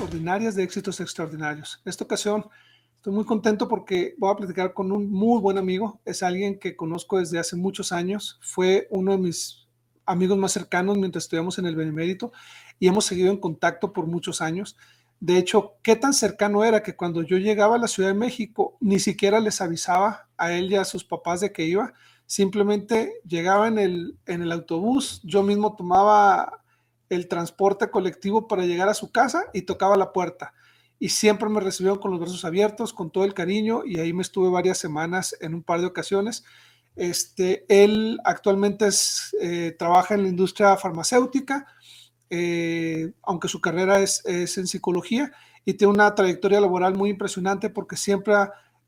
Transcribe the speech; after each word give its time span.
ordinarias 0.00 0.56
de 0.56 0.64
éxitos 0.64 1.00
extraordinarios. 1.00 1.80
Esta 1.84 2.02
ocasión 2.02 2.44
estoy 2.96 3.12
muy 3.12 3.24
contento 3.24 3.68
porque 3.68 4.14
voy 4.18 4.32
a 4.32 4.36
platicar 4.36 4.74
con 4.74 4.90
un 4.90 5.08
muy 5.08 5.40
buen 5.40 5.58
amigo. 5.58 6.00
Es 6.04 6.24
alguien 6.24 6.58
que 6.58 6.74
conozco 6.74 7.20
desde 7.20 7.38
hace 7.38 7.54
muchos 7.54 7.92
años. 7.92 8.38
Fue 8.42 8.88
uno 8.90 9.12
de 9.12 9.18
mis 9.18 9.68
amigos 10.04 10.38
más 10.38 10.52
cercanos 10.52 10.98
mientras 10.98 11.24
estudiamos 11.24 11.58
en 11.58 11.66
el 11.66 11.76
Benemérito 11.76 12.32
y 12.80 12.88
hemos 12.88 13.04
seguido 13.04 13.30
en 13.30 13.38
contacto 13.38 13.92
por 13.92 14.08
muchos 14.08 14.42
años. 14.42 14.76
De 15.20 15.38
hecho, 15.38 15.74
qué 15.82 15.94
tan 15.94 16.12
cercano 16.12 16.64
era 16.64 16.82
que 16.82 16.96
cuando 16.96 17.22
yo 17.22 17.38
llegaba 17.38 17.76
a 17.76 17.78
la 17.78 17.88
Ciudad 17.88 18.08
de 18.08 18.18
México, 18.18 18.76
ni 18.80 18.98
siquiera 18.98 19.38
les 19.38 19.60
avisaba 19.60 20.28
a 20.36 20.52
él 20.52 20.72
y 20.72 20.74
a 20.74 20.84
sus 20.84 21.04
papás 21.04 21.40
de 21.40 21.52
que 21.52 21.64
iba. 21.64 21.94
Simplemente 22.26 23.20
llegaba 23.24 23.68
en 23.68 23.78
el, 23.78 24.18
en 24.26 24.42
el 24.42 24.50
autobús, 24.50 25.20
yo 25.22 25.44
mismo 25.44 25.76
tomaba 25.76 26.64
el 27.08 27.28
transporte 27.28 27.90
colectivo 27.90 28.48
para 28.48 28.64
llegar 28.64 28.88
a 28.88 28.94
su 28.94 29.10
casa 29.10 29.44
y 29.52 29.62
tocaba 29.62 29.96
la 29.96 30.12
puerta. 30.12 30.54
Y 30.98 31.10
siempre 31.10 31.48
me 31.48 31.60
recibieron 31.60 31.98
con 31.98 32.10
los 32.10 32.20
brazos 32.20 32.44
abiertos, 32.44 32.92
con 32.92 33.10
todo 33.10 33.24
el 33.24 33.34
cariño, 33.34 33.82
y 33.84 34.00
ahí 34.00 34.12
me 34.12 34.22
estuve 34.22 34.48
varias 34.48 34.78
semanas 34.78 35.36
en 35.40 35.54
un 35.54 35.62
par 35.62 35.80
de 35.80 35.86
ocasiones. 35.86 36.44
Este, 36.96 37.66
él 37.68 38.18
actualmente 38.24 38.86
es, 38.86 39.36
eh, 39.40 39.76
trabaja 39.78 40.14
en 40.14 40.22
la 40.22 40.28
industria 40.28 40.76
farmacéutica, 40.76 41.66
eh, 42.30 43.12
aunque 43.22 43.48
su 43.48 43.60
carrera 43.60 44.00
es, 44.00 44.24
es, 44.24 44.56
en 44.56 44.66
psicología, 44.66 45.30
y 45.64 45.74
tiene 45.74 45.92
una 45.92 46.14
trayectoria 46.14 46.60
laboral 46.60 46.94
muy 46.94 47.10
impresionante 47.10 47.70
porque 47.70 47.96
siempre 47.96 48.34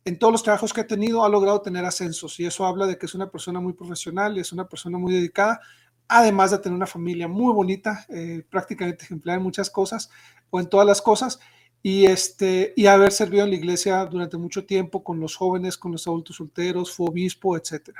en 0.05 0.19
todos 0.19 0.33
los 0.33 0.43
trabajos 0.43 0.73
que 0.73 0.81
ha 0.81 0.87
tenido 0.87 1.25
ha 1.25 1.29
logrado 1.29 1.61
tener 1.61 1.85
ascensos, 1.85 2.41
y 2.41 2.47
eso 2.47 2.65
habla 2.65 2.87
de 2.87 2.97
que 2.97 3.05
es 3.05 3.15
una 3.15 3.31
persona 3.31 3.61
muy 3.61 3.75
profesional 3.75 4.37
y 4.37 4.41
es 4.41 4.53
una 4.53 4.67
persona 4.67 4.97
muy 4.97 5.13
dedicada, 5.13 5.61
además 6.09 6.51
de 6.51 6.59
tener 6.59 6.75
una 6.75 6.87
familia 6.87 7.29
muy 7.29 7.53
bonita, 7.53 8.07
eh, 8.09 8.43
prácticamente 8.49 9.05
ejemplar 9.05 9.37
en 9.37 9.43
muchas 9.43 9.71
cosas 9.71 10.11
o 10.51 10.59
en 10.59 10.69
todas 10.69 10.87
las 10.87 11.03
cosas, 11.03 11.39
y, 11.83 12.07
este, 12.07 12.73
y 12.77 12.87
haber 12.87 13.13
servido 13.13 13.45
en 13.45 13.51
la 13.51 13.57
iglesia 13.57 14.05
durante 14.07 14.37
mucho 14.37 14.65
tiempo 14.67 15.05
con 15.05 15.21
los 15.21 15.37
jóvenes, 15.37 15.79
con 15.79 15.93
los 15.93 16.07
adultos 16.09 16.37
solteros, 16.37 16.93
fue 16.93 17.07
obispo, 17.09 17.57
etc. 17.57 17.91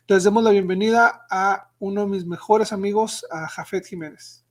Entonces, 0.00 0.24
demos 0.24 0.44
la 0.44 0.50
bienvenida 0.50 1.26
a 1.28 1.70
uno 1.80 2.02
de 2.02 2.06
mis 2.06 2.24
mejores 2.24 2.72
amigos, 2.72 3.26
a 3.30 3.48
Jafet 3.48 3.86
Jiménez. 3.86 4.44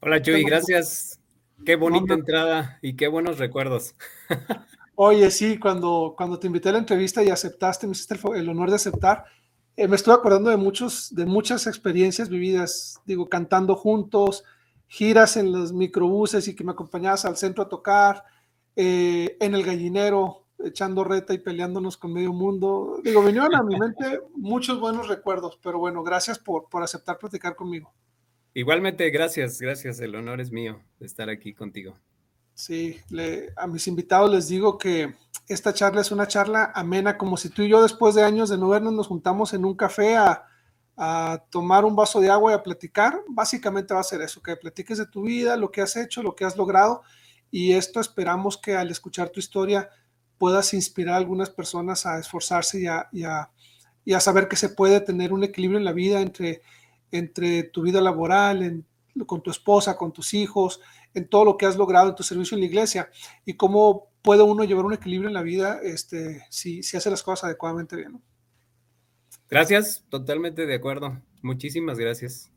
Hola, 0.00 0.20
Chuy, 0.20 0.42
gracias. 0.44 1.20
Qué 1.64 1.76
bonita 1.76 2.14
entrada 2.14 2.78
y 2.82 2.94
qué 2.94 3.08
buenos 3.08 3.38
recuerdos. 3.38 3.94
Oye, 4.94 5.30
sí, 5.30 5.58
cuando, 5.58 6.14
cuando 6.16 6.38
te 6.38 6.48
invité 6.48 6.70
a 6.70 6.72
la 6.72 6.78
entrevista 6.78 7.22
y 7.22 7.30
aceptaste, 7.30 7.86
me 7.86 7.92
hiciste 7.92 8.14
el, 8.14 8.36
el 8.36 8.48
honor 8.48 8.70
de 8.70 8.76
aceptar, 8.76 9.24
eh, 9.78 9.86
me 9.86 9.94
estoy 9.94 10.12
acordando 10.12 10.50
de, 10.50 10.56
muchos, 10.56 11.14
de 11.14 11.24
muchas 11.24 11.68
experiencias 11.68 12.28
vividas, 12.28 13.00
digo, 13.04 13.28
cantando 13.28 13.76
juntos, 13.76 14.42
giras 14.88 15.36
en 15.36 15.52
los 15.52 15.72
microbuses 15.72 16.48
y 16.48 16.56
que 16.56 16.64
me 16.64 16.72
acompañabas 16.72 17.24
al 17.24 17.36
centro 17.36 17.62
a 17.62 17.68
tocar, 17.68 18.24
eh, 18.74 19.36
en 19.38 19.54
el 19.54 19.62
gallinero, 19.62 20.46
echando 20.58 21.04
reta 21.04 21.32
y 21.32 21.38
peleándonos 21.38 21.96
con 21.96 22.12
medio 22.12 22.32
mundo. 22.32 23.00
Digo, 23.04 23.22
vinieron 23.22 23.54
a 23.54 23.62
mi 23.62 23.78
mente 23.78 24.20
muchos 24.34 24.80
buenos 24.80 25.06
recuerdos, 25.06 25.60
pero 25.62 25.78
bueno, 25.78 26.02
gracias 26.02 26.40
por, 26.40 26.68
por 26.68 26.82
aceptar 26.82 27.16
platicar 27.16 27.54
conmigo. 27.54 27.94
Igualmente, 28.54 29.08
gracias, 29.10 29.60
gracias. 29.60 30.00
El 30.00 30.16
honor 30.16 30.40
es 30.40 30.50
mío 30.50 30.82
de 30.98 31.06
estar 31.06 31.30
aquí 31.30 31.54
contigo. 31.54 31.94
Sí, 32.52 32.98
le, 33.10 33.52
a 33.56 33.68
mis 33.68 33.86
invitados 33.86 34.28
les 34.28 34.48
digo 34.48 34.76
que 34.76 35.14
esta 35.48 35.72
charla 35.72 36.02
es 36.02 36.10
una 36.10 36.28
charla 36.28 36.72
amena, 36.74 37.16
como 37.16 37.36
si 37.36 37.48
tú 37.48 37.62
y 37.62 37.68
yo 37.68 37.82
después 37.82 38.14
de 38.14 38.22
años 38.22 38.50
de 38.50 38.58
no 38.58 38.68
vernos 38.68 38.92
nos 38.92 39.06
juntamos 39.06 39.54
en 39.54 39.64
un 39.64 39.74
café 39.74 40.16
a, 40.16 40.44
tomar 41.50 41.84
un 41.84 41.94
vaso 41.94 42.20
de 42.20 42.28
agua 42.28 42.50
y 42.50 42.54
a 42.56 42.62
platicar. 42.62 43.22
Básicamente 43.28 43.94
va 43.94 44.00
a 44.00 44.04
ser 44.04 44.20
eso, 44.20 44.42
que 44.42 44.56
platiques 44.56 44.98
de 44.98 45.06
tu 45.06 45.22
vida, 45.22 45.56
lo 45.56 45.70
que 45.70 45.80
has 45.80 45.94
hecho, 45.94 46.24
lo 46.24 46.34
que 46.34 46.44
has 46.44 46.56
logrado. 46.56 47.02
Y 47.52 47.72
esto 47.72 48.00
esperamos 48.00 48.58
que 48.58 48.74
al 48.74 48.90
escuchar 48.90 49.28
tu 49.28 49.38
historia 49.38 49.88
puedas 50.38 50.74
inspirar 50.74 51.14
a 51.14 51.18
algunas 51.18 51.50
personas 51.50 52.04
a 52.04 52.18
esforzarse 52.18 52.80
y 52.80 52.88
a, 52.88 53.08
y 53.12 53.22
a, 53.22 53.48
y 54.04 54.14
a 54.14 54.18
saber 54.18 54.48
que 54.48 54.56
se 54.56 54.70
puede 54.70 55.00
tener 55.00 55.32
un 55.32 55.44
equilibrio 55.44 55.78
en 55.78 55.84
la 55.84 55.92
vida 55.92 56.20
entre, 56.20 56.62
entre 57.12 57.62
tu 57.62 57.82
vida 57.82 58.00
laboral, 58.00 58.84
con 59.26 59.42
tu 59.42 59.50
esposa, 59.50 59.96
con 59.96 60.12
tus 60.12 60.34
hijos, 60.34 60.80
en 61.14 61.28
todo 61.28 61.44
lo 61.44 61.56
que 61.56 61.66
has 61.66 61.76
logrado 61.76 62.08
en 62.10 62.14
tu 62.14 62.22
servicio 62.22 62.54
en 62.54 62.60
la 62.60 62.66
iglesia 62.66 63.10
y 63.44 63.54
cómo 63.54 64.08
puede 64.22 64.42
uno 64.42 64.64
llevar 64.64 64.84
un 64.84 64.94
equilibrio 64.94 65.28
en 65.28 65.34
la 65.34 65.42
vida 65.42 65.80
este, 65.82 66.44
si, 66.50 66.82
si 66.82 66.96
hace 66.96 67.10
las 67.10 67.22
cosas 67.22 67.44
adecuadamente 67.44 67.96
bien. 67.96 68.12
¿no? 68.12 68.22
Gracias, 69.48 70.04
totalmente 70.08 70.66
de 70.66 70.74
acuerdo. 70.74 71.20
Muchísimas 71.42 71.98
gracias. 71.98 72.50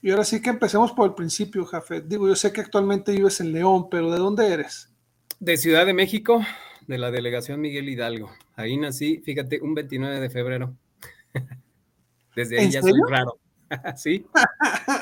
Y 0.00 0.10
ahora 0.10 0.24
sí 0.24 0.40
que 0.40 0.50
empecemos 0.50 0.92
por 0.92 1.08
el 1.08 1.14
principio, 1.14 1.64
Jafet. 1.64 2.06
Digo, 2.06 2.28
yo 2.28 2.36
sé 2.36 2.52
que 2.52 2.60
actualmente 2.60 3.12
vives 3.12 3.40
en 3.40 3.52
León, 3.52 3.88
pero 3.90 4.12
¿de 4.12 4.18
dónde 4.18 4.52
eres? 4.52 4.92
De 5.40 5.56
Ciudad 5.56 5.86
de 5.86 5.94
México, 5.94 6.40
de 6.86 6.98
la 6.98 7.10
delegación 7.10 7.60
Miguel 7.60 7.88
Hidalgo. 7.88 8.30
Ahí 8.54 8.76
nací, 8.76 9.18
fíjate, 9.18 9.60
un 9.60 9.74
29 9.74 10.20
de 10.20 10.30
febrero. 10.30 10.76
Desde 12.36 12.60
ahí 12.60 12.70
ya 12.70 12.80
soy 12.80 13.00
raro. 13.08 13.38
sí. 13.96 14.24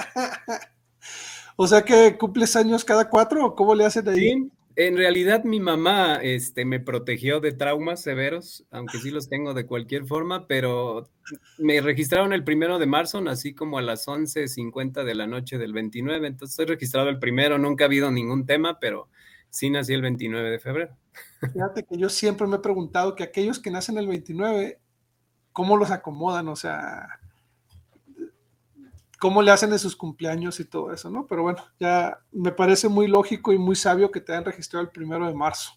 O 1.57 1.67
sea 1.67 1.83
que 1.83 2.17
cumples 2.19 2.55
años 2.55 2.85
cada 2.85 3.09
cuatro 3.09 3.45
o 3.45 3.55
cómo 3.55 3.75
le 3.75 3.85
hacen 3.85 4.09
ahí? 4.09 4.17
Sí, 4.17 4.51
en 4.77 4.99
realidad 4.99 5.45
mi 5.45 5.59
mamá 5.59 6.17
este, 6.17 6.67
me 6.67 6.81
protegió 6.81 7.41
de 7.41 7.53
traumas 7.53 8.03
severos, 8.03 8.67
aunque 8.71 8.99
sí 8.99 9.11
los 9.11 9.31
tengo 9.31 9.55
de 9.55 9.65
cualquier 9.65 10.05
forma, 10.05 10.47
pero 10.47 11.09
me 11.57 11.81
registraron 11.81 12.35
el 12.35 12.45
primero 12.45 12.79
de 12.79 12.85
marzo, 12.85 13.23
nací 13.23 13.55
como 13.55 13.79
a 13.79 13.83
las 13.83 14.07
11.50 14.07 15.03
de 15.03 15.15
la 15.15 15.27
noche 15.27 15.57
del 15.57 15.73
29, 15.73 16.27
entonces 16.27 16.53
estoy 16.53 16.67
registrado 16.67 17.09
el 17.09 17.19
primero, 17.19 17.57
nunca 17.57 17.85
ha 17.85 17.87
habido 17.87 18.11
ningún 18.11 18.45
tema, 18.45 18.79
pero 18.79 19.09
sí 19.49 19.71
nací 19.71 19.95
el 19.95 20.03
29 20.03 20.51
de 20.51 20.59
febrero. 20.59 20.95
Fíjate 21.55 21.85
que 21.85 21.97
yo 21.97 22.11
siempre 22.11 22.47
me 22.47 22.57
he 22.57 22.61
preguntado 22.61 23.15
que 23.17 23.25
aquellos 23.25 23.59
que 23.59 23.71
nacen 23.71 23.97
el 23.97 24.09
29, 24.09 24.79
¿cómo 25.53 25.79
los 25.79 25.91
acomodan? 25.91 26.49
O 26.49 26.57
sea, 26.57 27.09
cómo 29.27 29.43
le 29.43 29.51
hacen 29.51 29.71
de 29.71 29.81
sus 29.81 29.97
cumpleaños 29.97 30.61
y 30.61 30.65
todo 30.67 30.93
eso, 30.93 31.11
¿no? 31.11 31.27
Pero 31.27 31.43
bueno, 31.43 31.59
ya 31.81 32.21
me 32.31 32.53
parece 32.53 32.89
muy 32.89 33.09
lógico 33.09 33.53
y 33.53 33.59
muy 33.59 33.75
sabio 33.75 34.13
que 34.13 34.21
te 34.21 34.31
hayan 34.31 34.45
registrado 34.45 34.85
el 34.85 34.93
primero 34.93 35.27
de 35.27 35.35
marzo. 35.35 35.73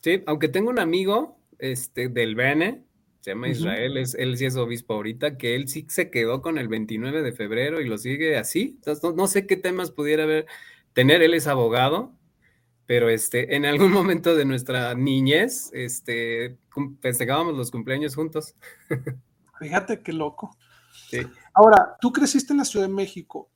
Sí, 0.00 0.22
aunque 0.24 0.48
tengo 0.48 0.70
un 0.70 0.78
amigo 0.78 1.38
este, 1.58 2.08
del 2.08 2.34
Bene, 2.34 2.86
se 3.20 3.32
llama 3.32 3.48
Israel, 3.48 3.98
es, 3.98 4.14
él 4.14 4.38
sí 4.38 4.46
es 4.46 4.56
obispo 4.56 4.94
ahorita, 4.94 5.36
que 5.36 5.54
él 5.54 5.68
sí 5.68 5.84
se 5.90 6.10
quedó 6.10 6.40
con 6.40 6.56
el 6.56 6.68
29 6.68 7.20
de 7.20 7.32
febrero 7.32 7.82
y 7.82 7.86
lo 7.86 7.98
sigue 7.98 8.38
así. 8.38 8.76
Entonces, 8.76 9.04
no, 9.04 9.12
no 9.12 9.26
sé 9.26 9.46
qué 9.46 9.58
temas 9.58 9.90
pudiera 9.90 10.22
haber, 10.22 10.46
tener, 10.94 11.20
él 11.20 11.34
es 11.34 11.46
abogado, 11.46 12.14
pero 12.86 13.10
este, 13.10 13.54
en 13.54 13.66
algún 13.66 13.92
momento 13.92 14.34
de 14.34 14.46
nuestra 14.46 14.94
niñez, 14.94 15.68
este, 15.74 16.56
festejábamos 17.02 17.54
los 17.54 17.70
cumpleaños 17.70 18.14
juntos. 18.14 18.54
Fíjate 19.58 20.00
qué 20.00 20.14
loco. 20.14 20.56
Sí. 21.10 21.20
Ahora, 21.58 21.96
tú 22.00 22.12
creciste 22.12 22.52
en 22.52 22.58
la 22.58 22.64
Ciudad 22.64 22.86
de 22.86 22.94
México. 22.94 23.50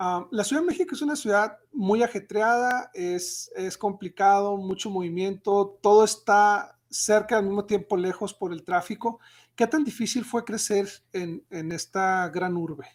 Uh, 0.00 0.24
la 0.30 0.42
Ciudad 0.42 0.62
de 0.62 0.68
México 0.68 0.94
es 0.94 1.02
una 1.02 1.16
ciudad 1.16 1.58
muy 1.70 2.02
ajetreada, 2.02 2.90
es, 2.94 3.52
es 3.54 3.76
complicado, 3.76 4.56
mucho 4.56 4.88
movimiento, 4.88 5.78
todo 5.82 6.02
está 6.02 6.78
cerca 6.88 7.36
al 7.36 7.44
mismo 7.44 7.66
tiempo 7.66 7.98
lejos 7.98 8.32
por 8.32 8.54
el 8.54 8.64
tráfico. 8.64 9.20
¿Qué 9.54 9.66
tan 9.66 9.84
difícil 9.84 10.24
fue 10.24 10.46
crecer 10.46 10.88
en, 11.12 11.44
en 11.50 11.72
esta 11.72 12.26
gran 12.30 12.56
urbe? 12.56 12.86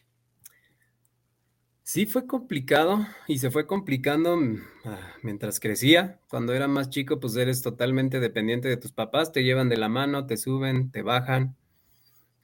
Sí, 1.83 2.07
fue 2.07 2.25
complicado 2.25 3.05
y 3.27 3.37
se 3.37 3.51
fue 3.51 3.67
complicando 3.67 4.39
mientras 5.21 5.59
crecía. 5.59 6.19
Cuando 6.29 6.55
era 6.55 6.67
más 6.67 6.89
chico, 6.89 7.19
pues 7.19 7.35
eres 7.35 7.61
totalmente 7.61 8.19
dependiente 8.19 8.69
de 8.69 8.77
tus 8.77 8.91
papás, 8.91 9.31
te 9.31 9.43
llevan 9.43 9.69
de 9.69 9.77
la 9.77 9.87
mano, 9.87 10.25
te 10.25 10.35
suben, 10.35 10.89
te 10.89 11.03
bajan. 11.03 11.55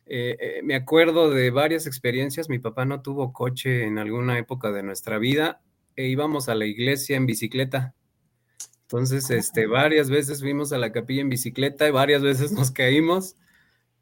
Eh, 0.06 0.38
eh, 0.40 0.62
me 0.64 0.76
acuerdo 0.76 1.30
de 1.30 1.50
varias 1.52 1.88
experiencias. 1.88 2.50
Mi 2.50 2.60
papá 2.60 2.86
no 2.86 3.02
tuvo 3.02 3.34
coche 3.34 3.86
en 3.86 3.98
alguna 3.98 4.38
época 4.38 4.72
de 4.72 4.84
nuestra 4.84 5.18
vida 5.18 5.62
e 5.96 6.08
íbamos 6.08 6.50
a 6.50 6.56
la 6.56 6.66
iglesia 6.66 7.18
en 7.18 7.26
bicicleta. 7.26 7.94
Entonces, 8.84 9.30
este, 9.30 9.66
varias 9.66 10.10
veces 10.10 10.42
fuimos 10.42 10.72
a 10.74 10.78
la 10.78 10.92
capilla 10.92 11.22
en 11.22 11.30
bicicleta 11.30 11.88
y 11.88 11.92
varias 11.92 12.22
veces 12.22 12.52
nos 12.52 12.72
caímos, 12.72 13.38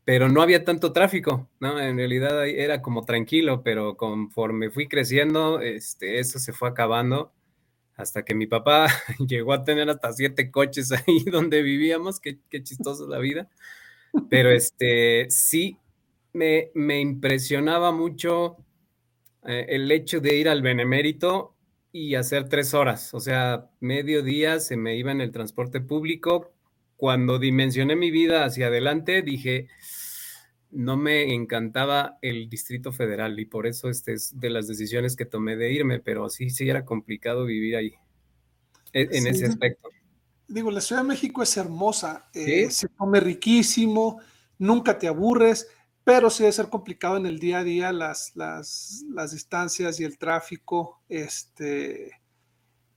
pero 0.04 0.28
no 0.28 0.42
había 0.42 0.66
tanto 0.66 0.92
tráfico, 0.92 1.50
¿no? 1.60 1.80
En 1.80 1.98
realidad 1.98 2.46
era 2.48 2.82
como 2.82 3.06
tranquilo, 3.06 3.64
pero 3.64 3.96
conforme 3.96 4.70
fui 4.70 4.88
creciendo, 4.88 5.62
este, 5.62 6.20
eso 6.20 6.40
se 6.40 6.52
fue 6.52 6.70
acabando 6.70 7.32
hasta 7.96 8.26
que 8.26 8.36
mi 8.36 8.48
papá 8.48 8.88
llegó 9.20 9.54
a 9.54 9.64
tener 9.64 9.90
hasta 9.90 10.12
siete 10.12 10.52
coches 10.52 10.92
ahí 10.92 11.24
donde 11.32 11.62
vivíamos, 11.62 12.20
qué, 12.20 12.40
qué 12.50 12.64
chistosa 12.64 13.06
la 13.06 13.20
vida. 13.20 13.50
Pero 14.30 14.50
este, 14.50 15.28
sí, 15.30 15.78
me, 16.34 16.72
me 16.74 17.00
impresionaba 17.00 17.92
mucho 17.92 18.58
eh, 19.44 19.66
el 19.70 19.92
hecho 19.92 20.20
de 20.20 20.36
ir 20.36 20.50
al 20.50 20.62
Benemérito 20.62 21.56
y 21.92 22.16
hacer 22.16 22.48
tres 22.48 22.74
horas, 22.74 23.14
o 23.14 23.20
sea, 23.20 23.70
medio 23.80 24.24
día 24.24 24.60
se 24.60 24.78
me 24.78 24.96
iba 24.96 25.12
en 25.12 25.20
el 25.20 25.32
transporte 25.32 25.82
público. 25.82 26.54
Cuando 26.96 27.40
dimensioné 27.40 27.96
mi 27.96 28.12
vida 28.12 28.46
hacia 28.46 28.68
adelante, 28.68 29.24
dije, 29.24 29.68
no 30.70 30.96
me 30.96 31.34
encantaba 31.34 32.18
el 32.22 32.48
Distrito 32.48 32.94
Federal 32.94 33.38
y 33.40 33.46
por 33.46 33.68
eso 33.68 33.90
este 33.90 34.14
es 34.14 34.40
de 34.40 34.50
las 34.50 34.68
decisiones 34.68 35.16
que 35.16 35.26
tomé 35.26 35.58
de 35.58 35.74
irme, 35.74 36.00
pero 36.00 36.30
sí, 36.30 36.50
sí 36.50 36.70
era 36.70 36.86
complicado 36.86 37.46
vivir 37.46 37.76
ahí. 37.76 37.94
e, 38.94 39.10
en, 39.12 39.28
ese 39.28 39.48
aspecto. 39.48 39.90
Digo, 40.48 40.70
la 40.70 40.82
Ciudad 40.82 41.02
de 41.02 41.08
México 41.08 41.44
es 41.44 41.58
hermosa, 41.58 42.30
eh, 42.34 42.70
se 42.70 42.88
come 42.90 43.20
riquísimo, 43.20 44.20
nunca 44.60 44.98
te 44.98 45.08
aburres, 45.08 45.68
pero 46.04 46.30
sí 46.30 46.44
debe 46.44 46.54
ser 46.54 46.70
complicado 46.70 47.18
en 47.18 47.26
el 47.26 47.40
día 47.40 47.60
a 47.60 47.64
día 47.64 47.92
las, 47.92 48.36
las, 48.36 49.04
las 49.10 49.32
distancias 49.32 50.00
y 50.00 50.04
el 50.04 50.18
tráfico, 50.18 51.02
este, 51.08 52.12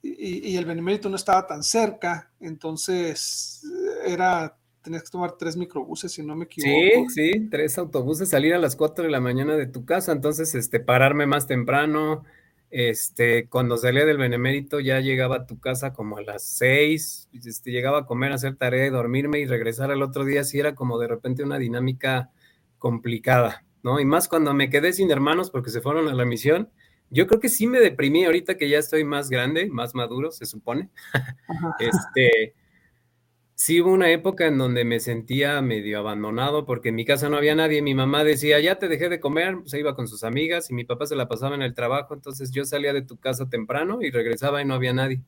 y, 0.03 0.51
y, 0.51 0.57
el 0.57 0.65
Benemérito 0.65 1.09
no 1.09 1.17
estaba 1.17 1.47
tan 1.47 1.63
cerca, 1.63 2.31
entonces 2.41 3.63
era, 4.07 4.57
tenías 4.83 5.03
que 5.03 5.11
tomar 5.11 5.33
tres 5.39 5.57
microbuses, 5.57 6.13
si 6.13 6.23
no 6.23 6.37
me 6.37 6.45
equivoco. 6.45 7.11
Sí, 7.11 7.33
sí, 7.33 7.49
tres 7.51 7.79
autobuses, 7.79 8.29
salir 8.29 8.55
a 8.55 8.59
las 8.59 8.77
cuatro 8.77 9.05
de 9.05 9.11
la 9.11 9.21
mañana 9.21 9.57
de 9.57 9.67
tu 9.67 9.85
casa, 9.85 10.13
entonces, 10.13 10.55
este, 10.55 10.81
pararme 10.81 11.27
más 11.27 11.47
temprano, 11.47 12.25
este, 12.71 13.49
cuando 13.49 13.77
salía 13.77 14.05
del 14.05 14.19
Benemérito 14.19 14.81
ya 14.81 14.99
llegaba 14.99 15.37
a 15.37 15.47
tu 15.47 15.61
casa 15.61 15.93
como 15.93 16.17
a 16.19 16.23
las 16.23 16.43
seis, 16.43 17.29
este, 17.33 17.71
llegaba 17.71 18.01
a 18.01 18.07
comer, 18.07 18.33
a 18.33 18.35
hacer 18.35 18.57
tarea 18.57 18.87
y 18.87 18.91
dormirme 18.91 19.39
y 19.39 19.47
regresar 19.47 19.91
al 19.91 20.03
otro 20.03 20.25
día, 20.25 20.43
sí 20.43 20.59
era 20.59 20.75
como 20.75 20.99
de 20.99 21.07
repente 21.07 21.45
una 21.45 21.59
dinámica 21.59 22.31
complicada, 22.79 23.65
¿no? 23.83 24.01
Y 24.01 24.05
más 24.05 24.29
cuando 24.29 24.55
me 24.55 24.71
quedé 24.71 24.93
sin 24.93 25.11
hermanos 25.11 25.51
porque 25.51 25.71
se 25.71 25.81
fueron 25.81 26.09
a 26.09 26.15
la 26.15 26.25
misión, 26.25 26.71
yo 27.11 27.27
creo 27.27 27.41
que 27.41 27.49
sí 27.49 27.67
me 27.67 27.81
deprimí 27.81 28.25
ahorita 28.25 28.57
que 28.57 28.69
ya 28.69 28.79
estoy 28.79 29.05
más 29.05 29.31
grande, 29.31 29.69
más 29.71 29.95
maduro, 29.95 30.33
se 30.33 30.47
supone. 30.47 30.91
este, 31.79 32.55
sí 33.55 33.81
hubo 33.81 33.93
una 33.93 34.11
época 34.11 34.47
en 34.47 34.59
donde 34.59 34.85
me 34.85 35.01
sentía 35.01 35.61
medio 35.63 35.99
abandonado 35.99 36.67
porque 36.67 36.89
en 36.89 36.97
mi 36.97 37.05
casa 37.05 37.29
no 37.29 37.37
había 37.37 37.55
nadie. 37.55 37.83
Mi 37.83 37.95
mamá 37.95 38.25
decía, 38.25 38.59
ya 38.61 38.77
te 38.77 38.89
dejé 38.89 39.09
de 39.09 39.21
comer, 39.21 39.59
se 39.67 39.79
iba 39.79 39.95
con 39.95 40.09
sus 40.09 40.25
amigas 40.25 40.71
y 40.71 40.75
mi 40.75 40.85
papá 40.85 41.07
se 41.07 41.17
la 41.17 41.29
pasaba 41.29 41.55
en 41.55 41.63
el 41.63 41.75
trabajo. 41.75 42.15
Entonces 42.15 42.51
yo 42.51 42.65
salía 42.65 42.93
de 42.93 43.03
tu 43.03 43.17
casa 43.17 43.49
temprano 43.49 44.03
y 44.03 44.11
regresaba 44.11 44.61
y 44.61 44.65
no 44.65 44.75
había 44.75 44.93
nadie. 44.93 45.23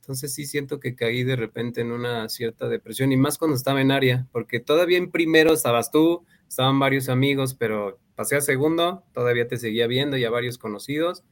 Entonces 0.00 0.34
sí 0.34 0.46
siento 0.46 0.80
que 0.80 0.96
caí 0.96 1.22
de 1.22 1.36
repente 1.36 1.82
en 1.82 1.92
una 1.92 2.28
cierta 2.28 2.68
depresión 2.68 3.12
y 3.12 3.16
más 3.16 3.38
cuando 3.38 3.56
estaba 3.56 3.80
en 3.80 3.92
área, 3.92 4.26
porque 4.32 4.58
todavía 4.58 4.98
en 4.98 5.10
primero 5.10 5.52
estabas 5.52 5.92
tú, 5.92 6.24
estaban 6.50 6.80
varios 6.80 7.08
amigos, 7.08 7.54
pero 7.54 8.00
pasé 8.16 8.34
a 8.34 8.40
segundo, 8.40 9.04
todavía 9.14 9.46
te 9.46 9.56
seguía 9.56 9.86
viendo 9.86 10.16
y 10.16 10.24
a 10.24 10.30
varios 10.30 10.58
conocidos. 10.58 11.22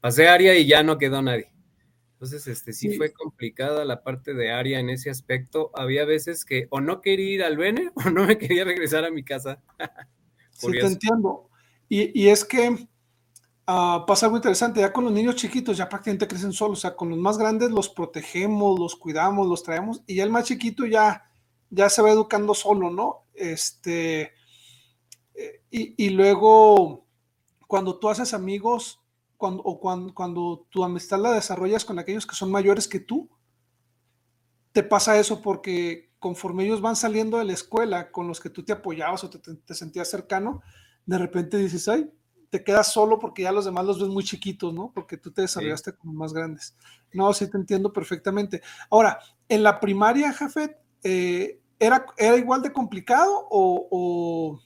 Pasé 0.00 0.28
a 0.28 0.34
área 0.34 0.54
y 0.54 0.68
ya 0.68 0.84
no 0.84 0.98
quedó 0.98 1.20
nadie. 1.20 1.52
Entonces, 2.12 2.46
este, 2.46 2.72
sí, 2.72 2.96
fue 2.96 3.12
complicada 3.12 3.84
la 3.84 4.04
parte 4.04 4.34
de 4.34 4.52
área 4.52 4.78
en 4.78 4.88
ese 4.88 5.10
aspecto. 5.10 5.72
Había 5.74 6.04
veces 6.04 6.44
que 6.44 6.68
o 6.70 6.80
no 6.80 7.00
quería 7.00 7.34
ir 7.34 7.42
al 7.42 7.56
Bene 7.56 7.90
o 7.96 8.08
no 8.10 8.24
me 8.24 8.38
quería 8.38 8.64
regresar 8.64 9.04
a 9.04 9.10
mi 9.10 9.24
casa. 9.24 9.60
sí, 10.52 10.70
te 10.70 10.86
entiendo. 10.86 11.50
Y, 11.88 12.16
y 12.16 12.28
es 12.28 12.44
que 12.44 12.68
uh, 12.70 14.06
pasa 14.06 14.26
algo 14.26 14.36
interesante, 14.36 14.78
ya 14.78 14.92
con 14.92 15.04
los 15.04 15.12
niños 15.12 15.34
chiquitos 15.34 15.76
ya 15.76 15.88
prácticamente 15.88 16.28
crecen 16.28 16.52
solos, 16.52 16.78
o 16.78 16.82
sea, 16.82 16.94
con 16.94 17.08
los 17.08 17.18
más 17.18 17.36
grandes 17.36 17.72
los 17.72 17.88
protegemos, 17.88 18.78
los 18.78 18.94
cuidamos, 18.94 19.48
los 19.48 19.64
traemos, 19.64 20.02
y 20.06 20.16
ya 20.16 20.22
el 20.22 20.30
más 20.30 20.44
chiquito 20.44 20.86
ya, 20.86 21.24
ya 21.68 21.90
se 21.90 22.00
va 22.00 22.10
educando 22.10 22.54
solo, 22.54 22.90
¿no? 22.90 23.24
Este, 23.34 24.37
y, 25.70 25.94
y 26.06 26.10
luego, 26.10 27.04
cuando 27.66 27.98
tú 27.98 28.08
haces 28.08 28.34
amigos, 28.34 29.00
cuando, 29.36 29.62
o 29.62 29.80
cuando, 29.80 30.14
cuando 30.14 30.66
tu 30.70 30.84
amistad 30.84 31.20
la 31.20 31.32
desarrollas 31.32 31.84
con 31.84 31.98
aquellos 31.98 32.26
que 32.26 32.34
son 32.34 32.50
mayores 32.50 32.88
que 32.88 33.00
tú, 33.00 33.28
te 34.72 34.82
pasa 34.82 35.18
eso 35.18 35.40
porque 35.40 36.10
conforme 36.18 36.64
ellos 36.64 36.80
van 36.80 36.96
saliendo 36.96 37.38
de 37.38 37.44
la 37.44 37.52
escuela 37.52 38.10
con 38.10 38.26
los 38.26 38.40
que 38.40 38.50
tú 38.50 38.64
te 38.64 38.72
apoyabas 38.72 39.24
o 39.24 39.30
te, 39.30 39.38
te, 39.38 39.74
sentías 39.74 40.10
cercano, 40.10 40.62
de 41.06 41.18
repente 41.18 41.56
dices, 41.56 41.88
ay, 41.88 42.10
te 42.50 42.64
quedas 42.64 42.92
solo 42.92 43.18
porque 43.18 43.42
ya 43.42 43.52
los 43.52 43.64
demás 43.64 43.84
los 43.84 44.00
ves 44.00 44.08
muy 44.08 44.24
chiquitos, 44.24 44.72
¿no? 44.72 44.90
Porque 44.94 45.16
tú 45.16 45.30
te 45.30 45.42
desarrollaste 45.42 45.92
sí. 45.92 45.96
como 45.98 46.14
más 46.14 46.32
grandes. 46.32 46.74
No, 47.12 47.32
sí 47.32 47.48
te 47.50 47.56
entiendo 47.56 47.92
perfectamente. 47.92 48.62
Ahora, 48.90 49.18
en 49.48 49.62
la 49.62 49.80
primaria, 49.80 50.32
Jafet, 50.32 50.76
eh, 51.02 51.60
¿era, 51.78 52.06
¿era 52.16 52.36
igual 52.36 52.62
de 52.62 52.72
complicado 52.72 53.46
o, 53.50 53.88
o, 53.90 54.60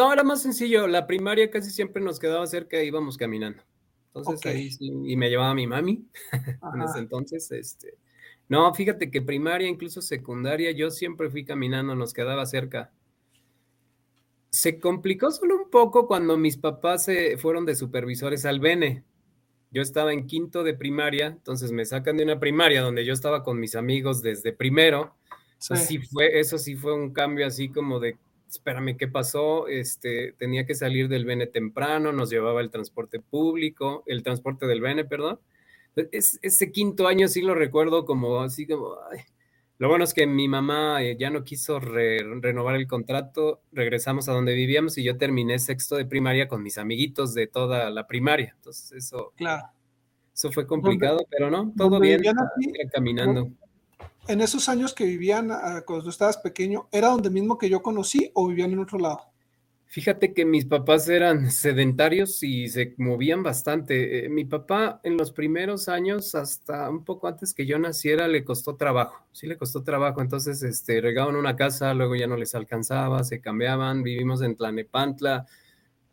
No, 0.00 0.10
era 0.14 0.24
más 0.24 0.40
sencillo. 0.40 0.86
La 0.86 1.06
primaria 1.06 1.50
casi 1.50 1.70
siempre 1.70 2.02
nos 2.02 2.18
quedaba 2.18 2.46
cerca 2.46 2.78
e 2.78 2.86
íbamos 2.86 3.18
caminando. 3.18 3.62
Entonces 4.06 4.38
okay. 4.38 4.56
ahí 4.56 4.70
sí, 4.70 4.90
y 5.04 5.14
me 5.14 5.28
llevaba 5.28 5.54
mi 5.54 5.66
mami 5.66 6.08
en 6.74 6.82
ese 6.82 6.98
entonces, 7.00 7.52
este, 7.52 7.98
no, 8.48 8.72
fíjate 8.72 9.10
que 9.10 9.20
primaria, 9.20 9.68
incluso 9.68 10.00
secundaria, 10.00 10.70
yo 10.70 10.90
siempre 10.90 11.28
fui 11.28 11.44
caminando, 11.44 11.94
nos 11.94 12.14
quedaba 12.14 12.46
cerca. 12.46 12.90
Se 14.48 14.80
complicó 14.80 15.30
solo 15.30 15.54
un 15.54 15.68
poco 15.68 16.06
cuando 16.06 16.38
mis 16.38 16.56
papás 16.56 17.04
se 17.04 17.36
fueron 17.36 17.66
de 17.66 17.76
supervisores 17.76 18.46
al 18.46 18.58
Bene. 18.58 19.04
Yo 19.70 19.82
estaba 19.82 20.14
en 20.14 20.26
quinto 20.26 20.64
de 20.64 20.72
primaria, 20.72 21.26
entonces 21.26 21.72
me 21.72 21.84
sacan 21.84 22.16
de 22.16 22.24
una 22.24 22.40
primaria 22.40 22.80
donde 22.80 23.04
yo 23.04 23.12
estaba 23.12 23.44
con 23.44 23.60
mis 23.60 23.76
amigos 23.76 24.22
desde 24.22 24.54
primero. 24.54 25.14
Sí. 25.58 25.74
Así 25.74 25.98
fue, 25.98 26.40
eso 26.40 26.56
sí 26.56 26.74
fue 26.74 26.94
un 26.94 27.12
cambio 27.12 27.46
así 27.46 27.68
como 27.68 28.00
de 28.00 28.16
espérame, 28.56 28.96
¿qué 28.96 29.08
pasó? 29.08 29.68
Este, 29.68 30.32
tenía 30.32 30.66
que 30.66 30.74
salir 30.74 31.08
del 31.08 31.24
Bene 31.24 31.46
temprano, 31.46 32.12
nos 32.12 32.30
llevaba 32.30 32.60
el 32.60 32.70
transporte 32.70 33.20
público, 33.20 34.02
el 34.06 34.22
transporte 34.22 34.66
del 34.66 34.80
Bene, 34.80 35.04
perdón. 35.04 35.40
Es, 36.12 36.38
ese 36.42 36.70
quinto 36.70 37.06
año 37.08 37.28
sí 37.28 37.42
lo 37.42 37.54
recuerdo 37.54 38.04
como 38.04 38.40
así 38.40 38.66
como... 38.66 38.96
Ay. 39.10 39.20
Lo 39.78 39.88
bueno 39.88 40.04
es 40.04 40.12
que 40.12 40.26
mi 40.26 40.46
mamá 40.46 41.02
eh, 41.02 41.16
ya 41.18 41.30
no 41.30 41.42
quiso 41.42 41.80
re, 41.80 42.18
renovar 42.42 42.76
el 42.76 42.86
contrato, 42.86 43.62
regresamos 43.72 44.28
a 44.28 44.32
donde 44.32 44.52
vivíamos 44.52 44.98
y 44.98 45.02
yo 45.02 45.16
terminé 45.16 45.58
sexto 45.58 45.96
de 45.96 46.04
primaria 46.04 46.48
con 46.48 46.62
mis 46.62 46.76
amiguitos 46.76 47.32
de 47.32 47.46
toda 47.46 47.88
la 47.88 48.06
primaria. 48.06 48.52
Entonces 48.56 48.92
eso, 48.92 49.32
claro. 49.36 49.68
eso 50.34 50.52
fue 50.52 50.66
complicado, 50.66 51.16
¿Dónde, 51.16 51.28
pero 51.30 51.50
no, 51.50 51.72
todo 51.78 51.98
bien, 51.98 52.20
aquí, 52.28 52.72
caminando. 52.92 53.48
En 54.28 54.40
esos 54.40 54.68
años 54.68 54.94
que 54.94 55.04
vivían 55.04 55.50
uh, 55.50 55.84
cuando 55.84 56.08
estabas 56.08 56.38
pequeño, 56.38 56.88
¿era 56.92 57.08
donde 57.08 57.30
mismo 57.30 57.58
que 57.58 57.68
yo 57.68 57.82
conocí 57.82 58.30
o 58.34 58.46
vivían 58.46 58.72
en 58.72 58.78
otro 58.78 58.98
lado? 58.98 59.20
Fíjate 59.86 60.32
que 60.32 60.44
mis 60.44 60.66
papás 60.66 61.08
eran 61.08 61.50
sedentarios 61.50 62.44
y 62.44 62.68
se 62.68 62.94
movían 62.96 63.42
bastante. 63.42 64.26
Eh, 64.26 64.28
mi 64.28 64.44
papá 64.44 65.00
en 65.02 65.16
los 65.16 65.32
primeros 65.32 65.88
años, 65.88 66.36
hasta 66.36 66.88
un 66.88 67.04
poco 67.04 67.26
antes 67.26 67.52
que 67.52 67.66
yo 67.66 67.76
naciera, 67.80 68.28
le 68.28 68.44
costó 68.44 68.76
trabajo. 68.76 69.26
Sí 69.32 69.48
le 69.48 69.56
costó 69.56 69.82
trabajo. 69.82 70.20
Entonces, 70.20 70.62
este, 70.62 71.00
regaban 71.00 71.34
una 71.34 71.56
casa, 71.56 71.92
luego 71.92 72.14
ya 72.14 72.28
no 72.28 72.36
les 72.36 72.54
alcanzaba, 72.54 73.24
se 73.24 73.40
cambiaban. 73.40 74.04
Vivimos 74.04 74.42
en 74.42 74.54
Tlanepantla. 74.54 75.46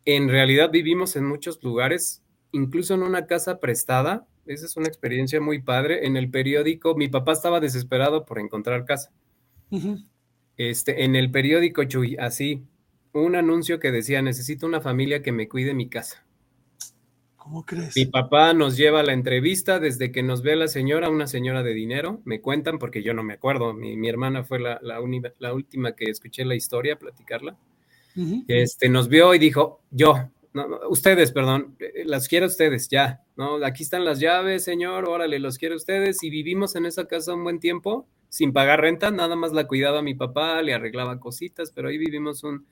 En 0.06 0.28
realidad 0.28 0.72
vivimos 0.72 1.16
en 1.16 1.26
muchos 1.26 1.61
lugares, 1.61 2.23
incluso 2.52 2.95
en 2.95 3.04
una 3.04 3.28
casa 3.28 3.59
prestada 3.59 4.26
esa 4.47 4.66
es 4.66 4.77
una 4.77 4.87
experiencia 4.87 5.39
muy 5.42 5.61
padre. 5.61 6.06
En 6.06 6.18
el 6.18 6.30
periódico, 6.30 6.95
mi 6.95 7.07
papá 7.07 7.33
estaba 7.33 7.59
desesperado 7.59 8.25
por 8.25 8.39
encontrar 8.39 8.85
casa. 8.85 9.11
Uh 9.69 9.80
-huh. 9.80 10.06
Este, 10.57 11.04
en 11.04 11.16
el 11.16 11.30
periódico, 11.31 11.83
Chuy, 11.83 12.18
así, 12.18 12.63
un 13.13 13.35
anuncio 13.35 13.80
que 13.80 13.92
decía, 13.92 14.21
necesito 14.21 14.66
una 14.66 14.81
familia 14.81 15.21
que 15.21 15.31
me 15.31 15.47
cuide 15.47 15.73
mi 15.73 15.89
casa. 15.89 16.25
¿Cómo 17.35 17.66
crees? 17.66 17.95
Mi 17.95 18.06
papá 18.06 18.54
nos 18.54 18.75
lleva 18.75 18.99
a 18.99 19.04
la 19.04 19.13
entrevista 19.13 19.80
desde 19.80 20.11
que 20.11 20.23
nos 20.23 20.42
ve 20.42 20.56
la 20.56 20.68
señora, 20.68 21.09
una 21.09 21.27
señora 21.27 21.63
de 21.63 21.73
dinero, 21.73 22.21
me 22.25 22.42
cuentan 22.42 22.77
porque 22.77 23.04
yo 23.04 23.13
no 23.13 23.23
me 23.23 23.33
acuerdo, 23.33 23.73
mi, 23.73 23.95
mi 23.95 24.09
hermana 24.09 24.44
fue 24.44 24.59
la, 24.59 24.80
la, 24.81 24.99
última 25.54 25.94
que 25.95 26.06
escuché 26.06 26.44
la 26.44 26.56
historia, 26.56 26.97
platicarla. 26.97 27.57
Uh 28.16 28.21
-huh. 28.21 28.45
Este, 28.47 28.89
nos 28.89 29.07
vio 29.07 29.33
y 29.33 29.39
dijo, 29.39 29.81
yo, 29.92 30.30
no, 30.57 30.68
no, 30.68 30.90
ustedes, 30.90 31.31
perdón, 31.31 31.76
eh, 31.80 32.04
las 32.06 32.28
quiero 32.28 32.47
ustedes, 32.47 32.90
ya, 32.90 33.21
¿no? 33.35 33.64
Aquí 33.64 33.83
están 33.83 34.04
las 34.04 34.19
llaves, 34.19 34.64
señor, 34.64 35.07
órale, 35.07 35.40
los 35.40 35.57
quiero 35.57 35.76
ustedes. 35.76 36.23
Y 36.23 36.30
vivimos 36.30 36.76
en 36.76 36.85
esa 36.85 37.06
casa 37.06 37.35
un 37.35 37.44
buen 37.44 37.59
tiempo, 37.59 38.07
sin 38.30 38.54
pagar 38.54 38.81
renta, 38.81 39.11
nada 39.11 39.35
más 39.35 39.54
la 39.54 39.68
cuidaba 39.68 40.02
mi 40.02 40.16
papá, 40.16 40.61
le 40.61 40.73
arreglaba 40.73 41.19
cositas, 41.19 41.71
pero 41.71 41.90
ahí 41.90 41.97
vivimos 41.97 42.44
un 42.44 42.66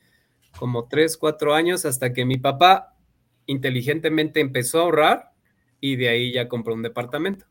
como 0.58 0.88
tres, 0.88 1.18
cuatro 1.18 1.54
años 1.54 1.86
hasta 1.86 2.14
que 2.14 2.26
mi 2.26 2.38
papá 2.38 2.96
inteligentemente 3.46 4.40
empezó 4.40 4.80
a 4.80 4.84
ahorrar 4.84 5.32
y 5.80 5.98
de 5.98 6.10
ahí 6.10 6.34
ya 6.34 6.48
compró 6.48 6.74
un 6.74 6.82
departamento. 6.82 7.46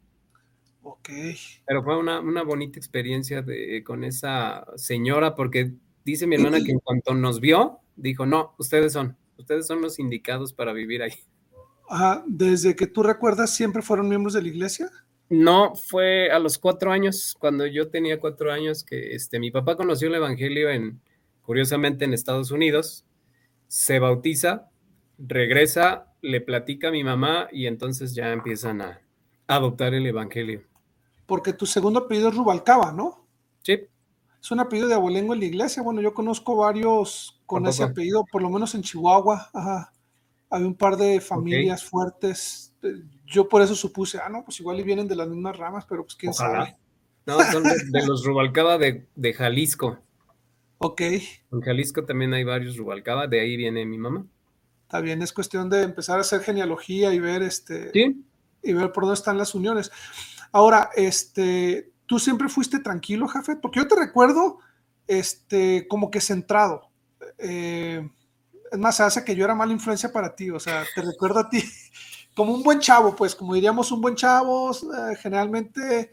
Ok. 0.82 1.10
Pero 1.66 1.82
fue 1.84 1.96
una, 1.96 2.20
una 2.20 2.42
bonita 2.42 2.78
experiencia 2.78 3.42
de, 3.42 3.82
con 3.84 4.04
esa 4.04 4.66
señora 4.76 5.34
porque 5.34 5.74
dice 6.04 6.26
mi 6.26 6.36
hermana 6.36 6.62
que 6.64 6.72
en 6.72 6.80
cuanto 6.80 7.14
nos 7.14 7.40
vio, 7.40 7.80
dijo, 7.96 8.26
no, 8.26 8.54
ustedes 8.58 8.92
son, 8.92 9.16
ustedes 9.38 9.66
son 9.66 9.80
los 9.80 9.98
indicados 9.98 10.52
para 10.52 10.72
vivir 10.72 11.02
ahí. 11.02 11.12
Ajá, 11.88 12.24
desde 12.26 12.74
que 12.74 12.86
tú 12.86 13.02
recuerdas, 13.02 13.54
¿siempre 13.54 13.82
fueron 13.82 14.08
miembros 14.08 14.34
de 14.34 14.42
la 14.42 14.48
iglesia? 14.48 14.90
No, 15.28 15.74
fue 15.74 16.30
a 16.30 16.38
los 16.38 16.58
cuatro 16.58 16.92
años, 16.92 17.36
cuando 17.38 17.66
yo 17.66 17.88
tenía 17.88 18.20
cuatro 18.20 18.52
años, 18.52 18.84
que 18.84 19.14
este, 19.14 19.38
mi 19.38 19.50
papá 19.50 19.76
conoció 19.76 20.08
el 20.08 20.14
Evangelio 20.14 20.70
en, 20.70 21.00
curiosamente, 21.42 22.04
en 22.04 22.14
Estados 22.14 22.50
Unidos, 22.50 23.04
se 23.68 23.98
bautiza, 23.98 24.70
regresa, 25.18 26.12
le 26.20 26.40
platica 26.40 26.88
a 26.88 26.92
mi 26.92 27.04
mamá 27.04 27.48
y 27.52 27.66
entonces 27.66 28.14
ya 28.14 28.32
empiezan 28.32 28.80
a, 28.80 29.00
a 29.46 29.56
adoptar 29.56 29.94
el 29.94 30.06
Evangelio. 30.06 30.62
Porque 31.26 31.52
tu 31.52 31.66
segundo 31.66 32.00
apellido 32.00 32.28
es 32.28 32.34
Rubalcaba, 32.36 32.92
¿no? 32.92 33.26
Sí. 33.62 33.88
Es 34.44 34.50
un 34.50 34.60
apellido 34.60 34.88
de 34.88 34.94
abolengo 34.94 35.32
en 35.32 35.40
la 35.40 35.46
iglesia. 35.46 35.82
Bueno, 35.82 36.02
yo 36.02 36.12
conozco 36.12 36.54
varios 36.56 37.40
con 37.46 37.66
ese 37.66 37.82
apellido, 37.82 38.26
por 38.30 38.42
lo 38.42 38.50
menos 38.50 38.74
en 38.74 38.82
Chihuahua. 38.82 39.48
Ajá 39.54 39.94
había 40.54 40.68
un 40.68 40.74
par 40.74 40.96
de 40.96 41.20
familias 41.20 41.84
fuertes. 41.84 42.72
Yo 43.26 43.48
por 43.48 43.60
eso 43.60 43.74
supuse, 43.74 44.18
ah, 44.18 44.28
no, 44.28 44.44
pues 44.44 44.60
igual 44.60 44.78
y 44.78 44.84
vienen 44.84 45.08
de 45.08 45.16
las 45.16 45.28
mismas 45.28 45.56
ramas, 45.56 45.84
pero 45.88 46.04
pues 46.04 46.14
quién 46.14 46.32
sabe. 46.32 46.76
No, 47.26 47.40
son 47.50 47.64
de, 47.64 48.06
los 48.06 48.24
Rubalcaba 48.24 48.78
de, 48.78 49.06
de, 49.16 49.32
Jalisco. 49.32 49.98
Ok. 50.78 51.00
En 51.00 51.60
Jalisco 51.60 52.04
también 52.04 52.34
hay 52.34 52.44
varios 52.44 52.76
Rubalcaba, 52.76 53.26
de 53.26 53.40
ahí 53.40 53.56
viene 53.56 53.84
mi 53.84 53.98
mamá. 53.98 54.26
Está 54.82 55.00
bien, 55.00 55.22
es 55.22 55.32
cuestión 55.32 55.68
de 55.70 55.82
empezar 55.82 56.18
a 56.18 56.20
hacer 56.20 56.42
genealogía 56.42 57.12
y 57.12 57.18
ver 57.18 57.42
este. 57.42 57.90
Sí. 57.92 58.24
Y 58.62 58.72
ver 58.74 58.92
por 58.92 59.04
dónde 59.04 59.14
están 59.14 59.38
las 59.38 59.54
uniones. 59.54 59.90
Ahora, 60.52 60.90
este, 60.94 61.90
tú 62.06 62.18
siempre 62.18 62.48
fuiste 62.48 62.78
tranquilo, 62.78 63.28
Jafet, 63.28 63.60
porque 63.60 63.80
yo 63.80 63.88
te 63.88 63.96
recuerdo, 63.96 64.58
este, 65.06 65.86
como 65.88 66.10
que 66.10 66.20
centrado. 66.20 66.90
Eh, 67.38 68.08
es 68.70 68.78
más, 68.78 69.00
hace 69.00 69.24
que 69.24 69.36
yo 69.36 69.44
era 69.44 69.54
mala 69.54 69.72
influencia 69.72 70.12
para 70.12 70.34
ti, 70.34 70.50
o 70.50 70.60
sea, 70.60 70.84
te 70.94 71.02
recuerdo 71.02 71.40
a 71.40 71.48
ti 71.48 71.62
como 72.34 72.54
un 72.54 72.62
buen 72.62 72.80
chavo, 72.80 73.14
pues, 73.14 73.34
como 73.34 73.54
diríamos, 73.54 73.92
un 73.92 74.00
buen 74.00 74.16
chavo, 74.16 74.72
eh, 74.72 75.16
generalmente 75.16 76.12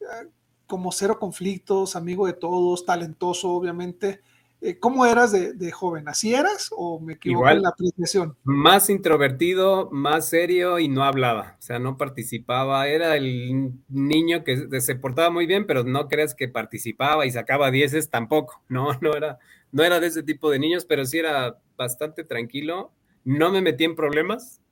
eh, 0.00 0.30
como 0.66 0.92
cero 0.92 1.18
conflictos, 1.18 1.96
amigo 1.96 2.26
de 2.26 2.34
todos, 2.34 2.84
talentoso, 2.84 3.50
obviamente. 3.50 4.22
Eh, 4.66 4.78
¿Cómo 4.78 5.04
eras 5.04 5.30
de, 5.32 5.70
joven? 5.72 6.08
¿Así 6.08 6.32
eras 6.32 6.70
o 6.74 6.98
me 6.98 7.12
equivoco 7.12 7.50
en 7.50 7.60
la 7.60 7.68
apreciación? 7.68 8.34
Más 8.44 8.88
introvertido, 8.88 9.90
más 9.92 10.30
serio 10.30 10.78
y 10.78 10.88
no 10.88 11.04
hablaba, 11.04 11.56
o 11.58 11.62
sea, 11.62 11.78
no 11.78 11.98
participaba. 11.98 12.88
Era 12.88 13.14
el 13.14 13.74
niño 13.88 14.42
que 14.42 14.80
se 14.80 14.94
portaba 14.94 15.28
muy 15.28 15.44
bien, 15.44 15.66
pero 15.66 15.84
no 15.84 16.08
creas 16.08 16.34
que 16.34 16.48
participaba 16.48 17.26
y 17.26 17.30
sacaba 17.30 17.70
dieces 17.70 18.08
tampoco. 18.08 18.64
No, 18.70 18.88
no 19.02 19.14
era, 19.14 19.38
no 19.70 19.84
era 19.84 20.00
de 20.00 20.06
ese 20.06 20.22
tipo 20.22 20.50
de 20.50 20.58
niños, 20.58 20.86
pero 20.86 21.04
sí 21.04 21.18
era 21.18 21.58
bastante 21.76 22.24
tranquilo. 22.24 22.90
No 23.22 23.52
me 23.52 23.60
metí 23.60 23.84
en 23.84 23.94
problemas. 23.94 24.62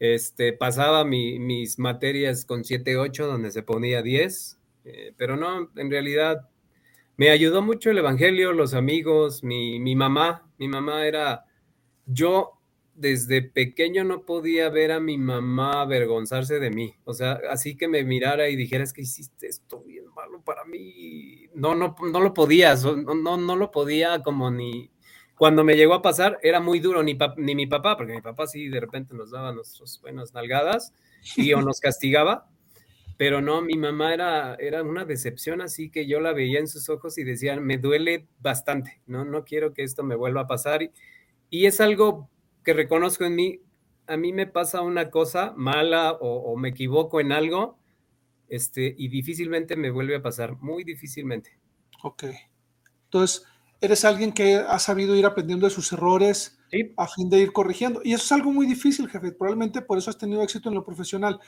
Este, 0.00 0.52
pasaba 0.52 1.02
mis 1.06 1.78
materias 1.78 2.44
con 2.44 2.62
7, 2.62 2.98
8, 2.98 3.26
donde 3.26 3.52
se 3.52 3.62
ponía 3.62 4.02
10 4.02 4.58
eh, 4.84 5.14
pero 5.16 5.36
no, 5.36 5.70
en 5.76 5.90
realidad 5.90 6.46
me 7.16 7.30
ayudó 7.30 7.62
mucho 7.62 7.90
el 7.90 7.98
Evangelio, 7.98 8.52
los 8.52 8.74
amigos, 8.74 9.44
mi, 9.44 9.78
mi 9.78 9.94
mamá. 9.94 10.50
Mi 10.58 10.68
mamá 10.68 11.06
era, 11.06 11.44
yo 12.06 12.60
desde 12.94 13.42
pequeño 13.42 14.04
no 14.04 14.24
podía 14.24 14.68
ver 14.68 14.92
a 14.92 15.00
mi 15.00 15.18
mamá 15.18 15.82
avergonzarse 15.82 16.58
de 16.60 16.70
mí. 16.70 16.94
O 17.04 17.12
sea, 17.12 17.40
así 17.50 17.76
que 17.76 17.88
me 17.88 18.04
mirara 18.04 18.48
y 18.48 18.56
dijera, 18.56 18.84
es 18.84 18.92
que 18.92 19.02
hiciste 19.02 19.46
esto 19.46 19.80
bien 19.82 20.06
malo 20.14 20.42
para 20.42 20.64
mí. 20.64 21.48
No, 21.54 21.74
no, 21.74 21.96
no 22.00 22.20
lo 22.20 22.34
podía, 22.34 22.74
no, 22.74 23.14
no, 23.14 23.36
no 23.36 23.56
lo 23.56 23.70
podía 23.70 24.22
como 24.22 24.50
ni... 24.50 24.90
Cuando 25.36 25.64
me 25.64 25.74
llegó 25.74 25.94
a 25.94 26.02
pasar 26.02 26.38
era 26.42 26.60
muy 26.60 26.78
duro, 26.78 27.02
ni, 27.02 27.18
ni 27.38 27.56
mi 27.56 27.66
papá, 27.66 27.96
porque 27.96 28.12
mi 28.14 28.20
papá 28.20 28.46
sí 28.46 28.68
de 28.68 28.78
repente 28.78 29.14
nos 29.14 29.32
daba 29.32 29.52
nuestras 29.52 30.00
buenas 30.00 30.32
nalgadas 30.32 30.94
y 31.36 31.52
o 31.54 31.60
nos 31.60 31.80
castigaba, 31.80 32.48
pero 33.16 33.40
no, 33.40 33.62
mi 33.62 33.76
mamá 33.76 34.12
era, 34.12 34.54
era 34.56 34.82
una 34.82 35.04
decepción, 35.04 35.60
así 35.60 35.90
que 35.90 36.06
yo 36.06 36.20
la 36.20 36.32
veía 36.32 36.58
en 36.58 36.68
sus 36.68 36.88
ojos 36.88 37.16
y 37.18 37.24
decía, 37.24 37.58
me 37.60 37.78
duele 37.78 38.26
bastante, 38.40 39.02
no, 39.06 39.24
no 39.24 39.44
quiero 39.44 39.72
que 39.72 39.82
esto 39.82 40.02
me 40.02 40.16
vuelva 40.16 40.42
a 40.42 40.46
pasar. 40.46 40.82
Y, 41.50 41.66
es 41.66 41.80
algo 41.80 42.28
que 42.64 42.74
reconozco 42.74 43.24
en 43.24 43.36
mí, 43.36 43.60
a 44.06 44.16
mí 44.16 44.32
me 44.32 44.46
pasa 44.46 44.82
una 44.82 45.10
cosa 45.10 45.52
mala 45.56 46.12
o, 46.20 46.56
me 46.56 46.70
equivoco 46.70 47.20
en 47.20 47.30
algo, 47.30 47.78
este, 48.48 48.94
y 48.98 49.08
difícilmente 49.08 49.76
me 49.76 49.90
vuelve 49.90 50.16
a 50.16 50.22
pasar, 50.22 50.56
muy 50.60 50.82
difícilmente. 50.82 51.58
Ok. 52.02 52.24
Entonces, 53.04 53.46
eres 53.80 54.04
alguien 54.04 54.32
que 54.32 54.56
ha 54.56 54.78
sabido 54.78 55.14
ir 55.14 55.24
aprendiendo 55.24 55.66
de 55.66 55.70
sus 55.70 55.92
errores 55.92 56.58
a 56.96 57.06
fin 57.06 57.30
de 57.30 57.38
ir 57.38 57.52
corrigiendo. 57.52 58.00
Y 58.02 58.12
eso 58.14 58.24
es 58.24 58.32
algo 58.32 58.50
muy 58.50 58.66
difícil, 58.66 59.08
jefe. 59.08 59.32
Probablemente 59.32 59.82
por 59.82 59.98
eso 59.98 60.10
has 60.10 60.18
tenido 60.18 60.42
éxito 60.42 60.68
en 60.68 60.74
lo 60.74 60.84
profesional 60.84 61.40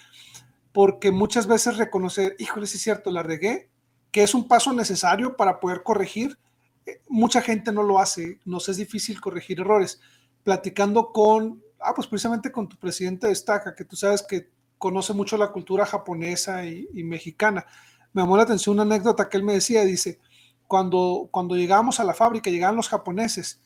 porque 0.77 1.11
muchas 1.11 1.47
veces 1.47 1.79
reconocer, 1.79 2.37
híjole, 2.39 2.67
sí 2.67 2.77
es 2.77 2.83
cierto, 2.83 3.11
la 3.11 3.23
regué, 3.23 3.71
que 4.11 4.23
es 4.23 4.35
un 4.35 4.47
paso 4.47 4.75
necesario 4.75 5.35
para 5.35 5.59
poder 5.59 5.83
corregir, 5.83 6.39
eh, 6.85 7.01
mucha 7.09 7.41
gente 7.41 7.73
no 7.73 7.83
lo 7.83 7.99
hace, 7.99 8.41
nos 8.45 8.69
es 8.69 8.77
difícil 8.77 9.19
corregir 9.19 9.59
errores. 9.59 10.03
Platicando 10.43 11.13
con, 11.13 11.63
ah, 11.81 11.95
pues 11.95 12.07
precisamente 12.07 12.53
con 12.53 12.69
tu 12.69 12.77
presidente 12.77 13.27
de 13.27 13.33
Estaca, 13.33 13.75
que 13.75 13.87
tú 13.87 13.97
sabes 13.97 14.23
que 14.23 14.51
conoce 14.77 15.15
mucho 15.15 15.39
la 15.39 15.51
cultura 15.51 15.87
japonesa 15.87 16.67
y, 16.67 16.87
mexicana. 17.05 17.65
Me 18.13 18.21
llamó 18.21 18.37
la 18.37 18.43
atención 18.43 18.75
una 18.75 18.83
anécdota 18.83 19.31
que 19.31 19.39
él 19.39 19.45
me 19.45 19.55
decía, 19.55 19.83
dice, 19.83 20.21
cuando, 20.67 21.31
cuando 21.33 21.57
llegábamos 21.57 22.01
a 22.01 22.05
la 22.05 22.13
fábrica, 22.13 22.51
llegaban 22.51 22.77
los 22.77 22.91
japoneses 22.91 23.63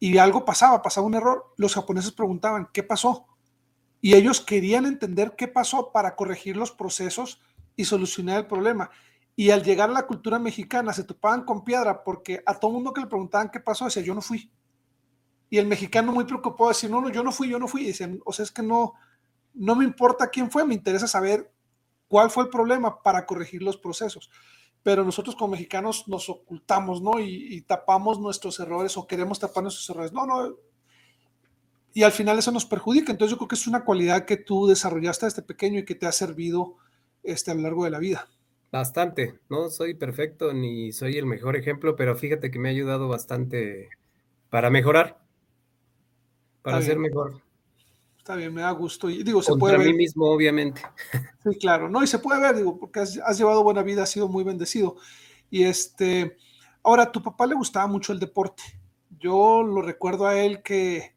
y 0.00 0.16
algo 0.16 0.46
pasaba, 0.46 0.80
pasaba 0.80 1.06
un 1.06 1.14
error, 1.14 1.52
los 1.58 1.74
japoneses 1.74 2.12
preguntaban, 2.12 2.70
¿qué 2.72 2.82
pasó? 2.82 3.26
Y 4.04 4.14
ellos 4.14 4.42
querían 4.42 4.84
entender 4.84 5.34
qué 5.34 5.48
pasó 5.48 5.90
para 5.90 6.14
corregir 6.14 6.58
los 6.58 6.70
procesos 6.70 7.40
y 7.74 7.86
solucionar 7.86 8.36
el 8.36 8.46
problema. 8.46 8.90
Y 9.34 9.48
al 9.48 9.62
llegar 9.62 9.88
a 9.88 9.94
la 9.94 10.06
cultura 10.06 10.38
mexicana 10.38 10.92
se 10.92 11.04
topaban 11.04 11.46
con 11.46 11.64
piedra 11.64 12.04
porque 12.04 12.42
a 12.44 12.60
todo 12.60 12.72
mundo 12.72 12.92
que 12.92 13.00
le 13.00 13.06
preguntaban 13.06 13.50
qué 13.50 13.60
pasó 13.60 13.86
decía 13.86 14.02
yo 14.02 14.14
no 14.14 14.20
fui. 14.20 14.52
Y 15.48 15.56
el 15.56 15.66
mexicano 15.66 16.12
muy 16.12 16.26
preocupado 16.26 16.68
decía 16.68 16.90
no, 16.90 17.00
no, 17.00 17.08
yo 17.08 17.22
no 17.22 17.32
fui, 17.32 17.48
yo 17.48 17.58
no 17.58 17.66
fui. 17.66 17.84
Y 17.84 17.86
decían, 17.86 18.20
o 18.26 18.32
sea, 18.34 18.42
es 18.42 18.52
que 18.52 18.62
no, 18.62 18.92
no 19.54 19.74
me 19.74 19.86
importa 19.86 20.28
quién 20.28 20.50
fue, 20.50 20.66
me 20.66 20.74
interesa 20.74 21.08
saber 21.08 21.50
cuál 22.06 22.28
fue 22.28 22.44
el 22.44 22.50
problema 22.50 23.02
para 23.02 23.24
corregir 23.24 23.62
los 23.62 23.78
procesos. 23.78 24.28
Pero 24.82 25.02
nosotros 25.02 25.34
como 25.34 25.52
mexicanos 25.52 26.08
nos 26.08 26.28
ocultamos, 26.28 27.00
¿no? 27.00 27.20
Y, 27.20 27.54
y 27.54 27.62
tapamos 27.62 28.20
nuestros 28.20 28.60
errores 28.60 28.98
o 28.98 29.06
queremos 29.06 29.40
tapar 29.40 29.62
nuestros 29.62 29.88
errores. 29.88 30.12
No, 30.12 30.26
no, 30.26 30.56
y 31.94 32.02
al 32.02 32.12
final 32.12 32.38
eso 32.38 32.50
nos 32.50 32.66
perjudica. 32.66 33.12
Entonces 33.12 33.30
yo 33.30 33.38
creo 33.38 33.48
que 33.48 33.54
es 33.54 33.66
una 33.68 33.84
cualidad 33.84 34.26
que 34.26 34.36
tú 34.36 34.66
desarrollaste 34.66 35.26
desde 35.26 35.42
pequeño 35.42 35.78
y 35.78 35.84
que 35.84 35.94
te 35.94 36.06
ha 36.06 36.12
servido 36.12 36.76
este, 37.22 37.52
a 37.52 37.54
lo 37.54 37.62
largo 37.62 37.84
de 37.84 37.90
la 37.90 38.00
vida. 38.00 38.28
Bastante, 38.72 39.38
no 39.48 39.70
soy 39.70 39.94
perfecto 39.94 40.52
ni 40.52 40.92
soy 40.92 41.16
el 41.16 41.26
mejor 41.26 41.54
ejemplo, 41.54 41.94
pero 41.94 42.16
fíjate 42.16 42.50
que 42.50 42.58
me 42.58 42.68
ha 42.68 42.72
ayudado 42.72 43.06
bastante 43.06 43.88
para 44.50 44.68
mejorar, 44.68 45.20
para 46.62 46.82
ser 46.82 46.98
mejor. 46.98 47.40
Está 48.18 48.34
bien, 48.34 48.52
me 48.52 48.62
da 48.62 48.72
gusto. 48.72 49.08
Y 49.08 49.22
digo, 49.22 49.42
se 49.42 49.52
Contra 49.52 49.60
puede 49.60 49.78
ver. 49.78 49.86
mí 49.88 49.98
mismo, 49.98 50.26
obviamente. 50.26 50.82
Sí, 51.44 51.58
claro, 51.60 51.88
no, 51.88 52.02
y 52.02 52.08
se 52.08 52.18
puede 52.18 52.40
ver, 52.40 52.56
digo, 52.56 52.76
porque 52.76 53.00
has, 53.00 53.18
has, 53.18 53.38
llevado 53.38 53.62
buena 53.62 53.82
vida, 53.82 54.02
has 54.02 54.10
sido 54.10 54.28
muy 54.28 54.42
bendecido. 54.42 54.96
Y 55.50 55.62
este, 55.62 56.36
ahora, 56.82 57.04
a 57.04 57.12
tu 57.12 57.22
papá 57.22 57.46
le 57.46 57.54
gustaba 57.54 57.86
mucho 57.86 58.12
el 58.12 58.18
deporte. 58.18 58.62
Yo 59.20 59.62
lo 59.62 59.82
recuerdo 59.82 60.26
a 60.26 60.40
él 60.40 60.62
que 60.62 61.13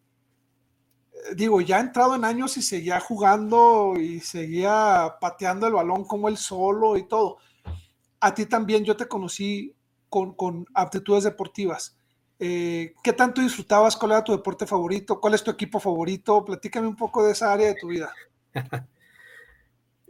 digo, 1.35 1.61
ya 1.61 1.79
entrado 1.79 2.15
en 2.15 2.25
años 2.25 2.57
y 2.57 2.61
seguía 2.61 2.99
jugando 2.99 3.93
y 3.97 4.19
seguía 4.19 5.15
pateando 5.19 5.67
el 5.67 5.73
balón 5.73 6.05
como 6.05 6.27
él 6.27 6.37
solo 6.37 6.97
y 6.97 7.07
todo. 7.07 7.37
A 8.19 8.33
ti 8.33 8.45
también 8.45 8.83
yo 8.83 8.95
te 8.95 9.07
conocí 9.07 9.75
con, 10.09 10.33
con 10.35 10.65
aptitudes 10.73 11.23
deportivas. 11.23 11.97
Eh, 12.39 12.93
¿Qué 13.03 13.13
tanto 13.13 13.41
disfrutabas? 13.41 13.97
¿Cuál 13.97 14.11
era 14.11 14.23
tu 14.23 14.31
deporte 14.31 14.65
favorito? 14.65 15.19
¿Cuál 15.19 15.33
es 15.33 15.43
tu 15.43 15.51
equipo 15.51 15.79
favorito? 15.79 16.45
Platícame 16.45 16.87
un 16.87 16.95
poco 16.95 17.25
de 17.25 17.31
esa 17.31 17.51
área 17.51 17.67
de 17.67 17.75
tu 17.75 17.87
vida. 17.87 18.11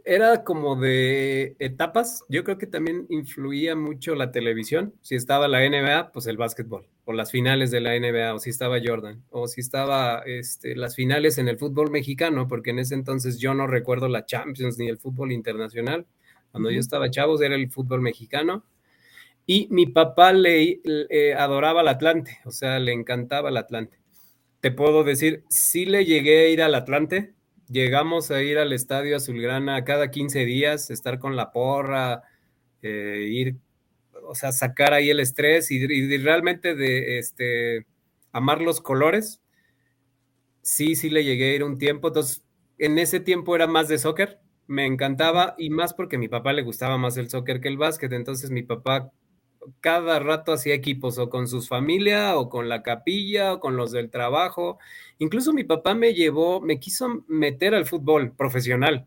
era 0.08 0.42
como 0.42 0.74
de 0.76 1.54
etapas. 1.58 2.24
Yo 2.30 2.42
creo 2.42 2.56
que 2.56 2.66
también 2.66 3.06
influía 3.10 3.76
mucho 3.76 4.14
la 4.14 4.32
televisión. 4.32 4.94
Si 5.02 5.14
estaba 5.14 5.48
la 5.48 5.60
NBA, 5.60 6.12
pues 6.12 6.26
el 6.26 6.38
básquetbol, 6.38 6.86
o 7.08 7.14
las 7.14 7.30
finales 7.30 7.70
de 7.70 7.80
la 7.80 7.98
NBA, 7.98 8.34
o 8.34 8.38
si 8.38 8.50
estaba 8.50 8.76
Jordan, 8.84 9.24
o 9.30 9.48
si 9.48 9.62
estaba 9.62 10.22
este, 10.26 10.76
las 10.76 10.94
finales 10.94 11.38
en 11.38 11.48
el 11.48 11.56
fútbol 11.56 11.90
mexicano, 11.90 12.46
porque 12.48 12.68
en 12.68 12.80
ese 12.80 12.94
entonces 12.94 13.38
yo 13.38 13.54
no 13.54 13.66
recuerdo 13.66 14.08
la 14.08 14.26
Champions 14.26 14.76
ni 14.76 14.88
el 14.88 14.98
fútbol 14.98 15.32
internacional. 15.32 16.06
Cuando 16.50 16.70
yo 16.70 16.78
estaba 16.78 17.10
chavos 17.10 17.40
era 17.40 17.54
el 17.54 17.70
fútbol 17.70 18.02
mexicano. 18.02 18.62
Y 19.46 19.68
mi 19.70 19.86
papá 19.86 20.34
le, 20.34 20.82
adoraba 21.38 21.80
el 21.80 21.88
Atlante, 21.88 22.40
o 22.44 22.50
sea, 22.50 22.78
le 22.78 22.92
encantaba 22.92 23.48
el 23.48 23.56
Atlante. 23.56 23.98
Te 24.60 24.70
puedo 24.70 25.02
decir, 25.02 25.44
sí 25.48 25.86
le 25.86 26.04
llegué 26.04 26.40
a 26.40 26.48
ir 26.50 26.60
al 26.60 26.74
Atlante, 26.74 27.32
llegamos 27.70 28.30
a 28.30 28.42
ir 28.42 28.58
al 28.58 28.74
estadio 28.74 29.16
Azulgrana 29.16 29.82
cada 29.82 30.10
15 30.10 30.44
días, 30.44 30.90
estar 30.90 31.18
con 31.18 31.36
la 31.36 31.52
porra, 31.52 32.24
eh, 32.82 33.28
ir, 33.30 33.56
o 34.28 34.34
sea, 34.34 34.52
sacar 34.52 34.92
ahí 34.92 35.08
el 35.08 35.20
estrés 35.20 35.70
y, 35.70 35.86
realmente 36.18 36.74
de 36.74 37.18
este, 37.18 37.86
amar 38.30 38.60
los 38.60 38.80
colores. 38.80 39.40
Sí, 40.62 40.96
sí 40.96 41.08
le 41.08 41.24
llegué 41.24 41.50
a 41.50 41.54
ir 41.54 41.64
un 41.64 41.78
tiempo, 41.78 42.08
entonces 42.08 42.44
en 42.76 42.98
ese 42.98 43.20
tiempo 43.20 43.56
era 43.56 43.66
más 43.66 43.88
de 43.88 43.96
soccer, 43.96 44.38
me 44.66 44.84
encantaba 44.84 45.54
y 45.56 45.70
más 45.70 45.94
porque 45.94 46.16
a 46.16 46.18
mi 46.18 46.28
papá 46.28 46.52
le 46.52 46.62
gustaba 46.62 46.98
más 46.98 47.16
el 47.16 47.30
soccer 47.30 47.60
que 47.60 47.68
el 47.68 47.78
básquet, 47.78 48.12
entonces 48.12 48.50
mi 48.50 48.62
papá 48.62 49.10
cada 49.80 50.18
rato 50.18 50.52
hacía 50.52 50.74
equipos 50.74 51.18
o 51.18 51.30
con 51.30 51.48
sus 51.48 51.68
familia 51.68 52.36
o 52.36 52.50
con 52.50 52.68
la 52.68 52.82
capilla 52.82 53.54
o 53.54 53.60
con 53.60 53.76
los 53.76 53.92
del 53.92 54.10
trabajo. 54.10 54.78
Incluso 55.18 55.52
mi 55.52 55.64
papá 55.64 55.94
me 55.94 56.14
llevó, 56.14 56.60
me 56.60 56.78
quiso 56.80 57.24
meter 57.28 57.74
al 57.74 57.86
fútbol 57.86 58.32
profesional. 58.32 59.06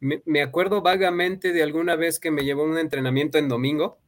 Me, 0.00 0.42
acuerdo 0.42 0.82
vagamente 0.82 1.52
de 1.52 1.62
alguna 1.62 1.96
vez 1.96 2.20
que 2.20 2.30
me 2.30 2.44
llevó 2.44 2.64
un 2.64 2.78
entrenamiento 2.78 3.38
en 3.38 3.48
domingo 3.48 3.98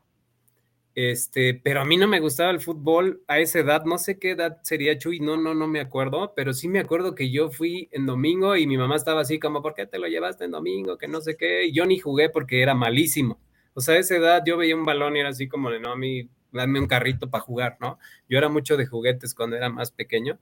Este, 0.97 1.53
pero 1.53 1.83
a 1.83 1.85
mí 1.85 1.99
no 1.99 2.09
me 2.09 2.21
gustaba 2.21 2.51
el 2.51 2.59
fútbol 2.59 3.23
a 3.29 3.39
esa 3.39 3.59
edad, 3.59 3.85
no 3.85 3.99
sé 3.99 4.19
qué 4.19 4.31
edad 4.31 4.61
sería 4.63 4.97
Chuy, 4.97 5.21
no, 5.21 5.37
no, 5.37 5.53
no 5.55 5.69
me 5.69 5.79
acuerdo, 5.79 6.33
pero 6.35 6.55
sí 6.55 6.69
me 6.69 6.79
acuerdo 6.79 7.15
que 7.15 7.31
yo 7.31 7.51
fui 7.51 7.91
en 7.93 8.07
domingo 8.07 8.57
y 8.57 8.67
mi 8.67 8.79
mamá 8.79 8.97
estaba 8.97 9.21
así 9.21 9.39
como, 9.39 9.61
¿por 9.61 9.75
qué 9.75 9.87
te 9.87 9.99
lo 9.99 10.09
llevaste 10.09 10.47
en 10.47 10.53
domingo? 10.53 10.97
Que 10.97 11.07
no 11.07 11.21
sé 11.21 11.37
qué, 11.37 11.67
y 11.67 11.73
yo 11.75 11.85
ni 11.85 11.99
jugué 11.99 12.31
porque 12.31 12.63
era 12.63 12.75
malísimo. 12.75 13.39
O 13.75 13.83
sea, 13.83 13.97
a 13.97 13.99
esa 13.99 14.17
edad 14.17 14.43
yo 14.47 14.57
veía 14.57 14.75
un 14.75 14.87
balón 14.87 15.17
y 15.17 15.21
era 15.21 15.29
así 15.29 15.49
como 15.49 15.71
de, 15.71 15.81
no, 15.81 15.93
a 15.93 15.97
mí, 15.97 16.31
dame 16.51 16.81
un 16.81 16.87
carrito 16.87 17.29
para 17.29 17.45
jugar, 17.45 17.77
¿no? 17.79 17.99
Yo 18.27 18.39
era 18.39 18.49
mucho 18.49 18.79
de 18.79 18.87
juguetes 18.87 19.35
cuando 19.35 19.55
era 19.57 19.69
más 19.69 19.91
pequeño. 19.91 20.39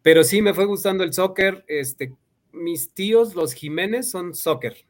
Pero 0.00 0.24
sí 0.24 0.40
me 0.40 0.54
fue 0.54 0.64
gustando 0.64 1.04
el 1.04 1.12
soccer, 1.12 1.62
este, 1.68 2.14
mis 2.52 2.94
tíos, 2.94 3.34
los 3.34 3.52
Jiménez, 3.52 4.10
son 4.10 4.32
soccer, 4.34 4.86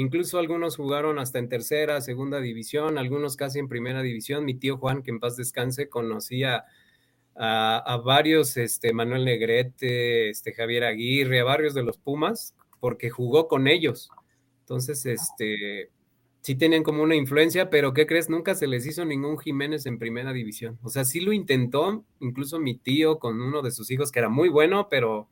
Incluso 0.00 0.38
algunos 0.38 0.76
jugaron 0.76 1.18
hasta 1.18 1.38
en 1.38 1.50
tercera, 1.50 2.00
segunda 2.00 2.40
división, 2.40 2.96
algunos 2.96 3.36
casi 3.36 3.58
en 3.58 3.68
primera 3.68 4.00
división. 4.00 4.46
Mi 4.46 4.54
tío 4.54 4.78
Juan, 4.78 5.02
que 5.02 5.10
en 5.10 5.20
paz 5.20 5.36
descanse, 5.36 5.90
conocía 5.90 6.64
a, 7.36 8.00
varios, 8.02 8.56
este, 8.56 8.94
Manuel 8.94 9.26
Negrete, 9.26 10.30
este, 10.30 10.54
Javier 10.54 10.84
Aguirre, 10.84 11.40
a 11.40 11.44
varios 11.44 11.74
de 11.74 11.82
los 11.82 11.98
Pumas, 11.98 12.54
porque 12.80 13.10
jugó 13.10 13.46
con 13.46 13.68
ellos. 13.68 14.08
Entonces, 14.60 15.04
este, 15.04 15.90
sí 16.40 16.54
tenían 16.54 16.82
como 16.82 17.02
una 17.02 17.14
influencia, 17.14 17.68
pero 17.68 17.92
¿qué 17.92 18.06
crees? 18.06 18.30
Nunca 18.30 18.54
se 18.54 18.68
les 18.68 18.86
hizo 18.86 19.04
ningún 19.04 19.36
Jiménez 19.36 19.84
en 19.84 19.98
primera 19.98 20.32
división. 20.32 20.78
O 20.82 20.88
sea, 20.88 21.04
sí 21.04 21.20
lo 21.20 21.34
intentó, 21.34 22.06
incluso 22.20 22.58
mi 22.58 22.74
tío 22.74 23.18
con 23.18 23.42
uno 23.42 23.60
de 23.60 23.70
sus 23.70 23.90
hijos, 23.90 24.10
que 24.10 24.20
era 24.20 24.30
muy 24.30 24.48
bueno, 24.48 24.88
pero 24.88 25.28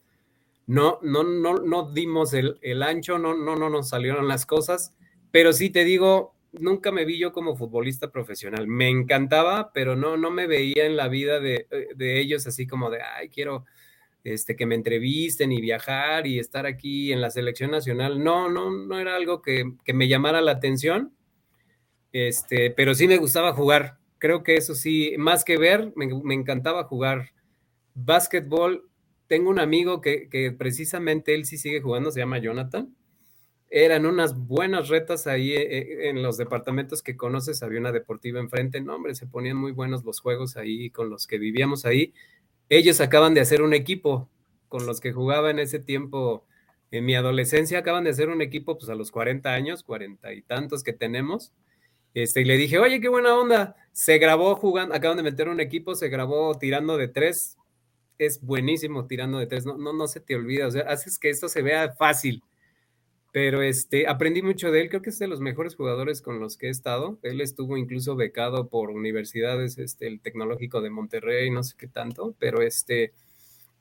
no, 0.69 0.99
no, 1.01 1.25
no, 1.25 1.55
no 1.55 1.91
dimos 1.91 2.35
el, 2.35 2.83
ancho, 2.83 3.19
no, 3.19 3.35
no, 3.35 3.57
no 3.57 3.71
nos 3.71 3.89
salieron 3.89 4.29
las 4.29 4.45
cosas, 4.45 4.95
pero 5.31 5.55
sí 5.55 5.71
te 5.71 5.83
digo, 5.83 6.35
nunca 6.53 6.93
me 6.93 7.07
vi 7.07 7.19
yo 7.19 7.33
como 7.33 7.57
futbolista 7.57 8.13
profesional. 8.13 8.69
Me 8.69 8.91
encantaba, 8.91 9.73
pero 9.73 9.97
no, 9.97 10.19
no 10.19 10.31
me 10.31 10.47
veía 10.47 10.85
en 10.85 10.99
la 10.99 11.09
vida 11.09 11.41
de, 11.41 11.67
ellos 11.99 12.47
así 12.47 12.67
como 12.67 12.91
de, 12.91 13.01
ay, 13.01 13.31
quiero 13.31 13.65
este, 14.25 14.57
que 14.57 14.67
me 14.67 14.75
entrevisten 14.75 15.53
y 15.53 15.63
viajar 15.63 16.27
y 16.27 16.39
estar 16.39 16.67
aquí 16.67 17.15
en 17.15 17.23
la 17.23 17.31
selección 17.31 17.71
nacional. 17.71 18.23
No, 18.23 18.51
no, 18.51 18.71
no 18.71 18.99
era 18.99 19.17
algo 19.17 19.41
que, 19.41 19.73
me 19.95 20.07
llamara 20.07 20.43
la 20.43 20.53
atención, 20.53 21.15
este, 22.13 22.71
pero 22.73 22.95
sí 22.95 23.09
me 23.09 23.17
gustaba 23.17 23.55
jugar. 23.55 23.97
Creo 24.19 24.43
que 24.43 24.57
eso 24.57 24.75
sí, 24.75 25.15
más 25.17 25.45
que 25.45 25.57
ver, 25.57 25.95
me, 25.97 26.09
me 26.23 26.35
encantaba 26.35 26.85
jugar 26.85 27.31
básquetbol 27.95 28.89
tengo 29.29 29.51
un 29.51 29.61
amigo 29.61 30.01
que, 30.01 30.55
precisamente 30.59 31.35
él 31.35 31.45
sí 31.45 31.59
sigue 31.59 31.81
jugando, 31.81 32.11
se 32.11 32.21
llama 32.21 32.39
Jonathan. 32.39 32.95
Eran 33.71 34.07
unas 34.07 34.35
buenas 34.35 34.89
retas 34.89 35.27
ahí 35.27 35.53
eh, 35.53 35.61
eh, 35.61 36.09
en 36.09 36.23
los 36.23 36.39
departamentos 36.39 37.03
que 37.03 37.19
conoces, 37.19 37.63
había 37.63 37.79
una 37.79 37.93
deportiva 37.93 38.41
enfrente, 38.41 38.81
no 38.81 38.95
hombre, 38.97 39.15
se 39.15 39.27
ponían 39.27 39.59
muy 39.59 39.73
buenos 39.73 40.05
los 40.05 40.21
juegos 40.21 40.57
ahí 40.57 40.89
con 40.89 41.11
los 41.11 41.27
que 41.27 41.39
vivíamos 41.39 41.85
ahí. 41.85 42.15
Ellos 42.71 43.03
acaban 43.03 43.35
de 43.35 43.43
hacer 43.43 43.61
un 43.61 43.75
equipo 43.75 44.31
con 44.69 44.87
los 44.87 45.01
que 45.01 45.13
jugaba 45.13 45.51
en 45.51 45.59
ese 45.59 45.79
tiempo, 45.79 46.47
en 46.91 47.05
mi 47.05 47.15
adolescencia, 47.15 47.81
acaban 47.81 48.05
de 48.05 48.11
hacer 48.11 48.31
un 48.31 48.41
equipo 48.41 48.79
pues 48.79 48.89
a 48.89 48.95
los 48.95 49.11
40 49.11 49.53
años, 49.53 49.83
40 49.83 50.33
y 50.33 50.41
tantos 50.41 50.83
que 50.83 50.95
tenemos. 50.95 51.53
Este, 52.15 52.41
y 52.41 52.45
le 52.47 52.57
dije, 52.57 52.79
oye, 52.79 53.01
qué 53.03 53.09
buena 53.09 53.35
onda. 53.35 53.77
Se 53.93 54.17
grabó 54.17 54.57
jugando, 54.57 54.95
acaban 54.95 55.19
de 55.19 55.23
meter 55.23 55.49
un 55.51 55.61
equipo, 55.61 55.95
se 55.95 56.09
grabó 56.09 56.57
tirando 56.57 56.97
de 56.97 57.09
tres, 57.09 57.58
es 58.19 58.41
buenísimo 58.43 59.07
tirando 59.07 59.39
de 59.39 59.47
tres, 59.47 59.65
no, 59.65 59.79
no, 59.79 59.93
no 59.93 60.09
se 60.09 60.21
te 60.21 60.37
olvida, 60.37 60.67
o 60.67 60.71
sea, 60.71 60.83
haces 60.83 61.19
que 61.19 61.31
esto 61.31 61.49
se 61.49 61.63
vea 61.63 61.93
fácil. 61.95 62.43
Pero 63.31 63.63
este, 63.63 64.09
aprendí 64.09 64.43
mucho 64.43 64.73
de 64.73 64.81
él, 64.81 64.89
creo 64.89 65.03
que 65.03 65.11
es 65.11 65.19
de 65.19 65.29
los 65.29 65.41
mejores 65.41 65.77
jugadores 65.77 66.23
con 66.23 66.41
los 66.41 66.57
que 66.57 66.67
he 66.69 66.71
estado. 66.71 67.19
Él 67.23 67.41
estuvo 67.41 67.77
incluso 67.77 68.17
becado 68.17 68.69
por 68.69 68.91
universidades, 68.91 69.79
este, 69.79 70.07
el 70.07 70.21
Tecnológico 70.21 70.81
de 70.81 70.91
Monterrey, 70.91 71.51
no 71.51 71.63
sé 71.63 71.75
qué 71.77 71.89
tanto, 71.89 72.35
pero 72.39 72.63
este, 72.63 73.13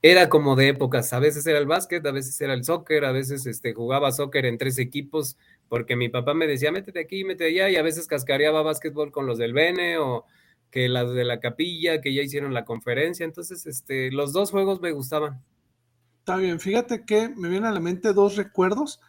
era 0.02 0.30
como 0.30 0.56
de 0.56 0.70
épocas. 0.70 1.14
A 1.14 1.20
veces 1.20 1.48
era 1.48 1.60
el 1.60 1.66
básquet, 1.66 2.06
a 2.06 2.12
veces 2.12 2.40
era 2.42 2.54
el 2.54 2.66
soccer, 2.66 3.06
a 3.06 3.12
veces 3.12 3.46
este, 3.46 3.74
jugaba 3.74 4.12
soccer 4.12 4.46
en 4.46 4.58
tres 4.58 4.78
equipos, 4.80 5.38
porque 5.70 5.96
mi 5.96 6.10
papá 6.10 6.34
me 6.34 6.46
decía, 6.48 6.72
métete 6.72 7.00
aquí, 7.00 7.24
métete 7.24 7.46
allá, 7.50 7.70
y 7.70 7.78
a 7.78 7.82
veces 7.82 8.08
cascareaba 8.08 8.62
básquetbol 8.64 9.12
con 9.12 9.26
los 9.26 9.38
del 9.38 9.54
Bene 9.54 9.98
o 9.98 10.26
que 10.72 10.90
las 10.90 11.12
de 11.14 11.24
la 11.24 11.40
capilla, 11.40 12.02
que 12.02 12.14
ya 12.14 12.22
hicieron 12.22 12.54
la 12.54 12.66
conferencia. 12.66 13.26
Entonces, 13.26 13.66
este, 13.66 14.12
los 14.12 14.34
dos 14.34 14.52
juegos 14.52 14.82
me 14.82 14.92
gustaban. 14.92 15.44
Está 16.20 16.38
bien, 16.38 16.60
fíjate 16.60 17.06
que 17.06 17.30
me 17.30 17.50
vienen 17.50 17.70
a 17.70 17.72
la 17.72 17.80
mente 17.80 18.14
dos 18.14 18.36
recuerdos 18.36 19.00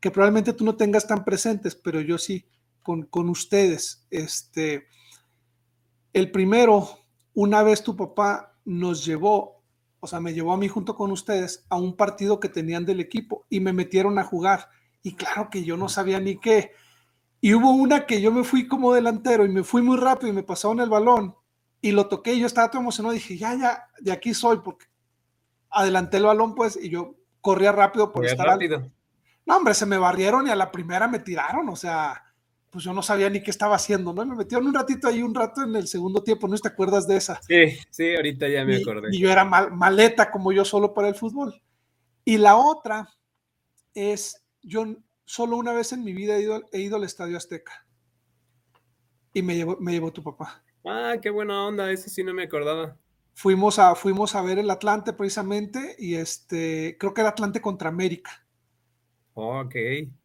que 0.00 0.10
probablemente 0.10 0.52
tú 0.52 0.64
no 0.64 0.76
tengas 0.76 1.06
tan 1.06 1.24
presentes, 1.24 1.74
pero 1.74 2.00
yo 2.00 2.18
sí, 2.18 2.46
con, 2.82 3.02
con 3.04 3.28
ustedes. 3.28 4.06
Este, 4.10 4.86
el 6.12 6.30
primero, 6.30 6.88
una 7.34 7.62
vez 7.62 7.82
tu 7.82 7.96
papá 7.96 8.56
nos 8.64 9.04
llevó, 9.04 9.62
o 10.00 10.06
sea, 10.06 10.20
me 10.20 10.34
llevó 10.34 10.52
a 10.52 10.58
mí 10.58 10.68
junto 10.68 10.94
con 10.94 11.10
ustedes 11.10 11.66
a 11.68 11.76
un 11.76 11.96
partido 11.96 12.38
que 12.38 12.48
tenían 12.48 12.84
del 12.84 13.00
equipo 13.00 13.46
y 13.48 13.60
me 13.60 13.72
metieron 13.72 14.18
a 14.18 14.24
jugar. 14.24 14.68
Y 15.02 15.14
claro 15.14 15.48
que 15.50 15.64
yo 15.64 15.76
no 15.76 15.88
sabía 15.88 16.20
ni 16.20 16.38
qué 16.38 16.72
y 17.40 17.54
hubo 17.54 17.70
una 17.70 18.06
que 18.06 18.20
yo 18.20 18.32
me 18.32 18.44
fui 18.44 18.66
como 18.66 18.92
delantero 18.92 19.44
y 19.44 19.48
me 19.48 19.62
fui 19.62 19.82
muy 19.82 19.96
rápido 19.96 20.28
y 20.28 20.34
me 20.34 20.42
pasaron 20.42 20.80
el 20.80 20.88
balón 20.88 21.34
y 21.80 21.92
lo 21.92 22.08
toqué 22.08 22.34
y 22.34 22.40
yo 22.40 22.46
estaba 22.46 22.70
todo 22.70 22.82
emocionado. 22.82 23.14
Dije, 23.14 23.36
ya, 23.36 23.54
ya, 23.54 23.88
de 24.00 24.12
aquí 24.12 24.34
soy, 24.34 24.58
porque 24.64 24.86
adelanté 25.70 26.16
el 26.16 26.24
balón, 26.24 26.54
pues, 26.54 26.78
y 26.80 26.88
yo 26.88 27.14
corría 27.40 27.72
rápido 27.72 28.12
por 28.12 28.26
estar 28.26 28.46
rápido. 28.46 28.90
No, 29.46 29.56
hombre, 29.56 29.74
se 29.74 29.86
me 29.86 29.98
barrieron 29.98 30.46
y 30.46 30.50
a 30.50 30.56
la 30.56 30.70
primera 30.70 31.08
me 31.08 31.20
tiraron, 31.20 31.68
o 31.68 31.76
sea, 31.76 32.22
pues 32.70 32.84
yo 32.84 32.92
no 32.92 33.02
sabía 33.02 33.30
ni 33.30 33.42
qué 33.42 33.50
estaba 33.50 33.76
haciendo, 33.76 34.12
¿no? 34.12 34.26
Me 34.26 34.36
metieron 34.36 34.66
un 34.66 34.74
ratito 34.74 35.08
ahí, 35.08 35.22
un 35.22 35.34
rato 35.34 35.62
en 35.62 35.74
el 35.74 35.86
segundo 35.88 36.22
tiempo, 36.22 36.48
¿no 36.48 36.58
te 36.58 36.68
acuerdas 36.68 37.06
de 37.06 37.16
esa? 37.16 37.40
Sí, 37.42 37.78
sí, 37.88 38.14
ahorita 38.14 38.48
ya 38.48 38.64
me 38.64 38.76
acordé. 38.76 39.08
Y 39.12 39.20
yo 39.20 39.30
era 39.30 39.44
maleta 39.44 40.30
como 40.30 40.52
yo 40.52 40.64
solo 40.64 40.92
para 40.92 41.08
el 41.08 41.14
fútbol. 41.14 41.62
Y 42.24 42.36
la 42.36 42.56
otra 42.56 43.08
es, 43.94 44.44
yo 44.62 44.84
solo 45.28 45.58
una 45.58 45.74
vez 45.74 45.92
en 45.92 46.02
mi 46.02 46.14
vida 46.14 46.36
he 46.36 46.42
ido, 46.42 46.62
he 46.72 46.80
ido 46.80 46.96
al 46.96 47.04
Estadio 47.04 47.36
Azteca. 47.36 47.86
Y 49.34 49.42
me 49.42 49.54
llevó, 49.54 49.76
me 49.78 49.92
llevó 49.92 50.10
tu 50.10 50.22
papá. 50.22 50.64
Ah, 50.86 51.16
qué 51.20 51.28
buena 51.28 51.66
onda, 51.66 51.92
ese 51.92 52.08
sí 52.08 52.24
no 52.24 52.32
me 52.32 52.44
acordaba. 52.44 52.96
Fuimos 53.34 53.78
a, 53.78 53.94
fuimos 53.94 54.34
a 54.34 54.42
ver 54.42 54.58
el 54.58 54.70
Atlante 54.70 55.12
precisamente 55.12 55.94
y 55.98 56.14
este, 56.14 56.96
creo 56.98 57.12
que 57.12 57.20
era 57.20 57.30
Atlante 57.30 57.60
contra 57.60 57.90
América. 57.90 58.46
ok. 59.34 59.74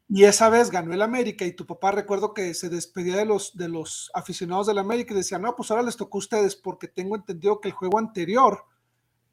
Y 0.08 0.24
esa 0.24 0.50
vez 0.50 0.70
ganó 0.70 0.94
el 0.94 1.02
América 1.02 1.44
y 1.44 1.54
tu 1.54 1.66
papá 1.66 1.92
recuerdo 1.92 2.34
que 2.34 2.54
se 2.54 2.70
despedía 2.70 3.18
de 3.18 3.26
los, 3.26 3.58
de 3.58 3.68
los 3.68 4.10
aficionados 4.14 4.68
del 4.68 4.78
América 4.78 5.14
y 5.14 5.18
decía, 5.18 5.38
no, 5.38 5.56
pues 5.56 5.70
ahora 5.70 5.84
les 5.84 5.98
tocó 5.98 6.18
a 6.18 6.20
ustedes 6.20 6.56
porque 6.56 6.88
tengo 6.88 7.16
entendido 7.16 7.60
que 7.60 7.70
el 7.70 7.74
juego 7.74 8.00
anterior 8.00 8.64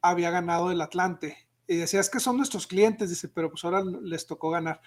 había 0.02 0.30
ganado 0.30 0.72
el 0.72 0.80
Atlante. 0.80 1.48
Y 1.68 1.76
decía, 1.76 2.00
es 2.00 2.11
que 2.11 2.18
son 2.18 2.38
nuestros 2.38 2.66
clientes, 2.66 3.11
dice, 3.11 3.28
pero 3.28 3.50
pues 3.50 3.64
ahora 3.64 3.85
les 3.85 4.26
tocó 4.26 4.50
ganar. 4.50 4.80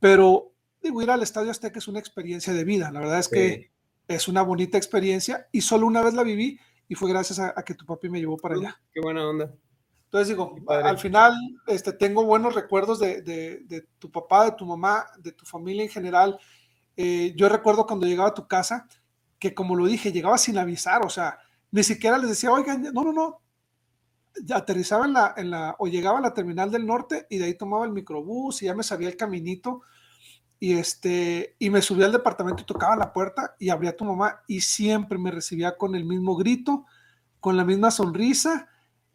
Pero 0.00 0.52
digo, 0.82 1.02
ir 1.02 1.10
al 1.10 1.22
Estadio 1.22 1.50
Azteca 1.50 1.78
es 1.78 1.88
una 1.88 1.98
experiencia 1.98 2.52
de 2.52 2.64
vida. 2.64 2.90
La 2.90 3.00
verdad 3.00 3.18
es 3.18 3.28
que 3.28 3.70
es 4.06 4.28
una 4.28 4.42
bonita 4.42 4.76
experiencia 4.76 5.48
y 5.50 5.62
solo 5.62 5.86
una 5.86 6.02
vez 6.02 6.14
la 6.14 6.22
viví 6.22 6.58
y 6.88 6.94
fue 6.94 7.08
gracias 7.08 7.38
a, 7.38 7.54
que 7.64 7.74
tu 7.74 7.86
papi 7.86 8.08
me 8.08 8.20
llevó 8.20 8.36
para 8.36 8.54
allá. 8.54 8.80
Qué 8.92 9.00
buena 9.00 9.28
onda. 9.28 9.52
Entonces 10.04 10.28
digo, 10.28 10.54
al 10.68 10.98
final 10.98 11.34
este, 11.66 11.92
tengo 11.92 12.24
buenos 12.24 12.54
recuerdos 12.54 13.00
de, 13.00 13.88
tu 13.98 14.10
papá, 14.12 14.44
de 14.44 14.52
tu 14.52 14.64
mamá, 14.64 15.06
de 15.18 15.32
tu 15.32 15.44
familia 15.44 15.82
en 15.82 15.88
general. 15.88 16.38
Eh, 16.96 17.32
yo 17.36 17.48
recuerdo 17.48 17.86
cuando 17.86 18.06
llegaba 18.06 18.28
a 18.28 18.34
tu 18.34 18.46
casa, 18.46 18.86
que 19.38 19.54
como 19.54 19.74
lo 19.74 19.86
dije, 19.86 20.12
llegaba 20.12 20.38
sin 20.38 20.56
avisar, 20.56 21.04
o 21.04 21.10
sea, 21.10 21.38
ni 21.72 21.82
siquiera 21.82 22.18
les 22.18 22.28
decía, 22.28 22.52
oigan, 22.52 22.82
no, 22.92 23.02
no, 23.02 23.12
no, 23.12 23.40
aterrizaba 24.54 25.06
en 25.06 25.12
la, 25.12 25.34
en 25.36 25.50
la, 25.50 25.76
o 25.78 25.86
llegaba 25.86 26.18
a 26.18 26.22
la 26.22 26.34
terminal 26.34 26.70
del 26.70 26.86
norte 26.86 27.26
y 27.30 27.38
de 27.38 27.46
ahí 27.46 27.54
tomaba 27.54 27.84
el 27.84 27.92
microbús 27.92 28.62
y 28.62 28.66
ya 28.66 28.74
me 28.74 28.82
sabía 28.82 29.08
el 29.08 29.16
caminito 29.16 29.82
y 30.58 30.74
este, 30.74 31.56
y 31.58 31.70
me 31.70 31.82
subía 31.82 32.06
al 32.06 32.12
departamento 32.12 32.62
y 32.62 32.66
tocaba 32.66 32.96
la 32.96 33.12
puerta 33.12 33.54
y 33.58 33.68
abría 33.68 33.96
tu 33.96 34.04
mamá 34.04 34.42
y 34.46 34.60
siempre 34.60 35.18
me 35.18 35.30
recibía 35.30 35.76
con 35.76 35.94
el 35.94 36.04
mismo 36.04 36.36
grito, 36.36 36.86
con 37.40 37.56
la 37.56 37.64
misma 37.64 37.90
sonrisa, 37.90 38.68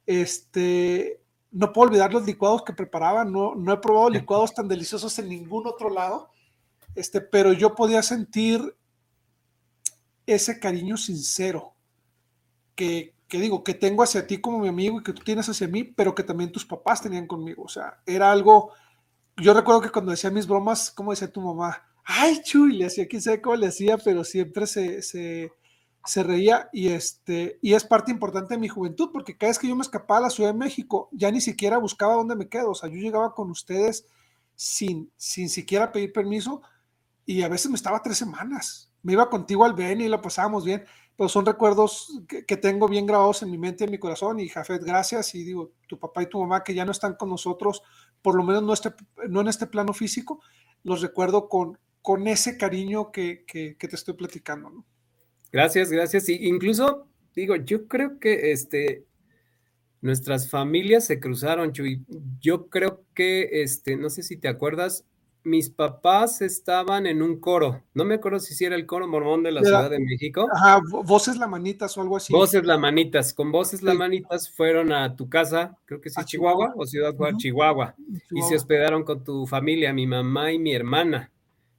este, 0.06 1.22
no 1.52 1.74
puedo 1.74 1.90
olvidar 1.90 2.14
los 2.14 2.26
licuados 2.26 2.64
que 2.64 2.74
preparaba, 2.74 3.26
no, 3.26 3.56
no 3.56 3.74
he 3.74 3.78
probado 3.78 4.10
licuados 4.10 4.54
tan 4.54 4.68
deliciosos 4.68 5.18
en 5.20 5.30
ningún 5.30 5.66
otro 5.66 5.90
lado, 5.90 6.30
este, 6.96 7.22
pero 7.22 7.54
yo 7.54 7.76
podía 7.76 8.04
sentir 8.04 8.76
ese 10.26 10.60
cariño 10.60 10.98
sincero 10.98 11.74
que, 12.76 13.19
que 13.30 13.40
digo, 13.40 13.64
que 13.64 13.74
tengo 13.74 14.04
hacia 14.04 14.28
ti 14.28 14.42
como 14.42 14.60
mi 14.60 14.68
amigo 14.68 15.00
y 15.00 15.04
que 15.04 15.14
tú 15.14 15.24
tienes 15.24 15.48
hacia 15.48 15.68
mí, 15.68 15.86
pero 15.86 16.14
que 16.14 16.24
también 16.24 16.52
tus 16.52 16.66
papás 16.66 17.02
tenían 17.02 17.28
conmigo, 17.28 17.64
o 17.64 17.70
sea, 17.70 18.02
era 18.06 18.32
algo 18.32 18.74
yo 19.42 19.54
recuerdo 19.54 19.82
que 19.82 19.90
cuando 19.90 20.12
decía 20.12 20.30
mis 20.30 20.48
bromas, 20.48 20.92
como 20.92 21.12
decía 21.12 21.32
tu 21.32 21.42
mamá, 21.42 21.82
ay, 22.04 22.42
Chuy, 22.44 22.74
le 22.74 22.86
hacía, 22.86 23.08
quién 23.08 23.22
sabe 23.22 23.42
cómo 23.42 23.56
le 23.56 23.68
hacía, 23.68 23.98
pero 23.98 24.24
siempre 24.24 24.68
se, 24.68 25.02
se, 25.02 25.52
se, 26.06 26.24
reía. 26.24 26.70
Y, 26.74 26.90
este, 26.90 27.58
y 27.62 27.74
es 27.74 27.84
parte 27.84 28.12
importante 28.12 28.56
de 28.56 28.60
mi 28.60 28.68
juventud, 28.68 29.10
porque 29.14 29.38
cada 29.38 29.52
vez 29.52 29.60
que 29.60 29.68
yo 29.68 29.76
me 29.76 29.82
escapaba 29.82 30.20
a 30.20 30.24
la 30.24 30.30
Ciudad 30.30 30.52
de 30.52 30.60
México, 30.60 31.10
ya 31.12 31.32
ni 31.32 31.42
siquiera 31.42 31.78
buscaba 31.78 32.16
dónde 32.16 32.36
me 32.36 32.50
quedo, 32.50 32.72
o 32.72 32.76
sea, 32.76 32.90
yo 32.90 32.98
llegaba 32.98 33.34
con 33.34 33.50
ustedes 33.50 34.06
sin, 34.56 35.12
sin 35.16 35.50
siquiera 35.50 35.92
pedir 35.92 36.12
permiso 36.12 36.62
y 37.26 37.44
a 37.44 37.48
veces 37.48 37.70
me 37.70 37.76
estaba 37.76 38.02
tres 38.02 38.18
semanas. 38.18 38.92
Me 39.02 39.14
iba 39.14 39.30
contigo 39.30 39.64
al 39.64 39.74
Ben 39.74 40.02
y 40.02 40.10
la 40.10 40.22
pasábamos 40.22 40.66
bien, 40.66 40.84
pero 41.20 41.28
son 41.28 41.46
recuerdos 41.46 42.18
que, 42.48 42.56
tengo 42.56 42.88
bien 42.88 43.06
grabados 43.06 43.44
en 43.44 43.52
mi 43.52 43.58
mente 43.58 43.84
y 43.84 43.88
en 43.88 43.92
mi 43.92 43.98
corazón. 43.98 44.40
Y 44.40 44.48
Jafet, 44.48 44.82
gracias. 44.82 45.36
Y 45.36 45.44
digo, 45.44 45.74
tu 45.86 46.00
papá 46.00 46.24
y 46.24 46.28
tu 46.28 46.40
mamá 46.40 46.64
que 46.64 46.74
ya 46.74 46.86
no 46.86 46.94
están 46.94 47.16
con 47.16 47.28
nosotros, 47.28 47.84
por 48.22 48.36
lo 48.36 48.44
menos 48.46 48.64
no, 48.64 48.72
este, 48.72 48.94
no 49.28 49.42
en 49.42 49.50
este 49.50 49.68
plano 49.68 49.92
físico, 49.92 50.42
los 50.82 51.02
recuerdo 51.02 51.50
con, 51.50 51.78
con 52.02 52.26
ese 52.30 52.58
cariño 52.58 53.12
que, 53.12 53.44
que, 53.46 53.76
te 53.78 53.96
estoy 53.98 54.14
platicando. 54.14 54.86
Gracias, 55.52 55.92
gracias. 55.92 56.30
Y 56.30 56.36
incluso, 56.48 57.10
digo, 57.36 57.58
yo 57.58 57.90
creo 57.90 58.18
que 58.18 58.54
este, 58.54 59.04
nuestras 60.00 60.50
familias 60.50 61.06
se 61.06 61.20
cruzaron, 61.20 61.74
Chuy. 61.74 62.06
Yo 62.40 62.70
creo 62.70 63.04
que, 63.14 63.62
este, 63.62 63.98
no 63.98 64.10
sé 64.10 64.24
si 64.24 64.38
te 64.38 64.48
acuerdas, 64.48 65.04
mis 65.50 65.70
papás 65.70 66.42
estaban 66.42 67.08
en 67.08 67.22
un 67.22 67.40
coro. 67.40 67.84
No 67.94 68.06
me 68.06 68.16
acuerdo 68.16 68.40
si 68.40 68.64
era 68.64 68.76
el 68.76 68.86
coro 68.86 69.08
mormón 69.08 69.44
de 69.44 69.52
la 69.52 69.62
Ciudad 69.62 69.90
de 69.90 70.00
México. 70.00 70.48
Ajá, 70.54 70.82
Voces 71.04 71.38
La 71.38 71.48
Manitas 71.48 71.98
o 71.98 72.02
algo 72.02 72.18
así. 72.18 72.32
Voces 72.32 72.64
La 72.64 72.78
Manitas. 72.78 73.34
Con 73.34 73.52
Voces 73.52 73.82
La 73.82 73.94
Manitas 73.94 74.50
fueron 74.50 74.94
a 74.94 75.16
tu 75.16 75.28
casa, 75.28 75.78
creo 75.86 76.00
que 76.00 76.10
sí, 76.10 76.24
Chihuahua, 76.24 76.74
o 76.76 76.86
Ciudad 76.86 77.16
Juárez, 77.16 77.38
Chihuahua, 77.38 77.96
y 78.32 78.42
se 78.44 78.56
hospedaron 78.56 79.04
con 79.04 79.24
tu 79.24 79.48
familia, 79.48 79.92
mi 79.92 80.08
mamá 80.08 80.52
y 80.52 80.60
mi 80.60 80.74
hermana. 80.74 81.32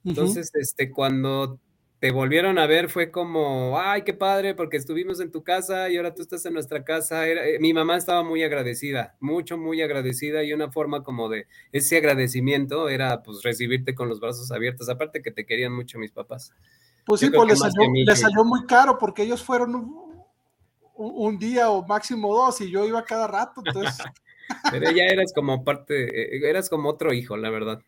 Entonces, 0.03 0.51
este, 0.55 0.91
cuando 0.91 1.59
te 2.01 2.09
volvieron 2.09 2.57
a 2.57 2.65
ver 2.65 2.89
fue 2.89 3.11
como, 3.11 3.79
ay, 3.79 4.01
qué 4.01 4.15
padre, 4.15 4.55
porque 4.55 4.75
estuvimos 4.75 5.19
en 5.19 5.31
tu 5.31 5.43
casa 5.43 5.87
y 5.87 5.97
ahora 5.97 6.15
tú 6.15 6.23
estás 6.23 6.43
en 6.47 6.53
nuestra 6.53 6.83
casa. 6.83 7.27
Eh, 7.27 7.59
mi 7.59 7.73
mamá 7.73 7.95
estaba 7.95 8.23
muy 8.23 8.41
agradecida, 8.41 9.15
mucho, 9.19 9.55
muy 9.55 9.83
agradecida 9.83 10.43
y 10.43 10.51
una 10.51 10.71
forma 10.71 11.03
como 11.03 11.29
de 11.29 11.45
ese 11.71 11.97
agradecimiento 11.97 12.89
era 12.89 13.21
pues 13.21 13.43
recibirte 13.43 13.93
con 13.93 14.09
los 14.09 14.19
brazos 14.19 14.51
abiertos, 14.51 14.89
aparte 14.89 15.21
que 15.21 15.29
te 15.29 15.45
querían 15.45 15.73
mucho 15.73 15.99
mis 15.99 16.11
papás. 16.11 16.55
Pues 17.05 17.19
sí, 17.19 17.29
pues 17.29 17.47
les 17.47 18.19
salió, 18.19 18.43
muy 18.43 18.65
caro 18.65 18.97
porque 18.97 19.21
ellos 19.21 19.43
fueron 19.43 19.93
un, 20.95 21.37
día 21.37 21.69
o 21.69 21.85
máximo 21.85 22.33
dos 22.33 22.61
y 22.61 22.71
yo 22.71 22.83
iba 22.83 23.05
cada 23.05 23.27
rato, 23.27 23.61
entonces... 23.63 24.03
Pero 24.71 24.89
ya 24.89 25.05
eras 25.05 25.31
como 25.35 25.63
parte, 25.63 26.35
eh, 26.35 26.49
eras 26.49 26.67
como 26.67 26.89
otro 26.89 27.13
hijo, 27.13 27.37
la 27.37 27.51
verdad. 27.51 27.79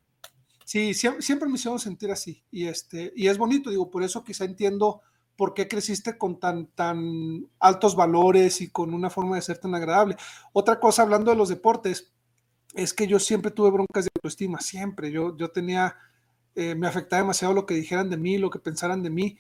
Sí, 0.74 0.96
siempre, 0.96 1.48
me 1.48 1.54
hicieron 1.54 1.78
sentir 1.78 2.10
así. 2.10 2.44
Y, 2.50 2.66
este, 2.66 3.14
y 3.16 3.28
es 3.28 3.38
bonito, 3.38 3.70
digo, 3.70 3.92
por 3.92 4.02
eso 4.02 4.24
quizá 4.24 4.44
entiendo 4.44 5.04
por 5.36 5.54
qué 5.54 5.68
creciste 5.68 6.18
con 6.18 6.40
tan, 6.40 6.66
tan 6.66 7.48
altos 7.60 7.96
valores 7.96 8.60
y 8.60 8.72
con 8.72 8.92
una 8.92 9.12
forma 9.12 9.36
de 9.36 9.44
ser 9.44 9.60
tan 9.60 9.76
agradable. 9.76 10.16
Otra 10.52 10.80
cosa, 10.80 11.04
hablando 11.04 11.30
de 11.30 11.38
los 11.38 11.50
deportes, 11.50 12.12
es 12.74 12.92
que 12.96 13.06
yo 13.06 13.20
siempre 13.20 13.52
tuve 13.52 13.70
broncas 13.70 14.06
de 14.06 14.12
autoestima, 14.16 14.62
siempre. 14.62 15.12
Yo, 15.12 15.38
yo 15.38 15.52
tenía, 15.52 15.96
eh, 16.56 16.74
me 16.74 16.88
afectaba 16.88 17.22
demasiado 17.22 17.54
lo 17.54 17.68
que 17.68 17.76
dijeran 17.76 18.10
de 18.10 18.18
mí, 18.18 18.40
lo 18.40 18.50
que 18.50 18.58
pensaran 18.58 19.04
de 19.04 19.12
mí. 19.12 19.38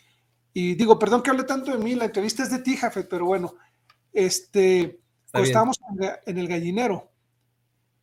Y 0.53 0.75
digo, 0.75 0.99
perdón 0.99 1.23
que 1.23 1.31
hable 1.31 1.45
tanto 1.45 1.71
de 1.71 1.83
mí, 1.83 1.95
la 1.95 2.05
entrevista 2.05 2.43
es 2.43 2.51
de 2.51 2.59
ti, 2.59 2.77
Jafet, 2.77 3.09
pero 3.09 3.25
bueno, 3.25 3.55
este, 4.11 5.01
cuando 5.31 5.47
estábamos 5.47 5.79
en 6.27 6.37
el 6.37 6.47
gallinero, 6.47 7.11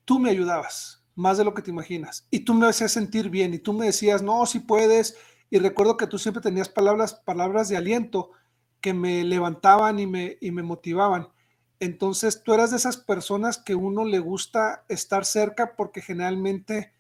tú 0.05 0.19
me 0.19 0.31
ayudabas 0.31 1.00
más 1.21 1.39
de 1.39 1.45
lo 1.45 1.55
que 1.55 1.63
te 1.63 1.71
imaginas. 1.71 2.27
Y 2.31 2.41
tú 2.41 2.55
me 2.55 2.67
hacías 2.67 2.93
sentir 2.93 3.31
bien 3.31 3.55
y 3.55 3.59
tú 3.59 3.73
me 3.73 3.87
decías, 3.87 4.23
no, 4.23 4.47
si 4.47 4.61
puedes. 4.61 5.17
Y 5.51 5.59
recuerdo 5.59 5.97
que 5.97 6.07
tú 6.07 6.19
siempre 6.19 6.43
tenías 6.43 6.69
palabras, 6.69 7.15
palabras 7.15 7.69
de 7.69 7.77
aliento 7.77 8.31
que 8.81 8.95
me 8.95 9.23
levantaban 9.25 9.99
y 9.99 10.07
me, 10.07 10.39
y 10.41 10.51
me 10.51 10.63
motivaban. 10.63 11.29
Entonces 11.79 12.43
tú 12.43 12.53
eras 12.53 12.71
de 12.71 12.79
esas 12.79 12.97
personas 12.97 13.59
que 13.59 13.75
uno 13.75 14.05
le 14.05 14.19
gusta 14.19 14.85
estar 14.89 15.25
cerca 15.25 15.77
porque 15.77 16.01
generalmente 16.01 16.93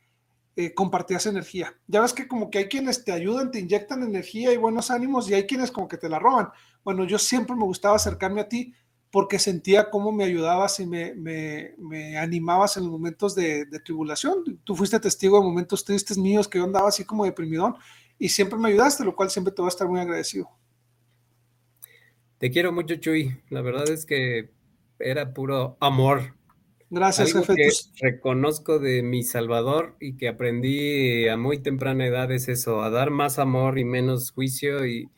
eh, 0.56 0.74
compartías 0.74 1.26
energía. 1.26 1.74
Ya 1.86 2.00
ves 2.00 2.12
que 2.12 2.28
como 2.28 2.50
que 2.50 2.58
hay 2.58 2.68
quienes 2.68 3.04
te 3.04 3.12
ayudan, 3.12 3.50
te 3.50 3.60
inyectan 3.60 4.02
energía 4.02 4.52
y 4.52 4.56
buenos 4.56 4.90
ánimos 4.90 5.30
y 5.30 5.34
hay 5.34 5.46
quienes 5.46 5.70
como 5.70 5.88
que 5.88 5.96
te 5.96 6.08
la 6.08 6.18
roban. 6.18 6.50
Bueno, 6.84 7.04
yo 7.04 7.18
siempre 7.18 7.54
me 7.56 7.64
gustaba 7.64 7.96
acercarme 7.96 8.42
a 8.42 8.48
ti 8.48 8.74
porque 9.10 9.38
sentía 9.38 9.90
cómo 9.90 10.12
me 10.12 10.24
ayudabas 10.24 10.78
y 10.78 10.86
me, 10.86 11.14
me, 11.14 12.16
animabas 12.16 12.76
en 12.76 12.84
los 12.84 12.92
momentos 12.92 13.34
de, 13.34 13.66
tribulación. 13.84 14.60
Tú 14.62 14.76
fuiste 14.76 15.00
testigo 15.00 15.38
de 15.38 15.44
momentos 15.44 15.84
tristes 15.84 16.16
míos 16.16 16.46
que 16.46 16.58
yo 16.58 16.64
andaba 16.64 16.88
así 16.88 17.04
como 17.04 17.24
deprimidón 17.24 17.74
y 18.18 18.28
siempre 18.28 18.58
me 18.58 18.68
ayudaste, 18.68 19.04
lo 19.04 19.16
cual 19.16 19.30
siempre 19.30 19.52
te 19.52 19.62
voy 19.62 19.68
a 19.68 19.70
estar 19.70 19.88
muy 19.88 20.00
agradecido. 20.00 20.48
Te 22.38 22.50
quiero 22.50 22.72
mucho, 22.72 22.96
Chuy. 22.96 23.36
La 23.50 23.62
verdad 23.62 23.88
es 23.90 24.06
que 24.06 24.50
era 24.98 25.34
puro 25.34 25.76
amor. 25.80 26.34
Gracias, 26.88 27.32
jefe. 27.32 27.54
Que 27.54 27.70
reconozco 28.00 28.78
de 28.78 29.02
mi 29.02 29.22
Salvador 29.22 29.96
y 30.00 30.16
que 30.16 30.28
aprendí 30.28 31.28
a 31.28 31.36
muy 31.36 31.58
temprana 31.58 32.06
edad 32.06 32.30
es 32.30 32.48
eso, 32.48 32.82
a 32.82 32.90
dar 32.90 33.10
más 33.10 33.38
amor 33.38 33.78
y 33.78 33.84
menos 33.84 34.30
juicio 34.30 34.86
y, 34.86 35.08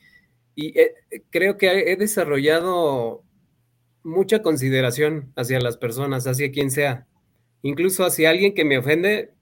y 0.54 0.78
eh, 0.78 0.94
creo 1.30 1.56
que 1.56 1.92
he 1.92 1.96
desarrollado 1.96 3.24
mucha 4.02 4.42
consideración 4.42 5.32
hacia 5.36 5.60
las 5.60 5.76
personas, 5.76 6.26
hacia 6.26 6.50
quien 6.50 6.70
sea. 6.70 7.06
Incluso 7.62 8.04
hacia 8.04 8.30
alguien 8.30 8.54
que 8.54 8.64
me 8.64 8.78
ofende, 8.78 9.32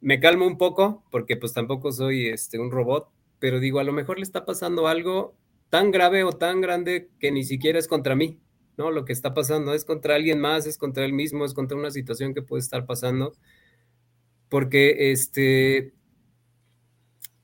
me 0.00 0.20
calmo 0.20 0.46
un 0.46 0.58
poco, 0.58 1.04
porque 1.10 1.36
pues 1.36 1.52
tampoco 1.52 1.92
soy 1.92 2.28
este, 2.28 2.58
un 2.58 2.70
robot, 2.70 3.08
pero 3.38 3.60
digo, 3.60 3.80
a 3.80 3.84
lo 3.84 3.92
mejor 3.92 4.18
le 4.18 4.22
está 4.22 4.44
pasando 4.44 4.86
algo 4.86 5.34
tan 5.70 5.90
grave 5.90 6.24
o 6.24 6.32
tan 6.32 6.60
grande 6.60 7.08
que 7.18 7.32
ni 7.32 7.42
siquiera 7.42 7.78
es 7.78 7.88
contra 7.88 8.14
mí, 8.14 8.38
¿no? 8.76 8.90
Lo 8.90 9.04
que 9.04 9.12
está 9.12 9.34
pasando 9.34 9.74
es 9.74 9.84
contra 9.84 10.14
alguien 10.14 10.40
más, 10.40 10.66
es 10.66 10.78
contra 10.78 11.04
él 11.04 11.12
mismo, 11.12 11.44
es 11.44 11.54
contra 11.54 11.76
una 11.76 11.90
situación 11.90 12.34
que 12.34 12.42
puede 12.42 12.60
estar 12.60 12.86
pasando, 12.86 13.34
porque 14.48 15.10
este, 15.10 15.92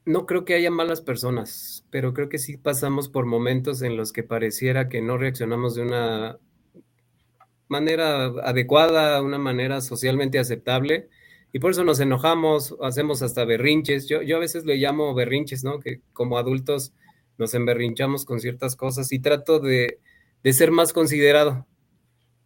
no 0.05 0.27
creo 0.27 0.45
que 0.45 0.55
haya 0.55 0.71
malas 0.71 1.01
personas, 1.01 1.85
pero 1.91 2.15
creo 2.15 2.29
que 2.29 2.39
sí 2.39 2.57
pasamos 2.57 3.09
por 3.09 3.27
momentos 3.27 3.83
en 3.83 3.97
los 3.97 4.13
que 4.13 4.23
pareciera 4.23 4.89
que 4.89 5.03
no 5.03 5.19
reaccionamos 5.19 5.75
de 5.75 5.83
una 5.83 6.39
manera 7.69 8.27
adecuada, 8.43 9.23
una 9.23 9.39
manera 9.39 9.81
socialmente 9.81 10.39
aceptable, 10.39 11.09
y 11.53 11.59
por 11.59 11.73
eso 11.73 11.85
nos 11.85 12.01
enojamos, 12.01 12.77
hacemos 12.81 13.23
hasta 13.23 13.45
berrinches. 13.45 14.09
Yo, 14.09 14.23
yo 14.23 14.37
a 14.37 14.41
veces 14.41 14.65
le 14.65 14.77
llamo 14.77 15.15
berrinches, 15.15 15.65
¿no? 15.65 15.81
Que 15.81 16.01
como 16.13 16.39
adultos 16.39 16.93
nos 17.39 17.55
emberrinchamos 17.55 18.25
con 18.25 18.39
ciertas 18.39 18.77
cosas 18.77 19.11
y 19.13 19.19
trato 19.19 19.59
de, 19.59 19.99
ser 20.45 20.71
más 20.71 20.93
considerado. 20.93 21.67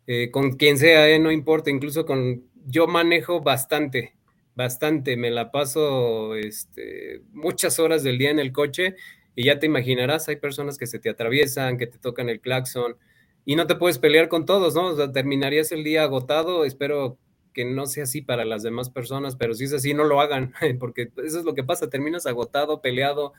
Eh, 0.06 0.30
con 0.30 0.52
quien 0.56 0.78
sea, 0.78 1.08
¿eh? 1.08 1.18
no 1.18 1.30
importa, 1.30 1.70
incluso 1.70 2.06
con... 2.06 2.44
Yo 2.66 2.86
manejo 2.86 3.42
bastante, 3.42 4.14
bastante, 4.54 5.16
me 5.16 5.30
la 5.30 5.50
paso 5.50 6.34
este, 6.36 7.22
muchas 7.32 7.78
horas 7.78 8.02
del 8.02 8.18
día 8.18 8.30
en 8.30 8.38
el 8.38 8.52
coche 8.52 8.96
y 9.34 9.46
ya 9.46 9.58
te 9.58 9.66
imaginarás, 9.66 10.28
hay 10.28 10.36
personas 10.36 10.78
que 10.78 10.86
se 10.86 10.98
te 10.98 11.10
atraviesan, 11.10 11.78
que 11.78 11.86
te 11.86 11.98
tocan 11.98 12.28
el 12.28 12.40
claxon 12.40 12.96
y 13.44 13.56
no 13.56 13.66
te 13.66 13.74
puedes 13.74 13.98
pelear 13.98 14.28
con 14.28 14.46
todos, 14.46 14.74
¿no? 14.74 14.86
O 14.86 14.96
sea, 14.96 15.12
terminarías 15.12 15.72
el 15.72 15.84
día 15.84 16.04
agotado, 16.04 16.64
espero 16.64 17.18
que 17.52 17.64
no 17.64 17.86
sea 17.86 18.04
así 18.04 18.20
para 18.20 18.44
las 18.44 18.62
demás 18.62 18.90
personas, 18.90 19.36
pero 19.36 19.54
si 19.54 19.64
es 19.64 19.72
así, 19.72 19.94
no 19.94 20.04
lo 20.04 20.20
hagan, 20.20 20.52
porque 20.80 21.10
eso 21.24 21.38
es 21.38 21.44
lo 21.44 21.54
que 21.54 21.64
pasa, 21.64 21.90
terminas 21.90 22.26
agotado, 22.26 22.80
peleado, 22.80 23.32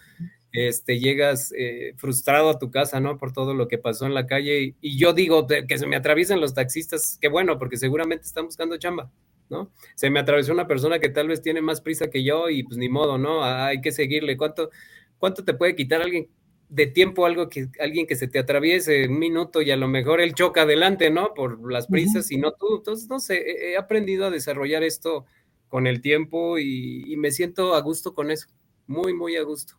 este, 0.51 0.99
llegas 0.99 1.53
eh, 1.57 1.93
frustrado 1.97 2.49
a 2.49 2.59
tu 2.59 2.71
casa, 2.71 2.99
¿no? 2.99 3.17
Por 3.17 3.33
todo 3.33 3.53
lo 3.53 3.67
que 3.67 3.77
pasó 3.77 4.05
en 4.05 4.13
la 4.13 4.25
calle. 4.25 4.61
Y, 4.61 4.75
y 4.79 4.97
yo 4.97 5.13
digo 5.13 5.47
que 5.47 5.77
se 5.77 5.85
me 5.85 5.97
atraviesen 5.97 6.39
los 6.39 6.53
taxistas, 6.53 7.17
qué 7.19 7.27
bueno, 7.27 7.59
porque 7.59 7.77
seguramente 7.77 8.25
están 8.25 8.45
buscando 8.45 8.77
chamba. 8.77 9.11
¿No? 9.49 9.71
Se 9.95 10.09
me 10.09 10.19
atravesó 10.19 10.53
una 10.53 10.67
persona 10.67 10.99
que 10.99 11.09
tal 11.09 11.27
vez 11.27 11.41
tiene 11.41 11.61
más 11.61 11.81
prisa 11.81 12.09
que 12.09 12.23
yo 12.23 12.49
y 12.49 12.63
pues 12.63 12.77
ni 12.77 12.89
modo, 12.89 13.17
¿no? 13.17 13.43
Ah, 13.43 13.67
hay 13.67 13.81
que 13.81 13.91
seguirle. 13.91 14.37
¿Cuánto, 14.37 14.69
cuánto 15.17 15.43
te 15.43 15.53
puede 15.53 15.75
quitar 15.75 16.01
alguien 16.01 16.29
de 16.69 16.87
tiempo 16.87 17.25
algo 17.25 17.47
que 17.47 17.69
alguien 17.79 18.07
que 18.07 18.15
se 18.15 18.27
te 18.27 18.39
atraviese 18.39 19.07
un 19.07 19.19
minuto 19.19 19.61
y 19.61 19.71
a 19.71 19.77
lo 19.77 19.87
mejor 19.87 20.19
él 20.19 20.33
choca 20.33 20.63
adelante, 20.63 21.09
¿no? 21.09 21.33
Por 21.33 21.71
las 21.71 21.87
prisas 21.87 22.31
y 22.31 22.37
no 22.37 22.53
tú. 22.53 22.77
Entonces, 22.77 23.07
no 23.07 23.19
sé, 23.19 23.71
he 23.71 23.77
aprendido 23.77 24.25
a 24.25 24.31
desarrollar 24.31 24.83
esto 24.83 25.25
con 25.67 25.87
el 25.87 26.01
tiempo 26.01 26.57
y, 26.57 27.15
me 27.17 27.31
siento 27.31 27.75
a 27.75 27.81
gusto 27.81 28.13
con 28.13 28.31
eso, 28.31 28.47
muy, 28.87 29.13
muy 29.13 29.35
a 29.35 29.43
gusto. 29.43 29.75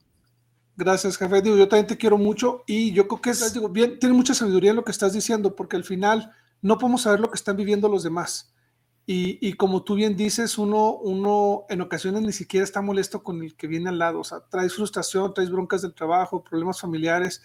Gracias, 0.77 1.17
jefe. 1.17 1.41
Digo, 1.41 1.57
yo 1.57 1.69
también 1.69 1.87
te 1.87 1.97
quiero 1.97 2.19
mucho 2.19 2.65
y 2.67 2.93
yo 2.93 3.09
creo 3.09 3.21
que 3.21 3.31
es, 3.31 3.55
digo, 3.55 3.69
bien, 3.69 3.99
tiene 3.99 4.15
mucha 4.15 4.35
sabiduría 4.35 4.71
en 4.71 4.77
lo 4.77 4.85
que 4.85 4.91
estás 4.91 5.15
diciendo, 5.15 5.57
porque 5.57 5.77
al 5.77 5.85
final 5.85 6.33
no 6.61 6.79
podemos 6.79 7.03
saber 7.03 7.21
lo 7.21 7.31
que 7.31 7.37
están 7.37 7.57
viviendo 7.57 7.89
los 7.89 8.03
demás. 8.03 8.55
Y, 9.09 9.53
como 9.53 9.85
tú 9.85 9.95
bien 9.95 10.17
dices, 10.17 10.59
uno, 10.59 10.95
uno 10.95 11.65
en 11.69 11.81
ocasiones 11.81 12.23
ni 12.23 12.33
siquiera 12.33 12.65
está 12.65 12.83
molesto 12.83 13.23
con 13.23 13.41
el 13.41 13.55
que 13.55 13.69
viene 13.69 13.89
al 13.89 14.01
lado, 14.01 14.19
o 14.19 14.25
sea, 14.25 14.41
traes 14.41 14.75
frustración, 14.75 15.33
traes 15.33 15.49
broncas 15.49 15.83
del 15.83 15.95
trabajo, 15.95 16.43
problemas 16.43 16.81
familiares, 16.81 17.41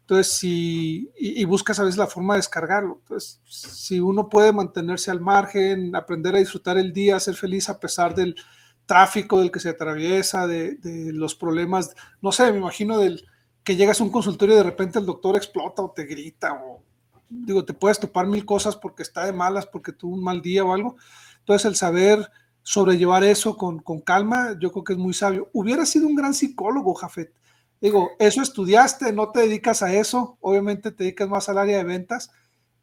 entonces 0.00 0.34
si, 0.34 1.10
y, 1.18 1.42
buscas 1.46 1.80
a 1.80 1.84
veces 1.84 1.96
la 1.96 2.06
forma 2.06 2.34
de 2.34 2.40
descargarlo, 2.40 2.98
entonces 3.00 3.40
si 3.44 3.98
uno 3.98 4.28
puede 4.28 4.52
mantenerse 4.52 5.10
al 5.10 5.22
margen, 5.22 5.96
aprender 5.96 6.34
a 6.36 6.38
disfrutar 6.38 6.76
el 6.76 6.92
día, 6.92 7.18
ser 7.18 7.34
feliz 7.34 7.70
a 7.70 7.80
pesar 7.80 8.14
del 8.14 8.36
tráfico 8.84 9.40
del 9.40 9.50
que 9.50 9.58
se 9.58 9.70
atraviesa, 9.70 10.46
de, 10.46 10.78
los 11.14 11.34
problemas, 11.34 11.94
no 12.20 12.30
sé, 12.30 12.52
me 12.52 12.58
imagino 12.58 12.98
del 12.98 13.26
que 13.64 13.74
llegas 13.74 14.00
a 14.00 14.04
un 14.04 14.10
consultorio 14.10 14.54
y 14.54 14.58
de 14.58 14.64
repente 14.64 14.98
el 14.98 15.06
doctor 15.06 15.34
explota 15.36 15.82
o 15.82 15.90
te 15.90 16.04
grita 16.04 16.52
o 16.52 16.84
digo, 17.28 17.64
te 17.64 17.74
puedes 17.74 17.98
topar 17.98 18.26
mil 18.26 18.44
cosas 18.44 18.76
porque 18.76 19.02
está 19.02 19.24
de 19.24 19.32
malas, 19.32 19.66
porque 19.66 19.92
tuvo 19.92 20.14
un 20.14 20.22
mal 20.22 20.42
día 20.42 20.64
o 20.64 20.72
algo. 20.72 20.96
Entonces, 21.40 21.66
el 21.66 21.76
saber 21.76 22.30
sobrellevar 22.62 23.22
eso 23.22 23.56
con, 23.56 23.80
calma, 24.00 24.56
yo 24.58 24.72
creo 24.72 24.84
que 24.84 24.92
es 24.94 24.98
muy 24.98 25.14
sabio. 25.14 25.48
Hubiera 25.52 25.86
sido 25.86 26.06
un 26.06 26.16
gran 26.16 26.34
psicólogo, 26.34 26.94
Jafet. 26.94 27.32
Digo, 27.80 28.10
eso 28.18 28.42
estudiaste, 28.42 29.12
no 29.12 29.30
te 29.30 29.40
dedicas 29.40 29.82
a 29.82 29.94
eso, 29.94 30.38
obviamente 30.40 30.90
te 30.90 31.04
dedicas 31.04 31.28
más 31.28 31.48
al 31.48 31.58
área 31.58 31.76
de 31.76 31.84
ventas, 31.84 32.30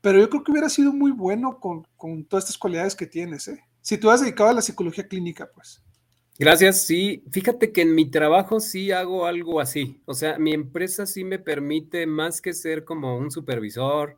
pero 0.02 0.20
yo 0.20 0.30
creo 0.30 0.44
que 0.44 0.52
hubiera 0.52 0.70
sido 0.70 0.94
muy 0.94 1.12
bueno 1.12 1.60
con, 1.60 1.86
con 1.98 2.24
todas 2.26 2.46
estas 2.46 2.58
cualidades 2.58 2.96
que 2.96 3.08
tienes, 3.08 3.48
¿eh? 3.48 3.64
Si 3.82 3.98
tú 3.98 4.10
has 4.10 4.22
dedicado 4.22 4.50
a 4.50 4.54
la 4.54 4.62
psicología 4.62 5.08
clínica, 5.08 5.50
pues. 5.54 5.84
Gracias, 6.40 6.86
sí. 6.86 7.24
Fíjate 7.32 7.72
que 7.74 7.82
en 7.82 7.94
mi 7.94 8.10
trabajo 8.10 8.60
sí 8.60 8.92
hago 8.92 9.26
algo 9.26 9.60
así. 9.60 10.02
O 10.06 10.14
sea, 10.14 10.40
mi 10.40 10.54
empresa 10.54 11.06
sí 11.06 11.24
me 11.24 11.38
permite 11.38 12.08
más 12.08 12.42
que 12.42 12.54
ser 12.54 12.86
como 12.86 13.18
un 13.18 13.30
supervisor 13.30 14.18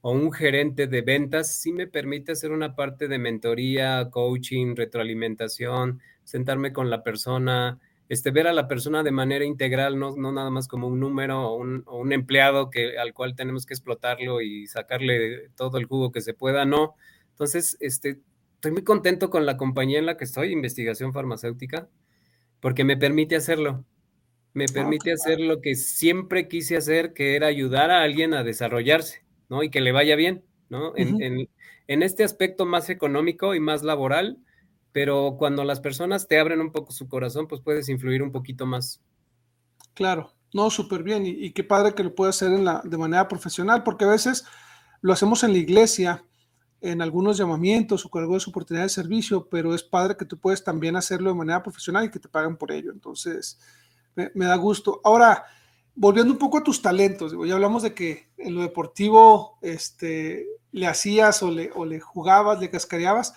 o 0.00 0.12
un 0.12 0.32
gerente 0.32 0.86
de 0.86 1.02
ventas, 1.02 1.54
sí 1.60 1.72
me 1.72 1.86
permite 1.86 2.32
hacer 2.32 2.52
una 2.52 2.74
parte 2.74 3.08
de 3.08 3.18
mentoría, 3.18 4.08
coaching, 4.10 4.76
retroalimentación, 4.76 6.00
sentarme 6.24 6.72
con 6.72 6.90
la 6.90 7.02
persona, 7.02 7.78
este, 8.08 8.30
ver 8.30 8.46
a 8.46 8.52
la 8.52 8.68
persona 8.68 9.02
de 9.02 9.10
manera 9.10 9.44
integral, 9.44 9.98
no, 9.98 10.16
no 10.16 10.32
nada 10.32 10.50
más 10.50 10.68
como 10.68 10.86
un 10.86 11.00
número 11.00 11.48
o 11.48 11.56
un, 11.56 11.82
o 11.86 11.98
un, 11.98 12.12
empleado 12.12 12.70
que, 12.70 12.98
al 12.98 13.12
cual 13.12 13.34
tenemos 13.34 13.66
que 13.66 13.74
explotarlo 13.74 14.40
y 14.40 14.66
sacarle 14.66 15.50
todo 15.56 15.78
el 15.78 15.86
jugo 15.86 16.10
que 16.12 16.20
se 16.20 16.34
pueda, 16.34 16.64
no. 16.64 16.94
Entonces, 17.30 17.76
este, 17.80 18.20
estoy 18.54 18.72
muy 18.72 18.82
contento 18.82 19.30
con 19.30 19.46
la 19.46 19.56
compañía 19.56 19.98
en 19.98 20.06
la 20.06 20.16
que 20.16 20.24
estoy, 20.24 20.52
investigación 20.52 21.12
farmacéutica, 21.12 21.88
porque 22.60 22.84
me 22.84 22.96
permite 22.96 23.36
hacerlo. 23.36 23.84
Me 24.54 24.64
ah, 24.64 24.72
permite 24.72 25.12
hacer 25.12 25.38
lo 25.38 25.60
que 25.60 25.74
siempre 25.74 26.48
quise 26.48 26.76
hacer, 26.76 27.12
que 27.12 27.36
era 27.36 27.46
ayudar 27.46 27.90
a 27.90 28.02
alguien 28.02 28.34
a 28.34 28.42
desarrollarse, 28.42 29.22
¿no? 29.48 29.62
Y 29.62 29.70
que 29.70 29.80
le 29.80 29.92
vaya 29.92 30.16
bien, 30.16 30.44
¿no? 30.68 30.96
en, 30.96 31.22
en, 31.22 31.48
en, 31.86 32.02
este 32.02 32.24
aspecto 32.24 32.66
más 32.66 32.90
económico 32.90 33.54
y 33.54 33.60
más 33.60 33.82
laboral, 33.82 34.38
pero 34.92 35.36
cuando 35.38 35.64
las 35.64 35.80
personas 35.80 36.28
te 36.28 36.38
abren 36.38 36.60
un 36.60 36.72
poco 36.72 36.92
su 36.92 37.08
corazón, 37.08 37.46
pues 37.48 37.60
puedes 37.60 37.88
influir 37.88 38.22
un 38.22 38.32
poquito 38.32 38.66
más. 38.66 39.00
Claro, 39.94 40.32
no, 40.52 40.70
súper 40.70 41.02
bien. 41.02 41.26
Y, 41.26 41.30
y, 41.30 41.52
qué 41.52 41.64
padre 41.64 41.94
que 41.94 42.04
lo 42.04 42.14
puedas 42.14 42.36
hacer 42.36 42.52
en 42.52 42.64
la, 42.64 42.82
de 42.84 42.98
manera 42.98 43.28
profesional, 43.28 43.82
porque 43.82 44.04
a 44.04 44.08
veces 44.08 44.44
lo 45.00 45.12
hacemos 45.12 45.44
en 45.44 45.52
la 45.52 45.58
iglesia 45.58 46.24
en 46.80 47.02
algunos 47.02 47.36
llamamientos 47.36 48.04
o 48.04 48.08
con 48.08 48.22
alguna 48.22 48.40
oportunidad 48.46 48.84
de 48.84 48.90
servicio, 48.90 49.48
pero 49.48 49.74
es 49.74 49.82
padre 49.82 50.16
que 50.16 50.24
tú 50.24 50.38
puedes 50.38 50.62
también 50.62 50.94
hacerlo 50.94 51.30
de 51.30 51.36
manera 51.36 51.62
profesional 51.62 52.04
y 52.04 52.10
que 52.10 52.20
te 52.20 52.28
paguen 52.28 52.56
por 52.56 52.70
ello. 52.70 52.92
Entonces, 52.92 53.58
me, 54.14 54.30
me 54.34 54.44
da 54.44 54.56
gusto. 54.56 55.00
Ahora, 55.02 55.44
volviendo 55.98 56.32
un 56.32 56.38
poco 56.38 56.58
a 56.58 56.62
tus 56.62 56.80
talentos, 56.80 57.34
ya 57.44 57.54
hablamos 57.54 57.82
de 57.82 57.92
que 57.92 58.28
en 58.36 58.54
lo 58.54 58.62
deportivo 58.62 59.58
este, 59.62 60.46
le 60.70 60.86
hacías 60.86 61.42
o 61.42 61.50
le, 61.50 61.72
o 61.74 61.84
le 61.84 61.98
jugabas, 61.98 62.60
le 62.60 62.70
cascareabas, 62.70 63.34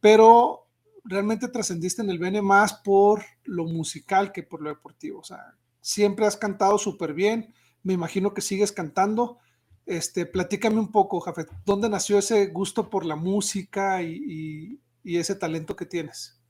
pero 0.00 0.66
realmente 1.04 1.48
trascendiste 1.48 2.00
en 2.00 2.08
el 2.08 2.18
BN 2.18 2.40
más 2.40 2.72
por 2.72 3.22
lo 3.44 3.66
musical 3.66 4.32
que 4.32 4.42
por 4.42 4.62
lo 4.62 4.70
deportivo. 4.70 5.20
O 5.20 5.24
sea, 5.24 5.54
siempre 5.82 6.24
has 6.24 6.38
cantado 6.38 6.78
súper 6.78 7.12
bien, 7.12 7.52
me 7.82 7.92
imagino 7.92 8.32
que 8.32 8.40
sigues 8.40 8.72
cantando. 8.72 9.38
Este, 9.84 10.24
platícame 10.24 10.78
un 10.78 10.90
poco, 10.90 11.20
Jafet, 11.20 11.50
¿dónde 11.66 11.90
nació 11.90 12.18
ese 12.18 12.46
gusto 12.46 12.88
por 12.88 13.04
la 13.04 13.16
música 13.16 14.02
y, 14.02 14.80
ese 15.04 15.34
talento 15.34 15.76
que 15.76 15.84
tienes? 15.84 16.41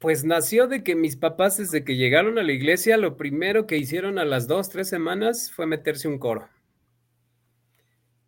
Pues 0.00 0.24
nació 0.24 0.66
de 0.66 0.82
que 0.82 0.94
mis 0.94 1.16
papás, 1.16 1.58
desde 1.58 1.84
que 1.84 1.96
llegaron 1.96 2.38
a 2.38 2.42
la 2.42 2.52
iglesia, 2.52 2.96
lo 2.96 3.18
primero 3.18 3.66
que 3.66 3.76
hicieron 3.76 4.18
a 4.18 4.24
las 4.24 4.48
dos, 4.48 4.70
tres 4.70 4.88
semanas 4.88 5.52
fue 5.52 5.66
meterse 5.66 6.08
un 6.08 6.18
coro. 6.18 6.48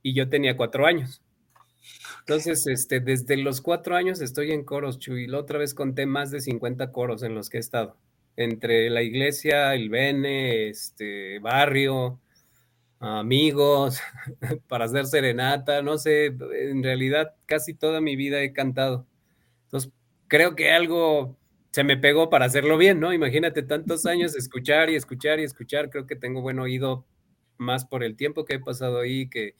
Y 0.02 0.12
yo 0.12 0.28
tenía 0.28 0.54
cuatro 0.54 0.84
años. 0.84 1.22
Entonces, 2.20 2.66
este, 2.66 3.00
desde 3.00 3.38
los 3.38 3.62
cuatro 3.62 3.96
años 3.96 4.20
estoy 4.20 4.52
en 4.52 4.64
coros, 4.64 4.98
Chuy. 4.98 5.26
La 5.26 5.38
otra 5.38 5.58
vez 5.58 5.72
conté 5.72 6.04
más 6.04 6.30
de 6.30 6.42
50 6.42 6.92
coros 6.92 7.22
en 7.22 7.34
los 7.34 7.48
que 7.48 7.56
he 7.56 7.60
estado. 7.60 7.96
Entre 8.36 8.90
la 8.90 9.00
iglesia, 9.00 9.74
el 9.74 9.88
Bene, 9.88 10.68
este, 10.68 11.38
barrio, 11.38 12.20
amigos, 13.00 13.98
para 14.68 14.84
hacer 14.84 15.06
serenata, 15.06 15.80
no 15.80 15.96
sé, 15.96 16.26
en 16.26 16.82
realidad 16.82 17.34
casi 17.46 17.72
toda 17.72 18.02
mi 18.02 18.14
vida 18.14 18.42
he 18.42 18.52
cantado. 18.52 19.06
Entonces, 19.64 19.90
creo 20.28 20.54
que 20.54 20.70
algo 20.70 21.38
se 21.72 21.84
me 21.84 21.96
pegó 21.96 22.30
para 22.30 22.44
hacerlo 22.44 22.78
bien, 22.78 23.00
¿no? 23.00 23.12
Imagínate 23.12 23.62
tantos 23.62 24.06
años 24.06 24.36
escuchar 24.36 24.90
y 24.90 24.94
escuchar 24.94 25.40
y 25.40 25.44
escuchar, 25.44 25.90
creo 25.90 26.06
que 26.06 26.16
tengo 26.16 26.40
buen 26.40 26.58
oído 26.58 27.06
más 27.56 27.84
por 27.84 28.04
el 28.04 28.16
tiempo 28.16 28.44
que 28.44 28.54
he 28.54 28.60
pasado 28.60 29.00
ahí 29.00 29.28
que, 29.28 29.54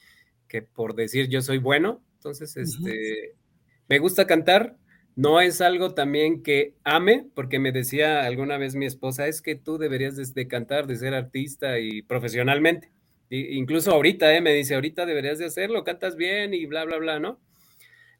que 0.48 0.62
por 0.62 0.94
decir 0.94 1.29
yo 1.29 1.42
soy 1.42 1.59
bueno. 1.59 2.03
Entonces, 2.14 2.57
este, 2.57 3.35
me 3.88 3.98
gusta 3.98 4.27
cantar, 4.27 4.77
no 5.16 5.40
es 5.40 5.61
algo 5.61 5.94
también 5.94 6.42
que 6.42 6.75
ame, 6.85 7.27
porque 7.35 7.59
me 7.59 7.72
decía 7.72 8.25
alguna 8.25 8.59
vez 8.59 8.77
mi 8.77 8.87
esposa, 8.87 9.27
es 9.27 9.42
que 9.42 9.57
tú 9.57 9.79
deberías 9.79 10.16
de, 10.16 10.25
de 10.25 10.46
cantar, 10.46 10.87
de 10.87 10.96
ser 10.96 11.14
artista 11.14 11.81
y 11.81 12.03
profesionalmente 12.03 12.92
incluso 13.33 13.92
ahorita, 13.92 14.35
¿eh? 14.35 14.40
me 14.40 14.53
dice, 14.53 14.75
ahorita 14.75 15.07
deberías 15.07 15.38
de 15.38 15.46
hacerlo, 15.46 15.85
cantas 15.85 16.16
bien 16.16 16.53
y 16.53 16.66
bla, 16.66 16.85
bla, 16.85 16.98
bla, 16.98 17.18
¿no? 17.18 17.40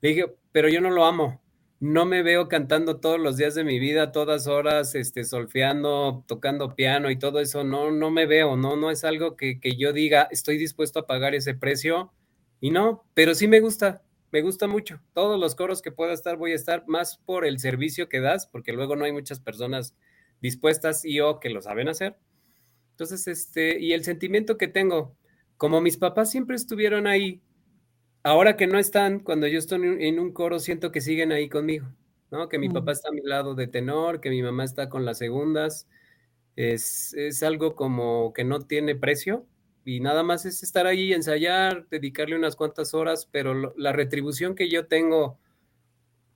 Le 0.01 0.11
dije, 0.11 0.27
pero 0.53 0.69
yo 0.69 0.81
no 0.81 0.91
lo 0.91 1.05
amo. 1.05 1.43
No 1.83 2.07
me 2.07 2.23
veo 2.23 2.49
cantando 2.49 3.01
todos 3.01 3.19
los 3.19 3.37
días 3.37 3.55
de 3.55 3.65
mi 3.65 3.79
vida, 3.79 4.13
todas 4.13 4.47
horas, 4.47 4.95
este, 4.95 5.25
solfeando, 5.25 6.25
tocando 6.29 6.75
piano 6.77 7.11
y 7.11 7.19
todo 7.19 7.41
eso. 7.41 7.65
No, 7.65 7.91
no 7.91 8.11
me 8.11 8.27
veo, 8.27 8.57
no, 8.57 8.77
no 8.77 8.91
es 8.91 9.05
algo 9.05 9.37
que, 9.37 9.59
que 9.59 9.77
yo 9.77 9.93
diga, 9.93 10.29
estoy 10.31 10.59
dispuesto 10.59 11.01
a 11.01 11.07
pagar 11.07 11.35
ese 11.35 11.55
precio. 11.55 12.13
Y 12.61 12.71
no, 12.71 13.05
pero 13.15 13.35
sí 13.35 13.49
me 13.49 13.61
gusta, 13.61 14.03
me 14.31 14.43
gusta 14.43 14.69
mucho. 14.69 15.01
Todos 15.13 15.41
los 15.41 15.55
coros 15.57 15.83
que 15.83 15.91
pueda 15.91 16.13
estar, 16.13 16.37
voy 16.37 16.53
a 16.53 16.57
estar 16.57 16.85
más 16.87 17.19
por 17.19 17.45
el 17.45 17.59
servicio 17.59 18.09
que 18.09 18.21
das, 18.21 18.47
porque 18.47 18.73
luego 18.73 18.95
no 18.95 19.05
hay 19.05 19.13
muchas 19.13 19.41
personas 19.41 19.97
dispuestas 20.41 21.05
y 21.05 21.21
o 21.21 21.41
que 21.41 21.51
lo 21.51 21.61
saben 21.63 21.89
hacer 21.89 22.17
entonces, 22.93 23.27
este, 23.27 23.81
y 23.81 23.95
el 23.95 24.05
sentimiento 24.05 24.59
que 24.59 24.69
tengo, 24.69 25.17
como 25.57 25.81
mis 25.81 25.97
papás 25.97 26.31
siempre 26.31 26.57
estuvieron 26.57 27.07
ahí, 27.07 27.43
ahora 28.23 28.57
que 28.57 28.67
no 28.67 28.79
están, 28.79 29.21
cuando 29.21 29.47
yo 29.47 29.59
estoy 29.59 29.81
en 30.01 30.19
un 30.19 30.33
coro, 30.33 30.59
siento 30.59 30.93
que 30.93 31.01
siguen 31.01 31.33
ahí 31.33 31.49
conmigo, 31.49 31.87
¿no? 32.31 32.49
Que 32.49 32.59
mi 32.59 32.69
mm. 32.69 32.73
papá 32.73 32.93
está 32.93 33.09
a 33.09 33.13
mi 33.13 33.23
lado 33.23 33.55
de 33.55 33.67
tenor, 33.67 34.21
que 34.21 34.31
mi 34.31 34.43
mamá 34.43 34.65
está 34.65 34.89
con 34.89 35.05
las 35.05 35.19
segundas. 35.19 35.89
Es, 36.57 37.15
es 37.15 37.43
algo 37.43 37.75
como 37.75 38.33
que 38.35 38.45
no 38.45 38.61
tiene 38.61 38.95
precio 38.95 39.47
y 39.85 40.01
nada 40.01 40.23
más 40.23 40.45
es 40.45 40.63
estar 40.63 40.87
ahí, 40.87 41.13
ensayar, 41.13 41.89
dedicarle 41.89 42.37
unas 42.37 42.57
cuantas 42.57 42.95
horas, 42.95 43.29
pero 43.31 43.55
lo, 43.55 43.75
la 43.77 43.93
retribución 43.93 44.55
que 44.55 44.69
yo 44.69 44.87
tengo 44.87 45.39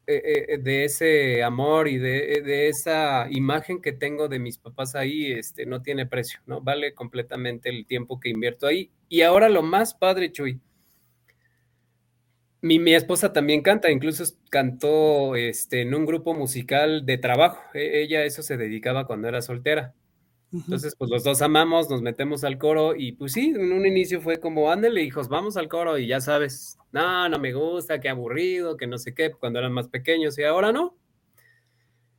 eh, 0.09 0.47
eh, 0.49 0.59
de 0.59 0.85
ese 0.85 1.43
amor 1.43 1.89
y 1.89 1.99
de, 1.99 2.43
de, 2.45 2.69
esa 2.69 3.27
imagen 3.31 3.83
que 3.83 3.93
tengo 3.93 4.29
de 4.29 4.39
mis 4.39 4.59
papás 4.59 4.95
ahí, 4.95 5.33
este, 5.33 5.67
no 5.67 5.83
tiene 5.83 6.07
precio, 6.07 6.41
¿no? 6.47 6.61
Vale 6.61 6.95
completamente 6.95 7.69
el 7.69 7.87
tiempo 7.87 8.21
que 8.21 8.29
invierto 8.31 8.67
ahí. 8.67 8.91
Y 9.09 9.23
ahora 9.23 9.49
lo 9.49 9.63
más 9.63 9.95
padre, 9.95 10.31
Chuy. 10.33 10.61
Mi, 12.67 12.79
mi 12.79 12.95
esposa 12.95 13.33
también 13.33 13.63
canta, 13.63 13.91
incluso 13.91 14.25
cantó 14.51 15.37
este, 15.37 15.83
en 15.83 15.95
un 15.95 16.05
grupo 16.05 16.35
musical 16.35 17.07
de 17.07 17.17
trabajo. 17.19 17.63
E, 17.75 18.03
ella 18.03 18.25
eso 18.25 18.43
se 18.43 18.57
dedicaba 18.57 19.07
cuando 19.07 19.29
era 19.29 19.41
soltera. 19.41 19.95
Entonces, 20.53 20.95
pues 20.97 21.11
los 21.11 21.25
dos 21.25 21.43
amamos, 21.43 21.91
nos 21.91 22.03
metemos 22.03 22.45
al 22.45 22.57
coro 22.57 22.95
y 22.97 23.13
pues 23.13 23.33
sí, 23.33 23.53
en 23.55 23.73
un 23.73 23.85
inicio 23.85 24.21
fue 24.21 24.39
como, 24.39 24.71
ándale, 24.71 25.03
hijos, 25.03 25.29
vamos 25.29 25.57
al 25.57 25.69
coro 25.69 25.99
y 25.99 26.07
ya 26.07 26.21
sabes, 26.21 26.79
no, 26.93 27.29
no 27.29 27.39
me 27.39 27.53
gusta, 27.53 28.01
qué 28.01 28.09
aburrido, 28.09 28.77
que 28.77 28.87
no 28.87 28.97
sé 28.97 29.13
qué, 29.15 29.33
cuando 29.33 29.59
eran 29.59 29.73
más 29.73 29.89
pequeños 29.89 30.39
y 30.39 30.45
ahora 30.45 30.73
no. 30.73 30.97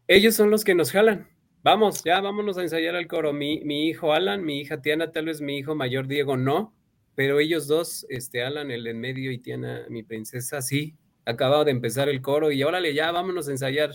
Ellos 0.07 0.35
son 0.35 0.49
los 0.49 0.63
que 0.63 0.75
nos 0.75 0.91
jalan. 0.91 1.27
Vamos, 1.63 2.03
ya 2.03 2.21
vámonos 2.21 2.57
a 2.57 2.61
ensayar 2.61 2.95
al 2.95 3.07
coro. 3.07 3.33
Mi, 3.33 3.61
mi 3.61 3.87
hijo 3.87 4.13
Alan, 4.13 4.45
mi 4.45 4.59
hija 4.59 4.81
Tiana, 4.81 5.11
tal 5.11 5.25
vez 5.25 5.41
mi 5.41 5.57
hijo 5.57 5.75
mayor 5.75 6.07
Diego 6.07 6.37
no, 6.37 6.73
pero 7.17 7.39
ellos 7.39 7.65
dos, 7.65 8.05
este 8.09 8.43
Alan, 8.43 8.69
el 8.69 8.85
en 8.85 8.99
medio 8.99 9.31
y 9.31 9.39
Tiana, 9.39 9.87
mi 9.89 10.03
princesa, 10.03 10.61
sí, 10.61 10.93
acababa 11.25 11.65
de 11.65 11.71
empezar 11.71 12.09
el 12.09 12.21
coro 12.21 12.51
y 12.51 12.61
órale, 12.61 12.93
ya 12.93 13.11
vámonos 13.11 13.47
a 13.47 13.51
ensayar, 13.51 13.89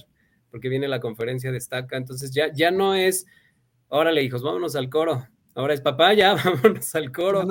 porque 0.50 0.68
viene 0.68 0.88
la 0.88 0.98
conferencia 0.98 1.52
de 1.52 1.58
estaca, 1.58 1.96
entonces 1.96 2.32
ya, 2.32 2.52
ya 2.52 2.72
no 2.72 2.96
es 2.96 3.24
órale, 3.86 4.24
hijos, 4.24 4.42
vámonos 4.42 4.74
al 4.74 4.90
coro. 4.90 5.28
Ahora 5.54 5.72
es 5.72 5.80
papá, 5.80 6.14
ya, 6.14 6.34
vámonos 6.44 6.92
al 6.96 7.12
coro. 7.12 7.46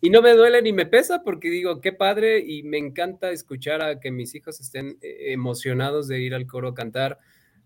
Y 0.00 0.10
no 0.10 0.20
me 0.20 0.32
duele 0.32 0.60
ni 0.62 0.72
me 0.72 0.86
pesa 0.86 1.22
porque 1.22 1.48
digo, 1.48 1.80
qué 1.80 1.92
padre 1.92 2.40
y 2.40 2.64
me 2.64 2.78
encanta 2.78 3.30
escuchar 3.30 3.82
a 3.82 4.00
que 4.00 4.10
mis 4.10 4.34
hijos 4.34 4.58
estén 4.58 4.98
eh, 5.00 5.32
emocionados 5.32 6.08
de 6.08 6.20
ir 6.20 6.34
al 6.34 6.48
coro 6.48 6.70
a 6.70 6.74
cantar. 6.74 7.20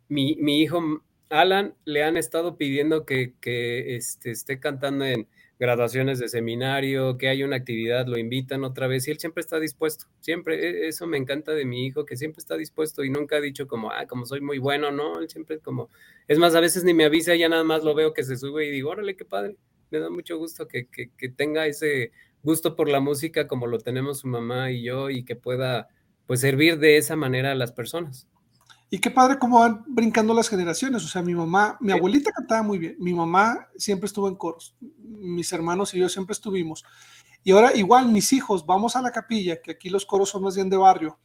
Mi, 0.09 0.37
mi 0.37 0.61
hijo 0.61 1.03
Alan 1.31 1.77
le 1.87 2.03
han 2.03 2.19
estado 2.19 2.59
pidiendo 2.59 3.07
que, 3.07 3.33
que 3.41 3.97
este, 3.97 4.33
esté 4.33 4.61
cantando 4.61 5.07
en, 5.07 5.27
graduaciones 5.59 6.19
de 6.19 6.29
seminario, 6.29 7.17
que 7.17 7.29
hay 7.29 7.43
una 7.43 7.57
actividad, 7.57 8.07
lo 8.07 8.19
invitan 8.19 8.65
otra 8.65 8.87
vez 8.87 9.09
y 9.09 9.11
él 9.11 9.19
siempre 9.19 9.41
está 9.41 9.59
dispuesto. 9.59 10.07
Siempre, 10.21 10.85
e, 10.85 10.89
eso 10.89 11.07
me 11.07 11.17
encanta 11.17 11.53
de 11.53 11.65
mi 11.65 11.87
hijo, 11.87 12.05
que 12.05 12.17
siempre 12.17 12.41
está 12.41 12.57
dispuesto 12.57 13.05
y 13.05 13.11
nunca 13.11 13.37
ha 13.37 13.41
dicho 13.41 13.67
como, 13.67 13.91
ah, 13.91 14.07
como 14.07 14.27
soy 14.27 14.41
muy 14.41 14.59
bueno, 14.59 14.91
no, 14.91 15.19
él 15.21 15.29
siempre 15.31 15.59
como, 15.61 15.91
es 16.29 16.39
más, 16.39 16.55
a 16.55 16.61
veces 16.61 16.85
ni 16.85 16.95
me 16.95 17.05
avisa, 17.05 17.35
ya 17.35 17.49
nada 17.49 17.65
más 17.65 17.85
lo 17.85 17.95
veo 17.95 18.13
que 18.13 18.25
se 18.25 18.37
sube 18.37 18.67
y 18.67 18.71
digo, 18.71 18.91
órale, 18.91 19.17
qué 19.17 19.25
padre, 19.25 19.57
me 19.91 19.99
da 19.99 20.11
mucho 20.11 20.37
gusto 20.39 20.69
que, 20.69 20.87
que, 20.89 21.11
que 21.17 21.29
tenga 21.29 21.67
ese 21.67 22.13
gusto 22.43 22.77
por 22.77 22.89
la 22.89 23.01
música 23.01 23.49
como 23.49 23.67
lo 23.67 23.79
tenemos 23.79 24.21
su 24.21 24.29
mamá 24.29 24.71
y 24.71 24.83
yo 24.83 25.11
y 25.11 25.25
que 25.25 25.37
pueda, 25.37 25.89
pues, 26.27 26.41
servir 26.41 26.79
de 26.79 26.99
esa 26.99 27.17
manera 27.17 27.53
a 27.53 27.55
las 27.55 27.73
personas. 27.73 28.29
Y 28.89 28.99
qué 28.99 29.11
padre 29.11 29.39
cómo 29.39 29.61
van 29.61 29.85
brincando 29.89 30.33
las 30.33 30.49
generaciones. 30.49 31.05
O 31.05 31.09
sea, 31.09 31.23
mi 31.23 31.35
mamá, 31.35 31.77
mi 31.81 31.93
abuelita 31.93 32.31
cantaba 32.31 32.63
muy 32.63 32.79
bien. 32.79 32.97
Mi 32.99 33.13
mamá 33.13 33.69
siempre 33.77 34.07
estuvo 34.07 34.29
en 34.29 34.37
coros. 34.37 34.77
Mis 34.81 35.53
hermanos 35.53 35.93
y 35.95 35.99
yo 35.99 36.09
siempre 36.09 36.33
estuvimos. 36.33 36.85
Y 37.43 37.53
ahora 37.53 37.77
igual 37.77 38.09
mis 38.09 38.33
hijos, 38.33 38.67
vamos 38.67 38.97
a 38.97 39.03
la 39.03 39.13
capilla, 39.13 39.61
que 39.61 39.73
aquí 39.73 39.89
los 39.89 40.05
coros 40.05 40.31
son 40.31 40.43
más 40.43 40.57
bien 40.57 40.69
de 40.69 40.77
barrio, 40.77 41.19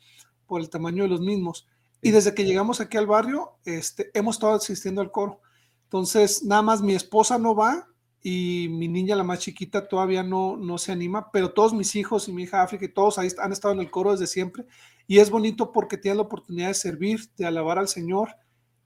por 0.45 0.61
el 0.61 0.69
tamaño 0.69 1.03
de 1.03 1.09
los 1.09 1.21
mismos. 1.21 1.67
Y 2.01 2.11
desde 2.11 2.33
que 2.33 2.45
llegamos 2.45 2.81
aquí 2.81 2.97
al 2.97 3.07
barrio, 3.07 3.57
este, 3.65 4.11
hemos 4.13 4.35
estado 4.35 4.53
asistiendo 4.53 5.01
al 5.01 5.11
coro. 5.11 5.39
Entonces, 5.83 6.43
nada 6.43 6.61
más 6.61 6.81
mi 6.81 6.93
esposa 6.93 7.37
no 7.37 7.55
va 7.55 7.87
y 8.23 8.67
mi 8.69 8.87
niña, 8.87 9.15
la 9.15 9.23
más 9.23 9.39
chiquita, 9.39 9.87
todavía 9.87 10.23
no, 10.23 10.57
no 10.57 10.77
se 10.77 10.91
anima, 10.91 11.31
pero 11.31 11.53
todos 11.53 11.73
mis 11.73 11.95
hijos 11.95 12.27
y 12.27 12.33
mi 12.33 12.43
hija 12.43 12.61
África 12.61 12.85
y 12.85 12.93
todos 12.93 13.17
ahí 13.17 13.29
han 13.39 13.51
estado 13.51 13.73
en 13.73 13.79
el 13.79 13.89
coro 13.89 14.11
desde 14.11 14.27
siempre. 14.27 14.65
Y 15.07 15.19
es 15.19 15.29
bonito 15.29 15.71
porque 15.71 15.97
tienes 15.97 16.17
la 16.17 16.23
oportunidad 16.23 16.67
de 16.69 16.73
servir, 16.73 17.29
de 17.37 17.45
alabar 17.45 17.77
al 17.77 17.87
Señor 17.87 18.35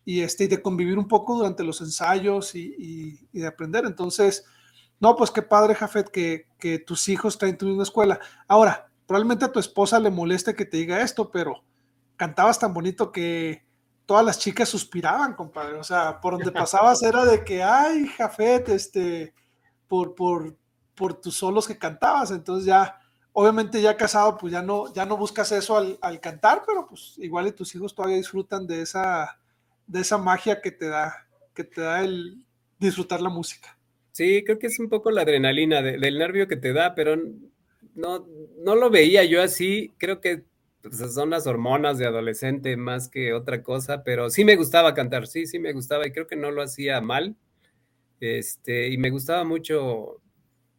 y, 0.04 0.22
este, 0.22 0.48
de 0.48 0.62
convivir 0.62 0.98
un 0.98 1.08
poco 1.08 1.36
durante 1.36 1.64
los 1.64 1.82
ensayos 1.82 2.56
y, 2.56 3.28
de 3.32 3.48
aprender. 3.48 3.86
Entonces, 3.86 4.46
no, 5.00 5.16
pues 5.16 5.32
qué 5.32 5.42
padre, 5.42 5.76
Jafet, 5.76 6.10
que, 6.10 6.48
que 6.58 6.80
tus 6.80 7.10
hijos 7.10 7.38
traen 7.38 7.58
tu 7.58 7.66
misma 7.66 7.84
escuela. 7.84 8.20
Ahora, 8.48 8.92
probablemente 9.06 9.46
a 9.46 9.52
tu 9.52 9.60
esposa 9.60 10.00
le 10.00 10.10
moleste 10.10 10.56
que 10.56 10.66
te 10.66 10.78
diga 10.78 11.02
esto, 11.02 11.30
pero 11.32 11.64
cantabas 12.16 12.60
tan 12.60 12.74
bonito 12.74 13.12
que 13.12 13.66
todas 14.06 14.24
las 14.26 14.40
chicas 14.40 14.70
suspiraban, 14.70 15.34
compadre. 15.34 15.76
O 15.76 15.84
sea, 15.84 16.20
por 16.22 16.34
donde 16.34 16.52
pasabas 16.52 17.02
era 17.04 17.26
de 17.26 17.44
que, 17.44 17.64
ay, 17.64 18.08
Jafet, 18.08 18.70
este, 18.70 19.34
por, 19.88 20.16
por, 20.16 20.58
por 20.96 21.16
tus 21.16 21.36
solos 21.36 21.68
que 21.68 21.78
cantabas. 21.78 22.32
Entonces 22.32 22.66
ya, 22.66 23.00
obviamente 23.38 23.82
ya 23.82 23.98
casado, 23.98 24.38
pues 24.38 24.54
ya 24.54 24.62
no, 24.62 24.94
ya 24.94 25.06
no 25.06 25.18
buscas 25.18 25.52
eso 25.52 25.76
al, 25.78 26.20
cantar, 26.22 26.64
pero 26.66 26.88
pues 26.88 27.16
igual 27.18 27.48
y 27.48 27.52
tus 27.52 27.76
hijos 27.76 27.94
todavía 27.94 28.16
disfrutan 28.16 28.66
de 28.66 28.82
esa, 28.82 29.38
de 29.86 30.00
esa 30.00 30.18
magia 30.18 30.62
que 30.62 30.72
te 30.72 30.88
da, 30.88 31.28
que 31.54 31.66
te 31.66 31.82
da 31.82 32.02
el 32.02 32.42
disfrutar 32.80 33.22
la 33.22 33.30
música. 33.30 33.78
Sí, 34.12 34.42
creo 34.46 34.58
que 34.58 34.68
es 34.68 34.80
un 34.80 34.88
poco 34.88 35.12
la 35.12 35.24
adrenalina 35.24 35.82
del 35.82 36.18
nervio 36.18 36.48
que 36.48 36.56
te 36.56 36.72
da, 36.72 36.96
pero 36.96 37.18
no, 37.94 38.26
no 38.64 38.76
lo 38.76 38.90
veía 38.90 39.26
yo 39.26 39.44
así. 39.44 39.94
Creo 39.98 40.22
que 40.22 40.46
pues, 40.82 40.96
son 41.14 41.32
las 41.32 41.46
hormonas 41.46 41.98
de 41.98 42.06
adolescente 42.06 42.78
más 42.78 43.10
que 43.10 43.34
otra 43.34 43.64
cosa, 43.64 44.06
pero 44.06 44.30
sí 44.30 44.46
me 44.46 44.56
gustaba 44.56 44.94
cantar, 44.94 45.28
sí, 45.28 45.46
sí 45.46 45.60
me 45.60 45.74
gustaba 45.74 46.08
y 46.08 46.14
creo 46.14 46.26
que 46.26 46.38
no 46.38 46.52
lo 46.52 46.62
hacía 46.62 47.02
mal. 47.02 47.36
Este, 48.22 48.88
y 48.88 48.98
me 48.98 49.10
gustaba 49.10 49.44
mucho 49.44 50.22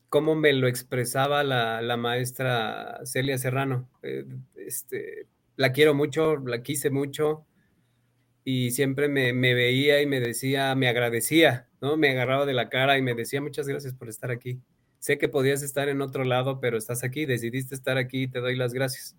cómo 0.09 0.35
me 0.35 0.53
lo 0.53 0.69
expresaba 0.69 1.43
la, 1.45 1.97
maestra 1.97 3.01
Celia 3.05 3.39
Serrano. 3.39 3.89
Eh, 4.03 4.25
este, 4.57 5.27
la 5.57 5.73
quiero 5.73 5.95
mucho, 5.95 6.37
la 6.39 6.63
quise 6.63 6.91
mucho 6.91 7.47
y 8.45 8.71
siempre 8.71 9.09
me, 9.09 9.33
me, 9.33 9.55
veía 9.55 10.01
y 10.01 10.07
me 10.07 10.21
decía, 10.21 10.75
me 10.75 10.89
agradecía, 10.89 11.69
¿no? 11.81 11.97
Me 11.97 12.11
agarraba 12.11 12.47
de 12.47 12.55
la 12.55 12.69
cara 12.69 12.99
y 12.99 13.03
me 13.03 13.15
decía 13.15 13.41
muchas 13.41 13.67
gracias 13.69 13.95
por 13.95 14.09
estar 14.09 14.31
aquí. 14.31 14.61
Sé 14.99 15.19
que 15.19 15.29
podías 15.29 15.63
estar 15.63 15.89
en 15.89 16.01
otro 16.01 16.25
lado, 16.25 16.61
pero 16.61 16.79
estás 16.79 17.05
aquí, 17.05 17.27
decidiste 17.27 17.75
estar 17.75 17.99
aquí 17.99 18.25
y 18.25 18.29
te 18.29 18.41
doy 18.41 18.57
las 18.57 18.73
gracias 18.73 19.17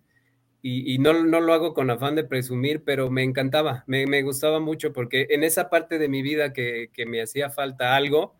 y, 0.60 0.98
no, 0.98 1.12
no, 1.24 1.40
lo 1.40 1.54
hago 1.54 1.72
con 1.72 1.88
afán 1.88 2.16
de 2.16 2.24
presumir, 2.24 2.82
pero 2.82 3.10
me 3.10 3.22
encantaba, 3.22 3.84
me, 3.86 4.06
me 4.06 4.22
gustaba 4.22 4.58
mucho 4.58 4.92
porque 4.92 5.28
en 5.30 5.44
esa 5.44 5.70
parte 5.70 5.98
de 5.98 6.08
mi 6.08 6.20
vida 6.20 6.52
que, 6.52 6.90
que, 6.92 7.06
me 7.06 7.22
hacía 7.22 7.48
falta 7.48 7.94
algo, 7.94 8.34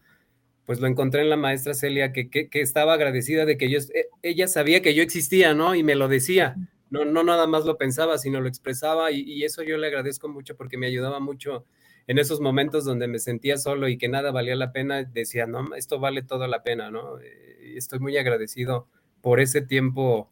pues 0.68 0.80
lo 0.80 0.86
encontré 0.86 1.22
en 1.22 1.30
la 1.30 1.38
maestra 1.38 1.72
Celia, 1.72 2.12
que, 2.12 2.28
que, 2.28 2.48
estaba 2.52 2.92
agradecida 2.92 3.46
de 3.46 3.56
que 3.56 3.70
yo, 3.70 3.78
e, 3.78 4.10
ella 4.20 4.48
sabía 4.48 4.82
que 4.82 4.94
yo 4.94 5.02
existía, 5.02 5.54
¿no? 5.54 5.74
Y 5.74 5.82
me 5.82 5.94
lo 5.94 6.08
decía, 6.08 6.56
no, 6.90 7.06
no 7.06 7.24
nada 7.24 7.46
más 7.46 7.64
lo 7.64 7.78
pensaba, 7.78 8.18
sino 8.18 8.42
lo 8.42 8.48
expresaba 8.48 9.10
y, 9.10 9.22
y 9.22 9.44
eso 9.44 9.62
yo 9.62 9.78
le 9.78 9.86
agradezco 9.86 10.28
mucho 10.28 10.58
porque 10.58 10.76
me 10.76 10.86
ayudaba 10.86 11.20
mucho 11.20 11.64
en 12.06 12.18
esos 12.18 12.42
momentos 12.42 12.84
donde 12.84 13.08
me 13.08 13.18
sentía 13.18 13.56
solo 13.56 13.88
y 13.88 13.96
que 13.96 14.10
nada 14.10 14.30
valía 14.30 14.56
la 14.56 14.70
pena, 14.70 15.04
decía, 15.04 15.46
no, 15.46 15.74
esto 15.74 16.00
vale 16.00 16.20
toda 16.20 16.48
la 16.48 16.62
pena, 16.62 16.90
¿no? 16.90 17.18
Eh, 17.18 17.72
estoy 17.76 18.00
muy 18.00 18.18
agradecido 18.18 18.88
por 19.22 19.40
ese 19.40 19.62
tiempo 19.62 20.30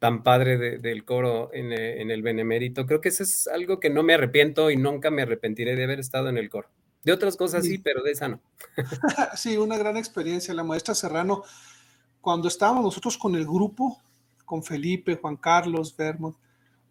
tan 0.00 0.24
padre 0.24 0.58
del 0.80 1.04
coro 1.04 1.50
eh, 1.52 2.00
en, 2.00 2.10
el 2.10 2.22
Benemérito. 2.22 2.84
Creo 2.84 3.00
que 3.00 3.10
eso 3.10 3.22
es 3.22 3.46
algo 3.46 3.78
que 3.78 3.90
no 3.90 4.02
me 4.02 4.14
arrepiento 4.14 4.72
y 4.72 4.76
nunca 4.76 5.12
me 5.12 5.22
arrepentiré 5.22 5.76
de 5.76 5.84
haber 5.84 6.00
estado 6.00 6.28
en 6.30 6.36
el 6.36 6.48
coro. 6.48 6.68
De 7.08 7.14
otras 7.14 7.38
cosas 7.38 7.64
sí, 7.64 7.78
pero 7.78 8.02
de 8.02 8.10
esa 8.10 8.28
no. 8.28 8.38
sí, 9.34 9.56
una 9.56 9.78
gran 9.78 9.96
experiencia. 9.96 10.52
La 10.52 10.62
maestra 10.62 10.94
Serrano, 10.94 11.42
cuando 12.20 12.48
estábamos 12.48 12.84
nosotros 12.84 13.16
con 13.16 13.34
el 13.34 13.46
grupo, 13.46 13.98
con 14.44 14.62
Felipe, 14.62 15.16
Juan 15.16 15.38
Carlos, 15.38 15.96
Vermont, 15.96 16.36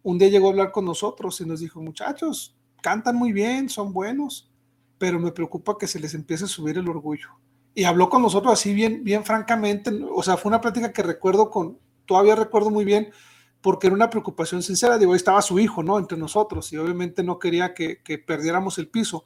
un 0.02 0.18
día 0.18 0.28
llegó 0.28 0.48
a 0.48 0.50
hablar 0.50 0.72
con 0.72 0.84
nosotros 0.86 1.40
y 1.40 1.46
nos 1.46 1.60
dijo, 1.60 1.80
muchachos, 1.80 2.56
cantan 2.82 3.14
muy 3.14 3.30
bien, 3.30 3.68
son 3.68 3.92
buenos, 3.92 4.50
pero 4.98 5.20
me 5.20 5.30
preocupa 5.30 5.78
que 5.78 5.86
se 5.86 6.00
les 6.00 6.14
empiece 6.14 6.46
a 6.46 6.48
subir 6.48 6.76
el 6.78 6.88
orgullo. 6.88 7.28
Y 7.72 7.84
habló 7.84 8.08
con 8.08 8.20
nosotros 8.20 8.52
así 8.52 8.74
bien, 8.74 9.04
bien 9.04 9.24
francamente, 9.24 9.92
o 10.12 10.24
sea, 10.24 10.36
fue 10.36 10.48
una 10.48 10.60
plática 10.60 10.92
que 10.92 11.04
recuerdo 11.04 11.48
con, 11.48 11.78
todavía 12.06 12.34
recuerdo 12.34 12.70
muy 12.70 12.84
bien 12.84 13.12
porque 13.60 13.86
era 13.86 13.94
una 13.94 14.10
preocupación 14.10 14.62
sincera. 14.62 14.98
Digo, 14.98 15.12
ahí 15.12 15.16
estaba 15.16 15.42
su 15.42 15.58
hijo, 15.58 15.82
¿no? 15.82 15.98
Entre 15.98 16.18
nosotros 16.18 16.72
y 16.72 16.76
obviamente 16.76 17.22
no 17.22 17.38
quería 17.38 17.74
que, 17.74 18.00
perdiéramos 18.26 18.78
el 18.78 18.88
piso. 18.88 19.24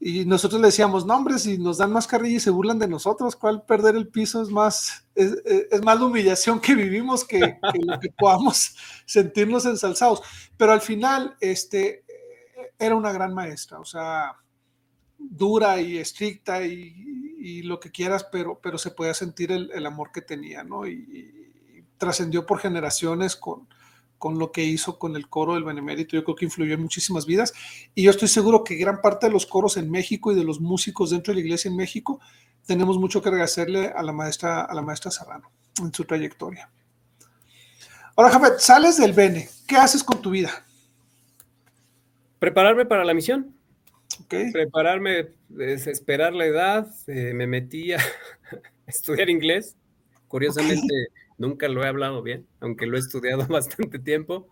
Y 0.00 0.24
nosotros 0.26 0.60
le 0.60 0.68
decíamos, 0.68 1.06
no, 1.06 1.16
hombre, 1.16 1.38
si 1.38 1.56
nos 1.56 1.78
dan 1.78 1.92
más 1.92 2.06
carrilla 2.06 2.36
y 2.36 2.40
se 2.40 2.50
burlan 2.50 2.78
de 2.78 2.88
nosotros, 2.88 3.36
¿cuál 3.36 3.64
perder 3.64 3.96
el 3.96 4.08
piso 4.08 4.42
es 4.42 4.50
más, 4.50 5.06
es, 5.14 5.32
más 5.82 5.98
la 5.98 6.06
humillación 6.06 6.60
que 6.60 6.74
vivimos 6.74 7.24
que, 7.24 7.40
que, 7.40 8.10
podamos 8.18 8.76
sentirnos 9.06 9.64
ensalzados? 9.64 10.22
Pero 10.56 10.72
al 10.72 10.80
final, 10.80 11.36
este, 11.40 12.04
era 12.78 12.96
una 12.96 13.12
gran 13.12 13.32
maestra, 13.32 13.78
o 13.80 13.84
sea, 13.84 14.36
dura 15.16 15.80
y 15.80 15.96
estricta 15.98 16.62
y, 16.62 17.62
lo 17.62 17.78
que 17.78 17.90
quieras, 17.90 18.26
pero, 18.32 18.58
pero 18.62 18.78
se 18.78 18.90
podía 18.90 19.12
sentir 19.12 19.52
el, 19.52 19.86
amor 19.86 20.12
que 20.12 20.22
tenía, 20.22 20.64
¿no? 20.64 20.86
y, 20.86 21.40
trascendió 21.98 22.44
por 22.44 22.58
generaciones 22.58 23.36
con, 23.36 23.68
con 24.24 24.38
lo 24.38 24.52
que 24.52 24.64
hizo 24.64 24.98
con 24.98 25.16
el 25.16 25.28
coro 25.28 25.52
del 25.52 25.64
Benemérito. 25.64 26.16
Yo 26.16 26.24
creo 26.24 26.34
que 26.34 26.46
influyó 26.46 26.72
en 26.72 26.80
muchísimas 26.80 27.26
vidas. 27.26 27.52
Y 27.94 28.04
yo 28.04 28.10
estoy 28.10 28.28
seguro 28.28 28.64
que 28.64 28.74
gran 28.76 29.02
parte 29.02 29.26
de 29.26 29.32
los 29.32 29.44
coros 29.44 29.76
en 29.76 29.90
México 29.90 30.32
y 30.32 30.34
de 30.34 30.44
los 30.44 30.62
músicos 30.62 31.10
dentro 31.10 31.32
de 31.32 31.40
la 31.40 31.44
iglesia 31.44 31.68
en 31.68 31.76
México 31.76 32.20
tenemos 32.64 32.96
mucho 32.96 33.20
que 33.20 33.28
agradecerle 33.28 33.88
a 33.88 34.02
la 34.02 34.12
maestra, 34.12 34.62
a 34.62 34.74
la 34.74 34.80
maestra 34.80 35.10
Serrano 35.10 35.52
en 35.78 35.92
su 35.92 36.06
trayectoria. 36.06 36.70
Ahora, 38.16 38.30
Jafet, 38.30 38.60
sales 38.60 38.96
del 38.96 39.12
Bene. 39.12 39.46
¿Qué 39.68 39.76
haces 39.76 40.02
con 40.02 40.22
tu 40.22 40.30
vida? 40.30 40.64
Prepararme 42.38 42.86
para 42.86 43.04
la 43.04 43.12
misión. 43.12 43.54
Okay. 44.24 44.52
Prepararme, 44.52 45.32
desesperar 45.50 46.32
la 46.32 46.46
edad. 46.46 46.88
Eh, 47.08 47.34
me 47.34 47.46
metí 47.46 47.92
a 47.92 47.98
estudiar 48.86 49.28
inglés. 49.28 49.76
Curiosamente, 50.28 51.08
nunca 51.38 51.68
lo 51.68 51.82
he 51.84 51.88
hablado 51.88 52.22
bien, 52.22 52.46
aunque 52.60 52.86
lo 52.86 52.96
he 52.96 53.00
estudiado 53.00 53.46
bastante 53.48 53.98
tiempo. 53.98 54.48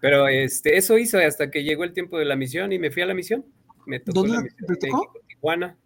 Pero 0.00 0.28
este, 0.28 0.76
eso 0.76 0.98
hizo 0.98 1.18
hasta 1.18 1.50
que 1.50 1.62
llegó 1.62 1.84
el 1.84 1.92
tiempo 1.92 2.18
de 2.18 2.24
la 2.24 2.36
misión 2.36 2.72
y 2.72 2.78
me 2.78 2.90
fui 2.90 3.02
a 3.02 3.06
la 3.06 3.14
misión. 3.14 3.44
Me 3.86 4.00
tocó 4.00 4.20
¿Dónde 4.20 4.36
la 4.36 4.42
misión 4.42 4.78
tocó? 4.78 5.12
Tijuana. 5.28 5.76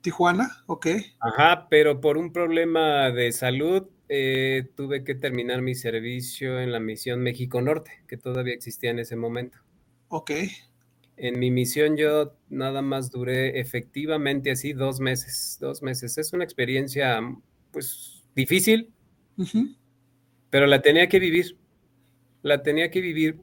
Tijuana, 0.00 0.64
ok. 0.66 0.86
Ajá, 1.20 1.66
pero 1.68 2.00
por 2.00 2.16
un 2.16 2.32
problema 2.32 3.10
de 3.10 3.32
salud 3.32 3.88
eh, 4.08 4.68
tuve 4.76 5.02
que 5.02 5.16
terminar 5.16 5.62
mi 5.62 5.74
servicio 5.74 6.60
en 6.60 6.70
la 6.70 6.78
misión 6.78 7.22
México 7.22 7.60
Norte, 7.60 8.04
que 8.06 8.16
todavía 8.16 8.54
existía 8.54 8.90
en 8.90 9.00
ese 9.00 9.16
momento. 9.16 9.58
Ok. 10.08 10.30
En 11.16 11.38
mi 11.40 11.50
misión 11.50 11.96
yo 11.96 12.36
nada 12.48 12.82
más 12.82 13.10
duré 13.10 13.58
efectivamente 13.58 14.50
así 14.50 14.74
dos 14.74 15.00
meses, 15.00 15.56
dos 15.60 15.82
meses. 15.82 16.18
Es 16.18 16.32
una 16.32 16.44
experiencia 16.44 17.20
pues 17.72 18.24
difícil, 18.34 18.92
pero 20.50 20.66
la 20.66 20.82
tenía 20.82 21.08
que 21.08 21.18
vivir. 21.18 21.56
La 22.42 22.62
tenía 22.62 22.90
que 22.90 23.00
vivir. 23.00 23.40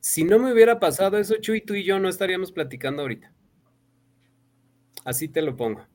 Si 0.00 0.24
no 0.24 0.38
me 0.38 0.52
hubiera 0.52 0.80
pasado 0.80 1.18
eso, 1.18 1.36
Chuy, 1.36 1.60
tú 1.60 1.74
y 1.74 1.84
yo 1.84 1.98
no 1.98 2.08
estaríamos 2.08 2.52
platicando 2.52 3.02
ahorita. 3.02 3.32
Así 5.04 5.28
te 5.28 5.42
lo 5.42 5.56
pongo. 5.56 5.86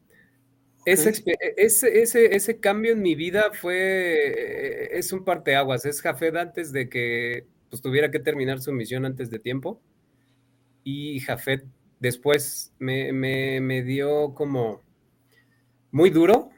Ese, 0.85 1.23
ese, 1.57 2.35
ese, 2.35 2.59
cambio 2.59 2.91
en 2.91 3.01
mi 3.01 3.15
vida 3.15 3.49
fue, 3.51 4.95
es 4.95 5.11
un 5.11 5.23
parteaguas, 5.23 5.83
es 5.85 5.99
Jafet 5.99 6.35
antes 6.35 6.71
de 6.71 6.89
que 6.89 7.47
pues, 7.71 7.81
tuviera 7.81 8.11
que 8.11 8.19
terminar 8.19 8.61
su 8.61 8.71
misión 8.71 9.03
antes 9.03 9.31
de 9.31 9.39
tiempo. 9.39 9.81
Y 10.83 11.19
Jafet 11.21 11.65
después 11.99 12.71
me, 12.77 13.11
me 13.11 13.81
dio 13.81 14.35
como 14.35 14.83
muy 15.89 16.11
duro, 16.11 16.51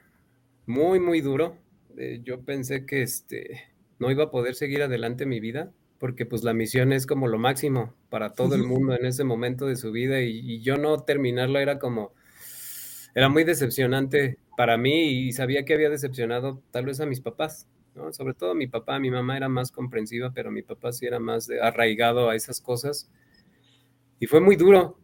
muy, 0.65 0.99
muy 0.99 1.21
duro, 1.21 1.57
eh, 1.97 2.21
yo 2.23 2.41
pensé 2.41 2.85
que 2.85 3.01
este, 3.01 3.63
no 3.99 4.11
iba 4.11 4.25
a 4.25 4.31
poder 4.31 4.55
seguir 4.55 4.83
adelante 4.83 5.25
mi 5.25 5.39
vida, 5.39 5.71
porque 5.99 6.25
pues 6.25 6.43
la 6.43 6.53
misión 6.53 6.93
es 6.93 7.07
como 7.07 7.27
lo 7.27 7.39
máximo 7.39 7.95
para 8.09 8.33
todo 8.33 8.55
el 8.55 8.63
mundo 8.63 8.93
en 8.93 9.05
ese 9.05 9.23
momento 9.23 9.65
de 9.65 9.75
su 9.75 9.91
vida 9.91 10.21
y, 10.21 10.61
yo 10.61 10.77
no 10.77 10.99
terminarlo 10.99 11.59
era 11.59 11.79
como, 11.79 12.13
era 13.15 13.29
muy 13.29 13.43
decepcionante 13.43 14.37
para 14.55 14.77
mí 14.77 15.27
y 15.27 15.31
sabía 15.33 15.65
que 15.65 15.73
había 15.73 15.89
decepcionado 15.89 16.61
tal 16.71 16.85
vez 16.85 16.99
a 16.99 17.07
mis 17.07 17.19
papás, 17.19 17.67
¿no? 17.95 18.13
Sobre 18.13 18.35
todo 18.35 18.53
mi 18.53 18.67
papá, 18.67 18.99
mi 18.99 19.09
mamá 19.09 19.37
era 19.37 19.49
más 19.49 19.71
comprensiva, 19.71 20.31
pero 20.33 20.51
mi 20.51 20.61
papá 20.61 20.91
sí 20.91 21.07
era 21.07 21.19
más 21.19 21.49
arraigado 21.61 22.29
a 22.29 22.35
esas 22.35 22.61
cosas. 22.61 23.09
Y 24.19 24.27
fue 24.27 24.39
muy 24.39 24.55
duro. 24.55 24.99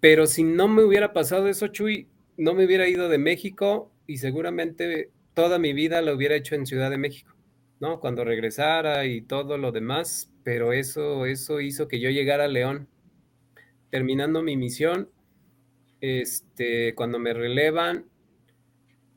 Pero 0.00 0.26
si 0.26 0.44
no 0.44 0.68
me 0.68 0.82
hubiera 0.82 1.12
pasado 1.12 1.48
eso, 1.48 1.68
Chuy, 1.68 2.08
no 2.36 2.54
me 2.54 2.64
hubiera 2.64 2.88
ido 2.88 3.08
de 3.08 3.18
México 3.18 3.92
y 4.06 4.18
seguramente 4.18 5.10
toda 5.36 5.58
mi 5.58 5.74
vida 5.74 6.00
lo 6.00 6.14
hubiera 6.14 6.34
hecho 6.34 6.54
en 6.54 6.64
Ciudad 6.64 6.90
de 6.90 6.96
México, 6.96 7.36
¿no? 7.78 8.00
Cuando 8.00 8.24
regresara 8.24 9.04
y 9.04 9.20
todo 9.20 9.58
lo 9.58 9.70
demás, 9.70 10.32
pero 10.44 10.72
eso, 10.72 11.26
eso 11.26 11.60
hizo 11.60 11.88
que 11.88 12.00
yo 12.00 12.08
llegara 12.08 12.46
a 12.46 12.48
León. 12.48 12.88
Terminando 13.90 14.42
mi 14.42 14.56
misión, 14.56 15.10
este, 16.00 16.94
cuando 16.94 17.18
me 17.18 17.34
relevan, 17.34 18.06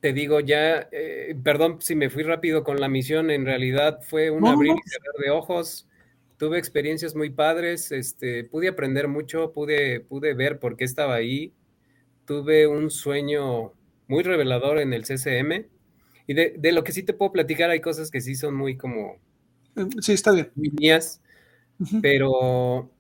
te 0.02 0.12
digo 0.12 0.42
ya, 0.42 0.90
eh, 0.92 1.38
perdón 1.42 1.78
si 1.80 1.96
me 1.96 2.10
fui 2.10 2.24
rápido 2.24 2.66
con 2.66 2.82
la 2.82 2.90
misión, 2.90 3.32
en 3.32 3.46
realidad 3.46 4.02
fue 4.02 4.30
un 4.30 4.46
abrir 4.46 4.74
y 4.74 4.90
cerrar 4.90 5.16
de 5.24 5.30
ojos. 5.30 5.88
Tuve 6.36 6.60
experiencias 6.60 7.16
muy 7.16 7.30
padres, 7.30 7.94
este, 7.94 8.44
pude 8.44 8.68
aprender 8.68 9.08
mucho, 9.08 9.54
pude, 9.54 10.02
pude 10.02 10.34
ver 10.34 10.60
por 10.60 10.76
qué 10.76 10.84
estaba 10.84 11.16
ahí. 11.16 11.54
Tuve 12.26 12.68
un 12.68 12.92
sueño 12.92 13.72
muy 14.08 14.24
revelador 14.24 14.80
en 14.80 14.92
el 14.92 15.06
CCM. 15.06 15.79
Y 16.30 16.36
de, 16.36 16.72
lo 16.74 16.84
que 16.84 16.92
sí 16.92 17.02
te 17.02 17.14
puedo 17.14 17.32
platicar, 17.32 17.72
hay 17.72 17.82
cosas 17.82 18.12
que 18.12 18.22
sí 18.22 18.36
son 18.36 18.54
muy 18.54 18.78
como... 18.78 19.18
Eh, 19.76 19.88
sí, 20.00 20.14
está 20.14 20.32
bien. 20.32 20.52
Mías, 20.54 21.24
pero 22.04 22.92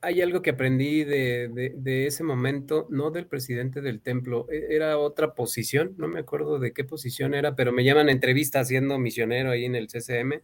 hay 0.00 0.22
algo 0.22 0.40
que 0.40 0.48
aprendí 0.48 1.04
de, 1.04 2.06
ese 2.06 2.24
momento, 2.24 2.86
no 2.88 3.10
del 3.10 3.26
presidente 3.26 3.82
del 3.82 4.00
templo, 4.00 4.46
e, 4.50 4.74
era 4.74 4.96
otra 4.96 5.34
posición, 5.34 5.94
no 5.98 6.08
me 6.08 6.20
acuerdo 6.20 6.58
de 6.58 6.72
qué 6.72 6.84
posición 6.84 7.34
era, 7.34 7.54
pero 7.54 7.70
me 7.70 7.84
llaman 7.84 8.08
a 8.08 8.12
entrevista 8.12 8.64
siendo 8.64 8.98
misionero 8.98 9.50
ahí 9.50 9.66
en 9.66 9.74
el 9.74 9.88
CCM. 9.88 10.40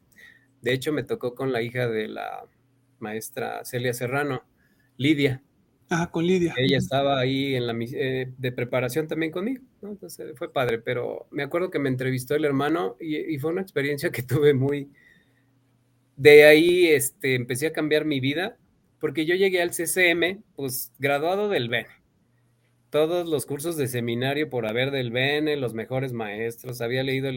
De 0.60 0.74
hecho, 0.74 0.92
me 0.92 1.04
tocó 1.04 1.34
con 1.34 1.52
la 1.52 1.62
hija 1.62 1.88
de 1.88 2.06
la 2.06 2.44
maestra 2.98 3.64
Celia 3.64 3.94
Serrano, 3.94 4.44
Lidia. 4.98 5.42
Ah, 5.92 6.08
con 6.08 6.24
Lidia. 6.24 6.54
Ella 6.56 6.78
estaba 6.78 7.18
ahí 7.18 7.56
en 7.56 7.66
la 7.66 7.74
eh, 7.92 8.32
de 8.38 8.52
preparación 8.52 9.08
también 9.08 9.32
conmigo, 9.32 9.64
Entonces 9.82 10.38
fue 10.38 10.52
padre, 10.52 10.78
pero 10.78 11.26
me 11.32 11.42
acuerdo 11.42 11.68
que 11.70 11.80
me 11.80 11.88
entrevistó 11.88 12.36
el 12.36 12.44
hermano 12.44 12.96
y, 13.00 13.16
y 13.34 13.38
fue 13.38 13.50
una 13.50 13.60
experiencia 13.60 14.10
que 14.10 14.22
tuve 14.22 14.54
muy... 14.54 14.88
De 16.16 16.44
ahí 16.44 16.86
este, 16.86 17.34
empecé 17.34 17.66
a 17.66 17.72
cambiar 17.72 18.04
mi 18.04 18.20
vida 18.20 18.56
porque 19.00 19.24
yo 19.26 19.34
llegué 19.34 19.62
al 19.62 19.70
CCM, 19.70 20.42
pues 20.54 20.92
graduado 20.98 21.48
del 21.48 21.68
BENE. 21.68 21.88
Todos 22.90 23.28
los 23.28 23.46
cursos 23.46 23.76
de 23.76 23.88
seminario 23.88 24.50
por 24.50 24.66
haber 24.66 24.90
del 24.90 25.10
BENE, 25.10 25.56
los 25.56 25.74
mejores 25.74 26.12
maestros, 26.12 26.80
había 26.80 27.02
leído 27.02 27.28
el, 27.28 27.36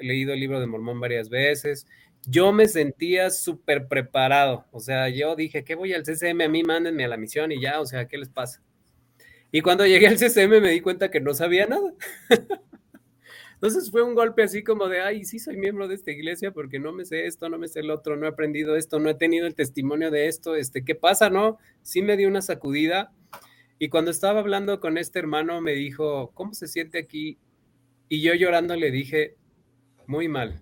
leído 0.00 0.32
el 0.32 0.40
libro 0.40 0.58
de 0.58 0.66
Mormón 0.66 0.98
varias 0.98 1.28
veces. 1.28 1.86
Yo 2.28 2.52
me 2.52 2.66
sentía 2.66 3.30
súper 3.30 3.86
preparado, 3.86 4.66
o 4.72 4.80
sea, 4.80 5.08
yo 5.08 5.36
dije, 5.36 5.62
¿qué 5.62 5.76
voy 5.76 5.92
al 5.94 6.02
CCM? 6.02 6.40
A 6.40 6.48
mí 6.48 6.64
mándenme 6.64 7.04
a 7.04 7.08
la 7.08 7.16
misión 7.16 7.52
y 7.52 7.60
ya, 7.60 7.80
o 7.80 7.86
sea, 7.86 8.08
¿qué 8.08 8.18
les 8.18 8.28
pasa? 8.28 8.62
Y 9.52 9.60
cuando 9.60 9.86
llegué 9.86 10.08
al 10.08 10.18
CCM 10.18 10.60
me 10.60 10.70
di 10.70 10.80
cuenta 10.80 11.08
que 11.10 11.20
no 11.20 11.34
sabía 11.34 11.66
nada. 11.66 11.94
Entonces 13.54 13.90
fue 13.90 14.02
un 14.02 14.14
golpe 14.14 14.42
así 14.42 14.64
como 14.64 14.88
de, 14.88 15.00
ay, 15.00 15.24
sí 15.24 15.38
soy 15.38 15.56
miembro 15.56 15.86
de 15.86 15.94
esta 15.94 16.10
iglesia 16.10 16.50
porque 16.50 16.78
no 16.78 16.92
me 16.92 17.04
sé 17.04 17.26
esto, 17.26 17.48
no 17.48 17.58
me 17.58 17.68
sé 17.68 17.80
el 17.80 17.90
otro, 17.90 18.16
no 18.16 18.26
he 18.26 18.28
aprendido 18.28 18.76
esto, 18.76 18.98
no 18.98 19.08
he 19.08 19.14
tenido 19.14 19.46
el 19.46 19.54
testimonio 19.54 20.10
de 20.10 20.26
esto, 20.26 20.56
este, 20.56 20.84
¿qué 20.84 20.94
pasa, 20.94 21.30
no? 21.30 21.58
Sí 21.82 22.02
me 22.02 22.16
dio 22.16 22.28
una 22.28 22.42
sacudida. 22.42 23.12
Y 23.78 23.88
cuando 23.88 24.10
estaba 24.10 24.40
hablando 24.40 24.80
con 24.80 24.98
este 24.98 25.20
hermano 25.20 25.60
me 25.60 25.72
dijo, 25.72 26.32
¿cómo 26.34 26.54
se 26.54 26.66
siente 26.66 26.98
aquí? 26.98 27.38
Y 28.08 28.20
yo 28.20 28.34
llorando 28.34 28.74
le 28.74 28.90
dije, 28.90 29.36
muy 30.06 30.28
mal, 30.28 30.60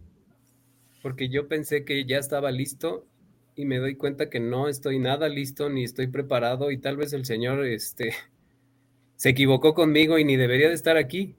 porque 1.04 1.28
yo 1.28 1.48
pensé 1.48 1.84
que 1.84 2.06
ya 2.06 2.16
estaba 2.16 2.50
listo 2.50 3.06
y 3.54 3.66
me 3.66 3.76
doy 3.76 3.94
cuenta 3.94 4.30
que 4.30 4.40
no 4.40 4.68
estoy 4.68 4.98
nada 4.98 5.28
listo 5.28 5.68
ni 5.68 5.84
estoy 5.84 6.06
preparado 6.06 6.70
y 6.70 6.78
tal 6.78 6.96
vez 6.96 7.12
el 7.12 7.26
Señor 7.26 7.62
este, 7.66 8.14
se 9.16 9.28
equivocó 9.28 9.74
conmigo 9.74 10.18
y 10.18 10.24
ni 10.24 10.36
debería 10.36 10.68
de 10.68 10.74
estar 10.74 10.96
aquí 10.96 11.36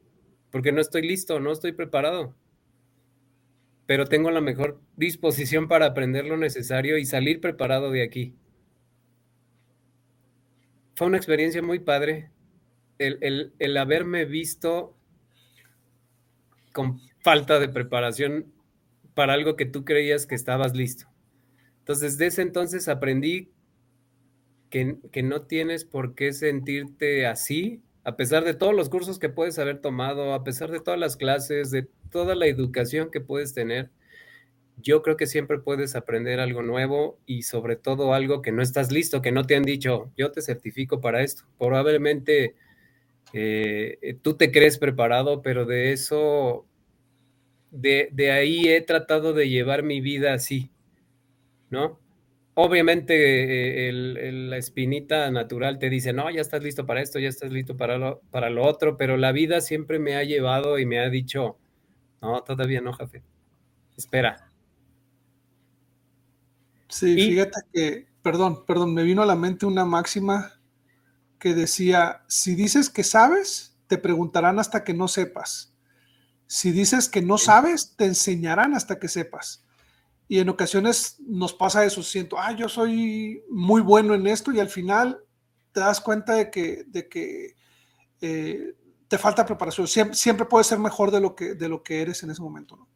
porque 0.52 0.72
no 0.72 0.82
estoy 0.82 1.02
listo, 1.02 1.40
no 1.40 1.52
estoy 1.52 1.72
preparado. 1.72 2.36
Pero 3.88 4.06
tengo 4.06 4.30
la 4.30 4.40
mejor 4.40 4.80
disposición 4.98 5.68
para 5.68 5.88
aprender 5.88 6.26
lo 6.26 6.38
necesario 6.38 7.00
y 7.00 7.06
salir 7.08 7.42
preparado 7.42 7.90
de 7.90 8.04
aquí. 8.04 8.36
Fue 10.96 11.08
una 11.08 11.18
experiencia 11.18 11.64
muy 11.64 11.80
padre 11.80 12.30
el, 13.00 13.52
el 13.58 13.78
haberme 13.78 14.26
visto 14.26 14.96
con 16.72 17.00
falta 17.24 17.60
de 17.60 17.68
preparación 17.68 18.54
para 19.16 19.34
algo 19.34 19.56
que 19.56 19.66
tú 19.66 19.84
creías 19.84 20.28
que 20.28 20.36
estabas 20.36 20.76
listo. 20.76 21.08
Entonces, 21.80 22.18
desde 22.18 22.28
ese 22.28 22.42
entonces 22.44 22.88
aprendí 22.88 23.52
que, 24.70 24.98
que, 25.12 25.24
no 25.24 25.44
tienes 25.44 25.86
por 25.86 26.14
qué 26.14 26.34
sentirte 26.34 27.26
así 27.26 27.82
a 28.06 28.16
pesar 28.16 28.44
de 28.44 28.54
todos 28.54 28.74
los 28.76 28.88
cursos 28.88 29.18
que 29.18 29.30
puedes 29.30 29.58
haber 29.58 29.82
tomado, 29.82 30.36
a 30.36 30.44
pesar 30.44 30.70
de 30.70 30.80
todas 30.80 31.00
las 31.00 31.18
clases, 31.18 31.72
de 31.72 31.88
toda 32.12 32.36
la 32.36 32.46
educación 32.46 33.10
que 33.10 33.20
puedes 33.20 33.56
tener, 33.56 33.90
yo 34.78 35.02
creo 35.02 35.18
que 35.18 35.26
siempre 35.26 35.58
puedes 35.58 35.96
aprender 35.96 36.40
algo 36.40 36.62
nuevo 36.62 37.18
y 37.26 37.42
sobre 37.42 37.76
todo 37.76 38.14
algo 38.14 38.44
que 38.44 38.52
no 38.52 38.62
estás 38.62 38.92
listo, 38.92 39.24
que 39.24 39.32
no 39.32 39.46
te 39.46 39.56
han 39.56 39.64
dicho, 39.64 40.12
yo 40.16 40.32
te 40.32 40.44
certifico 40.44 41.02
para 41.02 41.24
esto. 41.24 41.46
Probablemente 41.58 42.54
eh, 43.34 44.20
tú 44.22 44.36
te 44.36 44.52
crees 44.52 44.78
preparado, 44.78 45.42
pero 45.42 45.66
de 45.66 45.92
eso, 45.92 46.68
de, 47.76 48.10
de 48.12 48.32
ahí 48.32 48.68
he 48.68 48.82
tratado 48.82 49.34
de 49.34 49.50
llevar 49.50 49.84
mi 49.84 50.02
vida 50.02 50.34
así, 50.34 50.72
¿no? 51.70 52.00
obviamente 52.56 53.90
eh, 53.90 53.92
la 53.92 54.58
espinita 54.58 55.30
natural 55.30 55.78
te 55.78 55.90
dice, 55.90 56.14
no, 56.14 56.32
ya 56.32 56.42
estás 56.42 56.64
listo 56.64 56.86
para 56.86 57.02
esto, 57.02 57.20
ya 57.20 57.30
estás 57.30 57.52
listo 57.52 57.78
para 57.78 57.98
lo, 57.98 58.22
para 58.32 58.50
lo 58.50 58.66
otro, 58.66 58.98
pero 58.98 59.18
la 59.18 59.32
vida 59.32 59.62
siempre 59.62 60.00
me 60.00 60.16
ha 60.16 60.24
llevado 60.24 60.80
y 60.80 60.86
me 60.86 61.00
ha 61.00 61.10
dicho, 61.10 61.58
no, 62.22 62.42
todavía 62.44 62.82
no, 62.82 62.94
jefe, 62.94 63.24
espera. 63.96 64.52
Sí, 66.88 67.16
fíjate 67.16 67.62
que, 67.74 68.08
perdón, 68.22 68.66
perdón, 68.66 68.94
me 68.94 69.04
vino 69.04 69.22
a 69.22 69.26
la 69.26 69.36
mente 69.36 69.66
una 69.66 69.86
máxima 69.86 70.54
que 71.40 71.54
decía, 71.54 72.24
si 72.28 72.56
dices 72.56 72.90
que 72.90 73.04
sabes, 73.04 73.78
te 73.88 73.98
preguntarán 73.98 74.60
hasta 74.60 74.84
que 74.86 74.94
no 74.94 75.10
sepas. 75.10 75.75
Si 76.48 76.72
dices 76.72 77.10
que 77.10 77.22
no 77.22 77.38
sabes, 77.38 77.96
te 77.96 78.06
enseñarán 78.06 78.76
hasta 78.76 79.00
que 79.00 79.08
sepas. 79.08 79.64
Y 80.28 80.40
en 80.40 80.50
ocasiones 80.50 81.18
nos 81.20 81.54
pasa 81.54 81.86
eso, 81.86 82.02
siento, 82.02 82.38
ah, 82.40 82.52
yo 82.52 82.68
soy 82.68 83.44
muy 83.50 83.82
bueno 83.82 84.16
en 84.16 84.26
esto 84.28 84.52
y 84.52 84.60
al 84.60 84.70
final 84.70 85.20
te 85.72 85.82
das 85.82 86.02
cuenta 86.02 86.34
de 86.34 86.50
que, 86.50 86.84
de 86.88 87.08
que 87.08 87.56
eh, 88.22 88.74
te 89.08 89.18
falta 89.18 89.46
preparación. 89.46 89.88
Siempre, 89.88 90.16
siempre, 90.16 90.46
puedes 90.46 90.68
ser 90.68 90.80
mejor 90.80 91.12
de 91.12 91.22
lo, 91.22 91.36
que, 91.36 91.54
de 91.54 91.70
lo 91.70 91.84
que 91.84 92.02
eres 92.02 92.24
en 92.24 92.32
ese 92.32 92.42
momento, 92.42 92.76
¿no? 92.76 92.88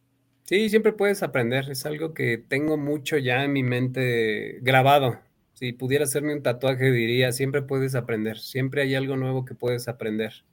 Sí, 0.46 0.68
siempre 0.70 0.94
puedes 0.94 1.22
aprender. 1.22 1.70
Es 1.70 1.86
algo 1.86 2.16
que 2.16 2.40
tengo 2.40 2.76
mucho 2.76 3.18
ya 3.18 3.44
en 3.44 3.54
mi 3.54 3.62
mente 3.62 4.58
grabado. 4.62 5.20
Si 5.54 5.74
pudiera 5.74 6.06
hacerme 6.06 6.34
un 6.34 6.42
tatuaje, 6.42 6.92
diría, 6.92 7.32
siempre 7.32 7.62
puedes 7.62 7.94
aprender. 7.94 8.40
Siempre 8.40 8.82
hay 8.82 8.96
algo 8.96 9.16
nuevo 9.16 9.46
que 9.46 9.54
puedes 9.54 9.88
aprender. 9.88 10.46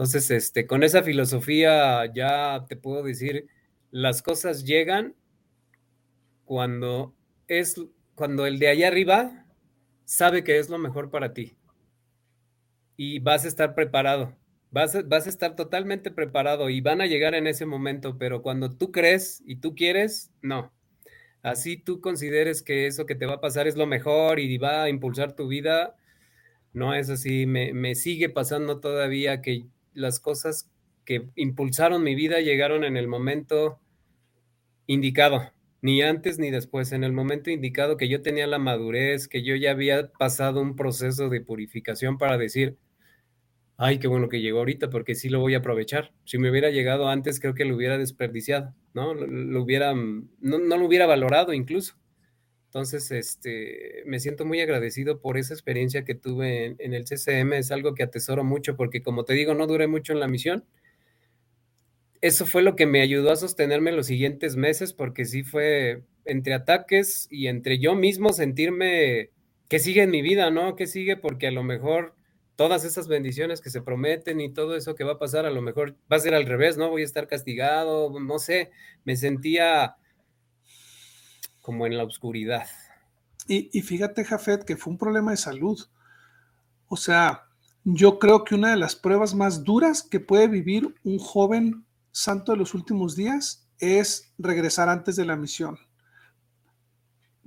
Entonces, 0.00 0.30
este, 0.30 0.66
con 0.66 0.82
esa 0.82 1.02
filosofía 1.02 2.10
ya 2.14 2.64
te 2.66 2.74
puedo 2.74 3.02
decir, 3.02 3.48
las 3.90 4.22
cosas 4.22 4.64
llegan 4.64 5.14
cuando 6.46 7.14
es 7.48 7.78
cuando 8.14 8.46
el 8.46 8.58
de 8.58 8.68
allá 8.68 8.88
arriba 8.88 9.44
sabe 10.06 10.42
que 10.42 10.58
es 10.58 10.70
lo 10.70 10.78
mejor 10.78 11.10
para 11.10 11.34
ti 11.34 11.54
y 12.96 13.18
vas 13.18 13.44
a 13.44 13.48
estar 13.48 13.74
preparado. 13.74 14.34
Vas 14.70 14.94
a, 14.94 15.02
vas 15.02 15.26
a 15.26 15.28
estar 15.28 15.54
totalmente 15.54 16.10
preparado 16.10 16.70
y 16.70 16.80
van 16.80 17.02
a 17.02 17.06
llegar 17.06 17.34
en 17.34 17.46
ese 17.46 17.66
momento, 17.66 18.16
pero 18.16 18.40
cuando 18.40 18.70
tú 18.70 18.92
crees 18.92 19.42
y 19.44 19.56
tú 19.56 19.74
quieres, 19.74 20.30
no. 20.40 20.72
Así 21.42 21.76
tú 21.76 22.00
consideres 22.00 22.62
que 22.62 22.86
eso 22.86 23.04
que 23.04 23.16
te 23.16 23.26
va 23.26 23.34
a 23.34 23.40
pasar 23.42 23.68
es 23.68 23.76
lo 23.76 23.86
mejor 23.86 24.40
y 24.40 24.56
va 24.56 24.84
a 24.84 24.88
impulsar 24.88 25.36
tu 25.36 25.46
vida, 25.46 25.94
no 26.72 26.94
es 26.94 27.10
así. 27.10 27.44
Me, 27.44 27.74
me 27.74 27.94
sigue 27.94 28.30
pasando 28.30 28.80
todavía 28.80 29.42
que 29.42 29.66
las 29.92 30.20
cosas 30.20 30.70
que 31.04 31.28
impulsaron 31.34 32.02
mi 32.02 32.14
vida 32.14 32.40
llegaron 32.40 32.84
en 32.84 32.96
el 32.96 33.08
momento 33.08 33.80
indicado 34.86 35.52
ni 35.82 36.02
antes 36.02 36.38
ni 36.38 36.50
después, 36.50 36.92
en 36.92 37.04
el 37.04 37.12
momento 37.12 37.50
indicado 37.50 37.96
que 37.96 38.08
yo 38.08 38.22
tenía 38.22 38.46
la 38.46 38.58
madurez, 38.58 39.28
que 39.28 39.42
yo 39.42 39.56
ya 39.56 39.70
había 39.70 40.12
pasado 40.12 40.60
un 40.60 40.76
proceso 40.76 41.28
de 41.28 41.40
purificación 41.40 42.18
para 42.18 42.36
decir, 42.36 42.76
ay, 43.78 43.98
qué 43.98 44.08
bueno 44.08 44.28
que 44.28 44.40
llegó 44.42 44.58
ahorita 44.58 44.90
porque 44.90 45.14
sí 45.14 45.30
lo 45.30 45.40
voy 45.40 45.54
a 45.54 45.58
aprovechar. 45.58 46.12
Si 46.24 46.38
me 46.38 46.50
hubiera 46.50 46.70
llegado 46.70 47.08
antes, 47.08 47.40
creo 47.40 47.54
que 47.54 47.64
lo 47.64 47.76
hubiera 47.76 47.96
desperdiciado, 47.96 48.74
¿no? 48.92 49.14
Lo, 49.14 49.62
hubiera, 49.62 49.94
no, 49.94 50.58
lo 50.58 50.84
hubiera 50.84 51.06
valorado 51.06 51.54
incluso. 51.54 51.94
Entonces, 52.70 53.10
este, 53.10 54.02
me 54.06 54.20
siento 54.20 54.46
muy 54.46 54.60
agradecido 54.60 55.20
por 55.20 55.36
esa 55.36 55.54
experiencia 55.54 56.04
que 56.04 56.14
tuve 56.14 56.66
en, 56.66 56.76
en 56.78 56.94
el 56.94 57.04
CCM. 57.04 57.52
Es 57.54 57.72
algo 57.72 57.94
que 57.94 58.04
atesoro 58.04 58.44
mucho 58.44 58.76
porque, 58.76 59.02
como 59.02 59.24
te 59.24 59.34
digo, 59.34 59.54
no 59.54 59.66
duré 59.66 59.88
mucho 59.88 60.12
en 60.12 60.20
la 60.20 60.28
misión 60.28 60.64
eso 62.22 62.44
fue 62.46 62.62
lo 62.62 62.76
que 62.76 62.86
me 62.86 63.00
ayudó 63.00 63.32
a 63.32 63.36
sostenerme 63.36 63.92
los 63.92 64.06
siguientes 64.06 64.56
meses, 64.56 64.92
porque 64.92 65.24
sí 65.24 65.42
fue 65.42 66.02
entre 66.24 66.54
ataques 66.54 67.26
y 67.30 67.46
entre 67.46 67.78
yo 67.78 67.94
mismo 67.94 68.32
sentirme 68.32 69.30
¿qué 69.68 69.78
sigue 69.78 70.02
en 70.02 70.10
mi 70.10 70.20
vida, 70.20 70.50
no? 70.50 70.76
¿Qué 70.76 70.86
sigue? 70.86 71.16
Porque 71.16 71.46
a 71.46 71.52
lo 71.52 71.62
mejor 71.62 72.14
todas 72.56 72.84
esas 72.84 73.08
bendiciones 73.08 73.60
que 73.60 73.70
se 73.70 73.80
prometen 73.80 74.40
y 74.40 74.52
todo 74.52 74.76
eso 74.76 74.94
que 74.94 75.04
va 75.04 75.12
a 75.12 75.18
pasar, 75.18 75.46
a 75.46 75.50
lo 75.50 75.62
mejor 75.62 75.96
va 76.12 76.16
a 76.16 76.20
ser 76.20 76.34
al 76.34 76.44
revés, 76.44 76.76
¿no? 76.76 76.90
Voy 76.90 77.02
a 77.02 77.06
estar 77.06 77.26
castigado, 77.28 78.10
no 78.20 78.38
sé, 78.38 78.70
me 79.04 79.16
sentía 79.16 79.96
como 81.60 81.86
en 81.86 81.96
la 81.96 82.04
oscuridad. 82.04 82.66
Y, 83.46 83.70
y 83.76 83.82
fíjate, 83.82 84.24
Jafet, 84.24 84.64
que 84.64 84.76
fue 84.76 84.92
un 84.92 84.98
problema 84.98 85.30
de 85.32 85.36
salud. 85.36 85.78
O 86.88 86.96
sea, 86.96 87.44
yo 87.84 88.18
creo 88.18 88.44
que 88.44 88.54
una 88.54 88.70
de 88.70 88.76
las 88.76 88.96
pruebas 88.96 89.34
más 89.34 89.64
duras 89.64 90.02
que 90.02 90.20
puede 90.20 90.48
vivir 90.48 90.94
un 91.04 91.18
joven 91.18 91.84
santo 92.12 92.52
de 92.52 92.58
los 92.58 92.74
últimos 92.74 93.16
días 93.16 93.68
es 93.78 94.32
regresar 94.38 94.88
antes 94.88 95.16
de 95.16 95.24
la 95.24 95.36
misión. 95.36 95.78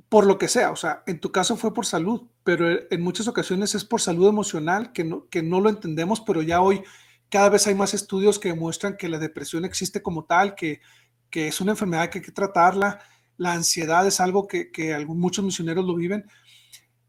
Por 0.09 0.25
lo 0.25 0.37
que 0.37 0.47
sea, 0.47 0.71
o 0.71 0.75
sea, 0.75 1.03
en 1.07 1.19
tu 1.19 1.31
caso 1.31 1.55
fue 1.55 1.73
por 1.73 1.85
salud, 1.85 2.27
pero 2.43 2.67
en 2.89 3.01
muchas 3.01 3.27
ocasiones 3.27 3.73
es 3.75 3.83
por 3.83 4.01
salud 4.01 4.27
emocional, 4.27 4.91
que 4.91 5.03
no, 5.03 5.27
que 5.29 5.41
no 5.41 5.59
lo 5.59 5.69
entendemos, 5.69 6.21
pero 6.21 6.41
ya 6.41 6.61
hoy 6.61 6.83
cada 7.29 7.49
vez 7.49 7.65
hay 7.65 7.75
más 7.75 7.93
estudios 7.93 8.37
que 8.37 8.49
demuestran 8.49 8.95
que 8.95 9.09
la 9.09 9.17
depresión 9.17 9.65
existe 9.65 10.03
como 10.03 10.25
tal, 10.25 10.53
que, 10.53 10.81
que 11.29 11.47
es 11.47 11.61
una 11.61 11.71
enfermedad 11.71 12.09
que 12.09 12.19
hay 12.19 12.25
que 12.25 12.31
tratarla, 12.31 12.99
la 13.37 13.53
ansiedad 13.53 14.05
es 14.07 14.19
algo 14.19 14.47
que, 14.47 14.71
que 14.71 14.97
muchos 15.05 15.43
misioneros 15.43 15.85
lo 15.85 15.95
viven, 15.95 16.25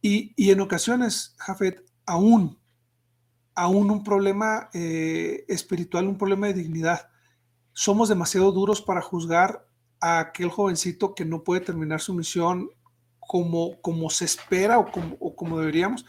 y, 0.01 0.33
y 0.37 0.51
en 0.51 0.61
ocasiones, 0.61 1.35
Jafet, 1.39 1.83
aún, 2.05 2.59
aún 3.55 3.91
un 3.91 4.05
problema 4.05 4.68
eh, 4.75 5.45
espiritual, 5.49 6.09
un 6.09 6.18
problema 6.18 6.49
de 6.49 6.55
dignidad, 6.55 7.09
somos 7.72 8.09
demasiado 8.09 8.53
duros 8.53 8.83
para 8.83 9.01
juzgar 9.01 9.66
a 10.01 10.20
aquel 10.20 10.51
jovencito 10.51 11.14
que 11.14 11.25
no 11.25 11.43
puede 11.43 11.62
terminar 11.62 12.01
su 12.01 12.12
misión 12.12 12.68
como, 13.18 13.81
como 13.81 14.11
se 14.11 14.27
espera 14.27 14.79
o 14.79 14.91
como, 14.91 15.16
como 15.35 15.59
deberíamos. 15.59 16.05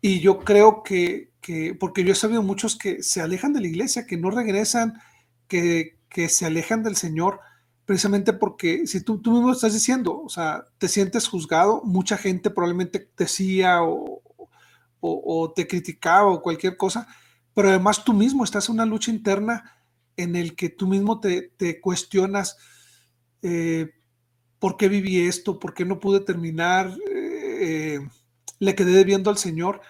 Y 0.00 0.20
yo 0.20 0.40
creo 0.40 0.82
que, 0.82 1.32
que, 1.40 1.74
porque 1.74 2.04
yo 2.04 2.12
he 2.12 2.16
sabido 2.16 2.42
muchos 2.42 2.76
que 2.76 3.02
se 3.02 3.20
alejan 3.20 3.52
de 3.52 3.60
la 3.60 3.68
iglesia, 3.68 4.06
que 4.06 4.16
no 4.16 4.30
regresan, 4.30 5.00
que, 5.46 5.98
que 6.08 6.28
se 6.28 6.46
alejan 6.46 6.82
del 6.82 6.96
Señor, 6.96 7.40
precisamente 7.88 8.34
porque 8.34 8.86
si 8.86 9.02
tú, 9.02 9.18
tú 9.18 9.32
mismo 9.32 9.50
estás 9.50 9.72
diciendo, 9.72 10.20
o 10.20 10.28
sea, 10.28 10.66
te 10.76 10.88
sientes 10.88 11.26
juzgado, 11.26 11.80
mucha 11.84 12.18
gente 12.18 12.50
probablemente 12.50 13.10
decía 13.16 13.82
o, 13.82 14.20
o, 15.00 15.22
o 15.40 15.52
te 15.52 15.66
criticaba 15.66 16.26
o 16.30 16.42
cualquier 16.42 16.76
cosa, 16.76 17.08
pero 17.54 17.70
además 17.70 18.04
tú 18.04 18.12
mismo 18.12 18.44
estás 18.44 18.68
en 18.68 18.74
una 18.74 18.84
lucha 18.84 19.10
interna 19.10 19.72
en 20.18 20.36
el 20.36 20.54
que 20.54 20.68
tú 20.68 20.86
mismo 20.86 21.18
te, 21.18 21.50
te 21.56 21.80
cuestionas 21.80 22.58
eh, 23.40 23.88
por 24.58 24.76
qué 24.76 24.90
viví 24.90 25.26
esto, 25.26 25.58
por 25.58 25.72
qué 25.72 25.86
no 25.86 25.98
pude 25.98 26.20
terminar, 26.20 26.94
eh, 27.10 28.00
le 28.58 28.74
quedé 28.74 28.92
debiendo 28.92 29.30
al 29.30 29.38
Señor. 29.38 29.80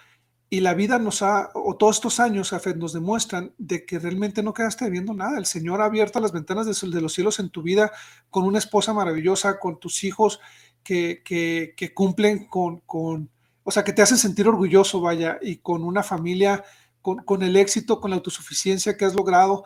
Y 0.49 0.61
la 0.61 0.73
vida 0.73 0.97
nos 0.97 1.21
ha, 1.21 1.51
o 1.53 1.75
todos 1.77 1.97
estos 1.97 2.19
años, 2.19 2.53
nos 2.75 2.93
demuestran 2.93 3.53
de 3.57 3.85
que 3.85 3.99
realmente 3.99 4.41
no 4.41 4.53
quedaste 4.53 4.85
debiendo 4.85 5.13
nada. 5.13 5.37
El 5.37 5.45
Señor 5.45 5.81
ha 5.81 5.85
abierto 5.85 6.19
las 6.19 6.31
ventanas 6.31 6.65
de, 6.65 7.01
los 7.01 7.13
cielos 7.13 7.39
en 7.39 7.49
tu 7.49 7.61
vida 7.61 7.91
con 8.31 8.45
una 8.45 8.57
esposa 8.57 8.93
maravillosa, 8.93 9.59
con 9.59 9.79
tus 9.79 10.03
hijos 10.03 10.39
que, 10.83 11.21
que, 11.23 11.73
que 11.77 11.93
cumplen 11.93 12.45
con, 12.45 12.79
con, 12.79 13.29
o 13.63 13.71
sea, 13.71 13.83
que 13.83 13.93
te 13.93 14.01
hacen 14.01 14.17
sentir 14.17 14.47
orgulloso, 14.47 15.01
vaya, 15.01 15.37
y 15.41 15.57
con 15.57 15.83
una 15.83 16.01
familia, 16.01 16.63
con, 17.01 17.17
con 17.17 17.43
el 17.43 17.55
éxito, 17.55 18.01
con 18.01 18.09
la 18.09 18.17
autosuficiencia 18.17 18.97
que 18.97 19.05
has 19.05 19.13
logrado 19.13 19.65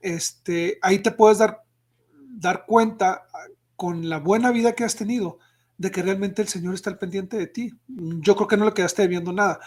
este, 0.00 0.78
ahí 0.82 0.98
te 1.00 1.10
puedes 1.10 1.38
dar, 1.38 1.62
dar 2.28 2.64
cuenta 2.66 3.26
con 3.76 4.08
la 4.08 4.18
buena 4.18 4.50
vida 4.50 4.74
que 4.74 4.84
has 4.84 4.96
tenido 4.96 5.38
de 5.78 5.90
que 5.90 6.02
realmente 6.02 6.42
el 6.42 6.48
Señor 6.48 6.74
está 6.74 6.90
al 6.90 6.98
pendiente 6.98 7.36
de 7.36 7.46
ti. 7.46 7.72
Yo 7.86 8.36
creo 8.36 8.48
que 8.48 8.56
no 8.56 8.66
le 8.66 8.74
quedaste 8.74 9.02
debiendo 9.02 9.32
nada, 9.32 9.60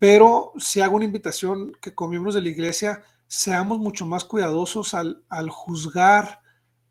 pero 0.00 0.54
si 0.58 0.80
hago 0.80 0.96
una 0.96 1.04
invitación 1.04 1.76
que 1.80 1.94
con 1.94 2.08
miembros 2.08 2.34
de 2.34 2.40
la 2.40 2.48
iglesia 2.48 3.02
seamos 3.28 3.78
mucho 3.78 4.06
más 4.06 4.24
cuidadosos 4.24 4.94
al, 4.94 5.22
al 5.28 5.50
juzgar 5.50 6.40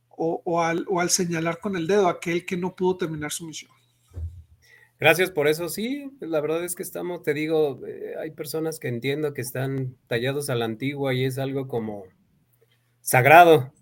o, 0.07 0.43
o, 0.45 0.62
al, 0.62 0.86
o, 0.88 1.01
al, 1.01 1.10
señalar 1.10 1.60
con 1.60 1.76
el 1.76 1.88
dedo 1.88 2.07
a 2.07 2.12
aquel 2.12 2.45
que 2.45 2.55
no 2.55 2.76
pudo 2.76 2.97
terminar 2.97 3.32
su 3.32 3.47
misión. 3.47 3.72
Gracias 4.99 5.32
por 5.32 5.47
eso. 5.47 5.70
Sí, 5.70 6.12
la 6.20 6.39
verdad 6.39 6.64
es 6.64 6.76
que 6.76 6.84
estamos, 6.84 7.24
te 7.24 7.34
digo, 7.34 7.82
eh, 7.88 8.14
hay 8.20 8.30
personas 8.30 8.80
que 8.80 8.89
entiendo 8.89 9.34
que 9.34 9.41
están 9.41 9.95
tallados 10.05 10.51
a 10.51 10.55
la 10.55 10.66
antigua 10.66 11.16
y 11.16 11.26
es 11.26 11.39
algo 11.39 11.68
como 11.68 12.03
sagrado, 13.01 13.74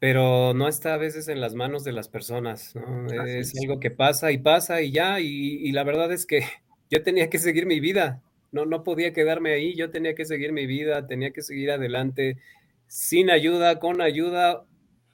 pero 0.00 0.52
no 0.52 0.66
está 0.66 0.94
a 0.94 0.98
veces 0.98 1.28
en 1.28 1.40
las 1.40 1.54
manos 1.54 1.84
de 1.84 1.92
las 1.92 2.08
personas, 2.08 2.74
¿no? 2.74 3.06
Es, 3.06 3.54
es 3.54 3.62
algo 3.62 3.78
que 3.78 3.92
pasa 3.92 4.32
y 4.32 4.38
pasa 4.38 4.82
y 4.82 4.90
ya, 4.90 5.20
y, 5.20 5.28
y, 5.28 5.70
la 5.70 5.84
verdad 5.84 6.10
es 6.12 6.26
que 6.26 6.44
yo 6.90 7.02
tenía 7.02 7.30
que 7.30 7.38
seguir 7.38 7.66
mi 7.66 7.80
vida, 7.80 8.22
no, 8.52 8.64
no 8.64 8.84
podía 8.84 9.12
quedarme 9.12 9.52
ahí, 9.52 9.74
yo 9.74 9.90
tenía 9.90 10.14
que 10.14 10.24
seguir 10.24 10.52
mi 10.52 10.66
vida, 10.66 11.06
tenía 11.06 11.32
que 11.32 11.42
seguir 11.42 11.70
adelante, 11.70 12.38
sin 12.86 13.30
ayuda, 13.30 13.78
con 13.78 14.00
ayuda, 14.00 14.64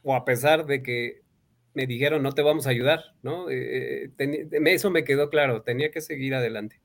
o 0.03 0.14
a 0.14 0.25
pesar 0.25 0.66
de 0.66 0.83
que 0.83 1.23
me 1.75 1.87
dijeron 1.87 2.23
no 2.23 2.33
te 2.33 2.43
vamos 2.43 2.66
a 2.66 2.70
ayudar, 2.70 3.01
¿no? 3.23 3.49
Eh, 3.51 4.11
ten, 4.16 4.49
eso 4.66 4.91
me 4.91 5.05
quedó 5.05 5.31
claro, 5.31 5.62
tenía 5.62 5.91
que 5.91 6.01
seguir 6.01 6.35
adelante. 6.35 6.81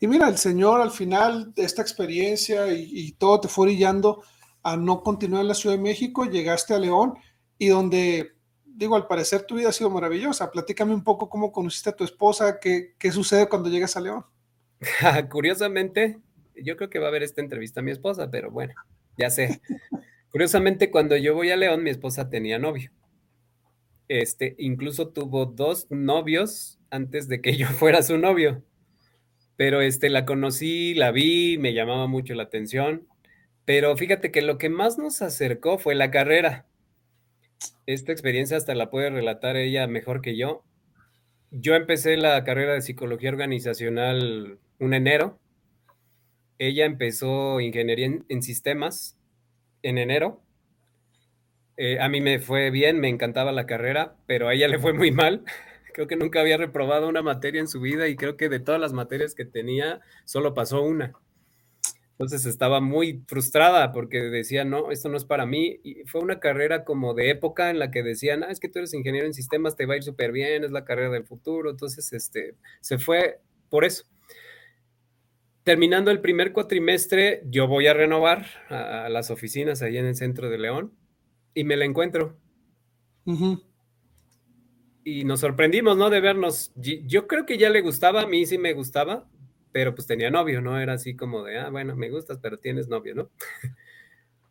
Y 0.00 0.06
mira, 0.06 0.28
el 0.28 0.36
Señor 0.36 0.80
al 0.80 0.90
final 0.90 1.54
de 1.54 1.64
esta 1.64 1.80
experiencia 1.80 2.72
y, 2.72 2.90
y 2.92 3.12
todo 3.12 3.40
te 3.40 3.48
fue 3.48 3.66
brillando, 3.66 4.22
a 4.62 4.76
no 4.76 5.02
continuar 5.02 5.42
en 5.42 5.48
la 5.48 5.54
Ciudad 5.54 5.76
de 5.76 5.82
México, 5.82 6.24
llegaste 6.24 6.74
a 6.74 6.78
León 6.78 7.14
y 7.58 7.68
donde, 7.68 8.32
digo, 8.74 8.96
al 8.96 9.06
parecer 9.06 9.42
tu 9.42 9.56
vida 9.56 9.68
ha 9.68 9.72
sido 9.72 9.90
maravillosa. 9.90 10.50
Platícame 10.50 10.94
un 10.94 11.04
poco 11.04 11.28
cómo 11.28 11.52
conociste 11.52 11.90
a 11.90 11.96
tu 11.96 12.04
esposa, 12.04 12.58
qué, 12.60 12.94
qué 12.98 13.12
sucede 13.12 13.48
cuando 13.48 13.68
llegas 13.68 13.96
a 13.96 14.00
León. 14.00 14.24
Curiosamente, 15.30 16.20
yo 16.56 16.76
creo 16.76 16.90
que 16.90 16.98
va 16.98 17.06
a 17.06 17.08
haber 17.08 17.22
esta 17.22 17.40
entrevista 17.40 17.80
a 17.80 17.82
mi 17.82 17.90
esposa, 17.90 18.30
pero 18.30 18.50
bueno, 18.50 18.74
ya 19.16 19.30
sé. 19.30 19.60
Curiosamente, 20.30 20.90
cuando 20.90 21.16
yo 21.16 21.34
voy 21.34 21.50
a 21.50 21.56
León, 21.56 21.82
mi 21.82 21.90
esposa 21.90 22.30
tenía 22.30 22.58
novio. 22.58 22.90
Este, 24.08 24.54
incluso 24.58 25.08
tuvo 25.08 25.46
dos 25.46 25.86
novios 25.90 26.78
antes 26.90 27.28
de 27.28 27.40
que 27.40 27.56
yo 27.56 27.66
fuera 27.78 28.02
su 28.02 28.18
novio. 28.18 28.62
Pero 29.56 29.80
este, 29.80 30.08
la 30.10 30.24
conocí, 30.24 30.94
la 30.94 31.12
vi, 31.12 31.58
me 31.58 31.74
llamaba 31.74 32.06
mucho 32.06 32.34
la 32.34 32.44
atención. 32.44 33.06
Pero 33.64 33.96
fíjate 33.96 34.32
que 34.32 34.42
lo 34.42 34.58
que 34.58 34.68
más 34.68 34.98
nos 34.98 35.22
acercó 35.22 35.78
fue 35.78 35.94
la 35.94 36.10
carrera. 36.10 36.66
Esta 37.86 38.12
experiencia 38.12 38.56
hasta 38.56 38.74
la 38.74 38.90
puede 38.90 39.10
relatar 39.10 39.56
ella 39.56 39.86
mejor 39.86 40.20
que 40.20 40.36
yo. 40.36 40.62
Yo 41.50 41.74
empecé 41.74 42.16
la 42.16 42.42
carrera 42.44 42.74
de 42.74 42.82
psicología 42.82 43.30
organizacional 43.30 44.58
un 44.78 44.94
enero. 44.94 45.38
Ella 46.58 46.84
empezó 46.84 47.60
ingeniería 47.60 48.10
en, 48.28 48.42
sistemas 48.42 49.16
en 49.82 49.98
enero. 49.98 50.40
Eh, 51.76 51.98
a 52.00 52.08
mí 52.08 52.20
me 52.20 52.38
fue 52.38 52.70
bien, 52.70 53.00
me 53.00 53.08
encantaba 53.08 53.52
la 53.52 53.66
carrera, 53.66 54.16
pero 54.26 54.48
a 54.48 54.54
ella 54.54 54.68
le 54.68 54.78
fue 54.78 54.92
muy 54.92 55.10
mal. 55.10 55.44
Creo 55.92 56.06
que 56.06 56.16
nunca 56.16 56.40
había 56.40 56.56
reprobado 56.56 57.08
una 57.08 57.22
materia 57.22 57.60
en 57.60 57.68
su 57.68 57.80
vida 57.80 58.08
y 58.08 58.16
creo 58.16 58.38
que 58.38 58.48
de 58.48 58.60
todas 58.60 58.80
las 58.80 58.94
materias 58.94 59.34
que 59.34 59.44
tenía, 59.44 60.00
solo 60.24 60.54
pasó 60.54 60.82
una. 60.82 61.12
Entonces 62.22 62.46
estaba 62.46 62.80
muy 62.80 63.24
frustrada 63.26 63.90
porque 63.90 64.20
decía, 64.20 64.64
no, 64.64 64.92
esto 64.92 65.08
no 65.08 65.16
es 65.16 65.24
para 65.24 65.44
mí. 65.44 65.80
Y 65.82 66.04
fue 66.04 66.20
una 66.20 66.38
carrera 66.38 66.84
como 66.84 67.14
de 67.14 67.30
época 67.30 67.68
en 67.68 67.80
la 67.80 67.90
que 67.90 68.04
decían, 68.04 68.44
ah, 68.44 68.52
es 68.52 68.60
que 68.60 68.68
tú 68.68 68.78
eres 68.78 68.94
ingeniero 68.94 69.26
en 69.26 69.34
sistemas, 69.34 69.74
te 69.74 69.86
va 69.86 69.94
a 69.94 69.96
ir 69.96 70.04
súper 70.04 70.30
bien, 70.30 70.62
es 70.62 70.70
la 70.70 70.84
carrera 70.84 71.10
del 71.10 71.24
futuro. 71.24 71.68
Entonces, 71.68 72.12
este, 72.12 72.54
se 72.80 72.98
fue 72.98 73.40
por 73.68 73.84
eso. 73.84 74.04
Terminando 75.64 76.12
el 76.12 76.20
primer 76.20 76.52
cuatrimestre, 76.52 77.42
yo 77.46 77.66
voy 77.66 77.88
a 77.88 77.92
renovar 77.92 78.46
a, 78.68 79.08
las 79.08 79.32
oficinas 79.32 79.82
ahí 79.82 79.98
en 79.98 80.06
el 80.06 80.14
centro 80.14 80.48
de 80.48 80.58
León 80.58 80.92
y 81.54 81.64
me 81.64 81.76
la 81.76 81.86
encuentro. 81.86 82.38
Uh 83.24 83.34
-huh. 83.34 83.64
Y 85.02 85.24
nos 85.24 85.40
sorprendimos, 85.40 85.96
¿no? 85.96 86.08
De 86.08 86.20
vernos. 86.20 86.70
Yo 86.76 87.26
creo 87.26 87.46
que 87.46 87.58
ya 87.58 87.68
le 87.68 87.80
gustaba, 87.80 88.22
a 88.22 88.26
mí 88.28 88.46
sí 88.46 88.58
me 88.58 88.74
gustaba, 88.74 89.28
pero 89.72 89.94
pues 89.94 90.06
tenía 90.06 90.30
novio, 90.30 90.60
¿no? 90.60 90.78
Era 90.78 90.94
así 90.94 91.16
como 91.16 91.42
de, 91.42 91.58
ah, 91.58 91.70
bueno, 91.70 91.96
me 91.96 92.10
gustas, 92.10 92.38
pero 92.40 92.58
tienes 92.58 92.88
novio, 92.88 93.14
¿no? 93.14 93.30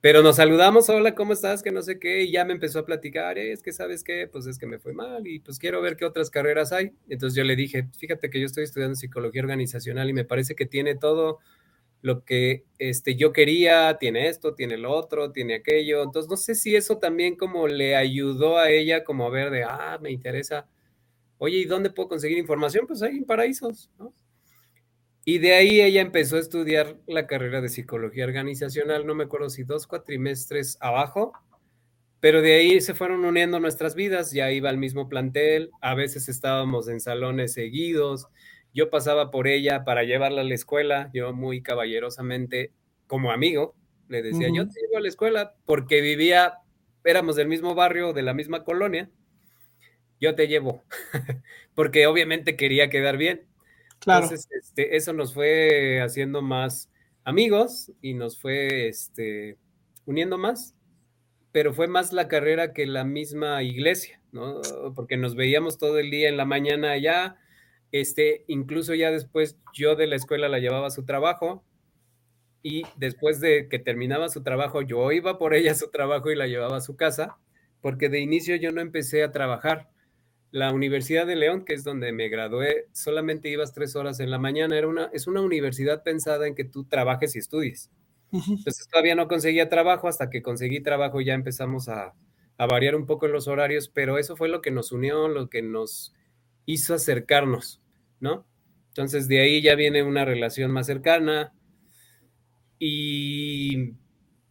pero 0.01 0.23
nos 0.23 0.37
saludamos, 0.37 0.89
hola, 0.89 1.13
¿cómo 1.13 1.33
estás? 1.33 1.61
Que 1.61 1.71
no 1.71 1.83
sé 1.83 1.99
qué, 1.99 2.23
y 2.23 2.31
ya 2.31 2.43
me 2.43 2.53
empezó 2.53 2.79
a 2.79 2.85
platicar, 2.85 3.37
eh, 3.37 3.51
es 3.51 3.61
que 3.61 3.71
sabes 3.71 4.03
qué, 4.03 4.27
pues 4.27 4.47
es 4.47 4.57
que 4.57 4.65
me 4.65 4.79
fue 4.79 4.93
mal 4.93 5.27
y 5.27 5.39
pues 5.39 5.59
quiero 5.59 5.81
ver 5.81 5.95
qué 5.95 6.05
otras 6.05 6.31
carreras 6.31 6.71
hay. 6.71 6.91
Entonces 7.07 7.37
yo 7.37 7.43
le 7.43 7.55
dije, 7.55 7.87
fíjate 7.97 8.29
que 8.31 8.39
yo 8.39 8.47
estoy 8.47 8.63
estudiando 8.63 8.95
psicología 8.95 9.41
organizacional 9.41 10.09
y 10.09 10.13
me 10.13 10.25
parece 10.25 10.55
que 10.55 10.65
tiene 10.65 10.95
todo 10.95 11.39
lo 12.01 12.25
que 12.25 12.65
este, 12.79 13.15
yo 13.15 13.31
quería, 13.31 13.97
tiene 13.99 14.27
esto, 14.27 14.55
tiene 14.55 14.77
lo 14.77 14.91
otro, 14.91 15.31
tiene 15.31 15.55
aquello. 15.55 16.03
Entonces 16.03 16.29
no 16.29 16.37
sé 16.37 16.55
si 16.55 16.75
eso 16.75 16.97
también 16.97 17.35
como 17.35 17.67
le 17.67 17.95
ayudó 17.95 18.57
a 18.57 18.71
ella 18.71 19.03
como 19.03 19.27
a 19.27 19.29
ver 19.29 19.51
de, 19.51 19.63
ah, 19.63 19.99
me 20.01 20.11
interesa. 20.11 20.67
Oye, 21.37 21.57
¿y 21.57 21.65
dónde 21.65 21.91
puedo 21.91 22.09
conseguir 22.09 22.37
información? 22.39 22.87
Pues 22.87 23.01
ahí 23.03 23.17
en 23.17 23.25
Paraísos, 23.25 23.91
¿no? 23.99 24.13
Y 25.23 25.37
de 25.37 25.53
ahí 25.53 25.81
ella 25.81 26.01
empezó 26.01 26.37
a 26.37 26.39
estudiar 26.39 26.97
la 27.05 27.27
carrera 27.27 27.61
de 27.61 27.69
psicología 27.69 28.25
organizacional, 28.25 29.05
no 29.05 29.13
me 29.13 29.25
acuerdo 29.25 29.49
si 29.49 29.63
dos 29.63 29.85
cuatrimestres 29.85 30.77
abajo, 30.81 31.33
pero 32.19 32.41
de 32.41 32.55
ahí 32.55 32.81
se 32.81 32.95
fueron 32.95 33.23
uniendo 33.25 33.59
nuestras 33.59 33.93
vidas, 33.93 34.31
ya 34.31 34.51
iba 34.51 34.69
al 34.69 34.77
mismo 34.77 35.09
plantel, 35.09 35.69
a 35.81 35.93
veces 35.93 36.27
estábamos 36.27 36.87
en 36.87 36.99
salones 36.99 37.53
seguidos, 37.53 38.27
yo 38.73 38.89
pasaba 38.89 39.29
por 39.29 39.47
ella 39.47 39.83
para 39.83 40.03
llevarla 40.03 40.41
a 40.41 40.45
la 40.45 40.55
escuela, 40.55 41.11
yo 41.13 41.33
muy 41.33 41.61
caballerosamente, 41.61 42.71
como 43.05 43.31
amigo, 43.31 43.75
le 44.07 44.23
decía, 44.23 44.49
yo 44.53 44.67
te 44.67 44.79
llevo 44.81 44.97
a 44.97 45.01
la 45.01 45.07
escuela 45.07 45.55
porque 45.65 46.01
vivía, 46.01 46.55
éramos 47.03 47.35
del 47.35 47.47
mismo 47.47 47.75
barrio, 47.75 48.13
de 48.13 48.23
la 48.23 48.33
misma 48.33 48.63
colonia, 48.63 49.09
yo 50.19 50.33
te 50.35 50.47
llevo, 50.47 50.83
porque 51.75 52.07
obviamente 52.07 52.55
quería 52.55 52.89
quedar 52.89 53.17
bien. 53.17 53.50
Entonces, 54.05 54.47
este, 54.51 54.95
eso 54.95 55.13
nos 55.13 55.33
fue 55.33 56.01
haciendo 56.01 56.41
más 56.41 56.89
amigos 57.23 57.91
y 58.01 58.15
nos 58.15 58.39
fue 58.39 58.87
este, 58.87 59.57
uniendo 60.05 60.37
más, 60.37 60.75
pero 61.51 61.73
fue 61.73 61.87
más 61.87 62.11
la 62.11 62.27
carrera 62.27 62.73
que 62.73 62.87
la 62.87 63.03
misma 63.03 63.61
iglesia, 63.61 64.19
¿no? 64.31 64.61
Porque 64.95 65.17
nos 65.17 65.35
veíamos 65.35 65.77
todo 65.77 65.99
el 65.99 66.09
día 66.09 66.29
en 66.29 66.37
la 66.37 66.45
mañana 66.45 66.91
allá, 66.91 67.37
este, 67.91 68.43
incluso 68.47 68.95
ya 68.95 69.11
después 69.11 69.57
yo 69.73 69.95
de 69.95 70.07
la 70.07 70.15
escuela 70.15 70.49
la 70.49 70.59
llevaba 70.59 70.87
a 70.87 70.91
su 70.91 71.05
trabajo 71.05 71.63
y 72.63 72.83
después 72.95 73.39
de 73.39 73.67
que 73.69 73.77
terminaba 73.77 74.29
su 74.29 74.41
trabajo, 74.41 74.81
yo 74.81 75.11
iba 75.11 75.37
por 75.37 75.53
ella 75.53 75.73
a 75.73 75.75
su 75.75 75.91
trabajo 75.91 76.31
y 76.31 76.35
la 76.35 76.47
llevaba 76.47 76.77
a 76.77 76.81
su 76.81 76.95
casa, 76.95 77.37
porque 77.81 78.09
de 78.09 78.19
inicio 78.19 78.55
yo 78.55 78.71
no 78.71 78.81
empecé 78.81 79.23
a 79.23 79.31
trabajar. 79.31 79.90
La 80.51 80.73
Universidad 80.73 81.25
de 81.25 81.35
León, 81.35 81.63
que 81.65 81.73
es 81.73 81.83
donde 81.83 82.11
me 82.11 82.29
gradué, 82.29 82.87
solamente 82.91 83.49
ibas 83.49 83.73
tres 83.73 83.95
horas 83.95 84.19
en 84.19 84.29
la 84.29 84.37
mañana. 84.37 84.77
Era 84.77 84.87
una, 84.87 85.09
es 85.13 85.27
una 85.27 85.41
universidad 85.41 86.03
pensada 86.03 86.47
en 86.47 86.55
que 86.55 86.65
tú 86.65 86.83
trabajes 86.85 87.35
y 87.35 87.39
estudies. 87.39 87.89
Entonces 88.33 88.87
todavía 88.89 89.15
no 89.15 89.27
conseguía 89.27 89.69
trabajo, 89.69 90.07
hasta 90.07 90.29
que 90.29 90.41
conseguí 90.41 90.81
trabajo 90.81 91.19
ya 91.21 91.33
empezamos 91.33 91.89
a, 91.89 92.13
a 92.57 92.65
variar 92.65 92.95
un 92.95 93.05
poco 93.05 93.25
en 93.25 93.33
los 93.33 93.47
horarios, 93.47 93.89
pero 93.89 94.17
eso 94.17 94.35
fue 94.35 94.47
lo 94.47 94.61
que 94.61 94.71
nos 94.71 94.91
unió, 94.91 95.27
lo 95.27 95.49
que 95.49 95.61
nos 95.61 96.13
hizo 96.65 96.93
acercarnos, 96.93 97.81
¿no? 98.19 98.45
Entonces 98.89 99.27
de 99.27 99.41
ahí 99.41 99.61
ya 99.61 99.75
viene 99.75 100.03
una 100.03 100.25
relación 100.25 100.71
más 100.71 100.85
cercana 100.87 101.53
y 102.77 103.93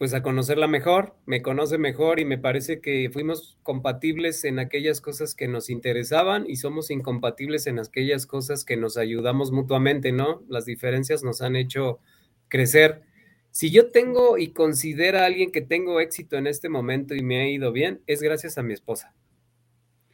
pues 0.00 0.14
a 0.14 0.22
conocerla 0.22 0.66
mejor, 0.66 1.14
me 1.26 1.42
conoce 1.42 1.78
mejor 1.78 2.18
y 2.18 2.24
me 2.24 2.38
parece 2.38 2.80
que 2.80 3.10
fuimos 3.12 3.58
compatibles 3.62 4.44
en 4.44 4.58
aquellas 4.58 5.00
cosas 5.00 5.34
que 5.36 5.46
nos 5.46 5.70
interesaban 5.70 6.48
y 6.48 6.56
somos 6.56 6.90
incompatibles 6.90 7.68
en 7.68 7.78
aquellas 7.78 8.26
cosas 8.26 8.64
que 8.64 8.76
nos 8.76 8.96
ayudamos 8.96 9.52
mutuamente, 9.52 10.10
¿no? 10.10 10.42
Las 10.48 10.64
diferencias 10.64 11.22
nos 11.22 11.42
han 11.42 11.54
hecho 11.54 12.00
crecer. 12.48 13.02
Si 13.52 13.70
yo 13.70 13.90
tengo 13.90 14.38
y 14.38 14.52
considera 14.54 15.22
a 15.22 15.26
alguien 15.26 15.52
que 15.52 15.60
tengo 15.60 16.00
éxito 16.00 16.36
en 16.36 16.48
este 16.48 16.68
momento 16.68 17.14
y 17.14 17.22
me 17.22 17.42
ha 17.42 17.48
ido 17.48 17.70
bien, 17.70 18.00
es 18.06 18.22
gracias 18.22 18.58
a 18.58 18.62
mi 18.62 18.72
esposa 18.72 19.14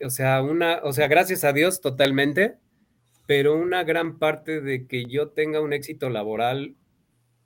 o 0.05 0.11
sea, 0.11 0.43
una, 0.43 0.81
o 0.83 0.93
sea, 0.93 1.09
gracias 1.09 1.45
a 1.45 1.53
Dios 1.53 1.81
totalmente, 1.81 2.57
pero 3.27 3.57
una 3.57 3.85
gran 3.85 4.19
parte 4.19 4.61
de 4.61 4.87
que 4.87 5.05
yo 5.07 5.29
tenga 5.29 5.61
un 5.61 5.73
éxito 5.73 6.11
laboral 6.11 6.75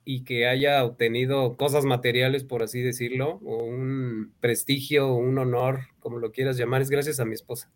y 0.03 0.23
que 0.23 0.47
haya 0.47 0.83
obtenido 0.83 1.55
cosas 1.57 1.85
materiales, 1.85 2.43
por 2.43 2.63
así 2.63 2.81
decirlo, 2.81 3.39
o 3.43 3.63
un 3.63 4.33
prestigio, 4.39 5.13
un 5.13 5.37
honor, 5.37 5.81
como 5.99 6.19
lo 6.19 6.31
quieras 6.31 6.57
llamar, 6.57 6.81
es 6.81 6.89
gracias 6.89 7.19
a 7.19 7.25
mi 7.25 7.33
esposa. 7.33 7.71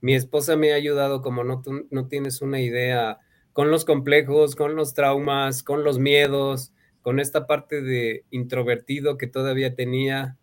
Mi 0.00 0.14
esposa 0.14 0.56
me 0.56 0.72
ha 0.72 0.76
ayudado 0.76 1.22
como 1.22 1.42
no, 1.42 1.62
no 1.90 2.08
tienes 2.08 2.42
una 2.42 2.60
idea, 2.60 3.18
con 3.52 3.70
los 3.70 3.84
complejos, 3.84 4.54
con 4.54 4.76
los 4.76 4.92
traumas, 4.92 5.62
con 5.62 5.82
los 5.82 5.98
miedos, 5.98 6.72
con 7.00 7.20
esta 7.20 7.46
parte 7.46 7.80
de 7.80 8.24
introvertido 8.30 9.16
que 9.16 9.26
todavía 9.26 9.74
tenía. 9.74 10.36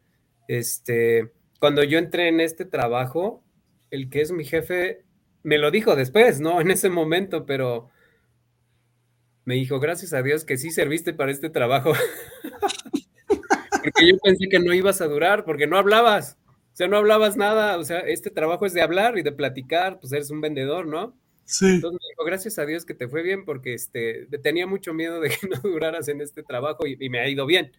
Este, 0.48 1.32
cuando 1.60 1.84
yo 1.84 2.00
entré 2.00 2.28
en 2.28 2.40
este 2.40 2.66
trabajo, 2.66 3.44
el 3.92 4.10
que 4.10 4.22
es 4.22 4.32
mi 4.32 4.44
jefe 4.46 5.04
me 5.44 5.58
lo 5.58 5.72
dijo 5.72 5.96
después, 5.96 6.40
¿no? 6.42 6.60
En 6.62 6.72
ese 6.72 6.90
momento, 6.90 7.46
pero 7.46 7.90
me 9.46 9.56
dijo, 9.56 9.80
gracias 9.80 10.14
a 10.14 10.22
Dios 10.22 10.46
que 10.46 10.58
sí 10.58 10.72
serviste 10.72 11.14
para 11.14 11.32
este 11.32 11.50
trabajo. 11.50 11.94
porque 13.84 14.08
yo 14.08 14.18
pensé 14.24 14.48
que 14.50 14.60
no 14.60 14.74
ibas 14.74 15.02
a 15.02 15.08
durar, 15.08 15.44
porque 15.44 15.68
no 15.68 15.78
hablabas. 15.78 16.38
O 16.48 16.76
sea, 16.76 16.88
no 16.88 16.98
hablabas 16.98 17.38
nada. 17.38 17.78
O 17.78 17.84
sea, 17.84 18.00
este 18.00 18.32
trabajo 18.32 18.66
es 18.66 18.74
de 18.74 18.82
hablar 18.82 19.18
y 19.18 19.22
de 19.22 19.32
platicar, 19.32 20.00
pues 20.00 20.12
eres 20.14 20.32
un 20.32 20.42
vendedor, 20.42 20.88
¿no? 20.88 21.16
Sí. 21.46 21.66
Entonces 21.66 22.00
me 22.02 22.10
dijo, 22.10 22.26
gracias 22.26 22.58
a 22.58 22.66
Dios 22.66 22.86
que 22.86 22.94
te 22.94 23.08
fue 23.08 23.22
bien, 23.22 23.46
porque 23.46 23.74
este, 23.74 24.28
tenía 24.42 24.66
mucho 24.66 24.94
miedo 24.94 25.20
de 25.20 25.30
que 25.30 25.48
no 25.48 25.60
duraras 25.62 26.08
en 26.08 26.22
este 26.22 26.42
trabajo 26.44 26.88
y, 26.88 27.10
me 27.10 27.20
ha 27.20 27.28
ido 27.28 27.46
bien. 27.46 27.72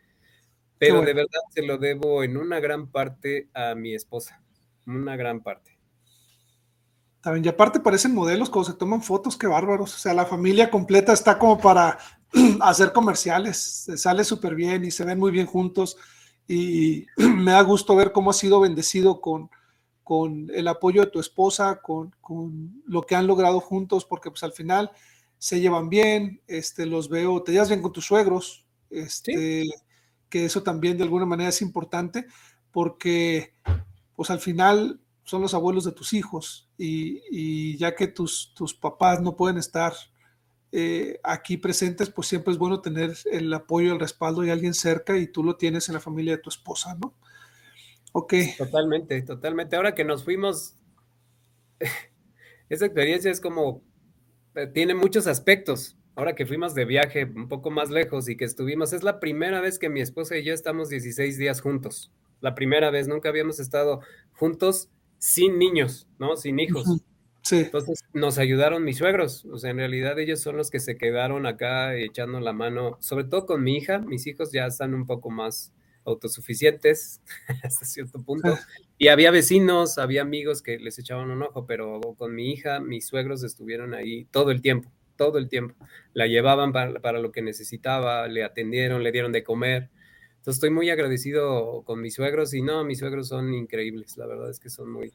Pero 0.79 1.01
de 1.01 1.15
verdad 1.15 1.41
se 1.51 1.63
lo 1.63 1.79
debo 1.79 2.25
en 2.25 2.37
una 2.37 2.61
gran 2.61 2.91
parte 2.91 3.49
a 3.55 3.75
mi 3.75 3.95
esposa, 3.95 4.43
una 4.87 5.17
gran 5.17 5.43
parte. 5.43 5.74
Y 7.43 7.49
aparte 7.49 7.81
parecen 7.81 8.15
modelos 8.15 8.51
cuando 8.51 8.71
se 8.71 8.77
toman 8.77 9.03
fotos, 9.03 9.39
qué 9.39 9.47
bárbaros. 9.47 9.95
O 9.95 9.99
sea, 9.99 10.13
la 10.13 10.27
familia 10.27 10.71
completa 10.71 11.13
está 11.13 11.39
como 11.39 11.59
para 11.59 11.99
hacer 12.61 12.93
comerciales. 12.93 13.57
Se 13.57 13.97
sale 13.97 14.25
súper 14.25 14.55
bien 14.55 14.85
y 14.85 14.91
se 14.91 15.05
ven 15.05 15.19
muy 15.19 15.31
bien 15.31 15.47
juntos. 15.47 15.97
Y 16.47 17.07
me 17.17 17.53
da 17.53 17.63
gusto 17.63 17.97
ver 17.97 18.13
cómo 18.13 18.31
ha 18.31 18.35
sido 18.35 18.61
bendecido 18.61 19.23
con, 19.23 19.49
con 20.03 20.51
el 20.55 20.69
apoyo 20.69 21.01
de 21.01 21.11
tu 21.11 21.19
esposa, 21.19 21.81
con, 21.81 22.15
con, 22.21 22.83
lo 22.87 23.03
que 23.03 23.17
han 23.17 23.27
logrado 23.27 23.59
juntos, 23.59 24.05
porque 24.05 24.31
pues 24.31 24.43
al 24.43 24.53
final 24.53 24.91
se 25.39 25.61
llevan 25.61 25.89
bien, 25.89 26.43
este, 26.47 26.85
los 26.85 27.09
veo, 27.09 27.43
te 27.43 27.53
llevas 27.53 27.71
bien 27.71 27.83
con 27.83 27.93
tus 27.93 28.07
suegros, 28.07 28.67
este, 28.91 29.65
que 30.29 30.45
eso 30.45 30.63
también 30.63 30.99
de 30.99 31.05
alguna 31.05 31.27
manera 31.27 31.49
es 31.49 31.63
importante, 31.63 32.27
porque 32.71 33.55
pues 34.15 34.31
al 34.31 34.41
final 34.41 35.01
son 35.25 35.41
los 35.43 35.55
abuelos 35.55 35.85
de 35.85 35.93
tus 35.93 36.13
hijos 36.13 36.69
y, 36.77 37.77
ya 37.79 37.95
que 37.95 38.07
tus, 38.07 38.53
tus, 38.55 38.75
papás 38.75 39.21
no 39.21 39.37
pueden 39.37 39.57
estar 39.57 39.93
eh, 40.71 41.19
aquí 41.23 41.57
presentes, 41.57 42.11
pues 42.11 42.29
siempre 42.29 42.53
es 42.53 42.59
bueno 42.59 42.81
tener 42.81 43.17
el 43.31 43.53
apoyo, 43.53 43.93
el 43.93 44.01
respaldo 44.01 44.43
de 44.43 44.53
alguien 44.53 44.75
cerca 44.75 45.17
y 45.17 45.27
tú 45.27 45.43
lo 45.43 45.57
tienes 45.57 45.89
en 45.89 45.95
la 45.95 46.01
familia 46.01 46.37
de 46.37 46.43
tu 46.43 46.51
esposa, 46.51 46.97
¿no? 47.01 47.15
Ok. 48.13 48.35
Totalmente, 48.59 49.23
totalmente. 49.23 49.77
Ahora 49.77 49.95
que 49.95 50.05
nos 50.05 50.25
fuimos, 50.25 50.77
esa 52.69 52.87
experiencia 52.87 53.31
es 53.31 53.41
como, 53.41 53.83
eh, 54.55 54.67
tiene 54.67 54.95
muchos 54.95 55.27
aspectos. 55.27 55.97
Ahora 56.17 56.37
que 56.37 56.47
fuimos 56.47 56.75
de 56.75 56.85
viaje 56.85 57.25
un 57.25 57.49
poco 57.49 57.71
más 57.71 57.91
lejos 57.91 58.29
y 58.29 58.37
que 58.37 58.45
estuvimos, 58.45 58.93
es 58.93 59.03
la 59.03 59.19
primera 59.19 59.61
vez 59.61 59.81
que 59.81 59.89
mi 59.89 60.01
esposa 60.01 60.37
y 60.37 60.45
yo 60.45 60.55
estamos 60.55 60.91
16 60.91 61.39
días 61.39 61.61
juntos. 61.61 62.13
La 62.41 62.55
primera 62.55 62.91
vez, 62.91 63.09
nunca 63.09 63.31
habíamos 63.31 63.59
estado 63.59 64.01
juntos 64.35 64.91
sin 65.19 65.59
niños, 65.59 66.07
¿no? 66.19 66.37
Sin 66.37 66.59
hijos. 66.59 66.87
Sí. 67.43 67.57
Entonces 67.57 68.01
nos 68.15 68.39
ayudaron 68.39 68.85
mis 68.85 68.99
suegros, 68.99 69.45
o 69.45 69.59
sea, 69.59 69.71
en 69.71 69.77
realidad 69.77 70.19
ellos 70.19 70.41
son 70.41 70.57
los 70.57 70.71
que 70.71 70.81
se 70.81 70.97
quedaron 70.97 71.45
acá 71.45 71.95
echando 71.95 72.41
la 72.41 72.55
mano, 72.55 72.97
sobre 73.01 73.25
todo 73.25 73.45
con 73.45 73.63
mi 73.63 73.77
hija, 73.77 73.99
mis 73.99 74.27
hijos 74.27 74.51
ya 74.51 74.67
están 74.67 74.95
un 74.95 75.07
poco 75.07 75.29
más 75.31 75.75
autosuficientes 76.05 77.21
hasta 77.63 77.85
cierto 77.85 78.23
punto. 78.23 78.57
Y 78.99 79.09
había 79.09 79.31
vecinos, 79.31 79.99
había 79.99 80.23
amigos 80.23 80.63
que 80.63 80.79
les 80.79 80.99
echaban 80.99 81.31
un 81.31 81.43
ojo, 81.43 81.67
pero 81.67 82.01
con 82.17 82.35
mi 82.35 82.51
hija, 82.51 82.81
mis 82.81 83.07
suegros 83.07 83.43
estuvieron 83.43 83.95
ahí 83.95 84.25
todo 84.27 84.51
el 84.51 84.63
tiempo, 84.63 84.91
todo 85.17 85.39
el 85.39 85.49
tiempo. 85.49 85.75
La 86.13 86.27
llevaban 86.27 86.73
para, 86.73 87.01
para 87.01 87.19
lo 87.19 87.33
que 87.33 87.43
necesitaba, 87.43 88.29
le 88.29 88.45
atendieron, 88.45 89.03
le 89.03 89.13
dieron 89.13 89.33
de 89.33 89.45
comer. 89.45 89.91
Estoy 90.47 90.71
muy 90.71 90.91
agradecido 90.91 91.83
con 91.85 92.01
mis 92.01 92.15
suegros 92.15 92.53
y 92.53 92.61
no, 92.61 92.85
mis 92.85 92.99
suegros 92.99 93.29
son 93.29 93.55
increíbles, 93.55 94.17
la 94.19 94.27
verdad 94.27 94.51
es 94.51 94.61
que 94.61 94.69
son 94.69 94.93
muy, 94.93 95.13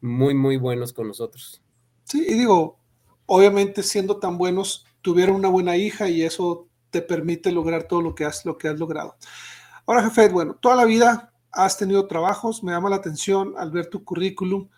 muy, 0.00 0.34
muy 0.34 0.56
buenos 0.56 0.92
con 0.92 1.08
nosotros. 1.08 1.60
Sí, 2.04 2.24
y 2.28 2.34
digo, 2.34 2.78
obviamente 3.26 3.82
siendo 3.82 4.18
tan 4.18 4.38
buenos, 4.38 4.86
tuvieron 5.02 5.36
una 5.36 5.48
buena 5.48 5.76
hija 5.76 6.08
y 6.08 6.22
eso 6.22 6.68
te 6.90 7.02
permite 7.02 7.50
lograr 7.50 7.84
todo 7.84 8.00
lo 8.00 8.14
que 8.14 8.24
has, 8.24 8.44
lo 8.44 8.58
que 8.58 8.68
has 8.68 8.78
logrado. 8.78 9.16
Ahora, 9.86 10.04
jefe, 10.04 10.28
bueno, 10.28 10.54
toda 10.60 10.76
la 10.76 10.84
vida 10.84 11.32
has 11.50 11.76
tenido 11.76 12.06
trabajos, 12.06 12.62
me 12.62 12.72
llama 12.72 12.90
la 12.90 12.96
atención 12.96 13.54
al 13.56 13.72
ver 13.72 13.86
tu 13.86 14.04
currículum, 14.04 14.68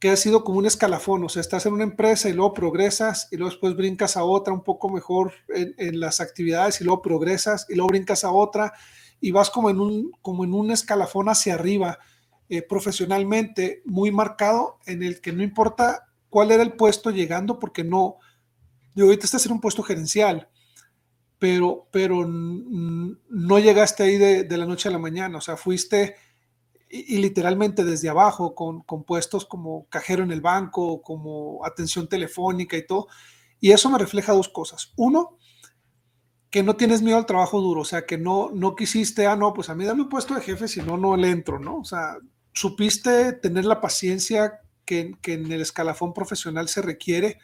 que 0.00 0.10
ha 0.10 0.16
sido 0.16 0.42
como 0.42 0.58
un 0.58 0.66
escalafón, 0.66 1.22
o 1.22 1.28
sea, 1.28 1.40
estás 1.40 1.66
en 1.66 1.74
una 1.74 1.84
empresa 1.84 2.28
y 2.28 2.32
luego 2.32 2.54
progresas 2.54 3.28
y 3.30 3.36
luego 3.36 3.50
después 3.50 3.76
brincas 3.76 4.16
a 4.16 4.24
otra 4.24 4.52
un 4.52 4.64
poco 4.64 4.88
mejor 4.88 5.34
en, 5.48 5.74
en 5.76 6.00
las 6.00 6.20
actividades 6.20 6.80
y 6.80 6.84
luego 6.84 7.02
progresas 7.02 7.66
y 7.68 7.74
luego 7.74 7.88
brincas 7.88 8.24
a 8.24 8.32
otra 8.32 8.72
y 9.20 9.30
vas 9.30 9.50
como 9.50 9.70
en 9.70 9.80
un, 9.80 10.12
como 10.22 10.44
en 10.44 10.54
un 10.54 10.70
escalafón 10.70 11.28
hacia 11.28 11.54
arriba 11.54 11.98
eh, 12.48 12.62
profesionalmente 12.62 13.82
muy 13.84 14.10
marcado 14.10 14.78
en 14.86 15.02
el 15.02 15.20
que 15.20 15.32
no 15.32 15.42
importa 15.42 16.08
cuál 16.28 16.50
era 16.50 16.62
el 16.62 16.72
puesto 16.72 17.10
llegando, 17.10 17.58
porque 17.58 17.84
no, 17.84 18.16
yo 18.94 19.04
ahorita 19.04 19.26
estás 19.26 19.46
en 19.46 19.52
un 19.52 19.60
puesto 19.60 19.82
gerencial, 19.82 20.48
pero, 21.38 21.88
pero 21.90 22.26
no 22.26 23.58
llegaste 23.58 24.02
ahí 24.02 24.18
de, 24.18 24.56
la 24.56 24.66
noche 24.66 24.88
a 24.88 24.92
la 24.92 24.98
mañana, 24.98 25.38
o 25.38 25.40
sea, 25.40 25.56
fuiste 25.56 26.16
y, 26.88 27.18
literalmente 27.18 27.84
desde 27.84 28.08
abajo 28.08 28.54
con, 28.54 28.82
con, 28.82 29.04
puestos 29.04 29.46
como 29.46 29.86
cajero 29.88 30.22
en 30.22 30.32
el 30.32 30.40
banco, 30.40 31.02
como 31.02 31.64
atención 31.64 32.08
telefónica 32.08 32.76
y 32.76 32.86
todo. 32.86 33.06
Y 33.60 33.72
eso 33.72 33.90
me 33.90 33.98
refleja 33.98 34.32
dos 34.32 34.48
cosas. 34.48 34.92
Uno, 34.96 35.38
que 36.50 36.62
no 36.64 36.76
tienes 36.76 37.00
miedo 37.00 37.16
al 37.16 37.26
trabajo 37.26 37.60
duro, 37.60 37.82
o 37.82 37.84
sea, 37.84 38.04
que 38.04 38.18
no, 38.18 38.50
no 38.52 38.74
quisiste, 38.74 39.26
ah, 39.26 39.36
no, 39.36 39.54
pues 39.54 39.70
a 39.70 39.74
mí 39.74 39.84
dame 39.84 40.02
un 40.02 40.08
puesto 40.08 40.34
de 40.34 40.40
jefe, 40.40 40.66
si 40.66 40.82
no, 40.82 40.96
no 40.96 41.16
le 41.16 41.30
entro, 41.30 41.60
¿no? 41.60 41.78
O 41.78 41.84
sea, 41.84 42.16
supiste 42.52 43.32
tener 43.34 43.64
la 43.64 43.80
paciencia 43.80 44.60
que, 44.84 45.16
en 45.26 45.52
el 45.52 45.60
escalafón 45.60 46.12
profesional 46.12 46.68
se 46.68 46.82
requiere 46.82 47.38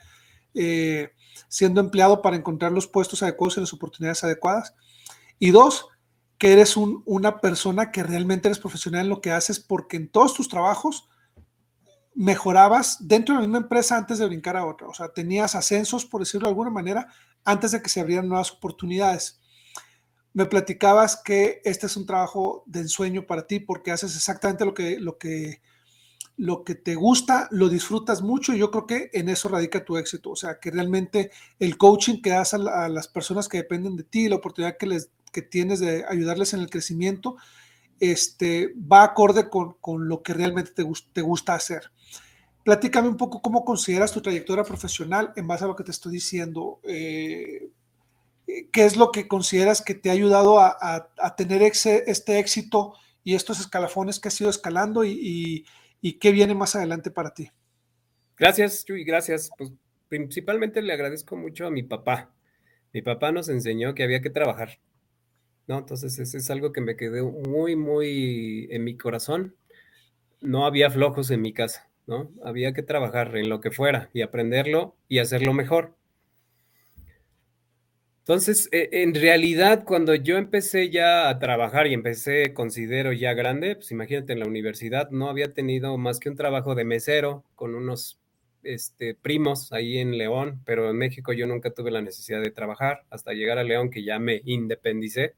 eh, 0.54 1.12
siendo 1.48 1.80
empleado 1.80 2.20
para 2.20 2.36
encontrar 2.36 2.72
los 2.72 2.88
puestos 2.88 3.22
adecuados 3.22 3.57
y 3.57 3.61
las 3.61 3.72
oportunidades 3.72 4.24
adecuadas. 4.24 4.74
Y 5.38 5.52
dos, 5.52 5.86
que 6.38 6.52
eres 6.52 6.76
una 6.76 7.38
persona 7.38 7.92
que 7.92 8.02
realmente 8.02 8.48
eres 8.48 8.59
profesional 8.59 9.02
en 9.02 9.11
lo 9.11 9.20
que 9.20 9.30
haces 9.30 9.61
porque 9.61 9.96
en 9.96 10.09
todos 10.09 10.34
tus 10.34 10.48
trabajos 10.48 11.09
mejorabas 12.14 12.98
dentro 13.07 13.34
de 13.34 13.40
la 13.40 13.46
misma 13.46 13.59
empresa 13.59 13.96
antes 13.96 14.18
de 14.18 14.26
brincar 14.26 14.57
a 14.57 14.66
otra. 14.66 14.88
O 14.88 14.94
sea, 14.94 15.12
tenías 15.12 15.54
ascensos, 15.54 16.04
por 16.04 16.20
decirlo 16.20 16.46
de 16.46 16.50
alguna 16.50 16.70
manera, 16.70 17.09
antes 17.47 17.70
de 17.70 17.80
que 17.80 17.88
se 17.88 18.01
abrieran 18.01 18.28
nuevas 18.28 18.53
oportunidades. 18.53 19.40
Me 20.34 20.44
platicabas 20.44 21.16
que 21.24 21.62
este 21.64 21.86
es 21.86 21.97
un 21.97 22.05
trabajo 22.05 22.62
de 22.66 22.80
ensueño 22.80 23.26
para 23.26 23.47
ti 23.47 23.61
porque 23.61 23.92
haces 23.92 24.14
exactamente 24.14 24.66
lo 24.66 24.74
que, 24.74 25.01
lo 25.01 25.16
que, 25.16 25.62
lo 26.36 26.64
que 26.64 26.74
te 26.74 26.97
gusta, 26.97 27.49
lo 27.53 27.70
disfrutas 27.70 28.20
mucho 28.20 28.53
y 28.53 28.59
yo 28.59 28.70
creo 28.70 28.86
que 28.86 29.11
en 29.14 29.30
eso 29.30 29.49
radica 29.49 29.84
tu 29.84 29.97
éxito. 29.97 30.30
O 30.30 30.36
sea, 30.36 30.59
que 30.61 30.70
realmente 30.70 31.30
el 31.59 31.78
coaching 31.78 32.20
que 32.20 32.30
das 32.30 32.53
a, 32.53 32.88
las 32.88 33.09
personas 33.09 33.49
que 33.49 33.59
dependen 33.59 33.97
de 33.97 34.03
ti, 34.03 34.28
la 34.28 34.36
oportunidad 34.36 34.76
que, 34.76 34.86
les, 34.86 35.11
que 35.32 35.40
tienes 35.40 35.80
de 35.80 36.05
ayudarles 36.07 36.53
en 36.53 36.61
el 36.61 36.68
crecimiento, 36.68 37.36
este, 38.01 38.74
va 38.76 39.05
acorde 39.05 39.49
con, 39.49 40.09
lo 40.09 40.22
que 40.22 40.34
realmente 40.34 40.72
te, 40.72 40.84
te 41.12 41.22
gusta 41.22 41.55
hacer. 41.55 41.92
Platícame 42.66 43.06
un 43.06 43.16
poco 43.16 43.40
cómo 43.40 43.64
consideras 43.64 44.10
tu 44.10 44.20
trayectoria 44.20 44.64
profesional 44.64 45.32
en 45.36 45.46
base 45.46 45.62
a 45.62 45.68
lo 45.68 45.76
que 45.76 45.84
te 45.84 45.92
estoy 45.92 46.10
diciendo. 46.10 46.80
Eh, 46.82 47.70
¿Qué 48.72 48.84
es 48.84 48.96
lo 48.96 49.12
que 49.12 49.28
consideras 49.28 49.80
que 49.82 49.94
te 49.94 50.10
ha 50.10 50.14
ayudado 50.14 50.58
a, 50.58 51.36
tener 51.36 51.62
este 51.62 52.40
éxito 52.40 52.94
y 53.22 53.36
estos 53.36 53.60
escalafones 53.60 54.18
que 54.18 54.26
has 54.26 54.40
ido 54.40 54.50
escalando 54.50 55.04
y, 55.04 55.64
qué 56.20 56.32
viene 56.32 56.56
más 56.56 56.74
adelante 56.74 57.12
para 57.12 57.32
ti? 57.32 57.52
Gracias, 58.36 58.84
Chuy, 58.84 59.04
gracias. 59.04 59.48
Pues 59.56 59.70
principalmente 60.08 60.82
le 60.82 60.92
agradezco 60.92 61.36
mucho 61.36 61.68
a 61.68 61.70
mi 61.70 61.84
papá. 61.84 62.34
Mi 62.92 63.00
papá 63.00 63.30
nos 63.30 63.48
enseñó 63.48 63.94
que 63.94 64.02
había 64.02 64.20
que 64.20 64.30
trabajar. 64.30 64.80
¿no? 65.68 65.78
Entonces, 65.78 66.18
eso 66.18 66.36
es 66.36 66.50
algo 66.50 66.72
que 66.72 66.80
me 66.80 66.96
quedó 66.96 67.30
muy, 67.30 67.76
muy 67.76 68.66
en 68.72 68.82
mi 68.82 68.96
corazón. 68.96 69.54
No 70.40 70.66
había 70.66 70.90
flojos 70.90 71.30
en 71.30 71.42
mi 71.42 71.52
casa, 71.52 71.88
¿no? 72.07 72.30
Había 72.44 72.72
que 72.72 72.82
trabajar 72.82 73.36
en 73.36 73.48
lo 73.48 73.61
que 73.61 73.70
fuera 73.70 74.11
y 74.12 74.22
aprenderlo 74.22 74.96
y 75.09 75.18
hacerlo 75.18 75.52
mejor. 75.52 75.94
Entonces, 78.20 78.68
e, 78.72 78.88
en 78.90 79.14
realidad, 79.14 79.84
cuando 79.84 80.14
yo 80.16 80.36
empecé 80.36 80.90
ya 80.90 81.28
a 81.28 81.38
trabajar 81.38 81.86
y 81.86 81.94
empecé, 81.94 82.52
considero 82.54 83.12
ya 83.12 83.34
grande, 83.34 83.76
pues 83.76 83.92
imagínate, 83.92 84.32
en 84.32 84.40
la 84.40 84.46
universidad 84.46 85.11
no 85.11 85.28
había 85.28 85.54
tenido 85.54 85.96
más 85.96 86.18
que 86.18 86.28
un 86.28 86.34
trabajo 86.34 86.74
de 86.74 86.84
mesero 86.84 87.44
con 87.54 87.76
unos 87.76 88.18
este, 88.64 89.14
primos 89.14 89.72
ahí 89.72 89.98
en 89.98 90.18
León, 90.18 90.61
pero 90.64 90.90
en 90.90 90.96
México 90.96 91.32
yo 91.32 91.46
nunca 91.46 91.70
tuve 91.70 91.92
la 91.92 92.02
necesidad 92.02 92.42
de 92.42 92.50
trabajar 92.50 93.04
hasta 93.11 93.32
llegar 93.32 93.59
a 93.59 93.64
León, 93.64 93.90
que 93.90 94.02
ya 94.02 94.18
me 94.18 94.42
independicé, 94.44 95.34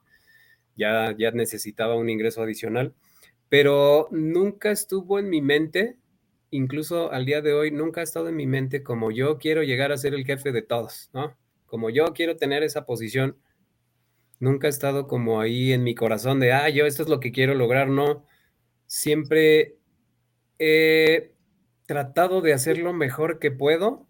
ya, 0.74 1.14
ya 1.16 1.30
necesitaba 1.30 1.94
un 1.94 2.08
ingreso 2.08 2.42
adicional, 2.42 2.94
pero 3.50 4.08
nunca 4.10 4.70
estuvo 4.70 5.18
en 5.18 5.28
mi 5.28 5.42
mente, 5.42 5.96
incluso 6.50 7.12
al 7.12 7.26
día 7.26 7.42
de 7.42 7.52
hoy, 7.52 7.70
nunca 7.70 8.00
ha 8.00 8.04
estado 8.04 8.28
en 8.28 8.36
mi 8.36 8.46
mente 8.46 8.82
como 8.82 9.10
yo 9.10 9.38
quiero 9.38 9.62
llegar 9.62 9.92
a 9.92 9.98
ser 9.98 10.14
el 10.14 10.24
jefe 10.24 10.52
de 10.52 10.62
todos, 10.62 11.10
¿no? 11.12 11.36
como 11.68 11.90
yo 11.90 12.06
quiero 12.14 12.36
tener 12.36 12.62
esa 12.64 12.86
posición, 12.86 13.36
nunca 14.40 14.66
he 14.66 14.70
estado 14.70 15.06
como 15.06 15.40
ahí 15.40 15.72
en 15.72 15.84
mi 15.84 15.94
corazón 15.94 16.40
de, 16.40 16.52
ah, 16.52 16.68
yo 16.70 16.86
esto 16.86 17.02
es 17.02 17.08
lo 17.08 17.20
que 17.20 17.30
quiero 17.30 17.54
lograr, 17.54 17.88
no. 17.88 18.24
Siempre 18.86 19.76
he 20.58 21.34
tratado 21.86 22.40
de 22.40 22.54
hacer 22.54 22.78
lo 22.78 22.92
mejor 22.92 23.38
que 23.38 23.50
puedo, 23.50 24.06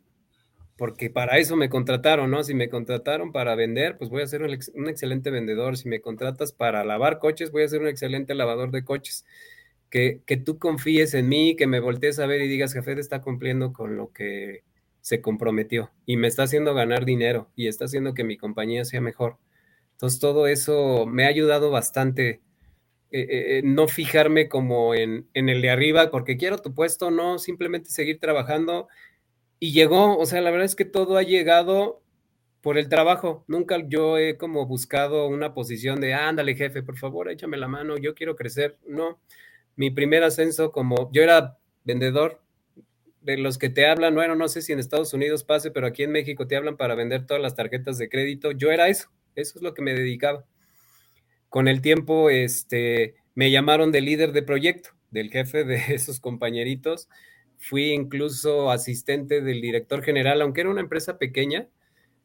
porque 0.76 1.10
para 1.10 1.38
eso 1.38 1.56
me 1.56 1.68
contrataron, 1.68 2.30
¿no? 2.30 2.44
Si 2.44 2.54
me 2.54 2.70
contrataron 2.70 3.32
para 3.32 3.56
vender, 3.56 3.98
pues 3.98 4.08
voy 4.08 4.22
a 4.22 4.28
ser 4.28 4.42
un, 4.42 4.56
un 4.74 4.88
excelente 4.88 5.30
vendedor. 5.30 5.76
Si 5.76 5.88
me 5.88 6.00
contratas 6.00 6.52
para 6.52 6.84
lavar 6.84 7.18
coches, 7.18 7.50
voy 7.50 7.64
a 7.64 7.68
ser 7.68 7.80
un 7.80 7.88
excelente 7.88 8.34
lavador 8.34 8.70
de 8.70 8.84
coches. 8.84 9.26
Que, 9.90 10.22
que 10.26 10.36
tú 10.36 10.58
confíes 10.58 11.14
en 11.14 11.28
mí, 11.28 11.56
que 11.56 11.66
me 11.66 11.80
voltees 11.80 12.18
a 12.18 12.26
ver 12.26 12.42
y 12.42 12.48
digas, 12.48 12.74
Jafet 12.74 12.98
está 12.98 13.22
cumpliendo 13.22 13.72
con 13.72 13.96
lo 13.96 14.12
que 14.12 14.64
se 15.00 15.22
comprometió 15.22 15.90
y 16.04 16.18
me 16.18 16.28
está 16.28 16.42
haciendo 16.42 16.74
ganar 16.74 17.06
dinero 17.06 17.50
y 17.56 17.68
está 17.68 17.86
haciendo 17.86 18.12
que 18.12 18.24
mi 18.24 18.36
compañía 18.36 18.84
sea 18.84 19.00
mejor. 19.00 19.38
Entonces 19.92 20.20
todo 20.20 20.46
eso 20.46 21.06
me 21.06 21.24
ha 21.24 21.28
ayudado 21.28 21.70
bastante. 21.70 22.42
Eh, 23.10 23.20
eh, 23.20 23.58
eh, 23.58 23.62
no 23.64 23.88
fijarme 23.88 24.50
como 24.50 24.94
en, 24.94 25.26
en, 25.32 25.48
el 25.48 25.62
de 25.62 25.70
arriba 25.70 26.10
porque 26.10 26.36
quiero 26.36 26.58
tu 26.58 26.74
puesto, 26.74 27.10
no, 27.10 27.38
simplemente 27.38 27.90
seguir 27.90 28.20
trabajando. 28.20 28.88
Y 29.58 29.72
llegó, 29.72 30.18
o 30.18 30.26
sea, 30.26 30.40
la 30.42 30.50
verdad 30.50 30.66
es 30.66 30.76
que 30.76 30.84
todo 30.84 31.16
ha 31.16 31.22
llegado 31.22 32.02
por 32.60 32.78
el 32.78 32.88
trabajo. 32.88 33.44
Nunca 33.48 33.78
yo 33.88 34.18
he 34.18 34.36
como 34.36 34.66
buscado 34.66 35.26
una 35.28 35.54
posición 35.54 36.00
de, 36.00 36.14
ándale 36.14 36.54
jefe, 36.54 36.82
por 36.82 36.98
favor, 36.98 37.30
échame 37.30 37.56
la 37.56 37.66
mano, 37.66 37.96
yo 37.96 38.14
quiero 38.14 38.36
crecer. 38.36 38.78
No, 38.86 39.18
mi 39.78 39.92
primer 39.92 40.24
ascenso 40.24 40.72
como 40.72 41.08
yo 41.12 41.22
era 41.22 41.56
vendedor, 41.84 42.42
de 43.20 43.36
los 43.36 43.58
que 43.58 43.68
te 43.68 43.86
hablan, 43.86 44.14
bueno, 44.14 44.34
no 44.34 44.48
sé 44.48 44.60
si 44.60 44.72
en 44.72 44.78
Estados 44.78 45.12
Unidos 45.14 45.44
pase, 45.44 45.70
pero 45.70 45.86
aquí 45.86 46.02
en 46.02 46.10
México 46.10 46.46
te 46.46 46.56
hablan 46.56 46.76
para 46.76 46.94
vender 46.94 47.26
todas 47.26 47.42
las 47.42 47.54
tarjetas 47.54 47.96
de 47.96 48.08
crédito. 48.08 48.52
Yo 48.52 48.72
era 48.72 48.88
eso, 48.88 49.10
eso 49.36 49.58
es 49.58 49.62
lo 49.62 49.72
que 49.74 49.82
me 49.82 49.94
dedicaba. 49.94 50.44
Con 51.48 51.68
el 51.68 51.80
tiempo, 51.80 52.28
este, 52.28 53.14
me 53.34 53.50
llamaron 53.50 53.92
de 53.92 54.00
líder 54.00 54.32
de 54.32 54.42
proyecto, 54.42 54.90
del 55.10 55.30
jefe 55.30 55.64
de 55.64 55.76
esos 55.94 56.18
compañeritos. 56.20 57.08
Fui 57.58 57.92
incluso 57.92 58.70
asistente 58.70 59.42
del 59.42 59.60
director 59.60 60.02
general, 60.02 60.42
aunque 60.42 60.62
era 60.62 60.70
una 60.70 60.80
empresa 60.80 61.18
pequeña. 61.18 61.68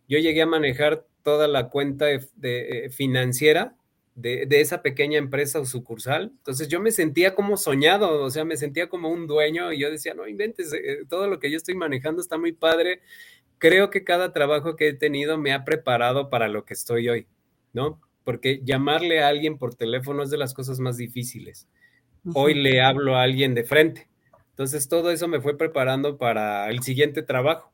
Yo 0.08 0.18
llegué 0.20 0.42
a 0.42 0.48
manejar 0.48 1.06
toda 1.22 1.48
la 1.48 1.70
cuenta 1.70 2.06
de, 2.06 2.26
eh, 2.42 2.90
financiera 2.90 3.76
de, 4.16 4.48
esa 4.50 4.82
pequeña 4.82 5.18
empresa 5.18 5.60
o 5.60 5.66
sucursal. 5.66 6.32
Entonces 6.38 6.68
yo 6.68 6.80
me 6.80 6.92
sentía 6.92 7.36
como 7.36 7.58
soñado, 7.58 8.22
o 8.22 8.30
sea, 8.30 8.46
me 8.46 8.58
sentía 8.58 8.90
como 8.90 9.10
un 9.10 9.28
dueño 9.28 9.74
y 9.74 9.80
yo 9.80 9.90
decía, 9.90 10.14
no 10.14 10.28
inventes, 10.28 10.74
eh, 10.74 11.04
todo 11.10 11.28
lo 11.28 11.40
que 11.40 11.50
yo 11.50 11.58
estoy 11.58 11.76
manejando 11.76 12.22
está 12.22 12.38
muy 12.38 12.54
padre. 12.54 13.02
Creo 13.58 13.90
que 13.90 14.04
cada 14.04 14.34
trabajo 14.34 14.76
que 14.76 14.90
he 14.90 14.94
tenido 14.94 15.38
me 15.38 15.54
ha 15.54 15.66
preparado 15.66 16.30
para 16.30 16.48
lo 16.48 16.66
que 16.66 16.74
estoy 16.74 17.10
hoy, 17.10 17.28
¿no? 17.74 18.02
Porque 18.24 18.62
llamarle 18.64 19.22
a 19.22 19.28
alguien 19.28 19.58
por 19.58 19.76
teléfono 19.76 20.24
es 20.24 20.30
de 20.30 20.38
las 20.38 20.54
cosas 20.54 20.80
más 20.80 20.98
difíciles. 20.98 21.68
Hoy 22.34 22.54
le 22.54 22.82
hablo 22.82 23.18
a 23.18 23.24
alguien 23.24 23.54
de 23.54 23.64
frente. 23.64 24.08
Entonces 24.52 24.88
todo 24.88 25.12
eso 25.12 25.28
me 25.28 25.42
fue 25.42 25.58
preparando 25.58 26.18
para 26.18 26.70
el 26.70 26.82
siguiente 26.84 27.24
trabajo 27.24 27.74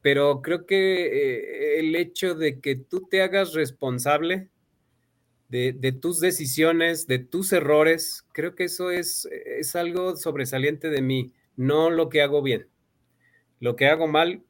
pero 0.00 0.42
creo 0.42 0.64
que 0.64 1.06
eh, 1.06 1.80
el 1.80 1.94
hecho 1.96 2.34
de 2.34 2.60
que 2.60 2.76
tú 2.76 3.08
te 3.10 3.20
hagas 3.20 3.52
responsable 3.52 4.48
de, 5.48 5.92
tus 5.92 6.20
decisiones, 6.20 7.06
de 7.06 7.18
tus 7.18 7.52
errores. 7.52 8.26
Creo 8.32 8.54
que 8.54 8.64
eso 8.64 8.90
es, 8.90 9.28
es 9.30 9.74
algo 9.76 10.16
sobresaliente 10.16 10.90
de 10.90 11.02
mí, 11.02 11.32
no 11.56 11.90
lo 11.90 12.08
que 12.08 12.22
hago 12.22 12.42
bien. 12.42 12.68
Lo 13.60 13.74
que 13.74 13.86
hago 13.86 14.06
mal, 14.06 14.44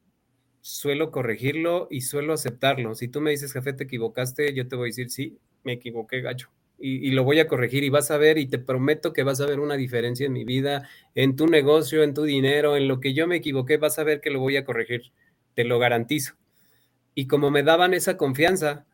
suelo 0.61 1.11
corregirlo 1.11 1.87
y 1.89 2.01
suelo 2.01 2.33
aceptarlo. 2.33 2.95
Si 2.95 3.07
tú 3.07 3.21
me 3.21 3.31
dices, 3.31 3.53
jefe, 3.53 3.73
te 3.73 3.85
equivocaste, 3.85 4.53
yo 4.53 4.67
te 4.67 4.75
voy 4.75 4.87
a 4.87 4.91
decir, 4.91 5.09
sí, 5.09 5.39
me 5.63 5.73
equivoqué, 5.73 6.21
gacho. 6.21 6.49
Y, 6.81 7.07
y, 7.07 7.11
lo 7.11 7.25
voy 7.25 7.39
a 7.39 7.47
corregir 7.47 7.83
y 7.83 7.89
vas 7.89 8.09
a 8.09 8.17
ver 8.17 8.37
y 8.37 8.47
te 8.47 8.57
prometo 8.57 9.11
que 9.11 9.23
vas 9.23 9.41
a 9.41 9.45
ver 9.45 9.59
una 9.59 9.75
diferencia 9.75 10.25
en 10.25 10.31
mi 10.31 10.45
vida, 10.45 10.87
en 11.13 11.35
tu 11.35 11.47
negocio, 11.47 12.03
en 12.03 12.13
tu 12.13 12.23
dinero, 12.23 12.77
en 12.77 12.87
lo 12.87 13.01
que 13.01 13.13
yo 13.13 13.27
me 13.27 13.37
equivoqué, 13.37 13.75
vas 13.75 13.99
a 13.99 14.05
ver 14.05 14.21
que 14.21 14.29
lo 14.29 14.39
voy 14.39 14.55
a 14.55 14.63
corregir, 14.63 15.11
te 15.55 15.65
lo 15.65 15.77
garantizo. 15.77 16.35
Y 17.15 17.27
como 17.27 17.51
me 17.51 17.63
daban 17.63 17.93
esa 17.93 18.15
confianza, 18.15 18.85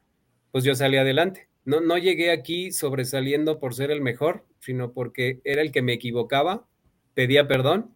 pues 0.52 0.64
yo 0.64 0.74
salí 0.74 0.98
adelante. 0.98 1.48
No, 1.66 1.82
no 1.82 1.98
llegué 1.98 2.32
aquí 2.32 2.72
sobresaliendo 2.72 3.60
por 3.60 3.74
ser 3.74 3.92
el 3.92 4.02
mejor, 4.02 4.46
sino 4.60 4.94
porque 4.94 5.42
era 5.44 5.62
el 5.62 5.72
que 5.72 5.82
me 5.82 5.94
equivocaba, 5.94 6.68
pedía 7.14 7.48
perdón 7.48 7.96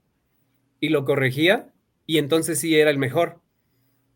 y 0.80 0.90
lo 0.90 1.06
corregía 1.06 1.72
y 2.06 2.18
entonces 2.18 2.60
sí 2.60 2.78
era 2.80 2.90
el 2.90 2.98
mejor. 2.98 3.42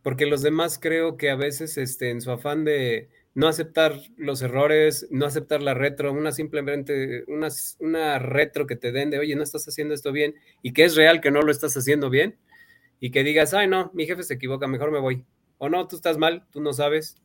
Porque 0.01 0.25
los 0.25 0.41
demás 0.41 0.79
creo 0.79 1.15
que 1.15 1.29
a 1.29 1.35
veces 1.35 1.77
este, 1.77 2.09
en 2.09 2.21
su 2.21 2.31
afán 2.31 2.65
de 2.65 3.09
no 3.35 3.47
aceptar 3.47 3.99
los 4.17 4.41
errores, 4.41 5.07
no 5.11 5.25
aceptar 5.25 5.61
la 5.61 5.73
retro, 5.73 6.11
una 6.11 6.31
simplemente 6.31 7.23
una, 7.27 7.47
una 7.79 8.19
retro 8.19 8.67
que 8.67 8.75
te 8.75 8.91
den 8.91 9.09
de, 9.09 9.19
oye, 9.19 9.35
no 9.35 9.43
estás 9.43 9.67
haciendo 9.67 9.93
esto 9.93 10.11
bien 10.11 10.35
y 10.61 10.73
que 10.73 10.83
es 10.83 10.95
real 10.95 11.21
que 11.21 11.31
no 11.31 11.41
lo 11.41 11.51
estás 11.51 11.75
haciendo 11.75 12.09
bien 12.09 12.37
y 12.99 13.11
que 13.11 13.23
digas, 13.23 13.53
ay, 13.53 13.67
no, 13.67 13.91
mi 13.93 14.05
jefe 14.05 14.23
se 14.23 14.35
equivoca, 14.35 14.67
mejor 14.67 14.91
me 14.91 14.99
voy. 14.99 15.25
O 15.57 15.69
no, 15.69 15.87
tú 15.87 15.95
estás 15.95 16.17
mal, 16.17 16.45
tú 16.51 16.61
no 16.61 16.73
sabes, 16.73 17.15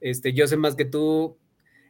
este, 0.00 0.32
yo 0.32 0.46
sé 0.46 0.56
más 0.56 0.76
que 0.76 0.84
tú, 0.84 1.38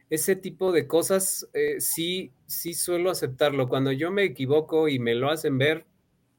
ese 0.09 0.35
tipo 0.35 0.71
de 0.71 0.87
cosas 0.87 1.47
eh, 1.53 1.79
sí, 1.79 2.31
sí 2.45 2.73
suelo 2.73 3.11
aceptarlo. 3.11 3.67
Cuando 3.67 3.91
yo 3.91 4.11
me 4.11 4.23
equivoco 4.23 4.87
y 4.87 4.99
me 4.99 5.15
lo 5.15 5.29
hacen 5.29 5.57
ver, 5.57 5.85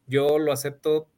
yo 0.07 0.39
lo 0.39 0.53
acepto, 0.53 1.09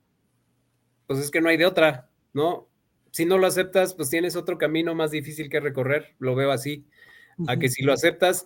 pues 1.07 1.19
es 1.19 1.31
que 1.31 1.41
no 1.41 1.49
hay 1.49 1.57
de 1.57 1.67
otra, 1.67 2.11
¿no? 2.33 2.69
Si 3.11 3.25
no 3.27 3.39
lo 3.39 3.47
aceptas, 3.47 3.95
pues 3.95 4.11
tienes 4.11 4.37
otro 4.37 4.59
camino 4.59 4.95
más 4.95 5.11
difícil 5.11 5.49
que 5.49 5.61
recorrer, 5.61 6.15
lo 6.19 6.35
veo 6.35 6.51
así. 6.51 6.85
A 7.47 7.59
que 7.59 7.69
si 7.69 7.83
lo 7.83 7.93
aceptas, 7.93 8.45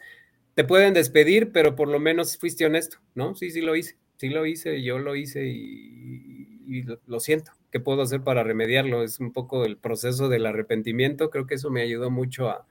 te 0.54 0.64
pueden 0.64 0.94
despedir, 0.94 1.52
pero 1.52 1.76
por 1.76 1.88
lo 1.88 2.00
menos 2.00 2.38
fuiste 2.38 2.64
honesto, 2.64 2.98
¿no? 3.14 3.34
Sí, 3.34 3.50
sí 3.50 3.60
lo 3.60 3.76
hice. 3.76 3.96
sí 4.16 4.28
lo 4.28 4.46
hice, 4.46 4.82
yo 4.82 4.98
lo 4.98 5.14
hice 5.14 5.46
y, 5.46 6.82
lo, 7.06 7.20
siento. 7.20 7.52
¿Qué 7.70 7.78
puedo 7.78 8.02
hacer 8.02 8.22
para 8.22 8.42
remediarlo? 8.42 9.02
Es 9.02 9.20
un 9.20 9.32
poco 9.32 9.64
el 9.64 9.76
proceso 9.76 10.28
del 10.28 10.46
arrepentimiento. 10.46 11.30
Creo 11.30 11.46
que 11.46 11.56
eso 11.56 11.70
me 11.70 11.82
ayudó 11.82 12.10
mucho 12.10 12.48
a... 12.48 12.66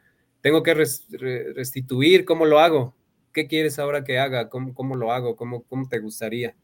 Tengo 0.46 0.62
que 0.62 0.76
restituir 0.76 2.24
cómo 2.24 2.46
lo 2.46 2.60
hago. 2.60 2.96
¿Qué 3.34 3.48
quieres 3.48 3.80
ahora 3.80 4.04
que 4.04 4.20
haga? 4.20 4.48
¿Cómo, 4.48 4.76
cómo 4.76 4.96
lo 4.96 5.12
hago? 5.12 5.36
¿Cómo, 5.36 5.64
¿Cómo 5.64 5.90
te 5.90 5.98
gustaría? 5.98 6.56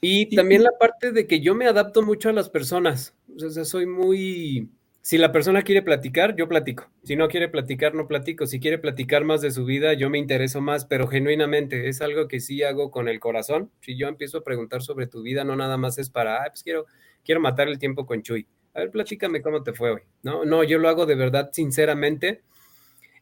Y 0.00 0.36
también 0.36 0.62
la 0.62 0.70
parte 0.78 1.10
de 1.10 1.26
que 1.26 1.40
yo 1.40 1.56
me 1.56 1.66
adapto 1.66 2.02
mucho 2.02 2.28
a 2.28 2.32
las 2.32 2.48
personas. 2.48 3.12
O 3.44 3.50
sea, 3.50 3.64
soy 3.64 3.86
muy 3.86 4.70
si 5.02 5.18
la 5.18 5.32
persona 5.32 5.62
quiere 5.62 5.82
platicar, 5.82 6.36
yo 6.36 6.48
platico. 6.48 6.88
Si 7.02 7.16
no 7.16 7.26
quiere 7.26 7.48
platicar, 7.48 7.92
no 7.92 8.06
platico. 8.06 8.46
Si 8.46 8.60
quiere 8.60 8.78
platicar 8.78 9.24
más 9.24 9.40
de 9.40 9.50
su 9.50 9.64
vida, 9.64 9.94
yo 9.94 10.08
me 10.08 10.18
intereso 10.18 10.60
más, 10.60 10.84
pero 10.84 11.08
genuinamente 11.08 11.88
es 11.88 12.02
algo 12.02 12.28
que 12.28 12.38
sí 12.38 12.62
hago 12.62 12.92
con 12.92 13.08
el 13.08 13.18
corazón. 13.18 13.72
Si 13.80 13.96
yo 13.96 14.06
empiezo 14.06 14.38
a 14.38 14.44
preguntar 14.44 14.80
sobre 14.80 15.08
tu 15.08 15.22
vida, 15.22 15.42
no 15.42 15.56
nada 15.56 15.76
más 15.76 15.98
es 15.98 16.08
para, 16.08 16.44
ah, 16.44 16.50
pues 16.50 16.62
quiero, 16.62 16.86
quiero 17.24 17.40
matar 17.40 17.66
el 17.66 17.80
tiempo 17.80 18.06
con 18.06 18.22
Chuy. 18.22 18.46
A 18.74 18.80
ver, 18.80 18.90
platícame 18.90 19.40
cómo 19.40 19.62
te 19.62 19.72
fue 19.72 19.92
hoy. 19.92 20.00
No, 20.22 20.44
no, 20.44 20.64
yo 20.64 20.78
lo 20.78 20.88
hago 20.88 21.06
de 21.06 21.14
verdad, 21.14 21.50
sinceramente. 21.52 22.42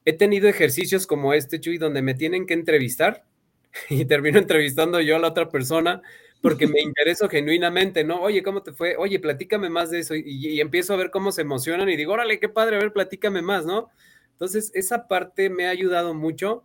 He 0.05 0.15
tenido 0.15 0.49
ejercicios 0.49 1.07
como 1.07 1.35
este, 1.35 1.61
Chuy, 1.61 1.79
donde 1.79 2.03
me 2.03 2.15
tienen 2.15 2.47
que 2.47 2.55
entrevistar 2.55 3.25
y 3.89 4.05
termino 4.05 4.39
entrevistando 4.39 5.01
yo 5.01 5.17
a 5.17 5.19
la 5.19 5.29
otra 5.29 5.49
persona 5.49 6.03
porque 6.43 6.67
me 6.67 6.81
intereso 6.81 7.29
genuinamente, 7.29 8.03
¿no? 8.03 8.21
Oye, 8.21 8.43
¿cómo 8.43 8.63
te 8.63 8.73
fue? 8.73 8.97
Oye, 8.97 9.21
platícame 9.21 9.71
más 9.71 9.91
de 9.91 10.01
eso. 10.01 10.15
Y, 10.17 10.61
empiezo 10.61 10.93
a 10.93 10.97
ver 10.97 11.11
cómo 11.11 11.31
se 11.31 11.43
emocionan 11.43 11.89
y 11.89 11.97
digo, 11.97 12.13
órale, 12.13 12.41
qué 12.41 12.49
padre, 12.49 12.77
a 12.77 12.81
ver, 12.81 12.93
platícame 12.93 13.43
más, 13.43 13.65
¿no? 13.65 13.91
Entonces, 14.33 14.73
esa 14.75 15.07
parte 15.07 15.49
me 15.49 15.67
ha 15.67 15.71
ayudado 15.71 16.15
mucho. 16.15 16.65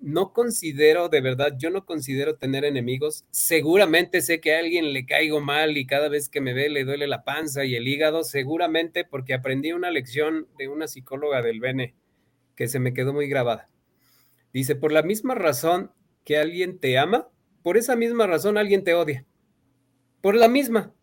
No 0.00 0.32
considero, 0.32 1.08
de 1.08 1.20
verdad, 1.20 1.54
yo 1.56 1.70
no 1.70 1.86
considero 1.86 2.36
tener 2.36 2.64
enemigos. 2.64 3.24
Seguramente 3.30 4.20
sé 4.20 4.40
que 4.40 4.54
a 4.54 4.58
alguien 4.58 4.92
le 4.92 5.06
caigo 5.06 5.40
mal 5.40 5.76
y 5.78 5.86
cada 5.86 6.08
vez 6.08 6.28
que 6.28 6.40
me 6.40 6.52
ve 6.52 6.68
le 6.68 6.84
duele 6.84 7.06
la 7.06 7.24
panza 7.24 7.64
y 7.64 7.74
el 7.74 7.88
hígado, 7.88 8.22
seguramente 8.22 9.04
porque 9.04 9.34
aprendí 9.34 9.72
una 9.72 9.90
lección 9.90 10.46
de 10.58 10.68
una 10.68 10.88
psicóloga 10.88 11.40
del 11.40 11.60
Bene 11.60 11.94
que 12.54 12.68
se 12.68 12.78
me 12.78 12.92
quedó 12.92 13.12
muy 13.12 13.28
grabada. 13.28 13.68
Dice, 14.52 14.76
por 14.76 14.92
la 14.92 15.02
misma 15.02 15.34
razón 15.34 15.90
que 16.24 16.38
alguien 16.38 16.78
te 16.78 16.98
ama, 16.98 17.28
por 17.62 17.76
esa 17.76 17.96
misma 17.96 18.26
razón 18.26 18.58
alguien 18.58 18.84
te 18.84 18.94
odia. 18.94 19.24
Por 20.20 20.36
la 20.36 20.48
misma. 20.48 20.94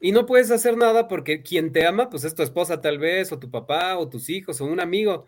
Y 0.00 0.12
no 0.12 0.26
puedes 0.26 0.50
hacer 0.50 0.76
nada 0.76 1.06
porque 1.06 1.42
quien 1.42 1.72
te 1.72 1.86
ama, 1.86 2.10
pues 2.10 2.24
es 2.24 2.34
tu 2.34 2.42
esposa 2.42 2.80
tal 2.80 2.98
vez, 2.98 3.30
o 3.30 3.38
tu 3.38 3.50
papá, 3.50 3.96
o 3.96 4.08
tus 4.08 4.28
hijos, 4.28 4.60
o 4.60 4.64
un 4.64 4.80
amigo. 4.80 5.26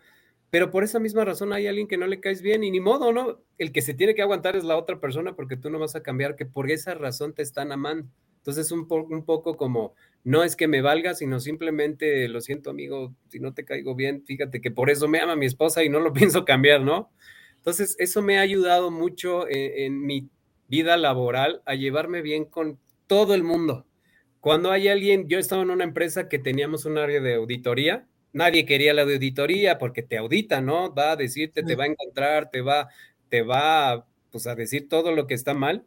Pero 0.49 0.71
por 0.71 0.83
esa 0.83 0.99
misma 0.99 1.25
razón 1.25 1.53
hay 1.53 1.67
alguien 1.67 1.87
que 1.87 1.97
no 1.97 2.07
le 2.07 2.19
caes 2.19 2.41
bien 2.41 2.63
y 2.63 2.71
ni 2.71 2.79
modo, 2.79 3.11
¿no? 3.11 3.41
El 3.57 3.71
que 3.71 3.81
se 3.81 3.93
tiene 3.93 4.15
que 4.15 4.21
aguantar 4.21 4.55
es 4.55 4.63
la 4.63 4.77
otra 4.77 4.99
persona 4.99 5.35
porque 5.35 5.57
tú 5.57 5.69
no 5.69 5.79
vas 5.79 5.95
a 5.95 6.03
cambiar, 6.03 6.35
que 6.35 6.45
por 6.45 6.69
esa 6.71 6.93
razón 6.93 7.33
te 7.33 7.41
están 7.41 7.71
amando. 7.71 8.09
Entonces, 8.37 8.71
un, 8.71 8.87
un 8.89 9.25
poco 9.25 9.57
como, 9.57 9.95
no 10.23 10.43
es 10.43 10.55
que 10.55 10.67
me 10.67 10.81
valga, 10.81 11.15
sino 11.15 11.39
simplemente, 11.39 12.27
lo 12.27 12.41
siento 12.41 12.69
amigo, 12.69 13.15
si 13.27 13.39
no 13.39 13.53
te 13.53 13.65
caigo 13.65 13.95
bien, 13.95 14.23
fíjate 14.23 14.61
que 14.61 14.69
por 14.69 14.91
eso 14.91 15.07
me 15.07 15.19
ama 15.19 15.35
mi 15.35 15.47
esposa 15.47 15.83
y 15.83 15.89
no 15.89 15.99
lo 15.99 16.13
pienso 16.13 16.45
cambiar, 16.45 16.81
¿no? 16.81 17.11
Entonces, 17.57 17.95
eso 17.97 18.21
me 18.21 18.37
ha 18.37 18.41
ayudado 18.41 18.91
mucho 18.91 19.47
en, 19.49 19.71
en 19.85 20.05
mi 20.05 20.29
vida 20.67 20.95
laboral 20.95 21.63
a 21.65 21.73
llevarme 21.73 22.21
bien 22.21 22.45
con 22.45 22.79
todo 23.07 23.33
el 23.33 23.43
mundo. 23.43 23.87
Cuando 24.41 24.71
hay 24.71 24.89
alguien, 24.89 25.27
yo 25.27 25.39
estaba 25.39 25.63
en 25.63 25.71
una 25.71 25.83
empresa 25.83 26.29
que 26.29 26.37
teníamos 26.37 26.85
un 26.85 26.99
área 26.99 27.19
de 27.19 27.33
auditoría, 27.33 28.07
nadie 28.35 28.65
quería 28.65 28.93
la 28.93 29.03
auditoría 29.03 29.77
porque 29.77 30.03
te 30.03 30.17
audita, 30.17 30.59
¿no? 30.59 30.93
Va 30.93 31.11
a 31.13 31.15
decirte, 31.15 31.63
te 31.63 31.75
va 31.75 31.85
a 31.85 31.87
encontrar, 31.87 32.51
te 32.51 32.61
va, 32.61 32.89
te 33.29 33.41
va 33.41 34.05
pues, 34.29 34.45
a 34.45 34.55
decir 34.55 34.89
todo 34.89 35.13
lo 35.13 35.25
que 35.25 35.33
está 35.33 35.53
mal. 35.53 35.85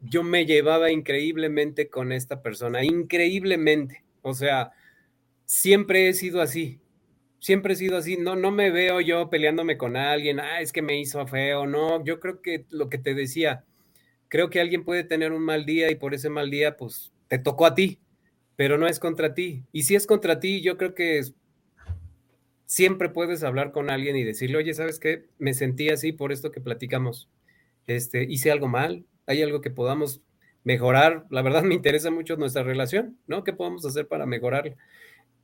Yo 0.00 0.24
me 0.24 0.46
llevaba 0.46 0.90
increíblemente 0.90 1.88
con 1.88 2.10
esta 2.10 2.42
persona, 2.42 2.82
increíblemente. 2.82 4.02
O 4.22 4.34
sea, 4.34 4.72
siempre 5.46 6.08
he 6.08 6.12
sido 6.12 6.40
así, 6.42 6.80
siempre 7.38 7.74
he 7.74 7.76
sido 7.76 7.96
así. 7.96 8.16
No, 8.16 8.34
no 8.34 8.50
me 8.50 8.72
veo 8.72 9.00
yo 9.00 9.30
peleándome 9.30 9.76
con 9.76 9.96
alguien, 9.96 10.40
ah, 10.40 10.60
es 10.60 10.72
que 10.72 10.82
me 10.82 10.98
hizo 10.98 11.24
feo, 11.28 11.66
no. 11.66 12.04
Yo 12.04 12.18
creo 12.18 12.42
que 12.42 12.66
lo 12.70 12.88
que 12.88 12.98
te 12.98 13.14
decía, 13.14 13.64
creo 14.28 14.50
que 14.50 14.60
alguien 14.60 14.84
puede 14.84 15.04
tener 15.04 15.30
un 15.32 15.44
mal 15.44 15.64
día 15.66 15.88
y 15.88 15.94
por 15.94 16.14
ese 16.14 16.30
mal 16.30 16.50
día, 16.50 16.76
pues 16.76 17.12
te 17.28 17.38
tocó 17.38 17.64
a 17.64 17.76
ti, 17.76 18.00
pero 18.56 18.76
no 18.76 18.88
es 18.88 18.98
contra 18.98 19.34
ti. 19.34 19.62
Y 19.70 19.84
si 19.84 19.94
es 19.94 20.08
contra 20.08 20.40
ti, 20.40 20.62
yo 20.62 20.76
creo 20.76 20.96
que 20.96 21.22
siempre 22.70 23.08
puedes 23.08 23.42
hablar 23.42 23.72
con 23.72 23.90
alguien 23.90 24.14
y 24.14 24.22
decirle, 24.22 24.58
oye, 24.58 24.74
¿sabes 24.74 25.00
qué? 25.00 25.24
Me 25.38 25.54
sentí 25.54 25.88
así 25.88 26.12
por 26.12 26.30
esto 26.30 26.52
que 26.52 26.60
platicamos. 26.60 27.28
Este, 27.88 28.22
hice 28.22 28.52
algo 28.52 28.68
mal, 28.68 29.04
hay 29.26 29.42
algo 29.42 29.60
que 29.60 29.70
podamos 29.70 30.22
mejorar. 30.62 31.26
La 31.30 31.42
verdad 31.42 31.64
me 31.64 31.74
interesa 31.74 32.12
mucho 32.12 32.36
nuestra 32.36 32.62
relación, 32.62 33.18
¿no? 33.26 33.42
¿Qué 33.42 33.52
podemos 33.52 33.84
hacer 33.84 34.06
para 34.06 34.24
mejorarla? 34.24 34.76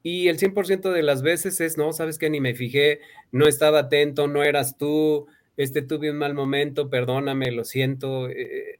Y 0.05 0.29
el 0.29 0.39
100% 0.39 0.93
de 0.93 1.03
las 1.03 1.23
veces 1.23 1.61
es, 1.61 1.77
no, 1.77 1.93
sabes 1.93 2.17
que 2.17 2.31
ni 2.31 2.41
me 2.41 2.55
fijé, 2.55 3.01
no 3.33 3.49
estaba 3.49 3.81
atento, 3.81 4.29
no 4.29 4.45
eras 4.45 4.79
tú, 4.79 5.27
este, 5.57 5.83
tuve 5.83 6.13
un 6.13 6.19
mal 6.19 6.33
momento, 6.33 6.91
perdóname, 6.91 7.51
lo 7.51 7.65
siento. 7.65 8.29
Eh, 8.29 8.79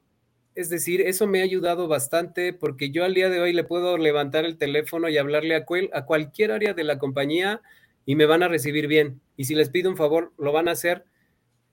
es 0.55 0.69
decir, 0.69 1.01
eso 1.01 1.27
me 1.27 1.41
ha 1.41 1.43
ayudado 1.43 1.89
bastante 1.89 2.53
porque 2.53 2.91
yo 2.91 3.03
al 3.03 3.13
día 3.13 3.29
de 3.29 3.41
hoy 3.41 3.51
le 3.51 3.65
puedo 3.65 3.97
levantar 3.97 4.45
el 4.45 4.57
teléfono 4.57 5.09
y 5.09 5.17
hablarle 5.17 5.53
a, 5.53 5.65
a 5.91 6.05
cualquier 6.05 6.53
área 6.53 6.73
de 6.73 6.85
la 6.85 6.97
compañía 6.97 7.61
y 8.07 8.15
me 8.15 8.25
van 8.25 8.41
a 8.41 8.47
recibir 8.47 8.87
bien. 8.87 9.21
Y 9.35 9.43
si 9.43 9.53
les 9.53 9.69
pido 9.69 9.91
un 9.91 9.97
favor, 9.97 10.33
lo 10.39 10.51
van 10.51 10.69
a 10.69 10.71
hacer 10.71 11.03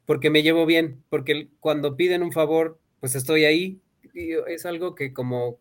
porque 0.05 0.29
me 0.29 0.43
llevo 0.43 0.67
bien, 0.67 1.03
porque 1.09 1.49
cuando 1.61 1.97
piden 1.97 2.23
un 2.23 2.33
favor, 2.33 2.79
pues 3.01 3.15
estoy 3.15 3.45
ahí. 3.45 3.81
Y 4.13 4.33
es 4.49 4.67
algo 4.67 4.95
que 4.97 5.13
como 5.15 5.59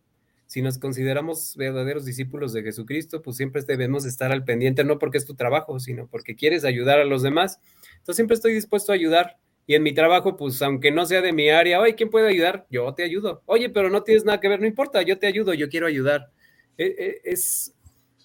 si 0.47 0.63
nos 0.63 0.80
consideramos 0.80 1.55
verdaderos 1.55 2.05
discípulos 2.05 2.53
de 2.53 2.63
Jesucristo, 2.63 3.21
pues 3.21 3.38
siempre 3.38 3.61
debemos 3.61 4.03
estar 4.05 4.32
al 4.32 4.43
pendiente, 4.43 4.84
no 4.84 4.97
porque 4.97 5.19
es 5.19 5.26
tu 5.26 5.36
trabajo, 5.36 5.80
sino 5.80 6.07
porque 6.07 6.36
quieres 6.36 6.65
ayudar 6.65 6.99
a 6.99 7.05
los 7.05 7.21
demás. 7.21 7.59
Entonces 7.99 8.15
siempre 8.15 8.36
estoy 8.36 8.53
dispuesto 8.53 8.91
a 8.91 8.95
ayudar. 8.95 9.38
Y 9.67 9.76
en 9.76 9.84
mi 9.84 9.93
trabajo, 9.93 10.36
pues 10.36 10.59
aunque 10.63 10.91
no 10.91 11.05
sea 11.05 11.21
de 11.21 11.34
mi 11.34 11.49
área, 11.51 11.80
oye, 11.80 11.93
¿quién 11.93 12.09
puede 12.09 12.28
ayudar? 12.28 12.65
Yo 12.71 12.91
te 12.95 13.03
ayudo. 13.03 13.43
Oye, 13.45 13.69
pero 13.69 13.91
no 13.91 14.03
tienes 14.03 14.26
nada 14.26 14.39
que 14.39 14.49
ver, 14.49 14.59
no 14.59 14.67
importa, 14.67 15.03
yo 15.03 15.19
te 15.19 15.28
ayudo, 15.28 15.53
yo 15.53 15.69
quiero 15.69 15.86
ayudar. 15.86 16.32
E, 16.80 16.86
e, 16.86 17.21
es 17.24 17.74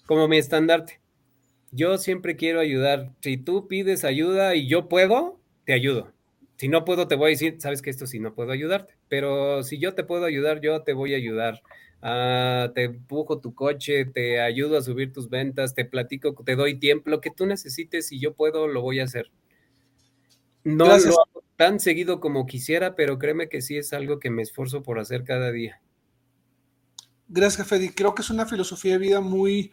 como 0.07 0.27
mi 0.27 0.37
estandarte. 0.37 0.99
Yo 1.71 1.97
siempre 1.97 2.35
quiero 2.35 2.59
ayudar. 2.59 3.11
Si 3.21 3.37
tú 3.37 3.67
pides 3.67 4.03
ayuda 4.03 4.55
y 4.55 4.67
yo 4.67 4.89
puedo, 4.89 5.39
te 5.65 5.73
ayudo. 5.73 6.11
Si 6.57 6.67
no 6.67 6.83
puedo, 6.83 7.07
te 7.07 7.15
voy 7.15 7.27
a 7.27 7.29
decir, 7.29 7.55
sabes 7.59 7.81
que 7.81 7.89
esto 7.89 8.07
sí 8.07 8.19
no 8.19 8.33
puedo 8.33 8.51
ayudarte. 8.51 8.95
Pero 9.07 9.63
si 9.63 9.79
yo 9.79 9.93
te 9.93 10.03
puedo 10.03 10.25
ayudar, 10.25 10.61
yo 10.61 10.81
te 10.83 10.93
voy 10.93 11.13
a 11.13 11.17
ayudar. 11.17 11.61
Ah, 12.01 12.71
te 12.75 12.85
empujo 12.85 13.39
tu 13.39 13.53
coche, 13.53 14.05
te 14.05 14.41
ayudo 14.41 14.77
a 14.77 14.81
subir 14.81 15.11
tus 15.11 15.29
ventas, 15.29 15.73
te 15.73 15.85
platico, 15.85 16.33
te 16.45 16.55
doy 16.55 16.79
tiempo, 16.79 17.09
lo 17.09 17.19
que 17.19 17.29
tú 17.29 17.45
necesites 17.45 18.11
y 18.11 18.19
yo 18.19 18.33
puedo, 18.33 18.67
lo 18.67 18.81
voy 18.81 18.99
a 19.01 19.03
hacer. 19.03 19.31
No 20.63 20.85
lo 20.85 20.93
hago 20.93 21.43
tan 21.57 21.79
seguido 21.79 22.21
como 22.21 22.45
quisiera, 22.45 22.95
pero 22.95 23.19
créeme 23.19 23.49
que 23.49 23.61
sí 23.61 23.77
es 23.77 23.91
algo 23.91 24.19
que 24.19 24.29
me 24.29 24.41
esfuerzo 24.41 24.81
por 24.81 24.99
hacer 24.99 25.25
cada 25.25 25.51
día. 25.51 25.81
Gracias, 27.27 27.67
Fede. 27.67 27.91
Creo 27.93 28.15
que 28.15 28.21
es 28.21 28.29
una 28.29 28.45
filosofía 28.45 28.93
de 28.93 28.97
vida 28.97 29.21
muy, 29.21 29.71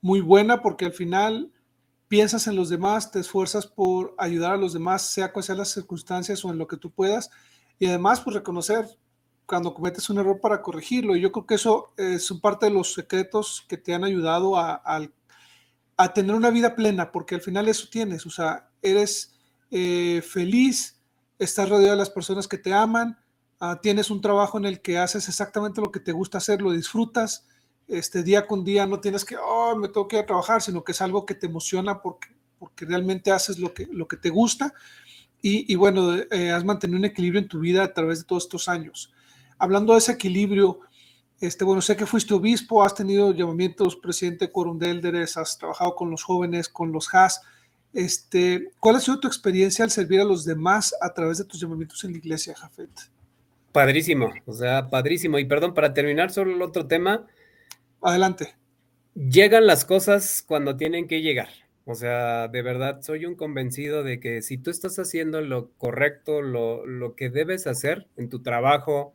muy 0.00 0.20
buena 0.20 0.62
porque 0.62 0.84
al 0.84 0.92
final 0.92 1.52
piensas 2.08 2.46
en 2.46 2.56
los 2.56 2.68
demás, 2.68 3.10
te 3.10 3.20
esfuerzas 3.20 3.66
por 3.66 4.14
ayudar 4.18 4.52
a 4.52 4.56
los 4.56 4.72
demás, 4.72 5.02
sea 5.02 5.32
cual 5.32 5.44
sean 5.44 5.58
las 5.58 5.70
circunstancias 5.70 6.44
o 6.44 6.50
en 6.50 6.58
lo 6.58 6.66
que 6.66 6.76
tú 6.76 6.90
puedas. 6.90 7.30
Y 7.78 7.86
además, 7.86 8.20
pues 8.20 8.34
reconocer 8.34 8.86
cuando 9.44 9.74
cometes 9.74 10.08
un 10.10 10.18
error 10.18 10.40
para 10.40 10.62
corregirlo. 10.62 11.16
Y 11.16 11.20
yo 11.20 11.32
creo 11.32 11.46
que 11.46 11.54
eso 11.54 11.92
es 11.96 12.32
parte 12.40 12.66
de 12.66 12.72
los 12.72 12.92
secretos 12.92 13.64
que 13.68 13.76
te 13.76 13.94
han 13.94 14.04
ayudado 14.04 14.56
a, 14.56 14.82
a 15.96 16.12
tener 16.12 16.34
una 16.34 16.50
vida 16.50 16.74
plena, 16.74 17.12
porque 17.12 17.34
al 17.34 17.40
final 17.40 17.68
eso 17.68 17.88
tienes. 17.90 18.26
O 18.26 18.30
sea, 18.30 18.68
eres 18.82 19.36
eh, 19.70 20.22
feliz, 20.22 21.00
estás 21.38 21.68
rodeado 21.68 21.92
de 21.92 21.98
las 21.98 22.10
personas 22.10 22.46
que 22.46 22.58
te 22.58 22.72
aman, 22.72 23.18
ah, 23.60 23.80
tienes 23.82 24.10
un 24.10 24.20
trabajo 24.20 24.58
en 24.58 24.66
el 24.66 24.80
que 24.80 24.98
haces 24.98 25.28
exactamente 25.28 25.80
lo 25.80 25.90
que 25.90 26.00
te 26.00 26.12
gusta 26.12 26.38
hacer, 26.38 26.62
lo 26.62 26.70
disfrutas, 26.72 27.46
este 27.88 28.22
día 28.22 28.46
con 28.46 28.64
día 28.64 28.86
no 28.86 29.00
tienes 29.00 29.24
que, 29.24 29.36
oh, 29.36 29.76
me 29.76 29.88
tengo 29.88 30.08
que 30.08 30.16
ir 30.16 30.22
a 30.22 30.26
trabajar, 30.26 30.62
sino 30.62 30.82
que 30.82 30.92
es 30.92 31.00
algo 31.00 31.24
que 31.24 31.34
te 31.34 31.46
emociona 31.46 32.02
porque, 32.02 32.28
porque 32.58 32.84
realmente 32.84 33.30
haces 33.30 33.58
lo 33.58 33.72
que, 33.72 33.86
lo 33.90 34.08
que 34.08 34.16
te 34.16 34.30
gusta. 34.30 34.72
Y, 35.48 35.76
bueno, 35.76 36.16
eh, 36.32 36.50
has 36.50 36.64
mantenido 36.64 36.98
un 36.98 37.04
equilibrio 37.04 37.40
en 37.40 37.46
tu 37.46 37.60
vida 37.60 37.84
a 37.84 37.94
través 37.94 38.18
de 38.18 38.24
todos 38.24 38.44
estos 38.44 38.68
años. 38.68 39.12
Hablando 39.58 39.92
de 39.92 40.00
ese 40.00 40.10
equilibrio, 40.10 40.80
este, 41.40 41.64
bueno, 41.64 41.80
sé 41.82 41.94
que 41.94 42.04
fuiste 42.04 42.34
obispo, 42.34 42.82
has 42.82 42.96
tenido 42.96 43.32
llamamientos 43.32 43.94
presidente 43.94 44.50
de 44.50 44.94
de 45.00 45.22
has 45.22 45.56
trabajado 45.56 45.94
con 45.94 46.10
los 46.10 46.24
jóvenes, 46.24 46.68
con 46.68 46.90
los 46.90 47.14
HAS. 47.14 47.42
Este, 47.92 48.72
¿Cuál 48.80 48.96
ha 48.96 49.00
sido 49.00 49.20
tu 49.20 49.28
experiencia 49.28 49.84
al 49.84 49.92
servir 49.92 50.20
a 50.20 50.24
los 50.24 50.44
demás 50.44 50.92
a 51.00 51.14
través 51.14 51.38
de 51.38 51.44
tus 51.44 51.60
llamamientos 51.60 52.02
en 52.02 52.12
la 52.12 52.18
iglesia, 52.18 52.54
Jafet? 52.56 52.90
Padrísimo, 53.70 54.32
o 54.46 54.52
sea, 54.52 54.90
padrísimo. 54.90 55.38
Y 55.38 55.44
perdón, 55.44 55.74
para 55.74 55.94
terminar 55.94 56.32
sobre 56.32 56.54
el 56.54 56.62
otro 56.62 56.88
tema. 56.88 57.24
Adelante. 58.06 58.54
Llegan 59.16 59.66
las 59.66 59.84
cosas 59.84 60.44
cuando 60.46 60.76
tienen 60.76 61.08
que 61.08 61.22
llegar. 61.22 61.48
O 61.84 61.96
sea, 61.96 62.46
de 62.46 62.62
verdad, 62.62 63.00
soy 63.02 63.26
un 63.26 63.34
convencido 63.34 64.04
de 64.04 64.20
que 64.20 64.42
si 64.42 64.58
tú 64.58 64.70
estás 64.70 65.00
haciendo 65.00 65.40
lo 65.40 65.72
correcto, 65.72 66.40
lo, 66.40 66.86
lo 66.86 67.16
que 67.16 67.30
debes 67.30 67.66
hacer 67.66 68.06
en 68.16 68.28
tu 68.28 68.42
trabajo, 68.42 69.12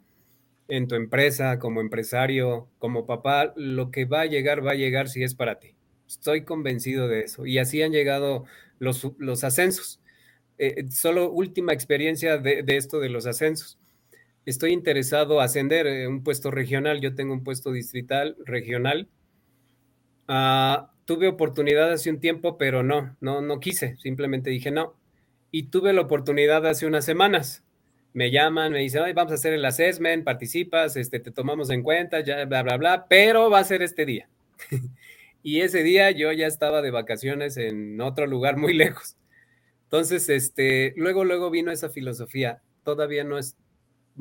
en 0.68 0.90
tu 0.90 0.96
empresa, 0.96 1.58
como 1.58 1.80
empresario, 1.80 2.68
como 2.80 3.06
papá, 3.06 3.54
lo 3.56 3.92
que 3.92 4.04
va 4.04 4.22
a 4.22 4.26
llegar, 4.26 4.66
va 4.66 4.72
a 4.72 4.76
llegar 4.76 5.08
si 5.08 5.24
es 5.24 5.36
para 5.36 5.58
ti. 5.58 5.74
Estoy 6.06 6.44
convencido 6.44 7.08
de 7.08 7.22
eso. 7.22 7.46
Y 7.46 7.60
así 7.60 7.82
han 7.82 7.94
llegado 7.94 8.44
los, 8.78 9.10
los 9.20 9.46
ascensos. 9.46 10.02
Eh, 10.58 10.86
solo 10.92 11.32
última 11.32 11.72
experiencia 11.72 12.38
de, 12.38 12.66
esto 12.68 13.00
de 13.00 13.08
los 13.08 13.26
ascensos. 13.26 13.80
Estoy 14.46 14.72
interesado 14.72 15.42
ascender 15.42 15.88
en 15.88 16.08
un 16.08 16.24
puesto 16.24 16.52
regional. 16.52 17.02
Yo 17.02 17.16
tengo 17.16 17.34
un 17.34 17.44
puesto 17.44 17.72
distrital 17.72 18.36
regional. 18.46 19.08
Ah, 20.28 20.92
tuve 21.06 21.28
oportunidad 21.28 21.92
hace 21.92 22.10
un 22.10 22.20
tiempo, 22.20 22.58
pero 22.58 22.84
no, 22.84 23.16
no, 23.22 23.42
no 23.42 23.60
quise. 23.60 23.98
Simplemente 23.98 24.50
dije 24.50 24.72
no. 24.72 24.96
Y 25.52 25.64
tuve 25.64 25.94
la 25.94 26.02
oportunidad 26.02 26.66
hace 26.66 26.86
unas 26.86 27.06
semanas 27.06 27.64
me 28.14 28.32
llaman, 28.32 28.74
me 28.74 28.80
dicen, 28.80 29.04
vamos 29.16 29.32
a 29.32 29.36
hacer 29.36 29.54
el 29.54 29.64
assessment, 29.64 30.24
participas, 30.24 30.98
este, 30.98 31.20
te 31.20 31.32
tomamos 31.32 31.70
en 31.70 31.82
cuenta, 31.84 32.22
ya, 32.22 32.46
bla, 32.46 32.64
bla, 32.64 32.78
bla, 32.78 33.06
pero 33.08 33.50
va 33.50 33.60
a 33.60 33.64
ser 33.64 33.82
este 33.82 34.06
día. 34.06 34.28
y 35.44 35.62
ese 35.62 35.84
día 35.84 36.12
yo 36.12 36.32
ya 36.32 36.48
estaba 36.48 36.82
de 36.82 36.92
vacaciones 36.92 37.58
en 37.58 38.00
otro 38.02 38.28
lugar 38.28 38.58
muy 38.58 38.74
lejos. 38.78 39.16
Entonces, 39.84 40.30
este, 40.30 40.94
luego, 40.98 41.24
luego 41.24 41.50
vino 41.50 41.72
esa 41.72 41.90
filosofía, 41.90 42.62
todavía 42.84 43.24
no 43.24 43.38
es, 43.38 43.56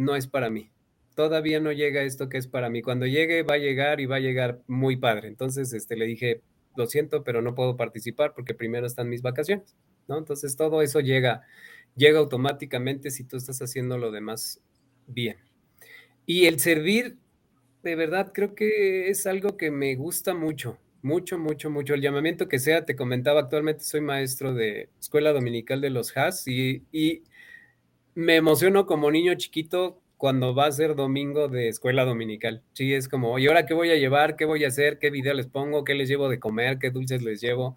no 0.01 0.17
es 0.17 0.27
para 0.27 0.51
mí, 0.51 0.71
todavía 1.15 1.61
no 1.61 1.73
llega 1.73 2.03
esto 2.03 2.29
que 2.29 2.39
es 2.39 2.47
para 2.47 2.71
mí. 2.71 2.83
Cuando 2.83 3.07
llegue, 3.07 3.43
va 3.43 3.55
a 3.55 3.59
llegar 3.59 4.01
y 4.01 4.07
va 4.07 4.17
a 4.17 4.21
llegar 4.21 4.61
muy 4.67 4.97
padre. 4.97 5.29
Entonces, 5.29 5.73
este, 5.73 5.97
le 5.97 6.07
dije, 6.07 6.41
lo 6.77 6.87
siento, 6.87 7.23
pero 7.25 7.43
no 7.43 7.55
puedo 7.55 7.77
participar 7.77 8.33
porque 8.35 8.55
primero 8.55 8.87
están 8.87 9.09
mis 9.09 9.23
vacaciones, 9.23 9.77
¿no? 10.09 10.19
Entonces, 10.19 10.57
todo 10.57 10.83
eso 10.83 11.01
llega 11.01 11.43
llega 11.97 12.19
automáticamente 12.19 13.11
si 13.11 13.25
tú 13.25 13.37
estás 13.37 13.61
haciendo 13.61 13.99
lo 13.99 14.11
demás 14.11 14.61
bien. 15.07 15.37
Y 16.27 16.47
el 16.47 16.61
servir, 16.61 17.19
de 17.83 17.97
verdad, 17.97 18.33
creo 18.33 18.55
que 18.55 19.09
es 19.09 19.27
algo 19.27 19.57
que 19.57 19.71
me 19.71 19.95
gusta 19.97 20.35
mucho, 20.35 20.79
mucho, 21.03 21.39
mucho, 21.39 21.71
mucho. 21.71 21.95
El 21.95 22.03
llamamiento 22.03 22.49
que 22.49 22.59
sea, 22.59 22.85
te 22.85 22.97
comentaba, 22.97 23.41
actualmente 23.41 23.85
soy 23.85 24.01
maestro 24.01 24.55
de 24.55 24.89
Escuela 24.99 25.33
Dominical 25.33 25.81
de 25.81 25.91
los 25.91 26.17
Has 26.17 26.47
y, 26.47 26.85
y 26.93 27.23
me 28.21 28.37
emociono 28.37 28.87
como 28.87 29.11
niño 29.11 29.35
chiquito 29.35 30.01
cuando 30.17 30.55
va 30.55 30.67
a 30.67 30.73
ser 30.73 30.95
domingo 30.95 31.49
de 31.49 31.69
escuela 31.69 32.05
dominical. 32.05 32.63
Sí, 32.75 32.93
es 32.93 33.09
como, 33.09 33.39
¿y 33.39 33.47
ahora 33.47 33.67
qué 33.67 33.75
voy 33.75 33.91
a 33.91 33.97
llevar? 33.97 34.37
¿Qué 34.37 34.45
voy 34.45 34.65
a 34.65 34.69
hacer? 34.69 34.99
¿Qué 34.99 35.11
video 35.11 35.35
les 35.35 35.47
pongo? 35.47 35.83
¿Qué 35.85 35.95
les 35.95 36.09
llevo 36.09 36.29
de 36.29 36.39
comer? 36.39 36.79
¿Qué 36.79 36.91
dulces 36.91 37.23
les 37.23 37.41
llevo? 37.41 37.77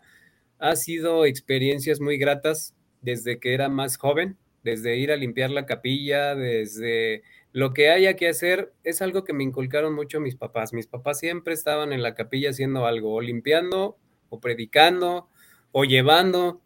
Ha 0.60 0.76
sido 0.76 1.26
experiencias 1.26 2.02
muy 2.02 2.18
gratas 2.18 2.76
desde 3.02 3.40
que 3.40 3.54
era 3.54 3.70
más 3.70 3.98
joven, 3.98 4.38
desde 4.64 4.98
ir 4.98 5.12
a 5.12 5.18
limpiar 5.18 5.52
la 5.52 5.66
capilla, 5.66 6.36
desde 6.36 7.24
lo 7.54 7.72
que 7.72 7.92
haya 7.92 8.16
que 8.16 8.28
hacer, 8.28 8.74
es 8.84 9.04
algo 9.04 9.24
que 9.24 9.32
me 9.32 9.44
inculcaron 9.44 9.94
mucho 9.94 10.20
mis 10.20 10.36
papás. 10.36 10.74
Mis 10.74 10.88
papás 10.88 11.20
siempre 11.20 11.54
estaban 11.54 11.94
en 11.94 12.02
la 12.02 12.16
capilla 12.16 12.50
haciendo 12.50 12.88
algo, 12.88 13.14
o 13.14 13.22
limpiando, 13.22 13.98
o 14.30 14.40
predicando, 14.40 15.30
o 15.72 15.86
llevando. 15.86 16.63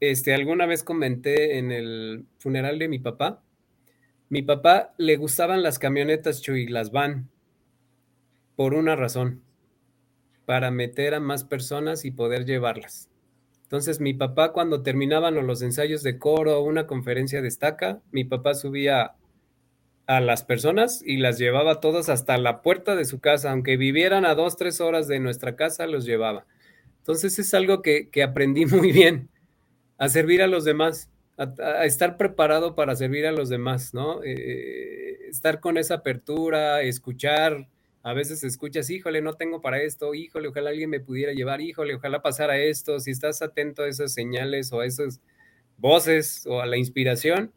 Este, 0.00 0.34
alguna 0.34 0.66
vez 0.66 0.84
comenté 0.84 1.58
en 1.58 1.72
el 1.72 2.26
funeral 2.38 2.78
de 2.78 2.88
mi 2.88 2.98
papá, 2.98 3.42
mi 4.28 4.42
papá 4.42 4.94
le 4.98 5.16
gustaban 5.16 5.62
las 5.62 5.78
camionetas 5.78 6.42
Chuy, 6.42 6.66
las 6.66 6.92
van, 6.92 7.28
por 8.56 8.74
una 8.74 8.94
razón, 8.94 9.42
para 10.44 10.70
meter 10.70 11.14
a 11.14 11.20
más 11.20 11.44
personas 11.44 12.04
y 12.04 12.10
poder 12.10 12.44
llevarlas. 12.44 13.08
Entonces 13.62 14.00
mi 14.00 14.14
papá 14.14 14.52
cuando 14.52 14.82
terminaban 14.82 15.34
los 15.46 15.60
ensayos 15.60 16.02
de 16.02 16.18
coro 16.18 16.58
o 16.58 16.64
una 16.64 16.86
conferencia 16.86 17.42
de 17.42 17.52
mi 18.12 18.24
papá 18.24 18.54
subía 18.54 19.14
a 20.06 20.20
las 20.22 20.42
personas 20.42 21.02
y 21.04 21.18
las 21.18 21.36
llevaba 21.36 21.80
todas 21.80 22.08
hasta 22.08 22.38
la 22.38 22.62
puerta 22.62 22.96
de 22.96 23.04
su 23.04 23.20
casa, 23.20 23.50
aunque 23.50 23.76
vivieran 23.76 24.24
a 24.24 24.34
dos, 24.34 24.56
tres 24.56 24.80
horas 24.80 25.06
de 25.06 25.20
nuestra 25.20 25.54
casa, 25.54 25.86
los 25.86 26.06
llevaba. 26.06 26.46
Entonces 26.96 27.38
es 27.38 27.52
algo 27.52 27.82
que, 27.82 28.08
aprendí 28.26 28.64
muy 28.66 28.90
bien, 28.90 29.28
a 29.98 30.08
servir 30.08 30.42
a 30.42 30.46
los 30.46 30.64
demás, 30.64 31.10
a, 31.36 31.84
estar 31.84 32.16
preparado 32.16 32.74
para 32.74 32.96
servir 32.96 33.26
a 33.26 33.32
los 33.32 33.48
demás, 33.48 33.92
¿no? 33.92 34.22
Eh, 34.24 35.28
estar 35.28 35.60
con 35.60 35.76
esa 35.76 35.94
apertura, 35.96 36.82
escuchar, 36.82 37.68
a 38.02 38.14
veces 38.14 38.42
escuchas, 38.44 38.88
híjole, 38.90 39.20
no 39.20 39.34
tengo 39.34 39.60
para 39.60 39.82
esto, 39.82 40.14
híjole, 40.14 40.48
ojalá 40.48 40.70
alguien 40.70 40.88
me 40.88 41.00
pudiera 41.00 41.32
llevar, 41.32 41.60
híjole, 41.60 41.94
ojalá 41.94 42.22
pasara 42.22 42.58
esto. 42.58 43.00
Si 43.00 43.10
estás 43.10 43.42
atento 43.42 43.82
a 43.82 43.88
esas 43.88 44.14
señales 44.14 44.72
o 44.72 44.80
a 44.80 44.86
esas 44.86 45.20
voces 45.76 46.46
o 46.46 46.60
a 46.60 46.66
la 46.66 46.76
inspiración, 46.76 47.52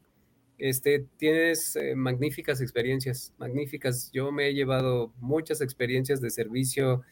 este, 0.57 1.05
tienes 1.17 1.75
eh, 1.75 1.95
magníficas 1.95 2.59
experiencias, 2.59 3.33
magníficas. 3.37 4.11
Yo 4.11 4.31
me 4.31 4.47
he 4.47 4.53
llevado 4.53 5.13
muchas 5.19 5.61
experiencias 5.61 6.21
de 6.21 6.29
servicio 6.31 7.03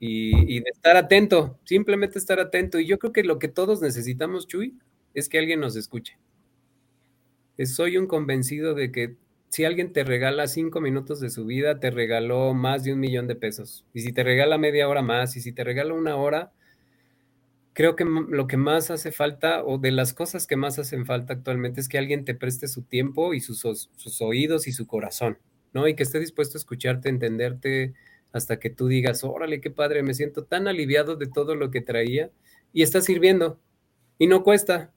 y, 0.00 0.60
de 0.60 0.70
estar 0.70 0.96
atento, 0.96 1.58
simplemente 1.64 2.18
estar 2.18 2.40
atento. 2.40 2.78
Y 2.78 2.86
yo 2.86 2.98
creo 2.98 3.12
que 3.12 3.24
lo 3.24 3.38
que 3.38 3.48
todos 3.48 3.80
necesitamos, 3.80 4.46
Chuy, 4.46 4.78
es 5.14 5.28
que 5.28 5.38
alguien 5.38 5.60
nos 5.60 5.76
escuche. 5.76 6.18
Soy 7.64 7.96
un 7.96 8.06
convencido 8.06 8.74
de 8.74 8.92
que 8.92 9.16
si 9.48 9.64
alguien 9.64 9.92
te 9.92 10.04
regala 10.04 10.46
cinco 10.46 10.80
minutos 10.80 11.20
de 11.20 11.30
su 11.30 11.44
vida, 11.46 11.80
te 11.80 11.90
regaló 11.90 12.54
más 12.54 12.84
de 12.84 12.92
un 12.92 13.00
millón 13.00 13.26
de 13.26 13.34
pesos. 13.34 13.84
Y 13.92 14.00
si 14.00 14.12
te 14.12 14.22
regala 14.22 14.58
media 14.58 14.88
hora 14.88 15.02
más, 15.02 15.36
y 15.36 15.40
si 15.40 15.52
te 15.52 15.64
regala 15.64 15.94
una 15.94 16.16
hora, 16.16 16.52
creo 17.72 17.96
que 17.96 18.04
lo 18.04 18.46
que 18.46 18.56
más 18.56 18.90
hace 18.90 19.10
falta, 19.10 19.64
o 19.64 19.78
de 19.78 19.90
las 19.90 20.12
cosas 20.14 20.46
que 20.46 20.56
más 20.56 20.78
hacen 20.78 21.06
falta 21.06 21.32
actualmente, 21.32 21.80
es 21.80 21.88
que 21.88 21.98
alguien 21.98 22.24
te 22.24 22.34
preste 22.34 22.68
su 22.68 22.82
tiempo 22.82 23.34
y 23.34 23.40
sus, 23.40 23.60
sus 23.96 24.20
oídos 24.20 24.68
y 24.68 24.72
su 24.72 24.86
corazón, 24.86 25.38
¿no? 25.72 25.88
Y 25.88 25.94
que 25.94 26.02
esté 26.04 26.20
dispuesto 26.20 26.58
a 26.58 26.60
escucharte, 26.60 27.08
entenderte, 27.08 27.94
hasta 28.32 28.58
que 28.58 28.70
tú 28.70 28.88
digas, 28.88 29.24
órale, 29.24 29.60
qué 29.60 29.70
padre, 29.70 30.02
me 30.02 30.14
siento 30.14 30.44
tan 30.44 30.68
aliviado 30.68 31.16
de 31.16 31.26
todo 31.26 31.54
lo 31.54 31.70
que 31.70 31.80
traía 31.80 32.30
y 32.72 32.82
está 32.82 33.00
sirviendo. 33.00 33.58
Y 34.18 34.26
no 34.26 34.42
cuesta, 34.42 34.92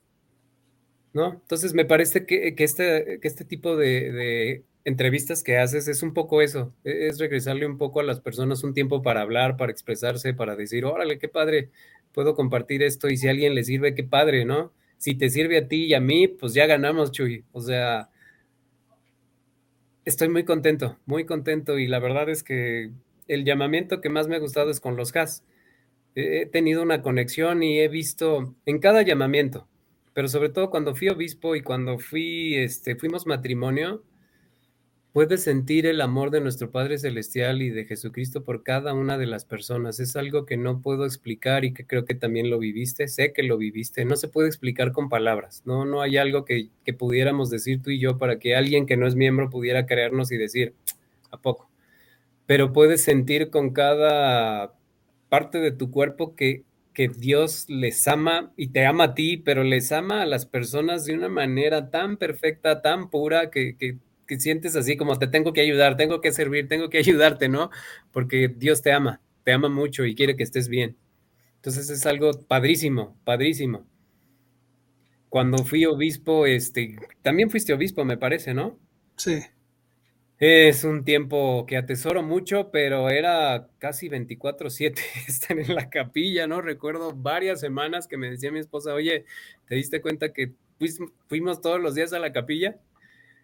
¿no? 1.14 1.34
Entonces 1.34 1.74
me 1.74 1.86
parece 1.86 2.26
que, 2.26 2.54
este, 2.58 3.20
que 3.22 3.28
este 3.28 3.46
tipo 3.46 3.76
de, 3.76 4.64
entrevistas 4.84 5.44
que 5.44 5.58
haces 5.58 5.88
es 5.88 6.02
un 6.02 6.14
poco 6.14 6.42
eso, 6.42 6.74
e, 6.84 7.08
es 7.08 7.20
regresarle 7.20 7.66
un 7.68 7.78
poco 7.78 8.00
a 8.00 8.04
las 8.04 8.20
personas 8.20 8.64
un 8.64 8.74
tiempo 8.74 9.02
para 9.04 9.22
hablar, 9.22 9.58
para 9.58 9.72
expresarse, 9.72 10.34
para 10.34 10.56
decir, 10.56 10.86
órale, 10.86 11.20
qué 11.20 11.28
padre, 11.28 11.70
puedo 12.14 12.36
compartir 12.36 12.84
esto 12.84 13.10
y 13.10 13.18
si 13.18 13.28
a 13.28 13.32
alguien 13.32 13.56
le 13.56 13.64
sirve, 13.64 13.96
qué 13.96 14.04
padre, 14.04 14.46
¿no? 14.46 14.74
Si 14.98 15.16
te 15.16 15.30
sirve 15.30 15.58
a 15.58 15.68
ti 15.68 15.86
y 15.86 15.94
a 15.94 16.00
mí, 16.02 16.28
pues 16.28 16.54
ya 16.54 16.66
ganamos, 16.68 17.12
Chuy. 17.12 17.44
O 17.52 17.62
sea, 17.62 18.10
estoy 20.06 20.30
muy 20.30 20.44
contento, 20.44 20.98
muy 21.06 21.26
contento 21.26 21.80
y 21.80 21.88
la 21.88 22.00
verdad 22.00 22.30
es 22.30 22.44
que 22.44 22.92
el 23.32 23.46
llamamiento 23.46 24.02
que 24.02 24.10
más 24.10 24.28
me 24.28 24.36
ha 24.36 24.40
gustado 24.40 24.70
es 24.70 24.80
con 24.82 24.98
los 24.98 25.16
has. 25.16 25.44
He 26.16 26.46
tenido 26.46 26.84
una 26.84 27.02
conexión 27.02 27.64
y 27.64 27.80
he 27.80 27.88
visto 27.88 28.54
en 28.66 28.80
cada 28.80 29.02
llamamiento, 29.04 29.70
pero 30.14 30.28
sobre 30.28 30.50
todo 30.50 30.70
cuando 30.70 30.94
fui 30.94 31.08
obispo 31.08 31.56
y 31.56 31.62
cuando 31.62 31.98
fui, 31.98 32.56
este, 32.56 32.98
fuimos 32.98 33.26
matrimonio, 33.26 34.04
puedes 35.14 35.44
sentir 35.44 35.86
el 35.86 36.02
amor 36.02 36.30
de 36.30 36.42
nuestro 36.42 36.72
Padre 36.72 36.98
Celestial 36.98 37.62
y 37.62 37.70
de 37.70 37.86
Jesucristo 37.86 38.44
por 38.44 38.64
cada 38.64 38.94
una 38.94 39.18
de 39.18 39.28
las 39.28 39.46
personas. 39.46 40.02
Es 40.02 40.18
algo 40.18 40.46
que 40.46 40.58
no 40.58 40.82
puedo 40.82 41.06
explicar 41.06 41.64
y 41.64 41.74
que 41.74 41.88
creo 41.88 42.04
que 42.04 42.16
también 42.16 42.50
lo 42.50 42.60
viviste, 42.60 43.08
sé 43.08 43.32
que 43.32 43.44
lo 43.44 43.58
viviste, 43.58 44.04
no 44.04 44.18
se 44.18 44.28
puede 44.28 44.50
explicar 44.50 44.92
con 44.92 45.08
palabras, 45.08 45.64
no, 45.66 45.86
no 45.86 46.02
hay 46.02 46.18
algo 46.18 46.44
que, 46.44 46.68
que 46.84 46.94
pudiéramos 46.94 47.50
decir 47.50 47.82
tú 47.82 47.92
y 47.92 48.00
yo 48.00 48.18
para 48.18 48.40
que 48.40 48.58
alguien 48.58 48.86
que 48.86 48.98
no 48.98 49.08
es 49.08 49.16
miembro 49.16 49.50
pudiera 49.50 49.86
creernos 49.86 50.34
y 50.34 50.38
decir, 50.38 50.74
¿a 51.32 51.38
poco? 51.38 51.71
Pero 52.46 52.74
puedes 52.74 53.04
sentir 53.04 53.50
con 53.50 53.72
cada 53.72 54.74
parte 55.30 55.60
de 55.60 55.72
tu 55.72 55.92
cuerpo 55.92 56.36
que 56.36 56.66
que 56.94 57.08
Dios 57.08 57.66
les 57.70 58.08
ama 58.08 58.52
y 58.58 58.70
te 58.70 58.86
ama 58.86 59.06
a 59.06 59.14
ti, 59.16 59.38
pero 59.38 59.64
les 59.64 59.92
ama 59.92 60.22
a 60.22 60.26
las 60.26 60.46
personas 60.46 61.06
de 61.06 61.14
una 61.14 61.30
manera 61.30 61.90
tan 61.90 62.18
perfecta, 62.18 62.82
tan 62.82 63.10
pura, 63.10 63.50
que, 63.50 63.78
que, 63.78 63.98
sientes 64.40 64.78
así 64.78 64.96
como 64.96 65.20
te 65.20 65.28
tengo 65.28 65.52
que 65.52 65.60
ayudar, 65.60 65.98
tengo 65.98 66.22
que 66.22 66.32
servir, 66.32 66.70
tengo 66.70 66.90
que 66.90 66.98
ayudarte, 67.00 67.50
¿no? 67.50 67.70
Porque 68.12 68.48
Dios 68.48 68.82
te 68.82 68.92
ama, 68.92 69.22
te 69.44 69.52
ama 69.52 69.70
mucho 69.70 70.06
y 70.06 70.16
quiere 70.16 70.36
que 70.36 70.44
estés 70.44 70.70
bien. 70.70 70.96
Entonces 71.58 71.90
es 71.90 72.06
algo 72.06 72.32
padrísimo, 72.48 73.18
padrísimo. 73.24 73.86
Cuando 75.30 75.60
fui 75.60 75.86
obispo, 75.86 76.46
este, 76.46 76.98
también 77.22 77.50
fuiste 77.50 77.74
obispo, 77.74 78.04
me 78.04 78.18
parece, 78.18 78.54
¿no? 78.54 78.80
Sí. 79.16 79.42
Es 80.42 80.84
un 80.86 81.04
tiempo 81.06 81.68
que 81.68 81.78
atesoro 81.78 82.24
mucho, 82.24 82.72
pero 82.72 83.12
era 83.12 83.68
casi 83.78 84.10
24/7 84.10 85.00
estar 85.28 85.60
en 85.60 85.76
la 85.76 85.92
capilla, 85.92 86.48
¿no? 86.48 86.62
Recuerdo 86.62 87.14
varias 87.14 87.60
semanas 87.60 88.08
que 88.08 88.18
me 88.18 88.28
decía 88.28 88.52
mi 88.52 88.58
esposa, 88.58 88.96
oye, 88.96 89.26
¿te 89.68 89.76
diste 89.76 90.02
cuenta 90.02 90.34
que 90.34 90.54
fuimos 91.28 91.62
todos 91.62 91.80
los 91.80 91.94
días 91.94 92.12
a 92.14 92.18
la 92.18 92.34
capilla? 92.34 92.80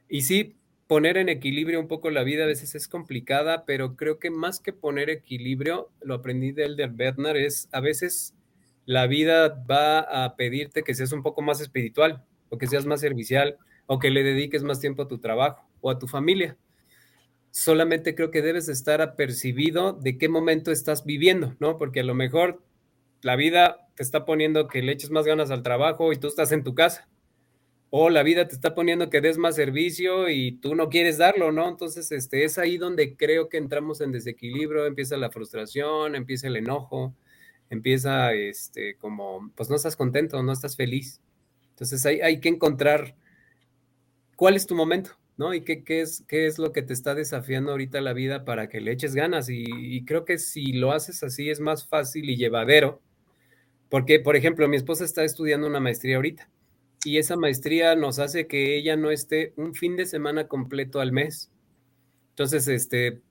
Y 0.10 0.24
sí, 0.24 0.56
poner 0.88 1.18
en 1.18 1.30
equilibrio 1.30 1.80
un 1.80 1.88
poco 1.88 2.10
la 2.10 2.24
vida 2.24 2.46
a 2.46 2.48
veces 2.48 2.74
es 2.74 2.88
complicada, 2.88 3.64
pero 3.66 3.96
creo 3.96 4.18
que 4.18 4.32
más 4.32 4.60
que 4.60 4.74
poner 4.74 5.12
equilibrio, 5.12 5.92
lo 6.02 6.16
aprendí 6.16 6.52
de 6.52 6.66
Elder 6.66 6.90
Bernard, 6.90 7.38
es 7.38 7.70
a 7.74 7.80
veces 7.80 8.34
la 8.88 9.06
vida 9.06 9.50
va 9.70 10.00
a 10.00 10.36
pedirte 10.36 10.82
que 10.82 10.96
seas 10.96 11.12
un 11.12 11.22
poco 11.22 11.44
más 11.44 11.62
espiritual, 11.62 12.26
o 12.50 12.58
que 12.58 12.66
seas 12.66 12.88
más 12.88 13.02
servicial, 13.02 13.58
o 13.86 14.00
que 14.00 14.10
le 14.10 14.24
dediques 14.24 14.64
más 14.64 14.80
tiempo 14.80 15.04
a 15.04 15.08
tu 15.08 15.20
trabajo 15.20 15.64
o 15.82 15.92
a 15.92 16.00
tu 16.00 16.08
familia 16.08 16.58
solamente 17.52 18.16
creo 18.16 18.32
que 18.32 18.42
debes 18.42 18.70
estar 18.70 19.02
apercibido 19.02 19.94
de 19.94 20.18
qué 20.18 20.30
momento 20.30 20.72
estás 20.72 21.06
viviendo, 21.06 21.56
¿no? 21.60 21.78
Porque 21.78 22.02
a 22.02 22.04
lo 22.04 22.14
mejor 22.14 22.62
la 23.22 23.36
vida 23.36 23.88
te 23.96 24.04
está 24.04 24.26
poniendo 24.26 24.68
que 24.68 24.82
le 24.82 24.92
eches 24.92 25.10
más 25.10 25.26
ganas 25.26 25.52
al 25.52 25.64
trabajo 25.64 26.14
y 26.14 26.18
tú 26.18 26.28
estás 26.28 26.52
en 26.52 26.64
tu 26.64 26.76
casa. 26.76 27.08
O 27.90 28.10
la 28.10 28.22
vida 28.22 28.48
te 28.48 28.54
está 28.54 28.76
poniendo 28.76 29.10
que 29.10 29.22
des 29.22 29.38
más 29.38 29.56
servicio 29.56 30.30
y 30.30 30.52
tú 30.52 30.76
no 30.76 30.90
quieres 30.90 31.18
darlo, 31.18 31.52
¿no? 31.52 31.70
Entonces, 31.70 32.12
este, 32.12 32.44
es 32.44 32.58
ahí 32.58 32.78
donde 32.78 33.16
creo 33.16 33.48
que 33.48 33.58
entramos 33.58 34.02
en 34.02 34.12
desequilibrio, 34.12 34.86
empieza 34.86 35.16
la 35.16 35.32
frustración, 35.32 36.16
empieza 36.16 36.48
el 36.48 36.58
enojo, 36.58 37.16
empieza, 37.70 38.34
este, 38.34 38.96
como, 38.98 39.52
pues 39.56 39.70
no 39.70 39.78
estás 39.78 39.96
contento, 39.96 40.44
no 40.44 40.52
estás 40.52 40.76
feliz. 40.76 41.22
Entonces, 41.70 42.06
hay, 42.06 42.20
hay 42.20 42.42
que 42.42 42.50
encontrar 42.50 43.16
cuál 44.36 44.56
es 44.56 44.68
tu 44.68 44.76
momento, 44.76 45.18
¿no? 45.38 45.54
Y 45.54 45.62
qué, 45.62 45.84
qué, 45.84 46.02
es, 46.02 46.24
qué 46.28 46.48
es 46.48 46.60
lo 46.60 46.72
que 46.74 46.82
te 46.82 46.94
está 46.94 47.16
desafiando 47.16 47.72
ahorita 47.72 48.02
la 48.02 48.14
vida 48.14 48.44
para 48.44 48.70
que 48.70 48.82
le 48.82 48.92
eches 48.92 49.16
ganas. 49.16 49.48
Y, 49.50 50.04
creo 50.06 50.26
que 50.26 50.40
si 50.40 50.74
lo 50.74 50.92
haces 50.92 51.24
así 51.24 51.50
es 51.50 51.60
más 51.60 51.88
fácil 51.88 52.30
y 52.30 52.38
llevadero. 52.38 53.02
Porque, 53.90 54.20
por 54.20 54.36
ejemplo, 54.36 54.68
mi 54.68 54.76
esposa 54.76 55.06
está 55.06 55.24
estudiando 55.24 55.68
una 55.68 55.80
maestría 55.80 56.18
ahorita 56.18 56.50
y 57.06 57.20
esa 57.20 57.38
maestría 57.38 57.96
nos 57.96 58.20
hace 58.20 58.48
que 58.48 58.76
ella 58.76 58.98
no 58.98 59.12
esté 59.12 59.54
un 59.56 59.74
fin 59.74 59.96
de 59.96 60.06
semana 60.06 60.48
completo 60.48 61.00
al 61.00 61.14
mes. 61.14 61.52
Entonces, 62.32 62.68
este, 62.68 63.22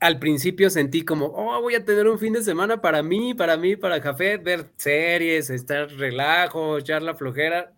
al 0.00 0.18
principio 0.18 0.68
sentí 0.68 1.02
como, 1.02 1.26
oh, 1.26 1.60
voy 1.62 1.74
a 1.74 1.84
tener 1.84 2.06
un 2.08 2.18
fin 2.18 2.32
de 2.32 2.42
semana 2.42 2.80
para 2.80 3.02
mí, 3.02 3.34
para 3.34 3.56
mí, 3.56 3.76
para 3.76 4.00
café, 4.00 4.36
ver 4.36 4.66
series, 4.76 5.50
estar 5.50 5.90
relajo, 5.92 6.78
echar 6.78 7.02
la 7.02 7.14
flojera. 7.14 7.72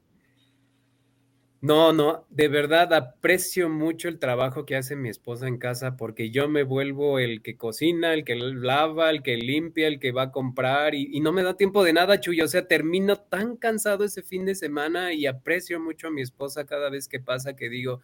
No, 1.63 1.93
no, 1.93 2.27
de 2.29 2.49
verdad 2.49 2.93
aprecio 2.93 3.69
mucho 3.69 4.09
el 4.09 4.19
trabajo 4.19 4.67
que 4.67 4.75
hace 4.75 4.97
mi 4.97 5.09
esposa 5.09 5.47
en 5.47 5.59
casa 5.59 5.97
porque 5.97 6.31
yo 6.31 6.49
me 6.49 6.65
vuelvo 6.65 7.21
el 7.21 7.41
que 7.41 7.57
cocina, 7.57 8.15
el 8.15 8.25
que 8.25 8.35
lava, 8.35 9.11
el 9.11 9.23
que 9.23 9.37
limpia, 9.37 9.87
el 9.87 10.01
que 10.01 10.11
va 10.11 10.23
a 10.23 10.33
comprar 10.33 10.97
y, 10.97 11.21
no 11.21 11.31
me 11.31 11.45
da 11.45 11.57
tiempo 11.57 11.85
de 11.85 11.93
nada, 11.93 12.19
Chuy. 12.19 12.41
O 12.41 12.49
sea, 12.49 12.67
termino 12.67 13.17
tan 13.17 13.57
cansado 13.57 14.03
ese 14.03 14.25
fin 14.25 14.45
de 14.45 14.57
semana 14.57 15.13
y 15.13 15.27
aprecio 15.27 15.79
mucho 15.79 16.09
a 16.09 16.11
mi 16.11 16.21
esposa 16.21 16.67
cada 16.67 16.91
vez 16.91 17.07
que 17.07 17.21
pasa 17.21 17.55
que 17.55 17.69
digo, 17.69 18.01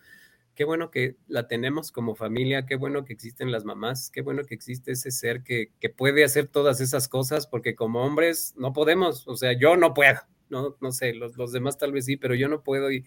qué 0.54 0.62
bueno 0.62 0.92
que 0.92 1.16
la 1.26 1.48
tenemos 1.48 1.90
como 1.90 2.14
familia, 2.14 2.64
qué 2.64 2.76
bueno 2.76 3.04
que 3.04 3.12
existen 3.12 3.50
las 3.50 3.64
mamás, 3.64 4.08
qué 4.10 4.22
bueno 4.22 4.44
que 4.44 4.54
existe 4.54 4.92
ese 4.92 5.10
ser 5.10 5.42
que, 5.42 5.72
puede 5.96 6.22
hacer 6.22 6.46
todas 6.46 6.80
esas 6.80 7.08
cosas 7.08 7.48
porque 7.48 7.74
como 7.74 8.04
hombres 8.04 8.54
no 8.56 8.72
podemos, 8.72 9.26
o 9.26 9.36
sea, 9.36 9.52
yo 9.58 9.76
no 9.76 9.94
puedo, 9.94 10.20
no, 10.48 10.76
no 10.80 10.92
sé, 10.92 11.12
los, 11.12 11.36
los 11.36 11.50
demás 11.50 11.76
tal 11.76 11.90
vez 11.90 12.04
sí, 12.04 12.16
pero 12.16 12.36
yo 12.36 12.48
no 12.48 12.62
puedo 12.62 12.92
y 12.92 13.04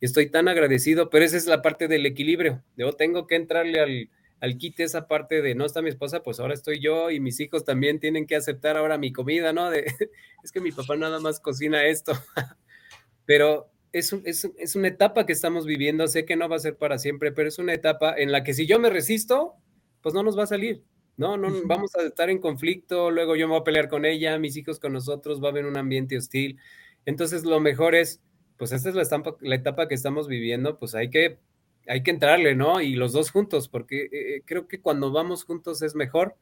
estoy 0.00 0.30
tan 0.30 0.48
agradecido, 0.48 1.10
pero 1.10 1.24
esa 1.24 1.36
es 1.36 1.46
la 1.46 1.62
parte 1.62 1.88
del 1.88 2.06
equilibrio. 2.06 2.62
Yo 2.76 2.92
tengo 2.92 3.26
que 3.26 3.36
entrarle 3.36 3.80
al, 3.80 4.10
al 4.40 4.58
quite 4.58 4.84
esa 4.84 5.08
parte 5.08 5.42
de 5.42 5.54
no 5.54 5.64
está 5.64 5.82
mi 5.82 5.88
esposa, 5.88 6.22
pues 6.22 6.40
ahora 6.40 6.54
estoy 6.54 6.80
yo 6.80 7.10
y 7.10 7.20
mis 7.20 7.40
hijos 7.40 7.64
también 7.64 8.00
tienen 8.00 8.26
que 8.26 8.36
aceptar 8.36 8.76
ahora 8.76 8.98
mi 8.98 9.12
comida, 9.12 9.52
¿no? 9.52 9.70
De, 9.70 9.86
es 10.44 10.52
que 10.52 10.60
mi 10.60 10.72
papá 10.72 10.96
nada 10.96 11.20
más 11.20 11.40
cocina 11.40 11.84
esto. 11.86 12.12
pero 13.24 13.70
es, 13.92 14.12
es, 14.24 14.50
es, 14.58 14.76
una 14.76 14.88
etapa 14.88 15.24
que 15.24 15.32
estamos 15.32 15.64
viviendo, 15.64 16.06
sé 16.06 16.24
que 16.24 16.36
no 16.36 16.48
va 16.48 16.56
a 16.56 16.60
ser 16.60 16.76
para 16.76 16.98
siempre, 16.98 17.32
pero 17.32 17.48
es 17.48 17.58
una 17.58 17.72
etapa 17.72 18.14
en 18.16 18.30
la 18.30 18.44
que 18.44 18.52
si 18.52 18.66
yo 18.66 18.78
me 18.78 18.90
resisto, 18.90 19.54
pues 20.02 20.14
no 20.14 20.22
nos 20.22 20.38
va 20.38 20.44
a 20.44 20.48
salir. 20.48 20.84
No, 21.16 21.38
no, 21.38 21.50
vamos 21.64 21.96
a 21.96 22.02
estar 22.02 22.28
en 22.28 22.38
conflicto, 22.40 23.10
luego 23.10 23.36
yo 23.36 23.46
me 23.46 23.52
voy 23.52 23.62
a 23.62 23.64
pelear 23.64 23.88
con 23.88 24.04
ella, 24.04 24.38
mis 24.38 24.54
hijos 24.58 24.78
con 24.78 24.92
nosotros, 24.92 25.42
va 25.42 25.46
a 25.46 25.50
haber 25.50 25.64
un 25.64 25.78
ambiente 25.78 26.18
hostil. 26.18 26.58
Entonces 27.06 27.44
lo 27.44 27.58
mejor 27.58 27.94
es 27.94 28.20
pues 28.56 28.72
esta 28.72 28.88
es 28.88 28.94
la, 28.94 29.02
estampa, 29.02 29.36
la 29.40 29.54
etapa 29.54 29.88
que 29.88 29.94
estamos 29.94 30.28
viviendo, 30.28 30.78
pues 30.78 30.94
hay 30.94 31.10
que, 31.10 31.38
hay 31.86 32.02
que 32.02 32.10
entrarle, 32.10 32.54
¿no? 32.54 32.80
Y 32.80 32.94
los 32.94 33.12
dos 33.12 33.30
juntos, 33.30 33.68
porque 33.68 34.04
eh, 34.04 34.08
eh, 34.12 34.42
creo 34.44 34.66
que 34.66 34.80
cuando 34.80 35.12
vamos 35.12 35.44
juntos 35.44 35.82
es 35.82 35.94
mejor 35.94 36.36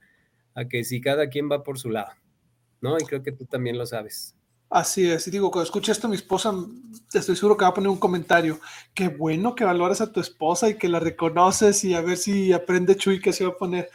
a 0.55 0.67
que 0.67 0.85
si 0.85 1.01
cada 1.01 1.29
quien 1.29 1.51
va 1.51 1.65
por 1.65 1.79
su 1.79 1.91
lado, 1.91 2.13
¿no? 2.81 2.97
Y 2.99 3.05
creo 3.05 3.23
que 3.23 3.33
tú 3.33 3.45
también 3.47 3.79
lo 3.79 3.87
sabes. 3.87 4.37
Así 4.71 5.09
es, 5.09 5.29
y 5.29 5.31
digo, 5.31 5.51
cuando 5.51 5.65
escuche 5.65 5.93
esto, 5.93 6.09
mi 6.09 6.17
esposa, 6.17 6.53
estoy 7.13 7.37
seguro 7.37 7.57
que 7.57 7.65
va 7.65 7.71
a 7.71 7.75
poner 7.75 7.91
un 7.91 7.99
comentario. 7.99 8.59
Qué 8.93 9.09
bueno 9.09 9.55
que 9.55 9.65
valoras 9.65 10.01
a 10.01 10.11
tu 10.11 10.21
esposa 10.21 10.69
y 10.69 10.79
que 10.79 10.89
la 10.89 11.01
reconoces 11.01 11.85
y 11.85 11.95
a 11.95 12.01
ver 12.01 12.17
si 12.17 12.53
aprende 12.53 12.97
Chuy 12.97 13.21
que 13.21 13.33
se 13.33 13.45
va 13.45 13.51
a 13.51 13.57
poner. 13.57 13.91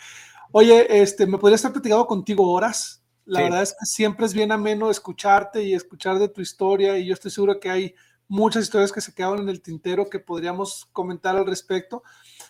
Oye, 0.51 1.01
este, 1.01 1.25
¿me 1.25 1.37
podría 1.37 1.55
estar 1.55 1.73
platicando 1.73 2.07
contigo 2.07 2.49
horas? 2.49 3.03
La 3.25 3.41
verdad 3.41 3.61
es 3.61 3.75
que 3.79 3.85
siempre 3.85 4.25
es 4.25 4.33
bien 4.33 4.51
ameno 4.51 4.89
escucharte 4.89 5.63
y 5.63 5.73
escuchar 5.73 6.17
de 6.17 6.29
tu 6.29 6.41
historia 6.41 6.97
y 6.97 7.05
yo 7.05 7.13
estoy 7.13 7.29
seguro 7.29 7.59
que 7.59 7.69
hay 7.69 7.95
muchas 8.29 8.63
historias 8.63 8.93
que 8.93 9.01
se 9.01 9.13
quedaron 9.13 9.39
en 9.39 9.49
el 9.49 9.61
tintero 9.61 10.09
que 10.09 10.19
podríamos 10.19 10.87
comentar 10.93 11.35
al 11.35 11.45
respecto. 11.45 12.03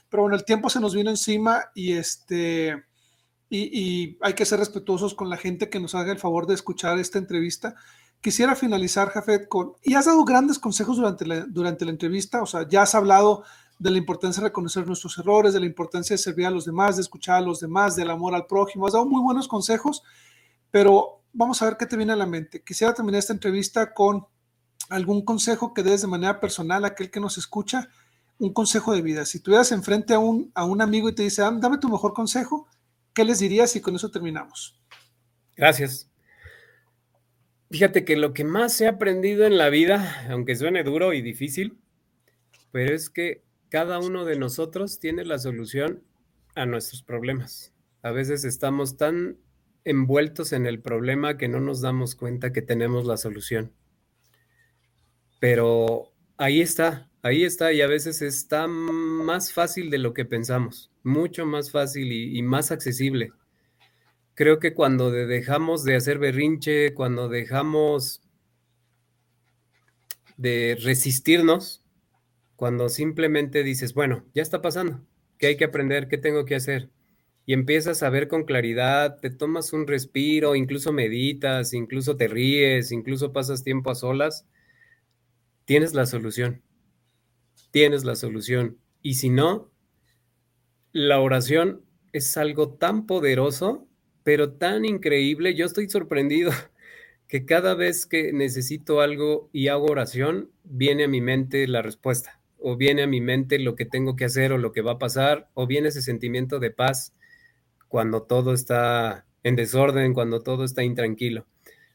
Pero 0.09 0.23
bueno, 0.23 0.35
el 0.35 0.45
tiempo 0.45 0.69
se 0.69 0.79
nos 0.79 0.93
vino 0.93 1.09
encima 1.09 1.71
y 1.73 1.93
este 1.93 2.83
y, 3.49 4.17
hay 4.21 4.33
que 4.33 4.45
ser 4.45 4.59
respetuosos 4.59 5.15
con 5.15 5.29
la 5.29 5.37
gente 5.37 5.69
que 5.69 5.79
nos 5.79 5.95
haga 5.95 6.11
el 6.11 6.19
favor 6.19 6.45
de 6.45 6.53
escuchar 6.53 6.99
esta 6.99 7.17
entrevista. 7.17 7.75
Quisiera 8.21 8.55
finalizar, 8.55 9.09
Jafet, 9.09 9.47
con, 9.47 9.73
y 9.81 9.95
has 9.95 10.05
dado 10.05 10.23
grandes 10.23 10.59
consejos 10.59 10.97
durante 10.97 11.25
la, 11.25 11.45
durante 11.45 11.85
la 11.85 11.91
entrevista, 11.91 12.43
o 12.43 12.45
sea, 12.45 12.67
ya 12.67 12.83
has 12.83 12.93
hablado 12.93 13.43
de 13.79 13.91
la 13.91 13.97
importancia 13.97 14.41
de 14.41 14.49
reconocer 14.49 14.85
nuestros 14.85 15.17
errores, 15.17 15.53
de 15.53 15.61
la 15.61 15.65
importancia 15.65 16.13
de 16.13 16.17
servir 16.17 16.45
a 16.45 16.51
los 16.51 16.65
demás, 16.65 16.97
de 16.97 17.01
escuchar 17.01 17.37
a 17.37 17.41
los 17.41 17.61
demás, 17.61 17.95
del 17.95 18.09
amor 18.11 18.35
al 18.35 18.45
prójimo, 18.45 18.85
has 18.85 18.93
dado 18.93 19.05
muy 19.05 19.21
buenos 19.21 19.47
consejos, 19.47 20.03
pero 20.69 21.21
vamos 21.31 21.61
a 21.61 21.65
ver 21.65 21.77
qué 21.77 21.85
te 21.85 21.95
viene 21.95 22.11
a 22.11 22.17
la 22.17 22.25
mente. 22.25 22.61
Quisiera 22.61 22.93
terminar 22.93 23.19
esta 23.19 23.33
entrevista 23.33 23.93
con 23.93 24.27
algún 24.89 25.23
consejo 25.23 25.73
que 25.73 25.83
des 25.83 26.01
de 26.01 26.07
manera 26.07 26.39
personal 26.39 26.83
a 26.83 26.89
aquel 26.89 27.11
que 27.11 27.19
nos 27.19 27.37
escucha, 27.37 27.89
un 28.39 28.53
consejo 28.53 28.93
de 28.93 29.01
vida. 29.01 29.25
Si 29.25 29.39
tuvieras 29.39 29.71
enfrente 29.71 30.13
a 30.13 30.19
un, 30.19 30.51
a 30.55 30.65
un 30.65 30.81
amigo 30.81 31.09
y 31.09 31.15
te 31.15 31.23
dice, 31.23 31.41
dame 31.41 31.77
tu 31.77 31.89
mejor 31.89 32.13
consejo, 32.13 32.67
¿qué 33.13 33.25
les 33.25 33.39
dirías? 33.39 33.75
Y 33.75 33.81
con 33.81 33.95
eso 33.95 34.09
terminamos. 34.09 34.79
Gracias. 35.55 36.09
Fíjate 37.69 38.05
que 38.05 38.15
lo 38.15 38.33
que 38.33 38.45
más 38.45 38.79
he 38.81 38.87
aprendido 38.87 39.45
en 39.45 39.57
la 39.57 39.69
vida, 39.69 40.25
aunque 40.29 40.55
suene 40.55 40.83
duro 40.83 41.13
y 41.13 41.21
difícil, 41.21 41.77
pero 42.71 42.95
es 42.95 43.09
que 43.09 43.43
cada 43.69 43.99
uno 43.99 44.25
de 44.25 44.39
nosotros 44.39 44.99
tiene 44.99 45.25
la 45.25 45.37
solución 45.37 46.01
a 46.55 46.65
nuestros 46.65 47.03
problemas. 47.03 47.73
A 48.01 48.11
veces 48.11 48.45
estamos 48.45 48.97
tan 48.97 49.37
envueltos 49.83 50.53
en 50.53 50.65
el 50.65 50.81
problema 50.81 51.37
que 51.37 51.47
no 51.47 51.59
nos 51.59 51.81
damos 51.81 52.15
cuenta 52.15 52.53
que 52.53 52.61
tenemos 52.61 53.05
la 53.05 53.17
solución 53.17 53.73
pero 55.39 56.11
ahí 56.37 56.61
está, 56.61 57.09
ahí 57.21 57.43
está 57.43 57.73
y 57.73 57.81
a 57.81 57.87
veces 57.87 58.21
está 58.21 58.67
más 58.67 59.53
fácil 59.53 59.89
de 59.89 59.97
lo 59.97 60.13
que 60.13 60.25
pensamos, 60.25 60.91
mucho 61.03 61.45
más 61.45 61.71
fácil 61.71 62.11
y, 62.11 62.41
más 62.43 62.71
accesible. 62.71 63.31
Creo 64.35 64.59
que 64.59 64.73
cuando 64.73 65.11
dejamos 65.11 65.83
de 65.83 65.95
hacer 65.95 66.17
berrinche, 66.17 66.93
cuando 66.93 67.27
dejamos 67.27 68.21
de 70.37 70.77
resistirnos, 70.81 71.83
cuando 72.55 72.89
simplemente 72.89 73.63
dices, 73.63 73.93
bueno, 73.93 74.25
ya 74.33 74.41
está 74.41 74.61
pasando, 74.61 75.01
¿qué 75.37 75.47
hay 75.47 75.57
que 75.57 75.65
aprender? 75.65 76.07
¿Qué 76.07 76.17
tengo 76.17 76.45
que 76.45 76.55
hacer? 76.55 76.89
Y 77.45 77.53
empiezas 77.53 78.03
a 78.03 78.09
ver 78.09 78.27
con 78.27 78.43
claridad, 78.43 79.17
te 79.19 79.29
tomas 79.29 79.73
un 79.73 79.87
respiro, 79.87 80.55
incluso 80.55 80.93
meditas, 80.93 81.73
incluso 81.73 82.15
te 82.15 82.27
ríes, 82.27 82.91
incluso 82.91 83.33
pasas 83.33 83.63
tiempo 83.63 83.91
a 83.91 83.95
solas 83.95 84.45
tienes 85.69 85.93
la 85.93 86.07
solución. 86.07 86.63
Tienes 87.69 88.03
la 88.03 88.15
solución. 88.15 88.79
Y 89.03 89.13
si 89.13 89.29
no, 89.29 89.71
la 90.93 91.19
oración 91.19 91.85
es 92.11 92.37
algo 92.37 92.73
tan 92.73 93.05
poderoso, 93.05 93.87
pero 94.23 94.53
tan 94.53 94.83
increíble. 94.83 95.53
Yo 95.53 95.67
estoy 95.67 95.87
sorprendido 95.87 96.51
que 97.27 97.45
cada 97.45 97.75
vez 97.75 98.07
que 98.07 98.33
necesito 98.33 98.99
algo 98.99 99.51
y 99.53 99.67
hago 99.67 99.85
oración, 99.85 100.49
viene 100.63 101.03
a 101.03 101.07
mi 101.07 101.21
mente 101.21 101.67
la 101.67 101.83
respuesta, 101.83 102.41
o 102.57 102.75
viene 102.75 103.03
a 103.03 103.07
mi 103.07 103.21
mente 103.21 103.59
lo 103.59 103.75
que 103.75 103.85
tengo 103.85 104.15
que 104.15 104.25
hacer 104.25 104.51
o 104.51 104.57
lo 104.57 104.71
que 104.71 104.81
va 104.81 104.93
a 104.93 104.97
pasar, 104.97 105.51
o 105.53 105.67
viene 105.67 105.89
ese 105.89 106.01
sentimiento 106.01 106.57
de 106.57 106.71
paz 106.71 107.13
cuando 107.87 108.23
todo 108.23 108.55
está 108.55 109.27
en 109.43 109.55
desorden, 109.55 110.15
cuando 110.15 110.41
todo 110.41 110.63
está 110.63 110.81
intranquilo. 110.81 111.45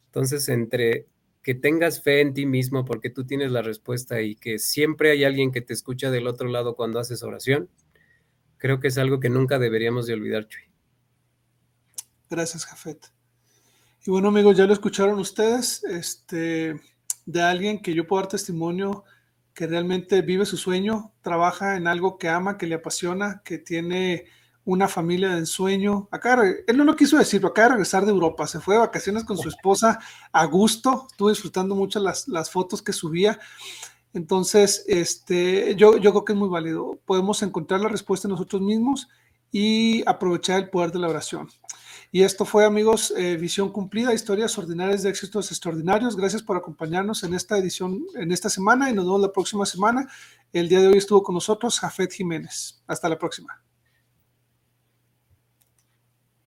Entonces, 0.06 0.48
entre 0.48 1.08
que 1.44 1.54
tengas 1.54 2.02
fe 2.02 2.22
en 2.22 2.32
ti 2.32 2.46
mismo 2.46 2.86
porque 2.86 3.10
tú 3.10 3.26
tienes 3.26 3.52
la 3.52 3.60
respuesta 3.60 4.22
y 4.22 4.34
que 4.34 4.58
siempre 4.58 5.10
hay 5.10 5.24
alguien 5.24 5.52
que 5.52 5.60
te 5.60 5.74
escucha 5.74 6.10
del 6.10 6.26
otro 6.26 6.48
lado 6.48 6.74
cuando 6.74 6.98
haces 6.98 7.22
oración, 7.22 7.68
creo 8.56 8.80
que 8.80 8.88
es 8.88 8.96
algo 8.96 9.20
que 9.20 9.28
nunca 9.28 9.58
deberíamos 9.58 10.06
de 10.06 10.14
olvidar, 10.14 10.48
Chuy. 10.48 10.62
Gracias, 12.30 12.64
Jafet. 12.64 13.12
Y 14.06 14.10
bueno, 14.10 14.28
amigos, 14.28 14.56
ya 14.56 14.64
lo 14.64 14.72
escucharon 14.72 15.18
ustedes, 15.18 15.84
este, 15.84 16.80
de 17.26 17.42
alguien 17.42 17.82
que 17.82 17.92
yo 17.92 18.06
puedo 18.06 18.22
dar 18.22 18.30
testimonio 18.30 19.04
que 19.52 19.66
realmente 19.66 20.22
vive 20.22 20.46
su 20.46 20.56
sueño, 20.56 21.12
trabaja 21.20 21.76
en 21.76 21.86
algo 21.86 22.16
que 22.16 22.30
ama, 22.30 22.56
que 22.56 22.66
le 22.66 22.76
apasiona, 22.76 23.42
que 23.44 23.58
tiene 23.58 24.24
una 24.64 24.88
familia 24.88 25.30
de 25.30 25.38
ensueño. 25.38 26.08
Acá, 26.10 26.42
él 26.66 26.76
no 26.76 26.84
lo 26.84 26.96
quiso 26.96 27.18
decir, 27.18 27.40
pero 27.40 27.50
acaba 27.50 27.68
de 27.68 27.74
regresar 27.74 28.04
de 28.04 28.12
Europa, 28.12 28.46
se 28.46 28.60
fue 28.60 28.74
de 28.74 28.80
vacaciones 28.80 29.24
con 29.24 29.36
su 29.36 29.48
esposa 29.48 29.98
a 30.32 30.44
gusto, 30.46 31.06
estuvo 31.10 31.28
disfrutando 31.28 31.74
mucho 31.74 32.00
las, 32.00 32.28
las 32.28 32.50
fotos 32.50 32.82
que 32.82 32.92
subía. 32.92 33.38
Entonces, 34.14 34.84
este, 34.86 35.74
yo, 35.74 35.98
yo 35.98 36.12
creo 36.12 36.24
que 36.24 36.32
es 36.32 36.38
muy 36.38 36.48
válido. 36.48 36.98
Podemos 37.04 37.42
encontrar 37.42 37.80
la 37.80 37.88
respuesta 37.88 38.28
en 38.28 38.32
nosotros 38.32 38.62
mismos 38.62 39.08
y 39.50 40.08
aprovechar 40.08 40.60
el 40.60 40.70
poder 40.70 40.92
de 40.92 41.00
la 41.00 41.08
oración. 41.08 41.48
Y 42.10 42.22
esto 42.22 42.44
fue, 42.44 42.64
amigos, 42.64 43.12
eh, 43.16 43.36
Visión 43.36 43.70
Cumplida, 43.70 44.14
historias 44.14 44.56
ordinarias 44.56 45.02
de 45.02 45.10
éxitos 45.10 45.50
extraordinarios. 45.50 46.16
Gracias 46.16 46.42
por 46.44 46.56
acompañarnos 46.56 47.24
en 47.24 47.34
esta 47.34 47.58
edición, 47.58 48.04
en 48.14 48.30
esta 48.30 48.48
semana 48.48 48.88
y 48.88 48.94
nos 48.94 49.04
vemos 49.04 49.20
la 49.20 49.32
próxima 49.32 49.66
semana. 49.66 50.08
El 50.52 50.68
día 50.68 50.80
de 50.80 50.86
hoy 50.86 50.98
estuvo 50.98 51.24
con 51.24 51.34
nosotros 51.34 51.80
Jafet 51.80 52.12
Jiménez. 52.12 52.82
Hasta 52.86 53.08
la 53.08 53.18
próxima. 53.18 53.64